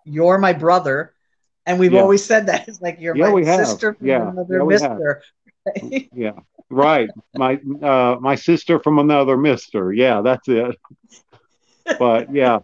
you're 0.05 0.39
my 0.39 0.52
brother, 0.52 1.12
and 1.66 1.78
we've 1.78 1.94
Yeah. 1.94 1.94
always 1.94 2.24
said 2.24 2.47
that. 2.47 2.64
It's 2.69 2.81
like 2.81 2.98
you're 3.01 3.14
Yeah, 3.14 3.31
my 3.31 3.35
sister 3.44 3.94
from 4.01 4.19
Yeah. 4.19 4.31
another 4.31 4.62
Yeah, 4.69 5.01
mister. 5.01 5.23
yeah, 6.12 6.32
right. 6.70 7.10
My 7.35 7.59
uh, 7.82 8.16
my 8.20 8.35
sister 8.35 8.78
from 8.81 8.98
another 8.98 9.36
Mister. 9.36 9.93
Yeah, 9.93 10.23
that's 10.23 10.48
it. 10.48 10.77
But 11.98 12.32
yeah, 12.32 12.60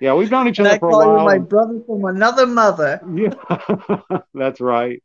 yeah, 0.00 0.14
we've 0.14 0.30
known 0.30 0.48
each 0.48 0.58
And 0.58 0.66
other 0.66 0.74
I 0.74 0.78
for 0.78 0.90
a 0.90 0.94
call 0.94 1.06
you 1.06 1.20
my 1.20 1.38
brother 1.38 1.80
from 1.86 2.04
another 2.04 2.46
mother. 2.46 3.02
Yeah, 3.02 3.34
that's 4.34 4.60
right. 4.60 5.02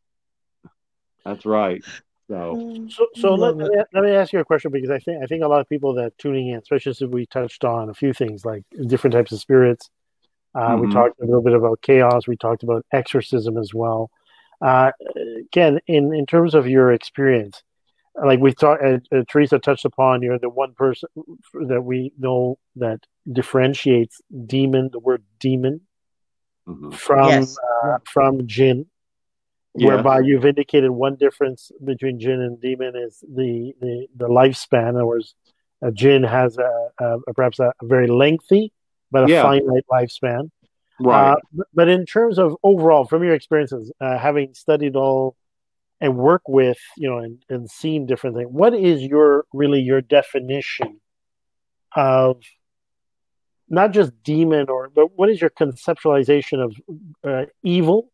That's 1.26 1.46
right. 1.46 1.84
So 2.30 2.88
So, 2.90 3.08
so 3.16 3.36
let, 3.36 3.56
me, 3.56 3.66
let 3.94 4.04
me 4.04 4.12
ask 4.12 4.32
you 4.32 4.40
a 4.40 4.46
question 4.46 4.72
because 4.72 4.90
I 4.90 5.00
think 5.00 5.24
I 5.24 5.28
think 5.28 5.44
a 5.44 5.48
lot 5.48 5.62
of 5.62 5.68
people 5.70 5.94
that 5.96 6.18
tuning 6.18 6.50
in, 6.50 6.58
especially 6.60 6.94
since 6.94 7.12
we 7.12 7.26
touched 7.26 7.64
on 7.66 7.90
a 7.90 7.94
few 7.94 8.14
things 8.14 8.46
like 8.46 8.64
different 8.88 9.14
types 9.14 9.32
of 9.32 9.40
spirits. 9.40 9.90
Uh, 10.54 10.78
We 10.80 10.88
Mhm. 10.88 10.94
talked 10.94 11.20
a 11.20 11.26
little 11.26 11.42
bit 11.42 11.54
about 11.54 11.82
chaos. 11.82 12.28
We 12.28 12.38
talked 12.38 12.64
about 12.64 12.86
exorcism 12.92 13.58
as 13.58 13.74
well. 13.74 14.10
Uh, 14.62 14.92
Ken, 15.52 15.80
in 15.88 16.14
in 16.14 16.26
terms 16.26 16.56
of 16.56 16.68
your 16.68 16.92
experience, 16.94 17.62
like 18.24 18.40
we 18.40 18.54
talked, 18.54 18.82
uh, 18.84 19.00
uh, 19.12 19.24
Teresa 19.30 19.60
touched 19.60 19.86
upon, 19.86 20.22
you're 20.22 20.40
the 20.40 20.50
one 20.50 20.74
person 20.74 21.10
that 21.68 21.82
we 21.82 22.14
know 22.18 22.58
that 22.78 23.00
differentiates 23.32 24.22
demon, 24.46 24.90
the 24.92 25.00
word 25.00 25.24
demon, 25.40 25.82
mhm. 26.68 26.94
from 26.94 27.28
Yes. 27.28 27.58
uh, 27.84 27.98
from 28.14 28.48
jinn 28.48 28.86
Yes. 29.78 29.88
whereby 29.88 30.20
you've 30.22 30.46
indicated 30.46 30.90
one 30.92 31.16
difference 31.16 31.72
between 31.84 32.20
jinn 32.20 32.42
and 32.42 32.60
demon 32.62 32.96
is 32.96 33.20
the 33.22 33.74
the, 33.82 34.08
the 34.16 34.28
lifespan. 34.28 34.90
In 34.90 34.96
other 34.96 35.06
words, 35.06 35.36
a 35.82 35.92
jinn 35.92 36.24
has 36.24 36.58
a, 36.58 36.90
a, 37.00 37.18
a 37.28 37.34
perhaps 37.34 37.60
a, 37.60 37.74
a 37.82 37.86
very 37.86 38.08
lengthy 38.08 38.72
but 39.12 39.26
a 39.26 39.28
Yeah. 39.34 39.44
finite 39.44 39.84
lifespan. 39.92 40.50
right. 41.00 41.32
Uh, 41.32 41.36
but- 41.54 41.68
but 41.74 41.88
in 41.90 42.06
terms 42.06 42.40
of 42.40 42.56
overall, 42.64 43.04
from 43.06 43.24
your 43.24 43.34
experiences, 43.34 43.92
uh, 44.00 44.18
having 44.18 44.54
studied 44.54 44.96
all 44.96 45.36
and 46.02 46.18
work 46.18 46.42
with, 46.48 46.78
you 46.98 47.10
know, 47.10 47.18
and, 47.20 47.44
and 47.50 47.70
seen 47.70 48.06
different 48.06 48.36
things, 48.36 48.50
what 48.52 48.74
is 48.74 49.02
your 49.02 49.46
really 49.54 49.82
your 49.82 50.02
definition 50.02 51.00
of 51.96 52.42
not 53.70 53.92
just 53.92 54.12
demon 54.24 54.70
or 54.70 54.90
but 54.90 55.08
what 55.18 55.30
is 55.30 55.42
your 55.42 55.50
conceptualization 55.50 56.64
of 56.64 56.76
uh, 57.24 57.46
evil 57.64 58.10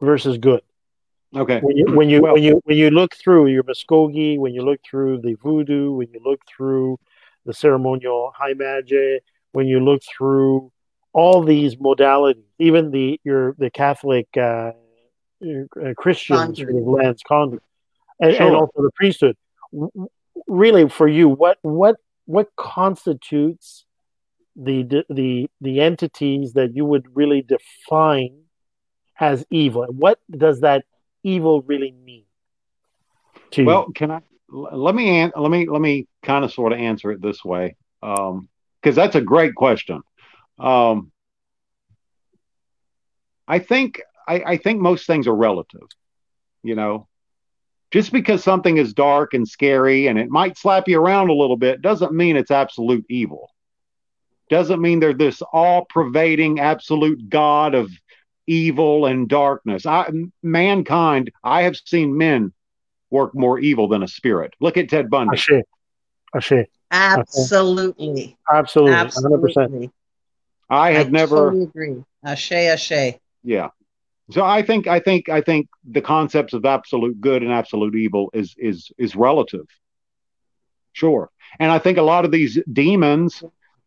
versus 0.00 0.38
good? 0.38 0.62
okay. 1.34 1.60
when 1.60 1.76
you 1.76 1.84
when 1.98 2.08
you 2.08 2.22
Well- 2.22 2.34
when 2.34 2.42
you 2.42 2.60
when 2.64 2.76
you 2.76 2.90
look 2.90 3.14
through 3.14 3.46
your 3.48 3.62
Muskogee, 3.64 4.38
when 4.38 4.54
you 4.54 4.62
look 4.62 4.80
through 4.88 5.20
the 5.20 5.34
voodoo, 5.34 5.92
when 5.92 6.08
you 6.12 6.20
look 6.24 6.40
through 6.46 6.98
the 7.44 7.52
ceremonial 7.52 8.32
high 8.36 8.54
magic, 8.54 9.22
when 9.52 9.66
you 9.66 9.80
look 9.80 10.02
through 10.16 10.70
all 11.12 11.42
these 11.42 11.76
modalities, 11.76 12.42
even 12.58 12.90
the 12.90 13.20
your 13.24 13.54
the 13.58 13.70
Catholic 13.70 14.28
uh, 14.36 14.72
uh, 15.42 15.92
Christian 15.96 16.36
Conjure. 16.36 16.70
sort 16.70 16.82
of 16.82 16.86
lens 16.88 17.22
conjure, 17.26 17.62
and, 18.20 18.32
and 18.34 18.54
also 18.54 18.82
the 18.82 18.90
priesthood. 18.94 19.36
W- 19.72 19.90
w- 19.94 20.08
Really, 20.48 20.88
for 20.88 21.08
you, 21.08 21.28
what 21.28 21.58
what 21.62 21.96
what 22.26 22.48
constitutes 22.56 23.84
the 24.54 24.82
the 25.08 25.48
the 25.60 25.80
entities 25.80 26.52
that 26.52 26.76
you 26.76 26.84
would 26.84 27.06
really 27.16 27.42
define 27.42 28.34
as 29.18 29.44
evil? 29.50 29.86
What 29.88 30.18
does 30.30 30.60
that 30.60 30.84
evil 31.22 31.62
really 31.62 31.92
mean 31.92 32.24
to 33.52 33.62
you? 33.62 33.66
Well, 33.66 33.90
can 33.92 34.10
I 34.10 34.20
let 34.48 34.94
me 34.94 35.30
let 35.34 35.50
me 35.50 35.68
let 35.68 35.80
me 35.80 36.06
kind 36.22 36.44
of 36.44 36.52
sort 36.52 36.72
of 36.72 36.78
answer 36.78 37.10
it 37.10 37.20
this 37.20 37.44
way 37.44 37.76
because 38.00 38.94
that's 38.94 39.16
a 39.16 39.20
great 39.20 39.54
question. 39.54 40.02
Um, 40.58 41.10
I 43.48 43.58
think 43.58 44.00
I, 44.26 44.42
I 44.46 44.56
think 44.56 44.80
most 44.80 45.06
things 45.06 45.26
are 45.26 45.34
relative. 45.34 45.88
You 46.62 46.74
know, 46.74 47.08
just 47.92 48.12
because 48.12 48.42
something 48.42 48.76
is 48.76 48.92
dark 48.92 49.34
and 49.34 49.46
scary 49.46 50.08
and 50.08 50.18
it 50.18 50.28
might 50.28 50.58
slap 50.58 50.88
you 50.88 51.00
around 51.00 51.30
a 51.30 51.34
little 51.34 51.56
bit 51.56 51.80
doesn't 51.80 52.12
mean 52.12 52.36
it's 52.36 52.50
absolute 52.50 53.04
evil. 53.08 53.50
Doesn't 54.48 54.80
mean 54.80 55.00
they're 55.00 55.12
this 55.12 55.42
all-pervading 55.42 56.60
absolute 56.60 57.28
God 57.28 57.74
of 57.74 57.90
evil 58.46 59.06
and 59.06 59.28
darkness. 59.28 59.86
I, 59.86 60.10
mankind, 60.42 61.30
I 61.42 61.62
have 61.62 61.76
seen 61.76 62.16
men 62.16 62.52
work 63.10 63.34
more 63.34 63.58
evil 63.58 63.88
than 63.88 64.02
a 64.02 64.08
spirit. 64.08 64.54
Look 64.60 64.76
at 64.76 64.88
Ted 64.88 65.10
Bundy. 65.10 65.36
Ashe. 65.36 65.62
Ashe. 66.34 66.66
Absolutely. 66.90 68.36
Absolutely. 68.52 68.94
100%. 68.94 69.00
Absolutely. 69.00 69.90
I 70.68 70.92
have 70.92 71.12
never, 71.12 71.50
totally 71.50 71.62
agree. 71.64 72.04
Ashe, 72.24 72.52
ashe. 72.52 73.14
yeah. 73.44 73.68
So 74.30 74.44
I 74.44 74.62
think, 74.62 74.88
I 74.88 74.98
think, 74.98 75.28
I 75.28 75.40
think 75.40 75.68
the 75.88 76.00
concepts 76.00 76.52
of 76.52 76.64
absolute 76.64 77.20
good 77.20 77.42
and 77.44 77.52
absolute 77.52 77.94
evil 77.94 78.30
is 78.34 78.56
is 78.58 78.90
is 78.98 79.14
relative. 79.14 79.66
Sure, 80.92 81.30
and 81.60 81.70
I 81.70 81.78
think 81.78 81.96
a 81.98 82.02
lot 82.02 82.24
of 82.24 82.32
these 82.32 82.58
demons 82.72 83.44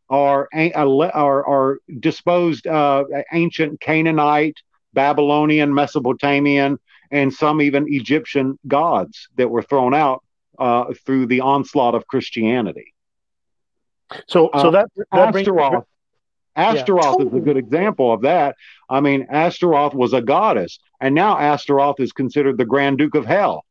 are 0.10 0.48
are 0.54 1.48
are 1.48 1.78
disposed 2.00 2.68
uh, 2.68 3.04
ancient 3.32 3.80
Canaanite, 3.80 4.58
Babylonian, 4.94 5.74
Mesopotamian, 5.74 6.80
and 7.12 7.34
some 7.34 7.62
even 7.62 7.86
Egyptian 7.88 8.58
gods 8.68 9.28
that 9.36 9.50
were 9.50 9.62
thrown 9.62 9.94
out 9.94 10.24
uh, 10.58 10.94
through 11.06 11.28
the 11.28 11.42
onslaught 11.42 11.96
of 11.96 12.08
Christianity. 12.08 12.94
So, 14.28 14.50
so 14.56 14.68
Uh, 14.68 14.72
that, 14.72 14.90
that 15.12 15.32
brings 15.32 15.48
Astaroth, 15.48 15.86
Astaroth 16.56 17.22
is 17.22 17.34
a 17.34 17.40
good 17.40 17.58
example 17.58 18.12
of 18.12 18.22
that. 18.22 18.56
I 18.90 19.00
mean, 19.02 19.28
Astaroth 19.30 19.94
was 19.94 20.14
a 20.14 20.22
goddess, 20.22 20.80
and 21.00 21.14
now 21.16 21.38
Astaroth 21.38 22.00
is 22.00 22.12
considered 22.12 22.58
the 22.58 22.66
Grand 22.66 22.98
Duke 22.98 23.16
of 23.16 23.26
Hell. 23.26 23.64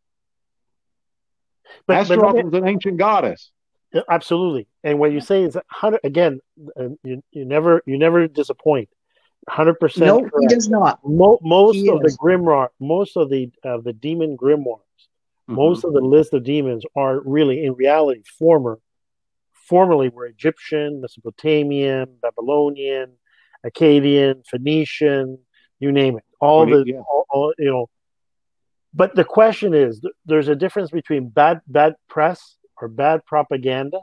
but, 1.86 1.94
but 1.94 1.96
Astaroth 1.96 2.36
me- 2.36 2.42
was 2.44 2.54
an 2.54 2.68
ancient 2.68 2.96
goddess. 2.96 3.50
Yeah, 3.92 4.02
Absolutely. 4.08 4.66
And 4.84 4.98
what 4.98 5.12
you 5.12 5.20
say 5.20 5.42
is 5.44 5.56
hundred 5.70 6.00
again. 6.04 6.40
uh, 6.78 6.90
You, 7.04 7.22
you 7.32 7.44
never 7.44 7.82
you 7.86 7.98
never 7.98 8.28
disappoint. 8.28 8.88
Hundred 9.48 9.80
percent. 9.80 10.06
No, 10.06 10.28
he 10.40 10.46
does 10.46 10.68
not. 10.68 11.00
Mo- 11.04 11.38
most 11.42 11.76
He 11.76 11.88
of 11.90 12.04
is. 12.04 12.12
the 12.12 12.18
grimoire, 12.18 12.68
most 12.80 13.16
of 13.16 13.30
the 13.30 13.50
of 13.64 13.84
the 13.84 13.92
demon 13.92 14.36
grimoires, 14.36 14.80
Mm-hmm. 15.48 15.54
most 15.56 15.84
of 15.84 15.94
the 15.94 16.00
list 16.02 16.34
of 16.34 16.44
demons 16.44 16.84
are 16.94 17.20
really 17.20 17.64
in 17.64 17.72
reality 17.72 18.22
former, 18.38 18.78
formerly 19.54 20.10
were 20.10 20.26
Egyptian, 20.26 21.00
Mesopotamian, 21.00 22.16
Babylonian, 22.20 23.12
Akkadian, 23.64 24.46
Phoenician, 24.46 25.38
you 25.80 25.90
name 25.90 26.18
it. 26.18 26.24
All 26.40 26.66
the 26.66 26.84
Yeah. 26.86 27.00
all, 27.10 27.24
all, 27.30 27.54
you 27.58 27.70
know. 27.70 27.86
But 28.92 29.14
the 29.14 29.24
question 29.24 29.72
is, 29.72 30.00
th- 30.00 30.12
there's 30.26 30.48
a 30.48 30.56
difference 30.56 30.90
between 30.90 31.30
bad 31.30 31.62
bad 31.66 31.94
press 32.08 32.57
or 32.80 32.88
bad 32.88 33.24
propaganda, 33.24 34.00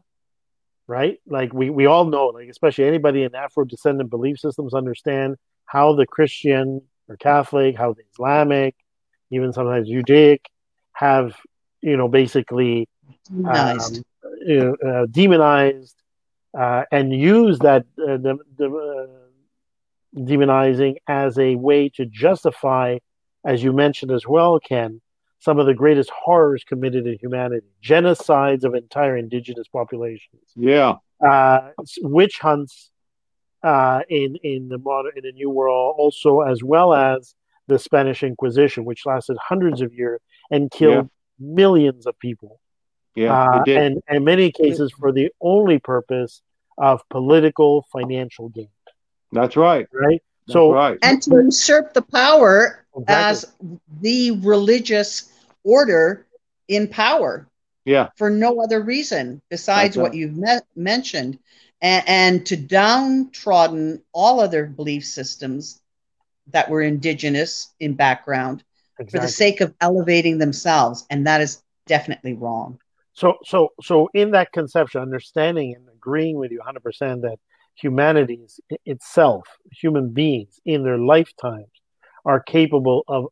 right? 0.87 1.19
Like 1.27 1.53
we 1.53 1.69
we 1.69 1.85
all 1.85 2.05
know, 2.05 2.27
like 2.27 2.49
especially 2.49 2.85
anybody 2.85 3.23
in 3.23 3.35
Afro 3.35 3.65
descendant 3.65 4.09
belief 4.09 4.39
systems 4.39 4.73
understand 4.73 5.37
how 5.65 5.95
the 5.95 6.05
Christian 6.05 6.81
or 7.07 7.17
Catholic, 7.17 7.77
how 7.77 7.93
the 7.93 8.03
Islamic, 8.13 8.75
even 9.31 9.53
sometimes 9.53 9.87
Judaic, 9.87 10.45
have 10.93 11.35
you 11.81 11.97
know 11.97 12.07
basically 12.07 12.87
Demonized. 13.29 13.97
um, 13.97 14.03
you 14.45 14.59
know, 14.59 14.75
uh, 14.87 15.05
demonized 15.09 15.95
uh, 16.57 16.83
and 16.91 17.13
use 17.13 17.59
that 17.59 17.85
uh, 17.99 18.17
the, 18.17 18.37
the, 18.57 18.67
uh, 18.69 20.19
demonizing 20.21 20.95
as 21.07 21.37
a 21.37 21.55
way 21.55 21.89
to 21.89 22.05
justify, 22.05 22.97
as 23.43 23.63
you 23.63 23.73
mentioned 23.73 24.11
as 24.11 24.27
well, 24.27 24.59
Ken, 24.59 25.01
some 25.45 25.59
of 25.59 25.67
the 25.67 25.73
greatest 25.75 26.09
horrors 26.09 26.63
committed 26.63 27.05
in 27.05 27.15
humanity, 27.19 27.67
genocides 27.83 28.63
of 28.63 28.73
entire 28.73 29.15
indigenous 29.15 29.67
populations, 29.67 30.47
Yeah. 30.55 30.95
uh, 31.23 31.69
witch 32.01 32.39
hunts 32.39 32.89
uh, 33.63 34.01
in 34.09 34.35
in 34.51 34.69
the 34.69 34.79
modern 34.79 35.13
in 35.15 35.23
the 35.23 35.31
New 35.31 35.49
World, 35.51 35.95
also 35.99 36.41
as 36.41 36.63
well 36.63 36.93
as 36.95 37.35
the 37.67 37.77
Spanish 37.79 38.21
Inquisition, 38.23 38.85
which 38.85 39.05
lasted 39.05 39.37
hundreds 39.51 39.81
of 39.81 39.93
years 39.93 40.19
and 40.51 40.69
killed 40.71 41.09
millions 41.39 42.05
of 42.09 42.13
people 42.19 42.59
Yeah. 43.15 43.33
uh, 43.33 43.59
it 43.59 43.65
did. 43.65 43.77
and 43.83 43.93
in 44.09 44.23
many 44.23 44.51
cases 44.51 44.91
for 44.99 45.11
the 45.11 45.27
only 45.41 45.77
purpose 45.79 46.41
of 46.89 47.01
political 47.09 47.71
financial 47.95 48.49
gain 48.49 48.69
That's 49.31 49.55
right. 49.67 49.87
right 49.93 50.21
That's 50.47 50.53
so 50.53 50.71
right. 50.73 50.97
and 51.07 51.21
to 51.23 51.31
usurp 51.49 51.93
the 51.93 52.01
power 52.21 52.85
Exactly. 52.97 53.15
as 53.29 53.35
the 54.01 54.19
religious 54.53 55.11
order 55.65 56.25
in 56.69 56.87
power 56.87 57.49
Yeah. 57.83 58.09
for 58.15 58.29
no 58.29 58.61
other 58.61 58.81
reason 58.81 59.41
besides 59.49 59.97
what 59.97 60.13
you've 60.13 60.37
me- 60.37 60.59
mentioned. 60.75 61.39
And, 61.81 62.03
and 62.07 62.45
to 62.47 62.55
downtrodden 62.55 64.01
all 64.13 64.39
other 64.39 64.65
belief 64.65 65.03
systems 65.05 65.81
that 66.47 66.69
were 66.69 66.81
indigenous 66.81 67.73
in 67.79 67.95
background 67.95 68.63
for 69.09 69.19
the 69.19 69.27
sake 69.27 69.59
of 69.61 69.73
elevating 69.81 70.37
themselves 70.37 71.05
and 71.09 71.27
that 71.27 71.41
is 71.41 71.61
definitely 71.85 72.33
wrong. 72.33 72.79
So 73.13 73.37
so 73.43 73.69
so 73.81 74.09
in 74.13 74.31
that 74.31 74.51
conception 74.51 75.01
understanding 75.01 75.75
and 75.75 75.87
agreeing 75.93 76.37
with 76.37 76.51
you 76.51 76.61
100% 76.65 77.21
that 77.21 77.39
humanity 77.75 78.41
is 78.45 78.59
itself 78.85 79.47
human 79.71 80.11
beings 80.11 80.59
in 80.65 80.83
their 80.83 80.97
lifetimes 80.97 81.67
are 82.23 82.39
capable 82.39 83.03
of 83.07 83.25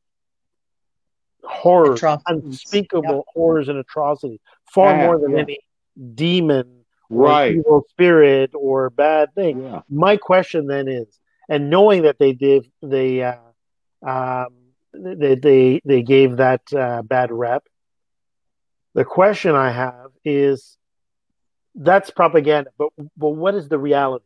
horrors 1.43 1.99
Atrocities. 1.99 2.23
unspeakable 2.27 3.25
horrors 3.33 3.69
and 3.69 3.77
atrocities 3.77 4.39
far 4.73 4.93
Yeah, 4.93 5.01
more 5.01 5.19
than 5.19 5.31
yeah. 5.31 5.39
any 5.39 5.59
demon 6.15 6.85
or 7.09 7.27
Right. 7.27 7.51
evil 7.55 7.85
spirit 7.89 8.51
or 8.55 8.89
bad 8.89 9.33
thing 9.35 9.61
Yeah. 9.61 9.81
my 9.89 10.17
question 10.17 10.67
then 10.67 10.87
is, 10.87 11.19
and 11.49 11.69
knowing 11.69 12.03
that 12.03 12.17
they 12.17 12.33
did, 12.33 12.65
they 12.81 13.21
uh, 13.23 13.35
um, 14.01 14.53
they, 14.93 15.35
they 15.35 15.81
they 15.85 16.01
gave 16.01 16.37
that 16.37 16.61
uh, 16.73 17.01
bad 17.03 17.31
rep. 17.31 17.63
The 18.95 19.05
question 19.05 19.55
I 19.55 19.71
have 19.71 20.11
is, 20.23 20.77
that's 21.75 22.09
propaganda, 22.09 22.71
but 22.77 22.89
but 23.17 23.29
what 23.29 23.55
is 23.55 23.67
the 23.67 23.77
reality 23.79 24.25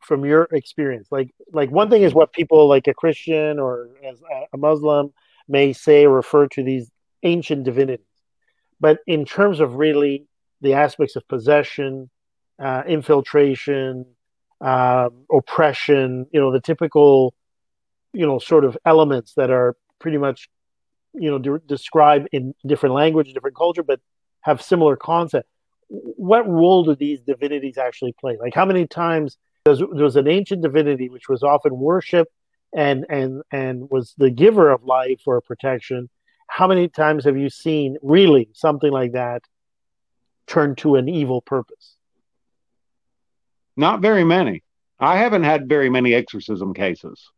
from 0.00 0.24
your 0.24 0.48
experience? 0.52 1.08
Like 1.10 1.30
like 1.52 1.70
one 1.70 1.88
thing 1.90 2.02
is 2.02 2.12
what 2.14 2.32
people 2.32 2.68
like 2.68 2.86
a 2.88 2.94
Christian 2.94 3.58
or 3.58 3.88
as 4.04 4.20
a- 4.22 4.46
a 4.52 4.56
Muslim 4.58 5.12
may 5.48 5.72
say 5.72 6.06
refer 6.06 6.46
to 6.48 6.62
these 6.62 6.90
ancient 7.22 7.64
divinities, 7.64 8.06
but 8.80 8.98
in 9.06 9.24
terms 9.24 9.60
of 9.60 9.74
really 9.74 10.26
the 10.60 10.74
aspects 10.74 11.16
of 11.16 11.26
possession, 11.28 12.10
uh, 12.58 12.82
infiltration, 12.86 14.04
um, 14.60 15.24
oppression, 15.32 16.26
you 16.32 16.40
know, 16.40 16.52
the 16.52 16.60
typical, 16.60 17.34
you 18.12 18.26
know, 18.26 18.38
sort 18.38 18.64
of 18.64 18.76
elements 18.84 19.34
that 19.34 19.50
are 19.50 19.76
pretty 20.00 20.18
much, 20.18 20.48
you 21.14 21.30
know, 21.30 21.38
de- 21.38 21.60
described 21.60 22.28
in 22.32 22.54
different 22.66 22.94
language, 22.94 23.32
different 23.32 23.56
culture, 23.56 23.82
but 23.82 24.00
have 24.40 24.60
similar 24.60 24.96
concept. 24.96 25.48
What 25.88 26.48
role 26.48 26.84
do 26.84 26.94
these 26.94 27.20
divinities 27.20 27.78
actually 27.78 28.12
play? 28.20 28.36
Like, 28.40 28.54
how 28.54 28.66
many 28.66 28.86
times 28.86 29.38
does 29.64 29.78
there 29.78 30.04
was 30.04 30.16
an 30.16 30.28
ancient 30.28 30.62
divinity 30.62 31.08
which 31.08 31.28
was 31.28 31.42
often 31.42 31.78
worshipped 31.78 32.32
and 32.74 33.06
and 33.08 33.42
and 33.50 33.90
was 33.90 34.14
the 34.18 34.30
giver 34.30 34.70
of 34.70 34.84
life 34.84 35.22
or 35.26 35.40
protection? 35.40 36.08
How 36.46 36.66
many 36.66 36.88
times 36.88 37.24
have 37.24 37.36
you 37.36 37.50
seen 37.50 37.96
really 38.02 38.48
something 38.54 38.90
like 38.90 39.12
that 39.12 39.42
turn 40.46 40.74
to 40.76 40.96
an 40.96 41.08
evil 41.08 41.42
purpose? 41.42 41.94
Not 43.76 44.00
very 44.00 44.24
many. 44.24 44.62
I 44.98 45.18
haven't 45.18 45.44
had 45.44 45.68
very 45.68 45.90
many 45.90 46.14
exorcism 46.14 46.74
cases. 46.74 47.30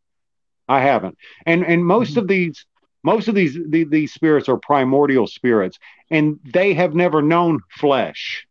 I 0.68 0.80
haven't. 0.80 1.18
And 1.44 1.64
and 1.64 1.84
most 1.84 2.16
of 2.16 2.24
mm-hmm. 2.24 2.28
these 2.28 2.66
most 3.02 3.28
of 3.28 3.34
these 3.34 3.58
the, 3.68 3.84
these 3.84 4.12
spirits 4.12 4.48
are 4.48 4.56
primordial 4.56 5.26
spirits 5.26 5.78
and 6.10 6.38
they 6.44 6.74
have 6.74 6.94
never 6.94 7.22
known 7.22 7.60
flesh. 7.70 8.46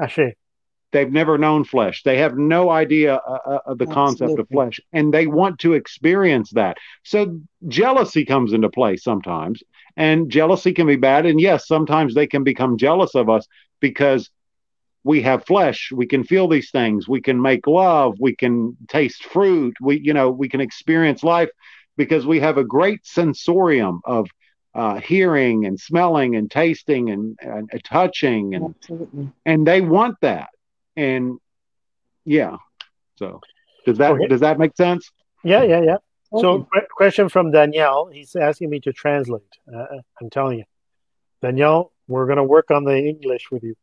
Actually, 0.00 0.36
They've 0.96 1.12
never 1.12 1.36
known 1.36 1.64
flesh. 1.64 2.02
They 2.04 2.16
have 2.16 2.38
no 2.38 2.70
idea 2.70 3.16
uh, 3.16 3.38
uh, 3.46 3.58
of 3.66 3.76
the 3.76 3.86
concept 3.86 4.38
of 4.38 4.48
flesh 4.48 4.80
and 4.94 5.12
they 5.12 5.26
want 5.26 5.58
to 5.58 5.74
experience 5.74 6.50
that. 6.52 6.78
So 7.02 7.38
jealousy 7.68 8.24
comes 8.24 8.54
into 8.54 8.70
play 8.70 8.96
sometimes 8.96 9.62
and 9.98 10.30
jealousy 10.30 10.72
can 10.72 10.86
be 10.86 10.96
bad 10.96 11.26
and 11.26 11.38
yes, 11.38 11.68
sometimes 11.68 12.14
they 12.14 12.26
can 12.26 12.44
become 12.44 12.78
jealous 12.78 13.14
of 13.14 13.28
us 13.28 13.46
because 13.78 14.30
we 15.04 15.20
have 15.20 15.44
flesh. 15.44 15.92
We 15.94 16.06
can 16.06 16.24
feel 16.24 16.48
these 16.48 16.70
things. 16.70 17.06
We 17.06 17.20
can 17.20 17.42
make 17.42 17.66
love. 17.66 18.14
We 18.18 18.34
can 18.34 18.74
taste 18.88 19.22
fruit. 19.24 19.74
We 19.82 20.00
you 20.00 20.14
know 20.14 20.30
we 20.30 20.48
can 20.48 20.62
experience 20.62 21.22
life 21.22 21.50
because 21.98 22.24
we 22.24 22.40
have 22.40 22.56
a 22.56 22.64
great 22.64 23.04
sensorium 23.04 24.00
of 24.06 24.30
uh, 24.74 24.98
hearing 25.00 25.66
and 25.66 25.78
smelling 25.78 26.36
and 26.36 26.50
tasting 26.50 27.10
and, 27.10 27.38
and 27.42 27.68
uh, 27.74 27.78
touching 27.84 28.54
and 28.54 28.74
absolutely. 28.74 29.30
and 29.44 29.66
they 29.66 29.82
want 29.82 30.16
that 30.22 30.48
and 30.96 31.38
yeah 32.24 32.56
so 33.16 33.40
does 33.84 33.98
that 33.98 34.12
Okay. 34.12 34.26
does 34.28 34.40
that 34.40 34.58
make 34.58 34.76
sense 34.76 35.10
yeah, 35.46 35.62
yeah, 35.62 35.80
yeah. 35.80 35.96
So, 36.36 36.66
Okay. 36.74 36.86
question 36.90 37.28
from 37.28 37.52
Danielle. 37.52 38.08
He's 38.12 38.34
asking 38.34 38.68
me 38.68 38.80
to 38.80 38.92
translate. 38.92 39.42
Uh, 39.72 39.98
I'm 40.20 40.28
telling 40.28 40.58
you, 40.58 40.64
Danielle, 41.40 41.92
we're 42.08 42.26
going 42.26 42.38
to 42.38 42.42
work 42.44 42.72
on 42.72 42.84
the 42.84 42.96
English 42.98 43.50
with 43.52 43.62
you. 43.62 43.76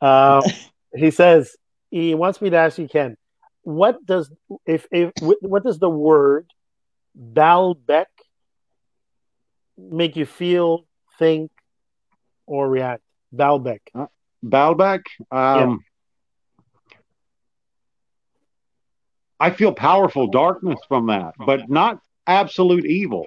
Uh, 0.00 0.42
he 0.94 1.12
says 1.12 1.56
he 1.90 2.16
wants 2.16 2.42
me 2.42 2.50
to 2.50 2.56
ask 2.56 2.78
you, 2.78 2.88
Ken, 2.88 3.16
what 3.62 4.04
does 4.04 4.28
if 4.66 4.88
if 4.90 5.12
what 5.20 5.62
does 5.62 5.78
the 5.78 5.88
word 5.88 6.50
Baalbek 7.16 8.06
make 9.78 10.16
you 10.16 10.26
feel, 10.26 10.84
think, 11.20 11.52
or 12.44 12.68
react? 12.68 13.02
Baalbek. 13.32 13.80
Baalbek 14.44 15.02
um 15.30 15.84
I 19.40 19.50
feel 19.50 19.72
powerful 19.72 20.28
darkness 20.28 20.78
from 20.88 21.06
that, 21.08 21.34
but 21.38 21.68
not 21.68 22.00
absolute 22.26 22.86
evil. 22.86 23.26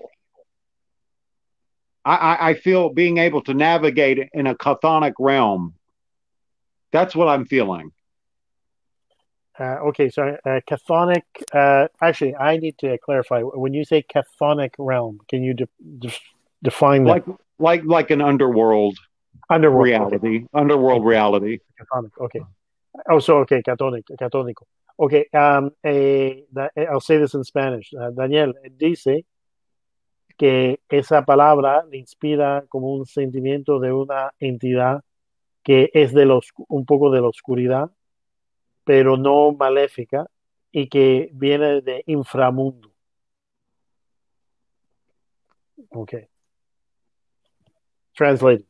I, 2.05 2.15
I, 2.15 2.49
I 2.49 2.53
feel 2.53 2.89
being 2.89 3.17
able 3.17 3.41
to 3.43 3.53
navigate 3.53 4.29
in 4.33 4.47
a 4.47 4.55
chthonic 4.55 5.13
realm. 5.19 5.75
That's 6.91 7.15
what 7.15 7.27
I'm 7.27 7.45
feeling. 7.45 7.91
Uh, 9.59 9.77
okay, 9.89 10.09
so 10.09 10.37
uh, 10.45 10.59
chthonic. 10.69 11.23
Uh, 11.51 11.87
actually, 12.01 12.35
I 12.35 12.57
need 12.57 12.77
to 12.79 12.97
clarify. 12.99 13.41
When 13.41 13.73
you 13.73 13.83
say 13.83 14.03
chthonic 14.03 14.71
realm, 14.77 15.19
can 15.27 15.43
you 15.43 15.53
de- 15.53 15.67
de- 15.99 16.13
define 16.63 17.03
that? 17.05 17.27
Like 17.27 17.37
like 17.59 17.83
like 17.83 18.11
an 18.11 18.21
underworld. 18.21 18.97
Underworld. 19.49 20.11
reality, 20.11 20.45
underworld 20.53 21.05
reality. 21.05 21.59
Chthonic, 21.81 22.11
okay. 22.21 22.41
Oh, 23.09 23.19
so 23.19 23.37
okay, 23.39 23.61
catónico, 23.61 24.15
catónico. 24.19 24.63
Okay, 24.99 25.27
um, 25.33 25.71
eh, 25.83 26.45
eh, 26.75 26.85
I'll 26.89 26.99
say 26.99 27.17
this 27.19 27.35
in 27.35 27.43
Spanish. 27.43 27.93
Uh, 27.93 28.09
Daniel 28.11 28.53
dice 28.77 29.25
que 30.37 30.79
esa 30.89 31.23
palabra 31.23 31.83
le 31.85 31.97
inspira 31.97 32.65
como 32.67 32.93
un 32.93 33.05
sentimiento 33.05 33.79
de 33.79 33.91
una 33.91 34.33
entidad 34.39 35.03
que 35.63 35.89
es 35.93 36.13
de 36.13 36.25
los, 36.25 36.51
un 36.67 36.85
poco 36.85 37.11
de 37.11 37.21
la 37.21 37.27
oscuridad, 37.27 37.91
pero 38.85 39.17
no 39.17 39.51
maléfica, 39.51 40.25
y 40.71 40.87
que 40.89 41.29
viene 41.33 41.81
de 41.81 42.03
inframundo. 42.05 42.91
Okay. 45.91 46.27
Translate. 48.15 48.65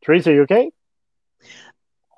Teresa, 0.00 0.32
you 0.32 0.42
okay? 0.42 0.72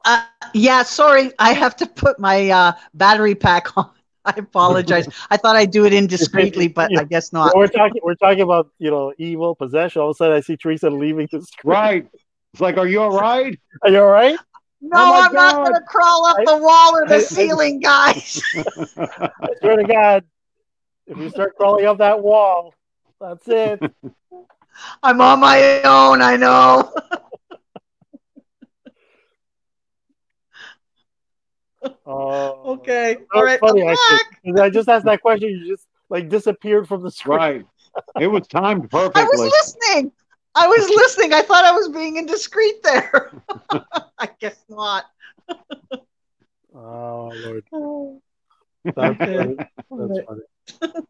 Uh, 0.05 0.25
yeah, 0.53 0.83
sorry, 0.83 1.33
I 1.39 1.53
have 1.53 1.77
to 1.77 1.87
put 1.87 2.19
my 2.21 2.51
uh, 2.51 2.73
battery 2.95 3.35
pack 3.35 3.77
on. 3.77 3.91
I 4.27 4.35
apologize. 4.39 5.07
I 5.31 5.37
thought 5.37 5.57
I'd 5.57 5.71
do 5.71 5.85
it 5.85 5.93
indiscreetly, 5.93 6.73
but 6.73 6.91
I 6.99 7.05
guess 7.05 7.33
not. 7.33 7.55
Well, 7.55 7.61
we're 7.63 7.67
talking. 7.69 8.01
We're 8.05 8.15
talking 8.15 8.41
about 8.43 8.71
you 8.79 8.91
know 8.91 9.13
evil 9.19 9.55
possession. 9.55 10.01
All 10.03 10.11
of 10.11 10.15
a 10.15 10.17
sudden, 10.17 10.37
I 10.37 10.41
see 10.41 10.57
Teresa 10.57 10.89
leaving 10.91 11.29
the 11.31 11.43
screen. 11.43 11.71
Right. 11.73 12.09
It's 12.53 12.61
like, 12.61 12.77
are 12.79 12.87
you 12.87 13.03
all 13.03 13.19
right? 13.19 13.59
Are 13.83 13.91
you 13.91 13.99
all 14.01 14.07
right? 14.07 14.39
No, 14.81 14.97
Oh 14.97 15.23
I'm 15.23 15.33
not 15.33 15.55
going 15.57 15.75
to 15.75 15.81
crawl 15.89 16.27
up 16.27 16.37
I- 16.39 16.45
the 16.45 16.57
wall 16.57 16.97
or 16.97 17.07
the 17.07 17.15
I- 17.15 17.19
I- 17.19 17.23
ceiling, 17.23 17.81
guys. 17.81 18.41
I 18.57 19.31
swear 19.61 19.77
to 19.77 19.85
God, 19.85 20.25
if 21.07 21.19
you 21.19 21.31
start 21.31 21.57
crawling 21.57 21.87
up 21.87 21.99
that 21.99 22.23
wall, 22.23 22.73
that's 23.21 23.49
it. 23.49 23.83
I'm 25.03 25.21
on 25.21 25.41
my 25.41 25.83
own. 25.83 26.23
I 26.23 26.37
know. 26.37 26.95
Oh, 32.07 32.63
Okay. 32.73 33.17
All 33.35 33.45
right. 33.45 33.59
funny, 33.61 33.83
I'm 33.83 33.89
actually, 33.91 34.61
I 34.63 34.71
just 34.71 34.89
asked 34.89 35.05
that 35.07 35.21
question. 35.23 35.49
You 35.51 35.73
just 35.75 35.87
like 36.11 36.29
disappeared 36.29 36.87
from 36.89 37.03
the 37.03 37.11
screen. 37.11 37.39
right. 37.39 37.65
It 38.21 38.27
was 38.27 38.47
timed 38.47 38.91
perfectly. 38.91 39.23
I 39.23 39.25
was 39.25 39.41
listening. 39.41 40.13
I 40.55 40.67
was 40.67 40.89
listening. 40.91 41.33
I 41.33 41.43
thought 41.43 41.65
I 41.65 41.73
was 41.73 41.89
being 41.89 42.17
indiscreet 42.17 42.83
there. 42.83 43.33
I 44.19 44.29
guess 44.41 44.57
not. 44.69 45.05
Oh 46.77 47.33
Lord, 47.37 47.65
Oh, 47.73 48.21
that's 48.85 48.99
Okay. 49.23 49.37
funny. 49.37 49.57
That's 49.91 50.21
funny. 50.27 51.01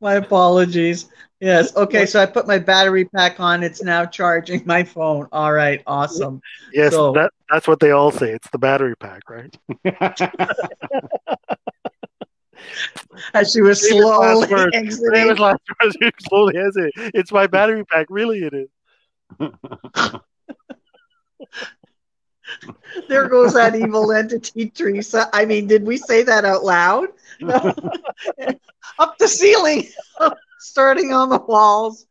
My 0.00 0.14
apologies. 0.14 1.10
Yes. 1.40 1.76
Okay. 1.76 2.06
So 2.06 2.20
I 2.20 2.26
put 2.26 2.46
my 2.46 2.58
battery 2.58 3.04
pack 3.04 3.40
on. 3.40 3.62
It's 3.62 3.82
now 3.82 4.06
charging 4.06 4.62
my 4.66 4.84
phone. 4.84 5.28
All 5.32 5.52
right. 5.52 5.82
Awesome. 5.86 6.40
Yes, 6.72 6.92
So- 6.92 7.12
that 7.12 7.32
that's 7.50 7.68
what 7.68 7.80
they 7.80 7.90
all 7.90 8.10
say. 8.10 8.32
It's 8.32 8.48
the 8.50 8.58
battery 8.58 8.96
pack, 8.96 9.28
right? 9.28 9.56
As 13.34 13.52
she 13.52 13.60
was 13.60 13.86
slowly 13.88 14.48
exiting. 14.72 15.12
Famous 15.12 15.38
last 15.38 15.60
words. 15.82 15.96
Slowly 16.28 16.56
hesitate. 16.56 16.92
It's 17.14 17.32
my 17.32 17.46
battery 17.46 17.84
pack. 17.84 18.06
Really, 18.10 18.40
it 18.40 18.54
is. 18.54 18.68
There 23.08 23.28
goes 23.28 23.54
that 23.54 23.74
evil 23.74 24.12
entity, 24.12 24.70
Teresa. 24.70 25.28
I 25.32 25.44
mean, 25.44 25.66
did 25.66 25.84
we 25.84 25.96
say 25.96 26.22
that 26.22 26.44
out 26.44 26.62
loud? 26.64 27.08
Up 27.42 29.18
the 29.18 29.26
ceiling, 29.28 29.88
starting 30.66 31.12
on 31.12 31.28
the 31.28 31.38
walls. 31.38 32.06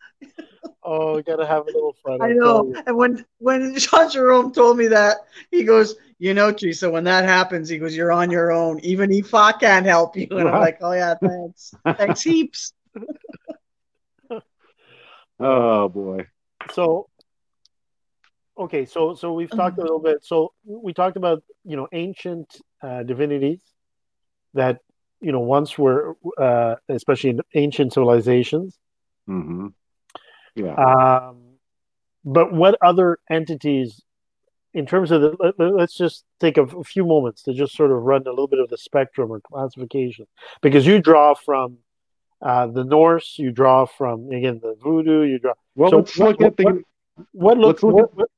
Oh, 0.84 1.16
we 1.16 1.24
gotta 1.24 1.46
have 1.46 1.64
a 1.64 1.66
little 1.66 1.96
fun. 2.04 2.22
I 2.22 2.26
I'm 2.26 2.38
know. 2.38 2.74
And 2.86 2.96
when 2.96 3.26
when 3.40 3.76
Jean 3.78 4.10
Jerome 4.10 4.54
told 4.54 4.78
me 4.78 4.88
that, 4.88 5.18
he 5.52 5.64
goes, 5.64 5.96
"You 6.20 6.34
know, 6.34 6.52
Teresa, 6.52 6.90
when 6.90 7.04
that 7.06 7.26
happens, 7.26 7.70
he 7.70 7.80
goes, 7.80 7.96
you're 7.96 8.12
on 8.12 8.30
your 8.30 8.52
own. 8.52 8.80
Even 8.82 9.10
Ifa 9.10 9.60
can't 9.60 9.86
help 9.86 10.16
you." 10.16 10.28
And 10.32 10.48
I'm 10.48 10.60
like, 10.60 10.78
"Oh 10.82 10.92
yeah, 10.92 11.16
thanks, 11.16 11.74
thanks 11.98 12.22
heaps." 12.22 12.74
oh 15.40 15.90
boy. 15.90 16.28
So, 16.72 17.10
okay, 18.58 18.86
so 18.86 19.16
so 19.16 19.34
we've 19.34 19.52
talked 19.52 19.80
a 19.80 19.82
little 19.82 20.00
bit. 20.00 20.24
So 20.24 20.54
we 20.66 20.94
talked 20.94 21.18
about 21.18 21.44
you 21.64 21.76
know 21.76 21.88
ancient 21.92 22.62
uh, 22.82 23.04
divinities 23.04 23.62
that 24.54 24.80
you 25.22 25.32
know 25.32 25.40
once 25.40 25.78
were, 25.78 26.16
uh, 26.38 26.76
especially 26.90 27.32
in 27.32 27.42
ancient 27.54 27.94
civilizations. 27.94 28.78
hmm 29.28 29.68
Yeah. 30.56 30.74
Um, 30.76 31.38
but 32.24 32.52
what 32.54 32.78
other 32.82 33.20
entities, 33.30 34.02
in 34.74 34.86
terms 34.86 35.12
of 35.12 35.22
the, 35.22 35.36
let, 35.40 35.60
let's 35.74 35.96
just 35.96 36.26
take 36.40 36.58
a, 36.58 36.64
a 36.64 36.84
few 36.84 37.06
moments 37.06 37.44
to 37.44 37.54
just 37.54 37.76
sort 37.76 37.92
of 37.92 37.98
run 38.04 38.24
a 38.26 38.30
little 38.30 38.48
bit 38.48 38.60
of 38.60 38.70
the 38.70 38.78
spectrum 38.78 39.32
or 39.32 39.40
classification, 39.42 40.26
because 40.62 40.86
you 40.88 41.00
draw 41.02 41.34
from 41.34 41.78
uh, 42.42 42.68
the 42.68 42.84
Norse, 42.84 43.36
you 43.38 43.52
draw 43.52 43.86
from 43.86 44.30
again 44.32 44.60
the 44.62 44.76
voodoo, 44.84 45.22
you 45.24 45.40
draw. 45.40 45.54
well, 45.76 45.90
so 45.92 45.98
let's 45.98 46.18
what- 46.18 46.40
look 46.40 46.42
at 46.42 46.58
the. 46.58 46.64
what- 46.64 46.84
What 47.32 47.58
looks 47.58 47.82
look 47.82 47.96
what, 47.96 48.16
what, 48.18 48.30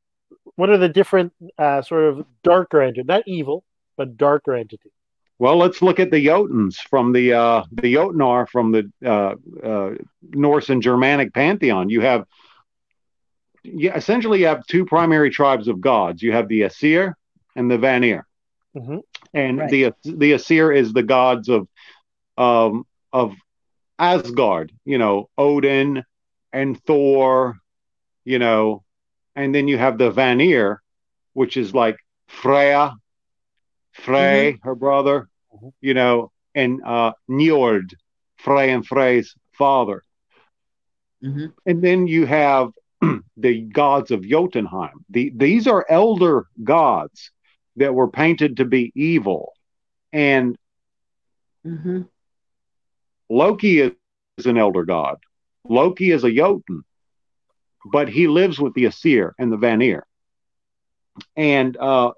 what 0.56 0.70
are 0.70 0.78
the 0.78 0.88
different 1.00 1.34
uh, 1.58 1.82
sort 1.82 2.04
of 2.10 2.26
darker 2.44 2.80
entities, 2.82 3.08
not 3.08 3.24
evil, 3.26 3.64
but 3.98 4.18
darker 4.18 4.54
entities? 4.54 4.92
Well, 5.40 5.58
let's 5.58 5.82
look 5.82 6.00
at 6.00 6.12
the 6.12 6.26
Jotuns 6.26 6.76
from 6.78 7.12
the 7.14 7.34
uh, 7.34 7.64
the 7.72 7.94
Jotnar 7.94 8.48
from 8.48 8.72
the 8.72 8.90
uh, 9.06 9.36
uh, 9.66 9.92
Norse 10.32 10.70
and 10.70 10.82
Germanic 10.82 11.34
pantheon. 11.34 11.90
You 11.90 12.02
have, 12.02 12.26
yeah, 13.64 13.96
essentially, 13.96 14.40
you 14.42 14.48
have 14.48 14.66
two 14.68 14.86
primary 14.86 15.30
tribes 15.30 15.68
of 15.68 15.82
gods. 15.82 16.22
You 16.22 16.32
have 16.34 16.48
the 16.48 16.64
Aesir 16.64 17.16
and 17.56 17.70
the 17.70 17.78
Vanir, 17.78 18.26
Mhm. 18.76 19.02
and 19.34 19.60
Right. 19.60 19.70
the 19.70 19.94
the 20.04 20.34
Aesir 20.34 20.72
is 20.72 20.94
the 20.94 21.04
gods 21.04 21.50
of 21.50 21.68
um, 22.38 22.86
of 23.14 23.34
Asgard. 24.00 24.72
You 24.86 24.98
know, 24.98 25.30
Odin 25.38 26.04
and 26.54 26.82
Thor. 26.86 27.58
You 28.26 28.40
know, 28.40 28.84
and 29.36 29.54
then 29.54 29.68
you 29.68 29.78
have 29.78 29.98
the 29.98 30.12
Vanir, 30.12 30.82
which 31.34 31.58
is 31.58 31.74
like 31.74 31.98
Freya, 32.28 32.94
Frey, 33.98 34.60
her 34.64 34.76
brother, 34.76 35.30
Mhm. 35.54 35.74
you 35.82 35.94
know, 35.94 36.32
and 36.56 36.82
uh, 36.86 37.14
Njord, 37.30 37.94
Frey 38.38 38.72
and 38.72 38.86
Frey's 38.86 39.36
father. 39.58 40.04
Mhm. 41.22 41.54
And 41.66 41.82
then 41.84 42.08
you 42.08 42.26
have 42.26 42.72
the 43.38 43.62
gods 43.62 44.12
of 44.12 44.24
Jotunheim. 44.24 45.06
The, 45.10 45.32
these 45.36 45.68
are 45.68 45.86
elder 45.90 46.46
gods 46.64 47.32
that 47.76 47.94
were 47.94 48.10
painted 48.10 48.58
to 48.58 48.66
be 48.66 48.92
evil. 48.96 49.54
And 50.14 50.58
Mhm. 51.64 52.08
Loki 53.30 53.80
is, 53.80 53.92
is 54.02 54.46
an 54.48 54.58
elder 54.58 54.84
god. 54.86 55.18
Loki 55.66 56.12
is 56.12 56.24
a 56.24 56.32
Jotun, 56.32 56.84
but 57.92 58.10
he 58.10 58.28
lives 58.28 58.60
with 58.60 58.74
the 58.74 58.86
Aesir 58.86 59.34
and 59.38 59.52
the 59.52 59.58
Vanir. 59.58 60.06
And 61.36 61.76
uh, 61.78 62.12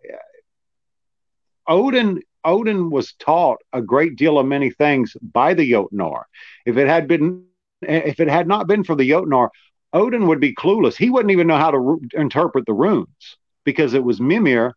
Odin 1.69 2.21
Odin 2.43 2.89
was 2.89 3.13
taught 3.13 3.59
a 3.73 3.81
great 3.81 4.17
deal 4.17 4.39
of 4.39 4.47
many 4.47 4.71
things 4.71 5.15
by 5.21 5.53
the 5.53 5.71
Jotnar. 5.71 6.23
If 6.65 6.77
it 6.77 6.87
had 6.87 7.07
been 7.07 7.45
if 7.81 8.19
it 8.19 8.27
had 8.27 8.47
not 8.47 8.67
been 8.67 8.83
for 8.83 8.95
the 8.95 9.09
Jotnar, 9.09 9.49
Odin 9.93 10.27
would 10.27 10.41
be 10.41 10.55
clueless. 10.55 10.97
He 10.97 11.09
wouldn't 11.09 11.31
even 11.31 11.47
know 11.47 11.57
how 11.57 11.71
to 11.71 11.79
ru- 11.79 12.01
interpret 12.13 12.65
the 12.65 12.73
runes 12.73 13.37
because 13.63 13.93
it 13.93 14.03
was 14.03 14.19
Mimir, 14.19 14.73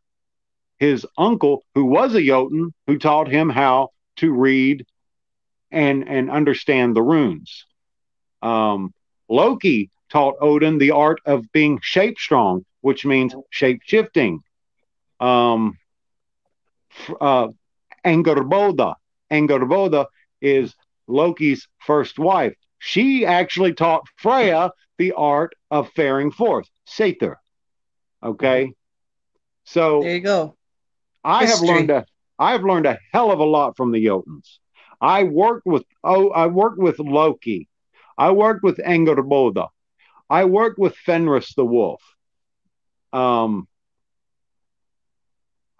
his 0.78 1.06
uncle, 1.18 1.64
who 1.74 1.84
was 1.84 2.14
a 2.14 2.22
Jotun, 2.22 2.72
who 2.86 2.98
taught 2.98 3.28
him 3.28 3.50
how 3.50 3.90
to 4.16 4.32
read 4.32 4.86
and 5.70 6.08
and 6.08 6.30
understand 6.30 6.94
the 6.96 7.02
runes. 7.02 7.66
Um, 8.42 8.92
Loki 9.28 9.90
taught 10.10 10.34
Odin 10.40 10.78
the 10.78 10.90
art 10.90 11.20
of 11.24 11.50
being 11.52 11.80
shape 11.82 12.18
strong, 12.18 12.64
which 12.82 13.06
means 13.06 13.34
shape 13.50 13.80
shifting. 13.84 14.40
Um, 15.20 15.78
uh, 17.20 17.48
Angerboda. 18.04 18.94
Angerboda 19.30 20.06
is 20.40 20.74
Loki's 21.06 21.68
first 21.78 22.18
wife. 22.18 22.54
She 22.78 23.24
actually 23.24 23.74
taught 23.74 24.08
Freya 24.16 24.72
the 24.98 25.12
art 25.12 25.54
of 25.70 25.90
faring 25.92 26.30
forth, 26.32 26.68
Seidr. 26.86 27.36
Okay, 28.22 28.72
so 29.64 30.02
There 30.02 30.14
you 30.16 30.20
go. 30.20 30.56
I 31.24 31.46
have 31.46 31.60
learned 31.60 31.90
a 31.90 32.06
I 32.38 32.52
have 32.52 32.64
learned 32.64 32.86
a 32.86 32.98
hell 33.12 33.30
of 33.30 33.38
a 33.38 33.44
lot 33.44 33.76
from 33.76 33.92
the 33.92 34.04
Jotuns. 34.04 34.58
I 35.00 35.24
worked 35.24 35.66
with 35.66 35.84
oh 36.04 36.30
I 36.30 36.46
worked 36.46 36.78
with 36.78 36.98
Loki. 36.98 37.68
I 38.18 38.30
worked 38.32 38.62
with 38.62 38.78
Angerboda. 38.78 39.68
I 40.28 40.44
worked 40.44 40.78
with 40.78 40.96
Fenris 40.96 41.54
the 41.54 41.64
wolf. 41.64 42.02
Um 43.12 43.68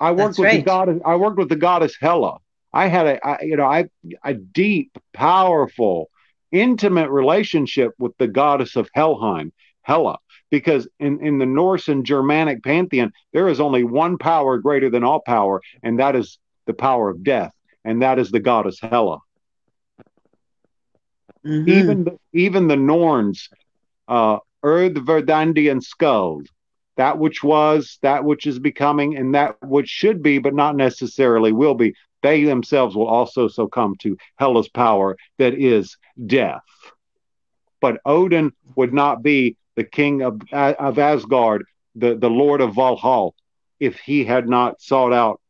I 0.03 0.11
worked 0.11 0.37
That's 0.37 0.39
with 0.39 0.51
the 0.51 0.63
goddess 0.63 1.01
I 1.05 1.15
worked 1.15 1.39
with 1.39 1.49
the 1.49 1.57
goddess 1.57 1.97
Hela. 1.99 2.39
I 2.73 2.89
had 2.89 3.07
a 3.07 3.27
I, 3.27 3.41
you 3.43 3.57
know 3.57 3.67
I 3.67 3.87
a 4.25 4.35
deep, 4.35 4.99
powerful, 5.13 6.11
intimate 6.51 7.09
relationship 7.09 7.93
with 8.01 8.17
the 8.19 8.27
goddess 8.27 8.75
of 8.75 8.91
Helheim, 8.95 9.53
Hela, 9.83 10.19
because 10.51 10.89
in, 10.99 11.25
in 11.25 11.39
the 11.39 11.47
Norse 11.47 11.87
and 11.87 12.05
Germanic 12.05 12.65
pantheon, 12.65 13.13
there 13.33 13.49
is 13.49 13.61
only 13.61 13.85
one 13.85 14.19
power 14.19 14.59
greater 14.59 14.91
than 14.91 15.05
all 15.05 15.21
power, 15.21 15.63
and 15.85 16.01
that 16.01 16.17
is 16.17 16.39
the 16.67 16.75
power 16.75 17.09
of 17.09 17.23
death, 17.23 17.53
and 17.85 18.03
that 18.03 18.19
is 18.19 18.33
the 18.33 18.41
goddess 18.41 18.81
Hela. 18.81 19.21
Mm-hmm. 21.47 21.69
Even 21.69 22.05
the, 22.05 22.19
even 22.33 22.67
the 22.67 22.77
Norns, 22.77 23.49
uh, 24.09 24.39
Erd 24.65 24.97
Verdandian 24.97 25.81
Skuld, 25.81 26.47
that 26.97 27.19
which 27.19 27.43
was, 27.43 27.99
that 28.03 28.25
which 28.25 28.47
is 28.47 28.59
becoming, 28.59 29.17
and 29.17 29.35
that 29.35 29.57
which 29.63 29.89
should 29.89 30.23
be, 30.23 30.39
but 30.39 30.55
not 30.55 30.77
necessarily 30.77 31.53
will 31.53 31.75
be. 31.75 31.95
They 32.23 32.45
themselves 32.45 32.95
will 32.95 33.09
also 33.09 33.49
succumb 33.49 33.97
to 34.03 34.17
Hela's 34.39 34.69
power 34.69 35.17
that 35.39 35.55
is 35.55 35.97
death. 36.27 36.63
But 37.81 38.01
Odin 38.05 38.53
would 38.77 38.95
not 38.95 39.23
be 39.23 39.57
the 39.75 39.85
king 39.85 40.23
of, 40.23 40.41
of 40.53 40.99
Asgard, 40.99 41.65
the, 41.97 42.17
the 42.17 42.31
lord 42.31 42.61
of 42.61 42.75
Valhalla, 42.75 43.31
if 43.81 43.99
he 43.99 44.25
had 44.25 44.49
not 44.49 44.81
sought 44.81 45.13
out 45.13 45.41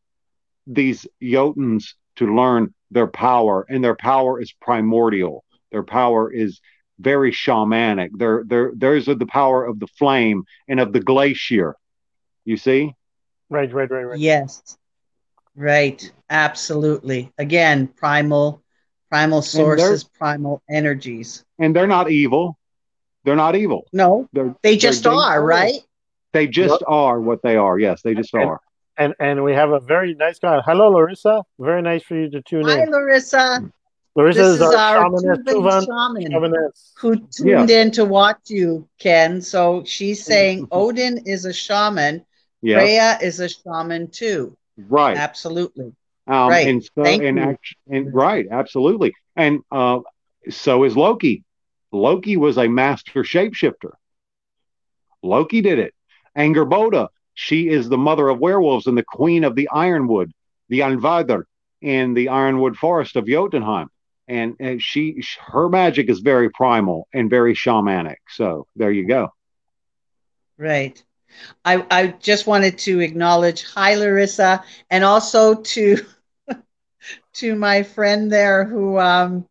these 0.67 1.07
Jotuns 1.21 1.95
to 2.17 2.35
learn 2.35 2.73
their 2.91 3.07
power, 3.07 3.67
and 3.69 3.83
their 3.83 3.97
power 3.97 4.41
is 4.41 4.53
primordial. 4.53 5.45
Their 5.71 5.83
power 5.83 6.33
is 6.33 6.61
very 7.03 7.33
shamanic. 7.33 8.11
They're, 8.15 8.45
they're, 8.47 8.73
those 8.75 9.09
are 9.09 9.15
the 9.15 9.27
power 9.27 9.65
of 9.65 9.81
the 9.81 9.87
flame 9.87 10.45
and 10.69 10.81
of 10.81 10.93
the 10.93 11.01
glacier. 11.01 11.77
You 12.45 12.57
see? 12.57 12.95
Right, 13.51 13.73
right, 13.73 13.91
right, 13.91 14.03
right. 14.03 14.19
Yes. 14.19 14.79
Right. 15.55 16.11
Absolutely. 16.31 17.33
Again, 17.37 17.87
primal, 17.87 18.63
primal 19.11 19.43
sources, 19.43 20.05
primal 20.05 20.63
energies. 20.71 21.45
And 21.59 21.77
they're 21.77 21.87
not 21.87 22.11
evil. 22.11 22.57
They're 23.25 23.37
not 23.37 23.55
evil. 23.55 23.87
No, 23.93 24.29
they're, 24.33 24.55
they 24.63 24.77
just 24.77 25.05
they're, 25.05 25.13
are, 25.13 25.41
they, 25.41 25.45
right? 25.45 25.81
They 26.33 26.47
just 26.49 26.81
yep. 26.81 26.89
are 26.89 27.21
what 27.21 27.43
they 27.43 27.57
are. 27.57 27.79
Yes, 27.79 28.03
they 28.03 28.15
just 28.15 28.35
and, 28.35 28.51
are. 28.51 28.61
And 28.97 29.15
and 29.21 29.45
we 29.45 29.53
have 29.53 29.71
a 29.71 29.79
very 29.79 30.15
nice 30.15 30.39
guy. 30.39 30.61
Hello, 30.65 30.91
Larissa. 30.91 31.45
Very 31.59 31.83
nice 31.83 32.03
for 32.03 32.17
you 32.17 32.31
to 32.31 32.43
tune 32.43 32.65
Hi, 32.65 32.73
in. 32.73 32.79
Hi, 32.81 32.85
Larissa. 32.91 33.71
Larissa 34.15 34.41
this 34.41 34.49
is, 34.49 34.55
is 34.57 34.75
our, 34.75 35.05
shaman, 35.05 35.45
shaman 35.47 36.71
who 36.99 37.17
tuned 37.17 37.71
yeah. 37.71 37.83
in 37.83 37.91
to 37.93 38.05
watch 38.05 38.51
you, 38.51 38.87
Ken. 38.99 39.41
So 39.41 39.85
she's 39.85 40.25
saying 40.25 40.69
Odin 40.71 41.19
is 41.25 41.47
a 41.47 41.53
shaman. 41.53 42.25
Yeah. 42.61 42.79
Freya 42.79 43.19
is 43.23 43.41
a 43.41 43.49
shaman 43.49 44.09
too. 44.09 44.57
Right. 44.77 45.17
Absolutely. 45.17 45.95
Um, 46.27 46.49
right. 46.51 46.69
And 46.69 46.85
so, 46.85 47.03
Thank 47.03 47.23
and, 47.23 47.39
you. 47.39 47.57
and 47.89 48.15
right, 48.15 48.47
absolutely. 48.51 49.15
And 49.35 49.61
uh, 49.73 50.01
so 50.51 50.85
is 50.85 50.97
Loki. 50.97 51.43
Loki 51.91 52.37
was 52.37 52.59
a 52.59 52.69
master 52.69 53.23
shapeshifter. 53.23 53.93
Loki 55.23 55.61
did 55.63 55.79
it. 55.79 55.95
Angerboda, 56.37 57.09
she 57.35 57.69
is 57.69 57.89
the 57.89 57.99
mother 57.99 58.29
of 58.29 58.39
werewolves 58.39 58.87
and 58.87 58.97
the 58.97 59.05
queen 59.05 59.45
of 59.45 59.55
the 59.55 59.69
Ironwood, 59.69 60.33
the 60.69 60.81
Anvadr, 60.81 61.45
in 61.81 62.15
the 62.15 62.29
Ironwood 62.29 62.77
Forest 62.77 63.17
of 63.17 63.27
Jotunheim. 63.27 63.89
And, 64.33 64.57
and 64.61 64.83
she, 64.83 65.23
her 65.47 65.69
magic 65.69 66.09
is 66.09 66.21
very 66.21 66.49
primal 66.49 67.07
and 67.13 67.29
very 67.29 67.55
shamanic. 67.55 68.17
So 68.31 68.67
there 68.77 68.91
you 68.91 69.07
go. 69.07 69.29
Right. 70.57 71.03
I, 71.67 71.85
I 71.91 72.07
just 72.09 72.47
wanted 72.47 72.79
to 72.79 73.01
acknowledge 73.01 73.63
hi 73.65 73.95
Larissa 73.95 74.65
and 74.91 75.05
also 75.05 75.57
to 75.57 75.99
to 77.35 77.55
my 77.55 77.83
friend 77.83 78.33
there 78.33 78.65
who 78.65 78.99
um, 78.99 79.47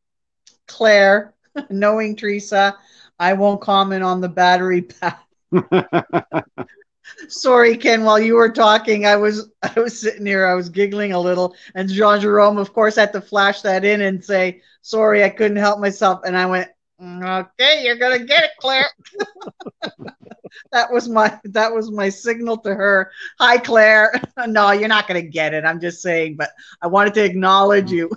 Claire 0.67 1.35
knowing 1.69 2.15
Teresa, 2.15 2.75
I 3.19 3.33
won't 3.33 3.61
comment 3.61 4.03
on 4.03 4.19
the 4.19 4.29
battery 4.29 4.81
pack. 4.81 5.23
Sorry, 7.27 7.77
Ken. 7.77 8.03
While 8.03 8.19
you 8.19 8.35
were 8.35 8.51
talking, 8.51 9.05
I 9.05 9.15
was 9.15 9.49
I 9.61 9.79
was 9.79 9.99
sitting 9.99 10.25
here, 10.25 10.45
I 10.45 10.53
was 10.53 10.69
giggling 10.69 11.13
a 11.13 11.19
little, 11.19 11.55
and 11.75 11.89
Jean 11.89 12.19
Jerome, 12.19 12.57
of 12.57 12.73
course, 12.73 12.95
had 12.95 13.13
to 13.13 13.21
flash 13.21 13.61
that 13.61 13.85
in 13.85 14.01
and 14.01 14.23
say, 14.23 14.61
"Sorry, 14.81 15.23
I 15.23 15.29
couldn't 15.29 15.57
help 15.57 15.79
myself." 15.79 16.21
And 16.25 16.37
I 16.37 16.45
went, 16.45 16.69
mm, 17.01 17.45
"Okay, 17.59 17.83
you're 17.83 17.97
gonna 17.97 18.19
get 18.19 18.43
it, 18.43 18.51
Claire." 18.59 18.89
that 20.71 20.91
was 20.91 21.07
my 21.07 21.39
that 21.45 21.73
was 21.73 21.91
my 21.91 22.09
signal 22.09 22.57
to 22.57 22.73
her. 22.73 23.11
Hi, 23.39 23.57
Claire. 23.57 24.13
no, 24.47 24.71
you're 24.71 24.87
not 24.89 25.07
gonna 25.07 25.21
get 25.21 25.53
it. 25.53 25.65
I'm 25.65 25.79
just 25.79 26.01
saying, 26.01 26.35
but 26.35 26.51
I 26.81 26.87
wanted 26.87 27.13
to 27.15 27.23
acknowledge 27.23 27.91
you 27.91 28.09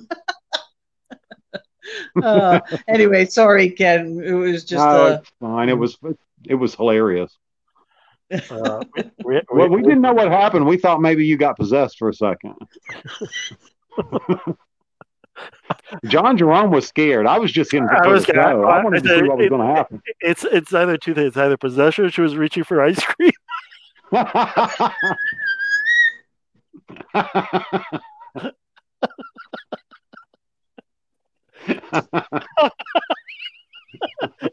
uh, 2.22 2.60
anyway, 2.88 3.26
sorry, 3.26 3.70
Ken. 3.70 4.20
It 4.22 4.32
was 4.32 4.64
just. 4.64 4.84
No, 4.84 5.06
uh, 5.06 5.22
fine. 5.40 5.68
It 5.68 5.78
was 5.78 5.98
it 6.44 6.54
was 6.54 6.74
hilarious. 6.74 7.36
Uh, 8.32 8.80
we, 8.96 9.02
we, 9.24 9.40
well, 9.50 9.68
we, 9.68 9.82
didn't 9.82 10.00
know 10.00 10.14
what 10.14 10.28
happened. 10.30 10.66
We 10.66 10.78
thought 10.78 11.00
maybe 11.00 11.26
you 11.26 11.36
got 11.36 11.56
possessed 11.56 11.98
for 11.98 12.08
a 12.08 12.14
second. 12.14 12.54
Jean 16.06 16.36
Jerome 16.36 16.70
was 16.70 16.86
scared. 16.86 17.26
I 17.26 17.38
was 17.38 17.50
just 17.50 17.74
in. 17.74 17.88
I 17.88 18.06
was. 18.06 18.24
I, 18.30 18.52
I 18.52 18.84
wanted 18.84 19.02
to 19.02 19.08
see 19.08 19.22
what 19.22 19.38
was 19.38 19.48
going 19.48 19.60
to 19.60 19.74
happen. 19.74 20.00
It's 20.20 20.44
it's 20.44 20.72
either 20.72 20.96
two 20.96 21.12
things: 21.12 21.36
either 21.36 21.56
possession, 21.56 22.04
or 22.04 22.10
she 22.10 22.20
was 22.20 22.36
reaching 22.36 22.62
for 22.62 22.80
ice 22.80 23.02
cream. 23.02 23.32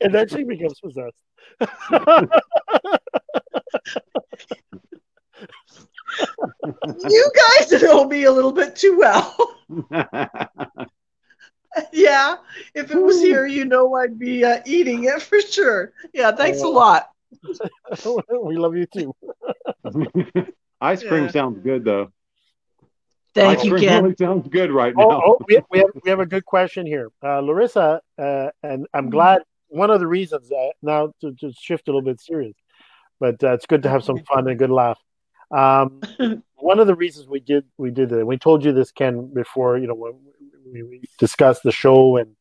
and 0.01 0.13
then 0.13 0.27
she 0.27 0.43
becomes 0.43 0.79
possessed. 0.79 1.21
you 7.09 7.31
guys 7.35 7.71
know 7.81 8.05
me 8.05 8.25
a 8.25 8.31
little 8.31 8.51
bit 8.51 8.75
too 8.75 8.97
well. 8.97 9.35
yeah, 11.93 12.35
if 12.75 12.91
it 12.91 13.01
was 13.01 13.21
here, 13.21 13.47
you 13.47 13.65
know 13.65 13.95
I'd 13.95 14.19
be 14.19 14.43
uh, 14.43 14.59
eating 14.65 15.05
it 15.05 15.21
for 15.21 15.39
sure. 15.41 15.93
Yeah, 16.13 16.31
thanks 16.31 16.61
a 16.61 16.67
lot. 16.67 17.09
we 17.43 18.57
love 18.57 18.75
you 18.75 18.85
too. 18.85 19.15
Ice 20.81 21.03
cream 21.03 21.25
yeah. 21.25 21.31
sounds 21.31 21.59
good 21.59 21.85
though. 21.85 22.11
Thank 23.33 23.59
Ice 23.59 23.65
you, 23.65 23.77
Ken. 23.77 24.03
Really 24.03 24.15
sounds 24.17 24.47
good 24.49 24.71
right 24.71 24.93
oh, 24.97 25.07
now. 25.07 25.21
Oh, 25.25 25.37
oh, 25.39 25.45
we, 25.47 25.61
we, 25.69 25.79
have, 25.79 25.87
we 26.03 26.09
have 26.09 26.19
a 26.19 26.25
good 26.25 26.45
question 26.45 26.85
here. 26.85 27.09
Uh, 27.23 27.39
Larissa, 27.39 28.01
uh, 28.17 28.49
and 28.61 28.87
I'm 28.93 29.09
glad 29.09 29.43
one 29.69 29.89
of 29.89 30.01
the 30.01 30.07
reasons 30.07 30.49
that 30.49 30.73
now 30.81 31.13
to, 31.21 31.33
to 31.35 31.53
shift 31.53 31.87
a 31.87 31.91
little 31.91 32.01
bit 32.01 32.19
serious, 32.19 32.57
but 33.21 33.41
uh, 33.43 33.53
it's 33.53 33.67
good 33.67 33.83
to 33.83 33.89
have 33.89 34.03
some 34.03 34.17
fun 34.17 34.39
and 34.39 34.49
a 34.49 34.55
good 34.55 34.71
laugh. 34.71 34.99
Um, 35.51 36.01
one 36.55 36.79
of 36.79 36.87
the 36.87 36.95
reasons 36.95 37.27
we 37.27 37.39
did 37.39 37.63
we 37.77 37.91
did 37.91 38.11
it, 38.11 38.25
we 38.25 38.37
told 38.37 38.65
you 38.65 38.73
this, 38.73 38.91
Ken, 38.91 39.31
before 39.33 39.77
you 39.77 39.87
know 39.87 40.11
we, 40.65 40.83
we 40.83 41.03
discussed 41.19 41.61
the 41.63 41.71
show 41.71 42.17
and 42.17 42.35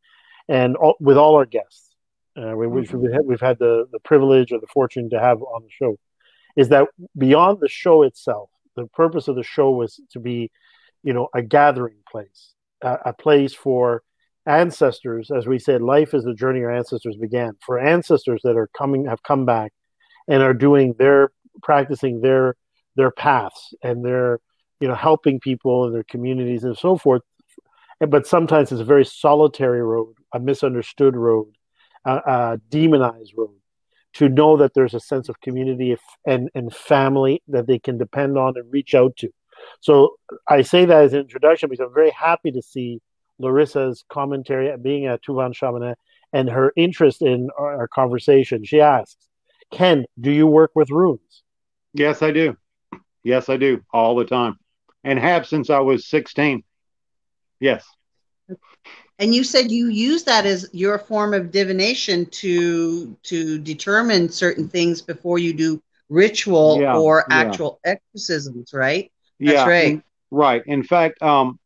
and 0.48 0.74
all, 0.76 0.96
with 0.98 1.16
all 1.16 1.36
our 1.36 1.44
guests, 1.44 1.94
uh, 2.36 2.56
we, 2.56 2.66
mm-hmm. 2.66 2.98
we've, 2.98 3.12
had, 3.12 3.22
we've 3.24 3.40
had 3.40 3.58
the 3.58 3.86
the 3.92 4.00
privilege 4.00 4.50
or 4.50 4.58
the 4.58 4.66
fortune 4.66 5.10
to 5.10 5.20
have 5.20 5.42
on 5.42 5.62
the 5.62 5.70
show, 5.70 5.96
is 6.56 6.70
that 6.70 6.88
beyond 7.16 7.58
the 7.60 7.68
show 7.68 8.02
itself, 8.02 8.50
the 8.74 8.86
purpose 8.86 9.28
of 9.28 9.36
the 9.36 9.44
show 9.44 9.70
was 9.70 10.00
to 10.12 10.18
be, 10.18 10.50
you 11.02 11.12
know, 11.12 11.28
a 11.34 11.42
gathering 11.42 11.98
place, 12.10 12.54
a, 12.82 12.98
a 13.06 13.12
place 13.12 13.52
for 13.52 14.02
ancestors, 14.46 15.30
as 15.30 15.46
we 15.46 15.58
said, 15.58 15.82
life 15.82 16.14
is 16.14 16.24
the 16.24 16.34
journey 16.34 16.62
our 16.62 16.74
ancestors 16.74 17.16
began. 17.16 17.52
For 17.64 17.78
ancestors 17.78 18.40
that 18.44 18.56
are 18.56 18.68
coming, 18.68 19.06
have 19.06 19.22
come 19.22 19.44
back, 19.44 19.72
and 20.30 20.42
are 20.42 20.54
doing 20.54 20.94
their 20.98 21.32
practicing 21.62 22.22
their 22.22 22.56
their 22.96 23.10
paths 23.10 23.74
and 23.82 24.04
they're 24.04 24.40
you 24.80 24.88
know 24.88 24.94
helping 24.94 25.38
people 25.38 25.86
in 25.86 25.92
their 25.92 26.04
communities 26.04 26.64
and 26.64 26.78
so 26.78 26.96
forth. 26.96 27.22
But 28.00 28.26
sometimes 28.26 28.72
it's 28.72 28.80
a 28.80 28.84
very 28.84 29.04
solitary 29.04 29.82
road, 29.82 30.14
a 30.32 30.40
misunderstood 30.40 31.16
road, 31.16 31.48
a, 32.06 32.16
a 32.16 32.60
demonized 32.70 33.34
road. 33.36 33.54
To 34.14 34.28
know 34.28 34.56
that 34.56 34.74
there's 34.74 34.94
a 34.94 35.00
sense 35.00 35.28
of 35.28 35.40
community 35.40 35.96
and 36.26 36.48
and 36.54 36.74
family 36.74 37.42
that 37.48 37.66
they 37.66 37.78
can 37.78 37.98
depend 37.98 38.38
on 38.38 38.54
and 38.56 38.72
reach 38.72 38.94
out 38.94 39.16
to. 39.18 39.28
So 39.80 40.16
I 40.48 40.62
say 40.62 40.84
that 40.84 41.04
as 41.04 41.12
an 41.12 41.20
introduction 41.20 41.68
because 41.68 41.84
I'm 41.86 41.94
very 41.94 42.10
happy 42.10 42.50
to 42.50 42.62
see 42.62 43.00
Larissa's 43.40 44.04
commentary, 44.08 44.70
at 44.70 44.82
being 44.82 45.06
a 45.06 45.18
Tuvan 45.18 45.54
shaman, 45.54 45.94
and 46.32 46.48
her 46.48 46.72
interest 46.76 47.22
in 47.22 47.48
our, 47.58 47.78
our, 47.78 47.88
conversation. 47.88 48.64
She 48.64 48.80
asks, 48.80 49.28
Ken, 49.70 50.04
do 50.20 50.30
you 50.30 50.46
work 50.46 50.72
with 50.74 50.90
runes? 50.90 51.42
Yes, 51.92 52.22
I 52.22 52.30
do. 52.32 52.56
Yes, 53.22 53.48
I 53.48 53.56
do 53.56 53.82
all 53.92 54.16
the 54.16 54.24
time 54.24 54.58
and 55.04 55.18
have 55.18 55.46
since 55.46 55.70
I 55.70 55.80
was 55.80 56.06
16. 56.06 56.62
Yes. 57.60 57.84
And 59.18 59.34
you 59.34 59.44
said 59.44 59.70
you 59.70 59.88
use 59.88 60.24
that 60.24 60.46
as 60.46 60.68
your 60.72 60.98
form 60.98 61.34
of 61.34 61.50
divination 61.50 62.26
to 62.26 63.16
to 63.24 63.58
determine 63.58 64.28
certain 64.30 64.68
things 64.68 65.02
before 65.02 65.38
you 65.38 65.52
do 65.52 65.82
ritual 66.08 66.80
yeah, 66.80 66.96
or 66.96 67.24
actual 67.30 67.80
yeah. 67.84 67.92
exorcisms, 67.92 68.72
right? 68.72 69.12
That's 69.38 69.54
yeah, 69.54 69.68
right. 69.68 69.86
In, 69.86 70.02
right. 70.30 70.62
In 70.66 70.82
fact, 70.82 71.22
um, 71.22 71.58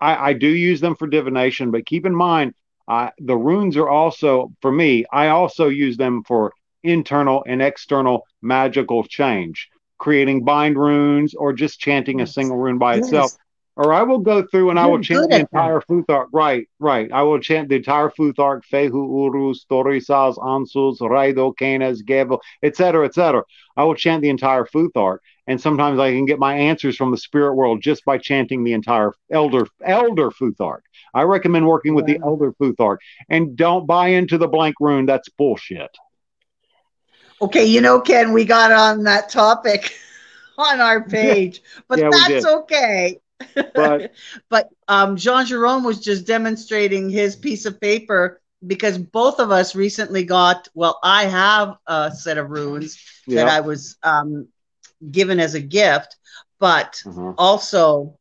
I, 0.00 0.30
I 0.30 0.32
do 0.34 0.48
use 0.48 0.80
them 0.80 0.96
for 0.96 1.06
divination, 1.06 1.70
but 1.70 1.86
keep 1.86 2.04
in 2.06 2.14
mind, 2.14 2.54
Uh, 2.88 3.10
the 3.18 3.36
runes 3.36 3.76
are 3.76 3.88
also, 3.88 4.52
for 4.60 4.70
me, 4.70 5.04
I 5.10 5.28
also 5.28 5.68
use 5.68 5.96
them 5.96 6.22
for 6.22 6.52
internal 6.86 7.44
and 7.46 7.62
external 7.62 8.26
magical 8.42 9.04
change, 9.04 9.68
creating 9.98 10.44
bind 10.44 10.76
runes 10.76 11.34
or 11.34 11.52
just 11.52 11.80
chanting 11.80 12.20
yes. 12.20 12.30
a 12.30 12.32
single 12.32 12.56
rune 12.56 12.78
by 12.78 12.96
yes. 12.96 13.04
itself. 13.04 13.32
Or 13.76 13.92
I 13.92 14.02
will 14.04 14.20
go 14.20 14.42
through 14.42 14.70
and 14.70 14.78
You're 14.78 14.86
I 14.86 14.90
will 14.90 15.02
chant 15.02 15.30
the 15.30 15.40
entire 15.40 15.82
Futhark. 15.82 16.28
Right, 16.32 16.66
right. 16.78 17.12
I 17.12 17.22
will 17.22 17.38
chant 17.38 17.68
the 17.68 17.76
entire 17.76 18.08
Futhark, 18.08 18.62
Fehu 18.72 18.90
Uruz, 18.90 19.66
Thurisaz, 19.70 20.38
Ansuz, 20.38 20.98
Raido, 21.00 21.54
Canas, 21.54 22.02
Gevel, 22.02 22.40
etc., 22.62 23.04
etc. 23.04 23.44
I 23.76 23.84
will 23.84 23.94
chant 23.94 24.22
the 24.22 24.30
entire 24.30 24.64
Futhark. 24.64 25.18
And 25.46 25.60
sometimes 25.60 25.98
I 25.98 26.10
can 26.12 26.24
get 26.24 26.38
my 26.38 26.54
answers 26.54 26.96
from 26.96 27.10
the 27.10 27.18
spirit 27.18 27.54
world 27.54 27.82
just 27.82 28.04
by 28.06 28.16
chanting 28.16 28.64
the 28.64 28.72
entire 28.72 29.12
Elder 29.30 29.66
Elder 29.84 30.30
Futhark. 30.30 30.80
I 31.12 31.22
recommend 31.22 31.66
working 31.66 31.94
with 31.94 32.06
the 32.06 32.18
Elder 32.24 32.52
Futhark. 32.52 32.96
And 33.28 33.56
don't 33.56 33.86
buy 33.86 34.08
into 34.08 34.38
the 34.38 34.48
blank 34.48 34.76
rune. 34.80 35.04
That's 35.04 35.28
bullshit. 35.28 35.96
Okay, 37.40 37.64
you 37.64 37.80
know, 37.80 38.00
Ken, 38.00 38.32
we 38.32 38.44
got 38.44 38.72
on 38.72 39.04
that 39.04 39.28
topic 39.28 39.94
on 40.58 40.80
our 40.80 41.04
page, 41.04 41.62
but 41.88 41.98
yeah, 41.98 42.10
that's 42.10 42.46
okay. 42.46 43.20
But, 43.54 44.12
but 44.48 44.70
um, 44.88 45.16
Jean 45.16 45.44
Jerome 45.44 45.84
was 45.84 46.00
just 46.00 46.26
demonstrating 46.26 47.10
his 47.10 47.36
piece 47.36 47.66
of 47.66 47.80
paper 47.80 48.40
because 48.66 48.96
both 48.98 49.38
of 49.38 49.50
us 49.50 49.74
recently 49.74 50.24
got, 50.24 50.68
well, 50.74 50.98
I 51.02 51.26
have 51.26 51.76
a 51.86 52.10
set 52.10 52.38
of 52.38 52.50
runes 52.50 52.98
yeah. 53.26 53.44
that 53.44 53.48
I 53.52 53.60
was 53.60 53.96
um, 54.02 54.48
given 55.10 55.38
as 55.38 55.54
a 55.54 55.60
gift, 55.60 56.16
but 56.58 57.02
uh-huh. 57.06 57.34
also 57.36 58.18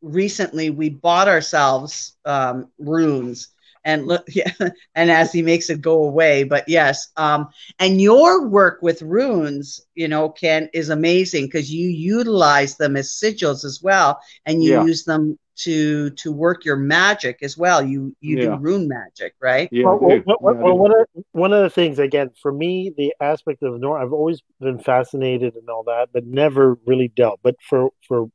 recently 0.00 0.70
we 0.70 0.88
bought 0.88 1.28
ourselves 1.28 2.16
um, 2.24 2.70
runes 2.78 3.48
and 3.84 4.06
look 4.06 4.24
yeah 4.34 4.52
and 4.94 5.10
as 5.10 5.32
he 5.32 5.42
makes 5.42 5.70
it 5.70 5.80
go 5.80 6.04
away 6.04 6.44
but 6.44 6.68
yes 6.68 7.08
um 7.16 7.48
and 7.78 8.00
your 8.00 8.46
work 8.48 8.80
with 8.82 9.02
runes 9.02 9.80
you 9.94 10.08
know 10.08 10.28
ken 10.28 10.68
is 10.72 10.88
amazing 10.88 11.46
because 11.46 11.72
you 11.72 11.88
utilize 11.88 12.76
them 12.76 12.96
as 12.96 13.10
sigils 13.10 13.64
as 13.64 13.80
well 13.82 14.20
and 14.46 14.62
you 14.62 14.72
yeah. 14.72 14.84
use 14.84 15.04
them 15.04 15.38
to 15.54 16.10
to 16.10 16.32
work 16.32 16.64
your 16.64 16.76
magic 16.76 17.38
as 17.42 17.58
well 17.58 17.82
you 17.82 18.16
you 18.20 18.38
yeah. 18.38 18.44
do 18.44 18.56
rune 18.56 18.88
magic 18.88 19.34
right 19.40 19.68
yeah 19.70 19.84
well, 19.84 19.98
well, 20.00 20.36
well, 20.40 20.54
well 20.54 20.78
one, 20.78 20.90
of, 20.90 21.24
one 21.32 21.52
of 21.52 21.62
the 21.62 21.70
things 21.70 21.98
again 21.98 22.30
for 22.40 22.50
me 22.50 22.92
the 22.96 23.14
aspect 23.20 23.62
of 23.62 23.78
nor 23.78 23.98
i've 23.98 24.12
always 24.12 24.40
been 24.60 24.78
fascinated 24.78 25.54
and 25.54 25.68
all 25.68 25.82
that 25.84 26.08
but 26.12 26.24
never 26.24 26.78
really 26.86 27.08
dealt 27.08 27.38
but 27.42 27.54
for 27.68 27.90
for 28.08 28.30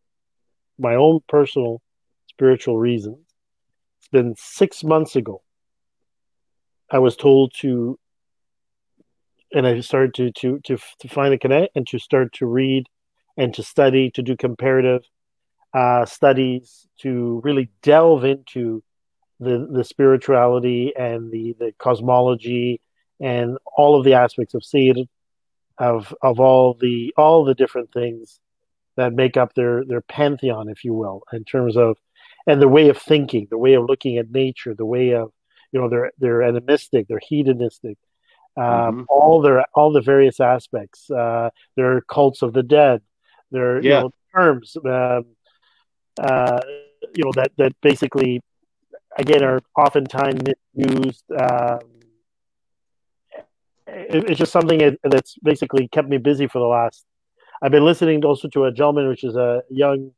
my 0.78 0.94
own 0.94 1.20
personal 1.28 1.82
spiritual 2.28 2.78
reasons 2.78 3.18
been 4.08 4.36
six 4.38 4.84
months 4.84 5.16
ago. 5.16 5.42
I 6.90 7.00
was 7.00 7.16
told 7.16 7.54
to, 7.60 8.00
and 9.54 9.68
I 9.68 9.80
started 9.82 10.14
to 10.16 10.32
to 10.32 10.60
to 10.66 10.78
to 11.00 11.08
find 11.08 11.34
a 11.34 11.38
connect 11.38 11.76
and 11.76 11.88
to 11.88 12.00
start 12.00 12.34
to 12.34 12.46
read 12.46 12.88
and 13.36 13.54
to 13.54 13.64
study 13.64 14.10
to 14.12 14.22
do 14.22 14.36
comparative 14.36 15.04
uh, 15.74 16.06
studies 16.06 16.88
to 17.02 17.42
really 17.44 17.70
delve 17.82 18.24
into 18.24 18.84
the 19.40 19.68
the 19.72 19.84
spirituality 19.84 20.94
and 20.98 21.32
the 21.32 21.56
the 21.60 21.74
cosmology 21.78 22.82
and 23.20 23.58
all 23.76 23.98
of 23.98 24.06
the 24.06 24.14
aspects 24.14 24.54
of 24.54 24.64
seed 24.64 25.08
of 25.78 26.14
of 26.22 26.40
all 26.40 26.74
the 26.74 27.14
all 27.18 27.46
the 27.46 27.54
different 27.54 27.92
things 27.92 28.40
that 28.96 29.14
make 29.14 29.38
up 29.38 29.54
their 29.54 29.86
their 29.86 30.02
pantheon 30.02 30.70
if 30.70 30.84
you 30.84 30.94
will 30.94 31.22
in 31.32 31.44
terms 31.44 31.78
of 31.78 31.98
and 32.48 32.62
the 32.62 32.68
way 32.68 32.90
of 32.90 32.98
thinking, 32.98 33.48
the 33.50 33.58
way 33.58 33.74
of 33.74 33.84
looking 33.86 34.18
at 34.18 34.32
nature, 34.32 34.74
the 34.74 34.86
way 34.86 35.12
of 35.12 35.32
you 35.72 35.80
know 35.80 35.90
they're 35.90 36.12
they're 36.18 36.42
animistic, 36.42 37.08
they're 37.08 37.20
hedonistic, 37.22 37.98
um, 38.56 38.64
mm-hmm. 38.64 39.04
all 39.10 39.42
their 39.42 39.66
all 39.76 39.92
the 39.92 40.02
various 40.02 40.40
aspects. 40.40 41.12
Uh, 41.12 41.50
they're 41.76 42.02
cults 42.02 42.42
of 42.42 42.54
the 42.54 42.64
dead. 42.64 43.02
They're 43.52 43.82
yeah. 43.82 43.98
you 43.98 44.04
know, 44.04 44.12
terms 44.34 44.78
um, 44.86 45.26
uh, 46.20 46.62
you 47.16 47.26
know 47.26 47.32
that 47.36 47.52
that 47.58 47.74
basically 47.82 48.42
again 49.18 49.44
are 49.44 49.60
oftentimes 49.76 50.42
misused. 50.74 51.26
Um, 51.32 51.80
it, 53.88 54.30
it's 54.30 54.40
just 54.40 54.52
something 54.52 54.98
that's 55.04 55.36
basically 55.44 55.88
kept 55.90 56.08
me 56.08 56.18
busy 56.18 56.48
for 56.48 56.60
the 56.60 56.66
last. 56.66 57.06
I've 57.62 57.72
been 57.72 57.86
listening 57.86 58.24
also 58.24 58.48
to 58.50 58.66
a 58.66 58.72
gentleman, 58.72 59.08
which 59.08 59.24
is 59.24 59.36
a 59.36 59.64
young 59.70 60.12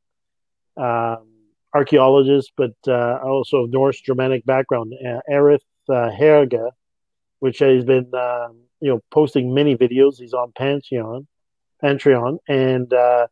um, 0.76 1.28
archaeologist, 1.73 2.51
but 2.57 2.73
uh, 2.87 3.19
also 3.23 3.65
Norse 3.65 4.01
Germanic 4.01 4.45
background, 4.45 4.93
uh, 5.05 5.19
Arith 5.31 5.59
uh, 5.89 6.09
Härger, 6.11 6.71
which 7.39 7.59
has 7.59 7.85
been 7.85 8.13
um, 8.13 8.61
you 8.79 8.89
know 8.89 9.01
posting 9.11 9.53
many 9.53 9.75
videos. 9.75 10.19
He's 10.19 10.33
on 10.33 10.51
Pantheon, 10.57 11.27
Patreon, 11.83 12.39
and 12.47 12.91
uh, 12.93 13.27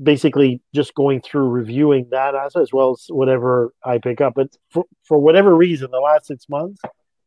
basically 0.00 0.60
just 0.74 0.94
going 0.94 1.20
through 1.20 1.48
reviewing 1.48 2.08
that 2.10 2.34
as, 2.34 2.56
as 2.56 2.72
well 2.72 2.92
as 2.92 3.06
whatever 3.08 3.72
I 3.84 3.98
pick 3.98 4.20
up. 4.20 4.34
But 4.34 4.48
for, 4.70 4.84
for 5.04 5.18
whatever 5.18 5.54
reason, 5.54 5.90
the 5.90 6.00
last 6.00 6.26
six 6.26 6.48
months, 6.48 6.80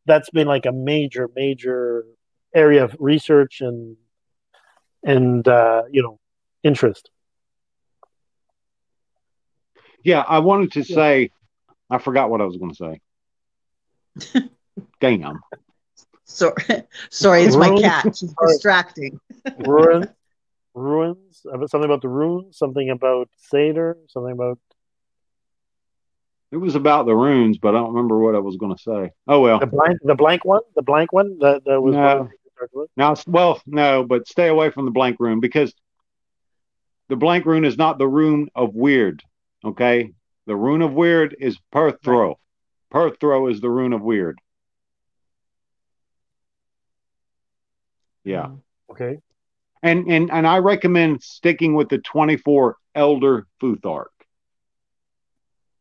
that's 0.06 0.30
been 0.30 0.48
like 0.48 0.66
a 0.66 0.72
major, 0.72 1.30
major 1.36 2.06
area 2.54 2.84
of 2.84 2.96
research 3.00 3.62
and 3.62 3.96
and 5.04 5.48
uh, 5.48 5.84
you 5.92 6.04
know 6.04 6.20
interest. 6.64 7.10
Yeah, 10.04 10.24
I 10.28 10.40
wanted 10.40 10.74
to 10.74 10.84
say, 10.84 11.32
I 11.90 11.98
forgot 11.98 12.30
what 12.30 12.42
I 12.42 12.46
was 12.46 12.58
going 12.58 12.74
to 12.74 13.00
say. 14.34 14.50
Damn. 15.02 15.42
Sorry, 16.26 16.54
sorry, 17.10 17.44
it's 17.44 17.56
my 17.56 17.76
cat. 17.80 18.16
She's 18.16 18.34
distracting. 18.48 19.20
ruins, 19.58 20.08
ruins. 20.76 21.42
Something 21.44 21.86
about 21.86 22.02
the 22.02 22.08
runes. 22.08 22.58
Something 22.58 22.90
about 22.92 23.30
Seidr. 23.52 23.96
Something 24.08 24.34
about. 24.34 24.60
It 26.52 26.58
was 26.58 26.76
about 26.76 27.06
the 27.06 27.16
runes, 27.16 27.58
but 27.58 27.70
I 27.70 27.80
don't 27.80 27.94
remember 27.94 28.20
what 28.20 28.36
I 28.36 28.40
was 28.40 28.58
going 28.58 28.76
to 28.76 28.82
say. 28.82 29.12
Oh 29.28 29.40
well. 29.40 29.60
The 29.60 29.68
blank, 29.68 29.98
the 30.04 30.16
blank 30.16 30.46
one, 30.46 30.62
the 30.76 30.82
blank 30.82 31.12
one 31.12 31.40
that, 31.40 31.64
that 31.66 31.82
was. 31.82 31.96
No. 31.96 32.30
Now, 32.98 33.16
well, 33.26 33.62
no, 33.66 34.04
but 34.04 34.28
stay 34.28 34.50
away 34.50 34.70
from 34.70 34.86
the 34.86 34.92
blank 34.92 35.18
rune 35.20 35.40
because 35.40 35.74
the 37.08 37.16
blank 37.16 37.46
rune 37.46 37.66
is 37.66 37.78
not 37.78 37.98
the 37.98 38.08
rune 38.08 38.50
of 38.54 38.76
weird. 38.76 39.24
Okay. 39.64 40.12
The 40.46 40.56
rune 40.56 40.82
of 40.82 40.94
weird 40.94 41.36
is 41.40 41.58
Perthro. 41.74 42.36
Perthro 42.92 43.52
is 43.52 43.62
the 43.62 43.70
rune 43.70 43.94
of 43.94 44.02
weird. 44.02 44.40
Yeah. 48.24 48.48
Mm, 48.48 48.62
okay. 48.92 49.20
And 49.82 50.12
and 50.12 50.32
and 50.32 50.46
I 50.46 50.58
recommend 50.58 51.24
sticking 51.24 51.74
with 51.74 51.90
the 51.90 52.00
24 52.00 52.78
Elder 52.96 53.48
Futhark. 53.62 54.06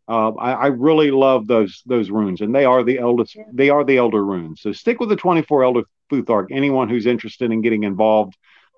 Uh, 0.06 0.32
I, 0.36 0.52
I, 0.52 0.66
really 0.68 1.10
love 1.10 1.46
those 1.46 1.82
those 1.84 2.08
runes, 2.08 2.40
and 2.40 2.54
they 2.54 2.64
are 2.64 2.82
the 2.82 2.98
eldest. 2.98 3.36
They 3.52 3.68
are 3.68 3.84
the 3.84 3.98
elder 3.98 4.24
runes. 4.24 4.62
So 4.62 4.72
stick 4.72 5.00
with 5.00 5.10
the 5.10 5.16
24 5.16 5.64
Elder 5.64 5.82
Futhark. 6.10 6.46
Anyone 6.50 6.88
who's 6.88 7.04
interested 7.04 7.52
in 7.52 7.60
getting 7.60 7.82
involved 7.82 8.34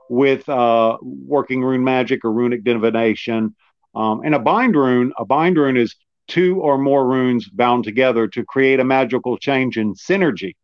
with 0.08 0.48
uh, 0.48 0.98
working 1.02 1.62
rune 1.62 1.84
magic 1.84 2.24
or 2.24 2.32
runic 2.32 2.64
divination, 2.64 3.54
um, 3.94 4.22
and 4.24 4.34
a 4.34 4.38
bind 4.38 4.76
rune, 4.76 5.12
a 5.18 5.24
bind 5.24 5.56
rune 5.56 5.76
is 5.76 5.96
two 6.28 6.60
or 6.60 6.78
more 6.78 7.06
runes 7.06 7.48
bound 7.48 7.84
together 7.84 8.28
to 8.28 8.44
create 8.44 8.78
a 8.78 8.84
magical 8.84 9.36
change 9.36 9.76
in 9.76 9.94
synergy. 9.94 10.54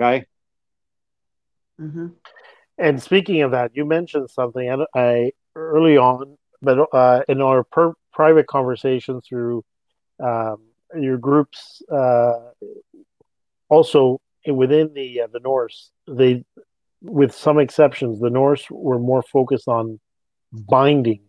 Okay. 0.00 0.24
Mm-hmm. 1.80 2.08
And 2.78 3.02
speaking 3.02 3.42
of 3.42 3.52
that, 3.52 3.72
you 3.74 3.84
mentioned 3.84 4.30
something 4.30 4.68
I, 4.68 4.98
I 4.98 5.32
early 5.54 5.96
on, 5.96 6.36
but 6.62 6.88
uh, 6.92 7.22
in 7.28 7.40
our 7.40 7.62
per- 7.62 7.94
private 8.12 8.46
conversation 8.46 9.20
through 9.20 9.64
um, 10.22 10.58
your 10.98 11.18
groups, 11.18 11.82
uh, 11.92 12.50
also 13.68 14.20
within 14.46 14.92
the 14.94 15.22
uh, 15.22 15.26
the 15.32 15.40
Norse, 15.40 15.90
they, 16.08 16.44
with 17.02 17.34
some 17.34 17.58
exceptions, 17.58 18.20
the 18.20 18.30
Norse 18.30 18.66
were 18.70 18.98
more 18.98 19.22
focused 19.22 19.68
on 19.68 20.00
binding 20.52 21.20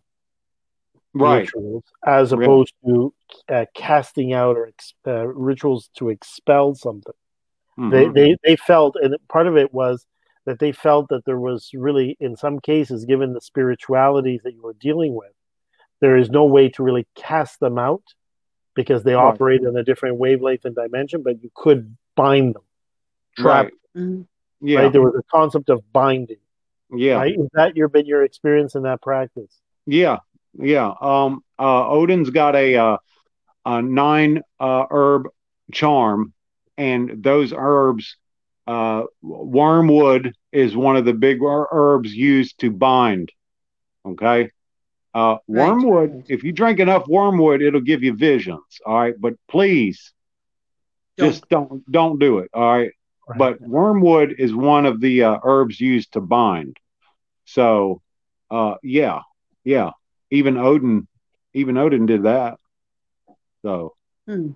right. 1.16 1.40
rituals 1.42 1.84
as 2.06 2.32
opposed 2.32 2.74
to 2.86 3.14
uh, 3.50 3.66
casting 3.74 4.34
out 4.34 4.58
or 4.58 4.72
uh, 5.08 5.26
rituals 5.28 5.90
to 5.98 6.10
expel 6.10 6.76
something. 6.76 7.14
Mm-hmm. 7.80 7.90
They, 7.90 8.08
they 8.08 8.38
they 8.44 8.56
felt, 8.56 8.96
and 9.02 9.16
part 9.28 9.48
of 9.48 9.58
it 9.58 9.74
was 9.74 10.06
that 10.46 10.60
they 10.60 10.72
felt 10.72 11.10
that 11.10 11.26
there 11.26 11.40
was 11.40 11.72
really, 11.74 12.16
in 12.20 12.36
some 12.38 12.60
cases, 12.60 13.06
given 13.06 13.34
the 13.34 13.42
spiritualities 13.42 14.42
that 14.44 14.54
you 14.54 14.62
were 14.62 14.74
dealing 14.74 15.16
with, 15.16 15.32
there 16.02 16.16
is 16.16 16.30
no 16.30 16.46
way 16.46 16.70
to 16.70 16.84
really 16.84 17.08
cast 17.16 17.60
them 17.60 17.78
out 17.78 18.04
because 18.76 19.04
they 19.04 19.14
right. 19.14 19.24
operate 19.24 19.62
in 19.62 19.76
a 19.76 19.84
different 19.84 20.18
wavelength 20.18 20.66
and 20.66 20.76
dimension. 20.76 21.24
But 21.24 21.42
you 21.44 21.50
could 21.54 21.98
bind 22.16 22.56
them, 22.56 22.64
trap. 23.38 23.66
Right. 23.66 23.74
Mm-hmm. 23.98 24.22
Yeah, 24.62 24.80
right? 24.80 24.92
there 24.92 25.02
was 25.02 25.16
a 25.16 25.24
concept 25.32 25.70
of 25.70 25.82
binding. 25.92 26.38
Yeah, 26.96 27.16
right? 27.16 27.36
Is 27.38 27.50
that 27.54 27.76
your 27.76 27.90
been 27.90 28.06
your 28.06 28.24
experience 28.24 28.76
in 28.76 28.84
that 28.84 29.02
practice? 29.02 29.52
Yeah, 29.86 30.20
yeah. 30.57 30.94
Um, 31.02 31.44
uh, 31.60 31.88
Odin's 31.90 32.30
got 32.30 32.56
a, 32.56 32.76
uh, 32.76 32.98
a 33.65 33.82
nine 33.82 34.41
uh, 34.60 34.86
herb 34.90 35.27
charm, 35.72 36.34
and 36.77 37.23
those 37.23 37.53
herbs. 37.56 38.18
Uh, 38.68 39.03
wormwood 39.22 40.34
is 40.52 40.76
one 40.76 40.95
of 40.95 41.06
the 41.06 41.14
big 41.14 41.38
herbs 41.44 42.11
used 42.11 42.60
to 42.60 42.72
bind. 42.72 43.32
Okay. 44.06 44.49
Uh, 45.14 45.38
wormwood, 45.48 46.26
if 46.30 46.44
you 46.44 46.52
drink 46.52 46.80
enough 46.80 47.07
wormwood, 47.07 47.61
it'll 47.61 47.80
give 47.80 48.03
you 48.03 48.14
visions. 48.14 48.64
All 48.86 48.98
right. 48.98 49.14
But 49.18 49.36
please 49.48 50.11
don't. 51.18 51.30
just 51.30 51.48
don't, 51.48 51.90
don't 51.90 52.19
do 52.19 52.40
it. 52.40 52.49
All 52.53 52.61
right. 52.61 52.91
right. 53.30 53.38
But 53.38 53.61
wormwood 53.61 54.36
is 54.38 54.53
one 54.53 54.86
of 54.86 54.99
the 54.99 55.23
uh, 55.23 55.38
herbs 55.44 55.80
used 55.80 56.14
to 56.14 56.22
bind. 56.22 56.76
So, 57.45 58.02
uh, 58.52 58.76
yeah, 58.84 59.22
yeah. 59.64 59.91
Even 60.31 60.57
Odin, 60.57 61.07
even 61.53 61.77
Odin 61.77 62.06
did 62.06 62.23
that. 62.23 62.57
So, 63.61 63.95
hmm. 64.27 64.52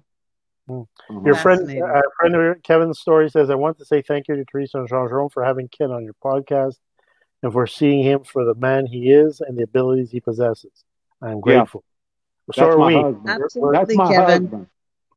hmm. 0.68 0.82
Your 1.26 1.36
friend, 1.36 1.62
uh, 1.82 2.02
friend 2.20 2.64
Kevin's 2.64 3.00
story 3.00 3.30
says, 3.30 3.50
"I 3.50 3.56
want 3.56 3.78
to 3.80 3.86
say 3.86 4.02
thank 4.02 4.28
you 4.28 4.36
to 4.36 4.46
Teresa 4.46 4.80
and 4.80 4.88
Jean 4.88 5.08
Jerome 5.08 5.30
for 5.30 5.44
having 5.44 5.68
Ken 5.68 5.92
on 5.92 6.04
your 6.04 6.16
podcast 6.24 6.76
and 7.42 7.52
for 7.52 7.68
seeing 7.68 8.04
him 8.04 8.24
for 8.24 8.46
the 8.46 8.56
man 8.56 8.86
he 8.86 9.12
is 9.12 9.42
and 9.42 9.58
the 9.58 9.64
abilities 9.64 10.12
he 10.12 10.20
possesses. 10.20 10.84
I'm 11.22 11.40
grateful. 11.40 11.84
Yeah. 11.84 12.56
So 12.56 12.62
That's 12.62 12.76
are 12.76 12.86
we. 12.86 12.96
Husband. 12.96 13.30
Absolutely, 13.30 13.78
That's 13.78 13.96
my 13.96 14.08
Kevin. 14.08 14.42
husband. 14.44 14.68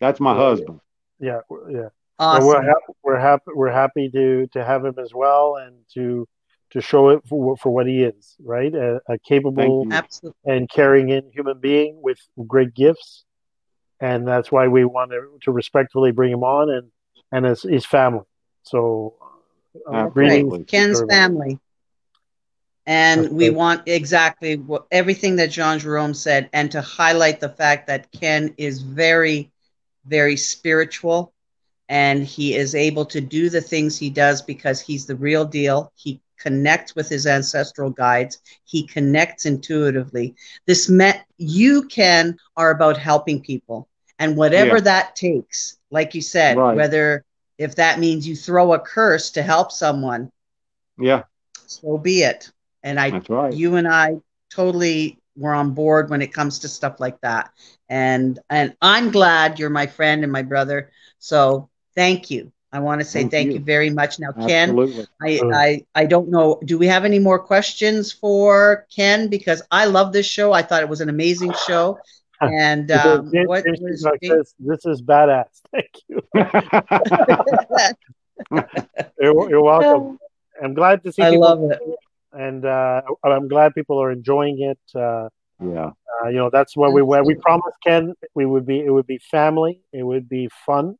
That's 0.00 0.20
my 0.20 0.34
husband. 0.34 0.80
Yeah, 1.18 1.40
yeah. 1.70 1.88
Awesome. 2.18 2.46
we're 2.46 2.62
happy. 2.62 2.92
We're 3.02 3.18
happy. 3.18 3.50
We're 3.54 3.70
happy 3.72 4.10
to 4.10 4.46
to 4.48 4.64
have 4.64 4.84
him 4.84 4.94
as 4.98 5.14
well, 5.14 5.56
and 5.56 5.76
to 5.94 6.28
to 6.72 6.80
show 6.80 7.10
it 7.10 7.22
for, 7.28 7.56
for 7.56 7.70
what 7.70 7.86
he 7.86 8.02
is. 8.02 8.36
Right, 8.42 8.74
a, 8.74 9.00
a 9.08 9.18
capable 9.18 9.86
and 10.44 10.68
caring 10.68 11.08
in 11.10 11.30
human 11.32 11.58
being 11.58 12.00
with 12.02 12.18
great 12.46 12.74
gifts, 12.74 13.24
and 14.00 14.26
that's 14.26 14.50
why 14.50 14.68
we 14.68 14.84
want 14.84 15.10
to, 15.12 15.38
to 15.42 15.52
respectfully 15.52 16.12
bring 16.12 16.32
him 16.32 16.42
on 16.42 16.70
and 16.70 16.90
and 17.30 17.46
his, 17.46 17.62
his 17.62 17.86
family. 17.86 18.24
So, 18.64 19.14
uh, 19.90 20.06
greetings, 20.08 20.64
Ken's 20.66 21.02
family. 21.08 21.58
And 22.84 23.30
we 23.30 23.50
want 23.50 23.82
exactly 23.86 24.56
what, 24.56 24.86
everything 24.90 25.36
that 25.36 25.52
Jean 25.52 25.78
Jerome 25.78 26.14
said, 26.14 26.50
and 26.52 26.70
to 26.72 26.80
highlight 26.80 27.38
the 27.38 27.48
fact 27.48 27.86
that 27.86 28.10
Ken 28.10 28.54
is 28.58 28.82
very, 28.82 29.52
very 30.04 30.36
spiritual, 30.36 31.32
and 31.88 32.24
he 32.24 32.56
is 32.56 32.74
able 32.74 33.04
to 33.06 33.20
do 33.20 33.50
the 33.50 33.60
things 33.60 33.96
he 33.96 34.10
does 34.10 34.42
because 34.42 34.80
he's 34.80 35.06
the 35.06 35.14
real 35.14 35.44
deal. 35.44 35.92
He 35.94 36.20
connects 36.43 36.94
with 36.94 37.09
his 37.09 37.27
ancestral 37.27 37.90
guides. 37.90 38.39
He 38.64 38.86
connects 38.86 39.47
intuitively. 39.47 40.35
This 40.66 40.89
meant 40.89 41.20
you, 41.39 41.85
can 41.85 42.36
are 42.56 42.70
about 42.70 42.97
helping 42.97 43.40
people, 43.40 43.89
and 44.19 44.36
whatever 44.36 44.77
yeah. 44.77 44.82
that 44.82 45.16
takes, 45.16 45.78
like 45.90 46.14
you 46.14 46.23
said, 46.23 46.56
right. 46.56 46.77
whether 46.77 47.24
if 47.59 47.77
that 47.77 48.01
means 48.01 48.27
you 48.27 48.35
throw 48.35 48.73
a 48.73 48.78
curse 48.78 49.31
to 49.32 49.43
help 49.43 49.70
someone, 49.70 50.32
yeah, 50.98 51.23
so 51.66 51.98
be 51.98 52.23
it. 52.23 52.51
And 52.82 52.98
I, 52.98 53.23
right. 53.28 53.52
you 53.52 53.77
and 53.77 53.86
I 53.86 54.16
totally 54.51 55.19
were 55.36 55.55
on 55.55 55.73
board 55.73 56.10
when 56.10 56.23
it 56.23 56.32
comes 56.32 56.60
to 56.60 56.69
stuff 56.69 57.01
like 57.01 57.20
that. 57.20 57.51
And 57.89 58.39
and 58.51 58.74
I'm 58.82 59.10
glad 59.10 59.59
you're 59.59 59.70
my 59.70 59.86
friend 59.86 60.23
and 60.24 60.32
my 60.32 60.43
brother. 60.43 60.90
So 61.19 61.69
thank 61.94 62.31
you. 62.31 62.52
I 62.72 62.80
want 62.80 63.00
to 63.00 63.04
say 63.04 63.20
thank, 63.20 63.32
thank 63.32 63.46
you. 63.48 63.54
you. 63.54 63.60
very 63.60 63.90
much. 63.90 64.18
Now, 64.18 64.28
Absolutely. 64.36 65.06
Ken, 65.22 65.52
I, 65.52 65.54
I 65.54 65.84
I 65.94 66.06
don't 66.06 66.30
know. 66.30 66.60
Do 66.64 66.78
we 66.78 66.86
have 66.86 67.04
any 67.04 67.18
more 67.18 67.38
questions 67.38 68.12
for 68.12 68.86
Ken? 68.94 69.28
Because 69.28 69.62
I 69.70 69.84
love 69.84 70.12
this 70.12 70.26
show. 70.26 70.52
I 70.52 70.62
thought 70.62 70.82
it 70.82 70.88
was 70.88 71.00
an 71.00 71.08
amazing 71.08 71.52
show. 71.66 71.98
And 72.40 72.90
um, 73.02 73.30
what 73.46 73.64
was 73.66 74.06
this, 74.20 74.54
this 74.58 74.86
is 74.86 75.02
badass. 75.02 75.60
Thank 75.72 75.90
you. 76.08 76.20
you're, 79.20 79.50
you're, 79.50 79.62
welcome. 79.62 80.18
I'm 80.62 80.74
glad 80.74 81.02
to 81.04 81.12
see. 81.12 81.22
I 81.22 81.30
love 81.30 81.62
it 81.70 81.78
and 82.32 82.64
uh, 82.64 83.02
I'm 83.24 83.48
glad 83.48 83.74
people 83.74 84.02
are 84.02 84.10
enjoying 84.10 84.60
it. 84.60 84.78
Uh, 84.94 85.28
yeah, 85.62 85.90
uh, 86.22 86.28
you 86.28 86.36
know 86.36 86.50
that's 86.50 86.76
what 86.76 86.92
we 86.92 87.02
we 87.02 87.34
promised 87.36 87.76
Ken 87.84 88.14
we 88.34 88.46
would 88.46 88.66
be 88.66 88.80
it 88.80 88.90
would 88.90 89.06
be 89.06 89.18
family, 89.18 89.80
it 89.92 90.02
would 90.02 90.28
be 90.28 90.48
fun, 90.66 90.96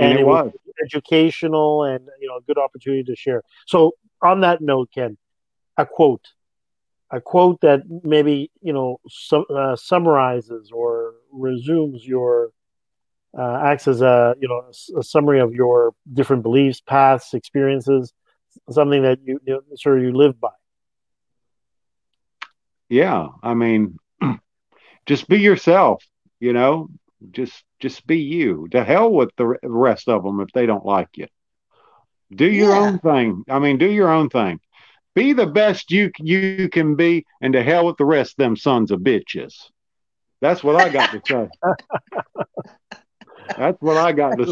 and, 0.00 0.12
and 0.12 0.18
it, 0.18 0.22
it 0.22 0.26
was 0.26 0.52
educational 0.84 1.84
and 1.84 2.08
you 2.20 2.28
know 2.28 2.36
a 2.36 2.40
good 2.42 2.58
opportunity 2.58 3.04
to 3.04 3.16
share. 3.16 3.42
So 3.66 3.92
on 4.22 4.40
that 4.40 4.60
note, 4.60 4.90
Ken, 4.94 5.16
a 5.76 5.86
quote, 5.86 6.26
a 7.10 7.20
quote 7.20 7.60
that 7.60 7.82
maybe 8.02 8.50
you 8.62 8.72
know 8.72 9.00
su- 9.08 9.46
uh, 9.46 9.76
summarizes 9.76 10.70
or 10.72 11.14
resumes 11.32 12.06
your 12.06 12.50
uh, 13.38 13.60
acts 13.64 13.86
as 13.88 14.00
a 14.02 14.34
you 14.40 14.48
know 14.48 14.62
a, 14.96 15.00
a 15.00 15.02
summary 15.02 15.40
of 15.40 15.54
your 15.54 15.92
different 16.12 16.42
beliefs, 16.42 16.80
paths, 16.80 17.34
experiences 17.34 18.12
something 18.70 19.02
that 19.02 19.18
you, 19.24 19.40
you 19.44 19.54
know, 19.54 19.60
sort 19.76 19.98
of 19.98 20.04
you 20.04 20.12
live 20.12 20.40
by. 20.40 20.50
Yeah, 22.88 23.28
I 23.42 23.54
mean, 23.54 23.98
just 25.06 25.28
be 25.28 25.38
yourself. 25.38 26.04
You 26.40 26.52
know, 26.52 26.88
just 27.30 27.62
just 27.80 28.06
be 28.06 28.18
you. 28.18 28.68
To 28.70 28.84
hell 28.84 29.10
with 29.10 29.30
the 29.36 29.56
rest 29.62 30.08
of 30.08 30.22
them 30.22 30.40
if 30.40 30.48
they 30.52 30.66
don't 30.66 30.84
like 30.84 31.08
you. 31.14 31.26
Do 32.32 32.46
your 32.46 32.70
yeah. 32.70 32.78
own 32.78 32.98
thing. 33.00 33.44
I 33.48 33.58
mean, 33.58 33.78
do 33.78 33.90
your 33.90 34.10
own 34.10 34.28
thing. 34.28 34.60
Be 35.14 35.32
the 35.32 35.46
best 35.46 35.90
you 35.90 36.12
you 36.18 36.68
can 36.68 36.94
be, 36.94 37.26
and 37.40 37.52
to 37.54 37.62
hell 37.62 37.86
with 37.86 37.96
the 37.96 38.04
rest 38.04 38.32
of 38.32 38.36
them 38.36 38.56
sons 38.56 38.92
of 38.92 39.00
bitches. 39.00 39.54
That's 40.40 40.62
what 40.62 40.76
I 40.76 40.88
got 40.88 41.10
to 41.10 41.20
say. 41.26 41.48
That's 43.56 43.80
what 43.82 43.96
I 43.96 44.12
got 44.12 44.38
to 44.38 44.46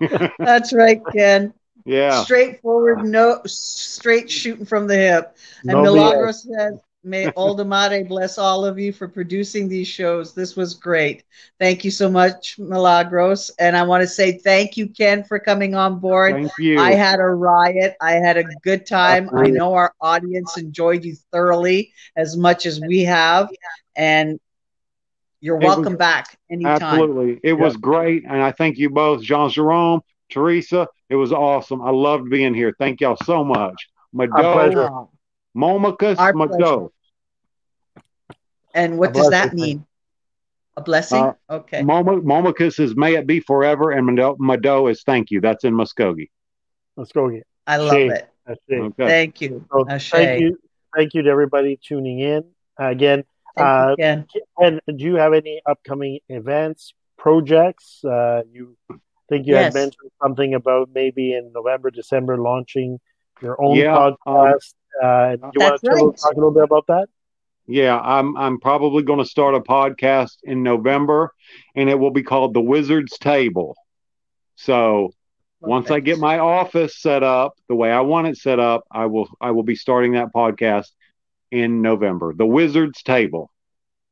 say. 0.00 0.30
That's 0.38 0.72
right, 0.72 1.00
Ken. 1.12 1.52
Yeah. 1.84 2.24
Straightforward, 2.24 3.04
no 3.04 3.40
straight 3.46 4.30
shooting 4.30 4.64
from 4.66 4.86
the 4.86 4.96
hip. 4.96 5.36
And 5.62 5.72
no 5.72 5.82
Milagro 5.82 6.32
said, 6.32 6.80
May 7.02 7.26
Oldemade 7.36 8.08
bless 8.08 8.38
all 8.38 8.64
of 8.64 8.78
you 8.78 8.92
for 8.92 9.08
producing 9.08 9.68
these 9.68 9.88
shows. 9.88 10.34
This 10.34 10.56
was 10.56 10.74
great. 10.74 11.24
Thank 11.58 11.84
you 11.84 11.90
so 11.90 12.10
much, 12.10 12.58
Milagros. 12.58 13.50
And 13.58 13.76
I 13.76 13.82
want 13.82 14.02
to 14.02 14.06
say 14.06 14.32
thank 14.32 14.76
you, 14.76 14.88
Ken, 14.88 15.24
for 15.24 15.38
coming 15.38 15.74
on 15.74 15.98
board. 15.98 16.34
Thank 16.34 16.52
you. 16.58 16.78
I 16.78 16.92
had 16.92 17.20
a 17.20 17.26
riot. 17.26 17.96
I 18.00 18.12
had 18.12 18.36
a 18.36 18.44
good 18.62 18.86
time. 18.86 19.30
I 19.34 19.48
know 19.48 19.74
our 19.74 19.94
audience 20.00 20.58
enjoyed 20.58 21.04
you 21.04 21.16
thoroughly 21.32 21.92
as 22.16 22.36
much 22.36 22.66
as 22.66 22.80
we 22.80 23.00
have. 23.04 23.50
And 23.96 24.38
you're 25.40 25.56
welcome 25.56 25.94
was, 25.94 25.98
back 25.98 26.38
anytime. 26.50 26.82
Absolutely. 26.82 27.40
It 27.42 27.54
was 27.54 27.76
great. 27.76 28.24
And 28.24 28.42
I 28.42 28.52
thank 28.52 28.76
you 28.76 28.90
both, 28.90 29.22
Jean 29.22 29.48
Jerome, 29.48 30.02
Teresa. 30.28 30.86
It 31.08 31.16
was 31.16 31.32
awesome. 31.32 31.80
I 31.80 31.90
loved 31.90 32.28
being 32.28 32.54
here. 32.54 32.74
Thank 32.78 33.00
y'all 33.00 33.16
so 33.24 33.42
much. 33.42 33.88
Mado, 34.12 35.08
Momicus 35.56 36.16
Mado. 36.34 36.92
And 38.74 38.98
what 38.98 39.12
does 39.12 39.30
that 39.30 39.52
mean? 39.54 39.86
A 40.76 40.80
blessing? 40.80 41.18
Uh, 41.22 41.32
okay. 41.50 41.82
Momicus 41.82 42.78
is 42.78 42.96
may 42.96 43.14
it 43.14 43.26
be 43.26 43.40
forever, 43.40 43.90
and 43.90 44.36
Mado 44.38 44.86
is 44.86 45.02
thank 45.02 45.30
you. 45.30 45.40
That's 45.40 45.64
in 45.64 45.74
Muskogee. 45.74 46.30
Muskogee. 46.98 47.42
I 47.66 47.76
love 47.78 47.94
it. 47.94 48.28
Okay. 48.48 48.90
Thank 48.96 49.40
you. 49.40 49.64
So 49.72 49.84
thank 49.84 50.40
you. 50.40 50.58
Thank 50.96 51.14
you 51.14 51.22
to 51.22 51.30
everybody 51.30 51.78
tuning 51.82 52.20
in. 52.20 52.44
Uh, 52.80 52.88
again, 52.88 53.24
uh, 53.56 53.94
you, 53.98 54.24
and 54.58 54.80
do 54.86 55.04
you 55.04 55.16
have 55.16 55.34
any 55.34 55.60
upcoming 55.66 56.18
events, 56.28 56.94
projects? 57.16 58.04
Uh, 58.04 58.42
you 58.50 58.76
think 59.28 59.46
you 59.46 59.54
yes. 59.54 59.66
had 59.66 59.74
mentioned 59.74 60.10
something 60.22 60.54
about 60.54 60.90
maybe 60.94 61.34
in 61.34 61.52
November, 61.52 61.90
December 61.90 62.38
launching 62.38 62.98
your 63.40 63.62
own 63.62 63.76
yeah, 63.76 63.96
um, 63.96 64.16
podcast. 64.26 64.74
Uh, 65.02 65.36
you 65.54 65.60
want 65.60 65.80
to 65.80 65.90
right. 65.90 66.16
talk 66.16 66.32
a 66.32 66.34
little 66.34 66.50
bit 66.50 66.64
about 66.64 66.86
that? 66.88 67.08
Yeah, 67.66 67.98
I'm 67.98 68.36
I'm 68.36 68.58
probably 68.58 69.02
going 69.02 69.20
to 69.20 69.24
start 69.24 69.54
a 69.54 69.60
podcast 69.60 70.38
in 70.42 70.62
November, 70.62 71.32
and 71.74 71.88
it 71.88 71.98
will 71.98 72.10
be 72.10 72.22
called 72.22 72.52
The 72.52 72.60
Wizard's 72.60 73.16
Table. 73.18 73.76
So 74.56 75.12
once 75.60 75.90
I 75.90 76.00
get 76.00 76.18
my 76.18 76.38
office 76.38 76.96
set 76.96 77.22
up 77.22 77.54
the 77.68 77.74
way 77.74 77.92
I 77.92 78.00
want 78.00 78.26
it 78.26 78.36
set 78.36 78.58
up, 78.58 78.84
I 78.90 79.06
will 79.06 79.28
I 79.40 79.52
will 79.52 79.62
be 79.62 79.76
starting 79.76 80.12
that 80.12 80.32
podcast 80.34 80.86
in 81.50 81.82
November. 81.82 82.34
The 82.34 82.46
Wizard's 82.46 83.02
Table. 83.02 83.50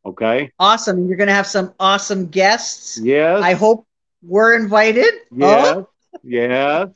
Okay. 0.04 0.52
Awesome. 0.58 1.06
You're 1.06 1.16
going 1.16 1.28
to 1.28 1.34
have 1.34 1.46
some 1.46 1.74
awesome 1.78 2.28
guests. 2.28 2.98
Yes. 2.98 3.42
I 3.42 3.54
hope 3.54 3.86
we're 4.22 4.54
invited. 4.54 5.12
Yes. 5.30 5.76
Oh? 5.76 5.88
Yes. 6.22 6.88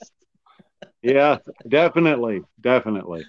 yes. 1.02 1.40
Definitely. 1.68 2.42
Definitely. 2.60 3.24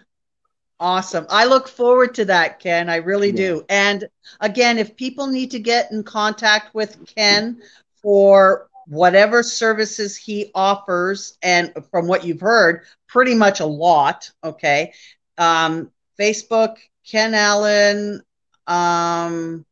Awesome. 0.83 1.25
I 1.29 1.45
look 1.45 1.69
forward 1.69 2.13
to 2.15 2.25
that, 2.25 2.59
Ken. 2.59 2.89
I 2.89 2.97
really 2.97 3.29
yeah. 3.29 3.37
do. 3.37 3.65
And 3.69 4.09
again, 4.41 4.77
if 4.77 4.97
people 4.97 5.27
need 5.27 5.51
to 5.51 5.59
get 5.59 5.93
in 5.93 6.03
contact 6.03 6.75
with 6.75 7.05
Ken 7.15 7.61
for 8.01 8.67
whatever 8.87 9.43
services 9.43 10.17
he 10.17 10.51
offers, 10.53 11.37
and 11.41 11.71
from 11.89 12.07
what 12.07 12.25
you've 12.25 12.41
heard, 12.41 12.81
pretty 13.07 13.33
much 13.33 13.61
a 13.61 13.65
lot, 13.65 14.29
okay? 14.43 14.91
Um, 15.37 15.89
Facebook, 16.19 16.75
Ken 17.09 17.33
Allen, 17.33 18.21
um, 18.67 19.65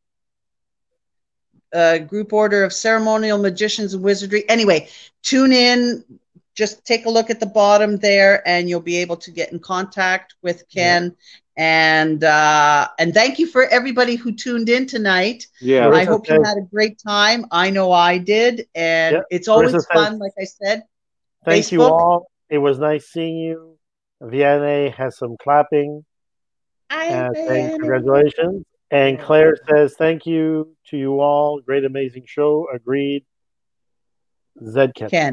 uh, 1.73 1.97
group 1.97 2.31
order 2.31 2.63
of 2.63 2.71
ceremonial 2.71 3.37
magicians 3.37 3.93
and 3.93 4.01
wizardry. 4.01 4.47
Anyway, 4.47 4.87
tune 5.23 5.51
in. 5.51 6.05
Just 6.55 6.85
take 6.85 7.05
a 7.05 7.09
look 7.09 7.29
at 7.29 7.39
the 7.39 7.45
bottom 7.45 7.97
there, 7.97 8.45
and 8.47 8.69
you'll 8.69 8.81
be 8.81 8.97
able 8.97 9.17
to 9.17 9.31
get 9.31 9.51
in 9.51 9.59
contact 9.59 10.35
with 10.41 10.63
Ken. 10.69 11.15
And 11.57 12.23
uh, 12.23 12.87
and 12.97 13.13
thank 13.13 13.39
you 13.39 13.47
for 13.47 13.65
everybody 13.65 14.15
who 14.15 14.33
tuned 14.33 14.69
in 14.69 14.87
tonight. 14.87 15.47
Yeah. 15.61 15.89
I 15.89 16.05
hope 16.05 16.27
you 16.27 16.41
had 16.41 16.57
a 16.57 16.67
great 16.71 16.99
time. 17.05 17.45
I 17.51 17.69
know 17.69 17.91
I 17.91 18.17
did, 18.17 18.67
and 18.73 19.15
Yeah, 19.17 19.21
it's 19.29 19.47
always 19.47 19.71
Marissa 19.71 19.75
says- 19.75 19.87
fun. 19.93 20.19
Like 20.19 20.33
I 20.39 20.45
said, 20.45 20.83
Thank 21.45 21.71
you 21.71 21.83
all. 21.83 22.29
It 22.49 22.57
was 22.57 22.79
nice 22.79 23.07
seeing 23.07 23.37
you. 23.37 23.77
Vianney 24.21 24.93
has 24.93 25.17
some 25.17 25.35
clapping. 25.41 26.05
Uh, 26.89 27.29
thank, 27.33 27.79
congratulations. 27.79 28.65
And 28.91 29.17
Claire 29.19 29.55
says, 29.69 29.95
thank 29.97 30.25
you 30.25 30.75
to 30.89 30.97
you 30.97 31.21
all. 31.21 31.61
Great, 31.61 31.85
amazing 31.85 32.25
show. 32.27 32.67
Agreed. 32.73 33.25
Zed 34.67 34.93
Ken. 34.93 35.09
Yeah. 35.11 35.31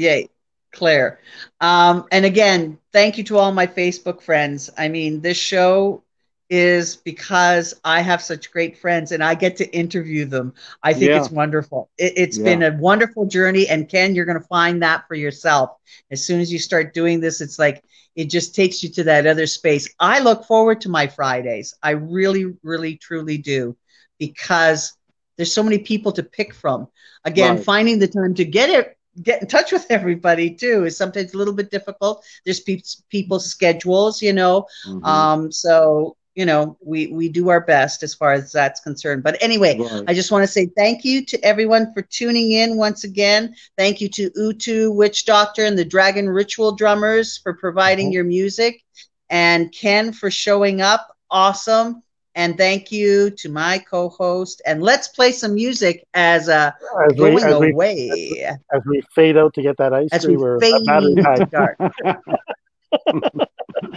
Yay. 0.00 0.28
Claire. 0.72 1.18
Um, 1.60 2.06
and 2.12 2.24
again, 2.24 2.78
thank 2.92 3.18
you 3.18 3.24
to 3.24 3.38
all 3.38 3.52
my 3.52 3.66
Facebook 3.66 4.22
friends. 4.22 4.70
I 4.78 4.88
mean, 4.88 5.20
this 5.20 5.36
show 5.36 6.02
is 6.48 6.96
because 6.96 7.74
I 7.84 8.00
have 8.00 8.22
such 8.22 8.50
great 8.50 8.78
friends 8.78 9.12
and 9.12 9.22
I 9.22 9.34
get 9.34 9.56
to 9.58 9.70
interview 9.72 10.24
them. 10.24 10.54
I 10.82 10.92
think 10.94 11.10
Yeah. 11.10 11.18
it's 11.18 11.30
wonderful. 11.30 11.90
It, 11.98 12.14
it's 12.16 12.38
Yeah. 12.38 12.44
been 12.44 12.62
a 12.62 12.76
wonderful 12.76 13.26
journey. 13.26 13.68
And 13.68 13.88
Ken, 13.88 14.14
you're 14.14 14.24
going 14.24 14.40
to 14.40 14.46
find 14.46 14.82
that 14.82 15.06
for 15.06 15.14
yourself. 15.14 15.70
As 16.10 16.24
soon 16.24 16.40
as 16.40 16.52
you 16.52 16.58
start 16.58 16.94
doing 16.94 17.20
this, 17.20 17.40
it's 17.40 17.58
like 17.58 17.82
it 18.16 18.30
just 18.30 18.54
takes 18.54 18.82
you 18.82 18.88
to 18.90 19.04
that 19.04 19.26
other 19.26 19.46
space. 19.46 19.92
I 20.00 20.20
look 20.20 20.44
forward 20.44 20.80
to 20.82 20.88
my 20.88 21.06
Fridays. 21.08 21.74
I 21.82 21.90
really, 21.90 22.54
really, 22.62 22.96
truly 22.96 23.38
do 23.38 23.76
because 24.18 24.92
there's 25.36 25.52
so 25.52 25.62
many 25.62 25.78
people 25.78 26.12
to 26.12 26.22
pick 26.22 26.54
from. 26.54 26.88
Again, 27.24 27.56
Right. 27.56 27.64
finding 27.64 27.98
the 27.98 28.08
time 28.08 28.34
to 28.34 28.44
get 28.44 28.70
it 28.70 28.96
get 29.22 29.42
in 29.42 29.48
touch 29.48 29.72
with 29.72 29.86
everybody 29.90 30.50
too 30.54 30.84
is 30.84 30.96
sometimes 30.96 31.34
a 31.34 31.38
little 31.38 31.54
bit 31.54 31.70
difficult. 31.70 32.24
There's 32.44 32.60
pe- 32.60 32.82
people's 33.10 33.46
schedules, 33.46 34.22
you 34.22 34.32
know. 34.32 34.66
Mhm. 34.86 35.04
Um, 35.04 35.52
so 35.52 36.16
you 36.36 36.46
know, 36.46 36.78
we 36.80 37.08
we 37.08 37.28
do 37.28 37.48
our 37.48 37.60
best 37.60 38.04
as 38.04 38.14
far 38.14 38.32
as 38.32 38.52
that's 38.52 38.80
concerned. 38.80 39.22
But 39.24 39.36
anyway, 39.42 39.76
Right. 39.78 40.04
I 40.06 40.14
just 40.14 40.30
want 40.30 40.44
to 40.44 40.46
say 40.46 40.70
thank 40.76 41.04
you 41.04 41.24
to 41.26 41.44
everyone 41.44 41.92
for 41.92 42.02
tuning 42.02 42.52
in 42.52 42.76
once 42.76 43.02
again. 43.04 43.54
Thank 43.76 44.00
you 44.00 44.08
to 44.10 44.30
Utu 44.36 44.92
Witch 44.92 45.26
Doctor 45.26 45.64
and 45.64 45.76
the 45.76 45.84
Dragon 45.84 46.28
Ritual 46.30 46.72
Drummers 46.76 47.36
for 47.38 47.52
providing 47.54 48.10
Mhm. 48.10 48.12
your 48.14 48.24
music, 48.24 48.80
and 49.28 49.72
Ken 49.72 50.12
for 50.12 50.30
showing 50.30 50.80
up. 50.80 51.14
Awesome. 51.30 52.02
And 52.34 52.56
thank 52.56 52.90
you 52.92 53.30
to 53.30 53.48
my 53.48 53.78
co-host. 53.78 54.62
And 54.64 54.82
let's 54.82 55.08
play 55.08 55.32
some 55.32 55.54
music 55.54 56.06
as 56.14 56.48
uh 56.48 56.70
As 57.04 57.12
we, 57.12 57.16
going 57.16 57.44
as, 57.44 57.58
we, 57.58 57.70
away 57.70 58.56
as 58.72 58.82
we 58.86 59.02
fade 59.14 59.36
out 59.36 59.52
to 59.54 59.62
get 59.62 59.76
that 59.78 59.92
ice 59.92 60.08
as 60.12 60.24
we 60.26 60.34
cream, 60.34 60.40
we're 60.40 60.60
fade 60.60 60.86
battery 60.86 61.14
into 61.16 61.48
dark. 61.50 61.76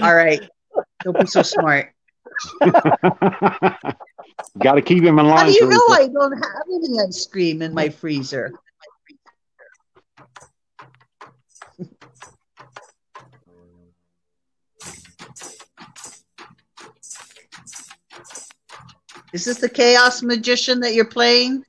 All 0.02 0.16
right. 0.16 0.42
Don't 1.04 1.20
be 1.20 1.28
so 1.28 1.44
smart. 1.44 1.94
Got 4.60 4.76
to 4.76 4.82
keep 4.82 5.04
him 5.04 5.20
in 5.20 5.28
line. 5.28 5.38
How 5.38 5.46
do 5.46 5.52
you 5.52 5.68
know 5.68 5.86
I 5.90 6.08
don't 6.08 6.34
have 6.34 6.64
any 6.74 7.00
ice 7.00 7.28
cream 7.28 7.62
in 7.62 7.74
my 7.74 7.90
freezer? 7.90 8.54
Is 19.34 19.46
this 19.46 19.58
the 19.58 19.70
Chaos 19.70 20.22
Magician 20.22 20.82
that 20.82 20.94
you're 20.94 21.06
playing? 21.06 21.66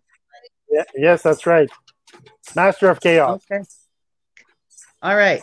Yeah, 0.71 0.83
yes, 0.95 1.23
that's 1.23 1.47
right. 1.47 1.71
Master 2.55 2.91
of 2.91 3.01
Chaos. 3.01 3.43
Okay. 3.51 3.65
All 5.03 5.17
right. 5.17 5.43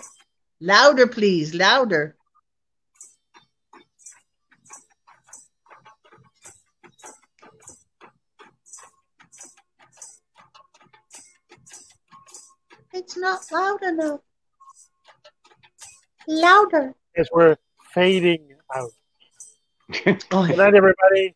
Louder, 0.60 1.08
please. 1.08 1.56
Louder. 1.56 2.16
It's 12.94 13.18
not 13.18 13.42
loud 13.52 13.82
enough. 13.82 14.20
Louder. 16.28 16.94
Yes, 17.18 17.30
we're 17.34 17.58
fading 17.96 18.50
out. 18.76 18.92
Good 20.04 20.24
night, 20.32 20.76
everybody. 20.76 21.36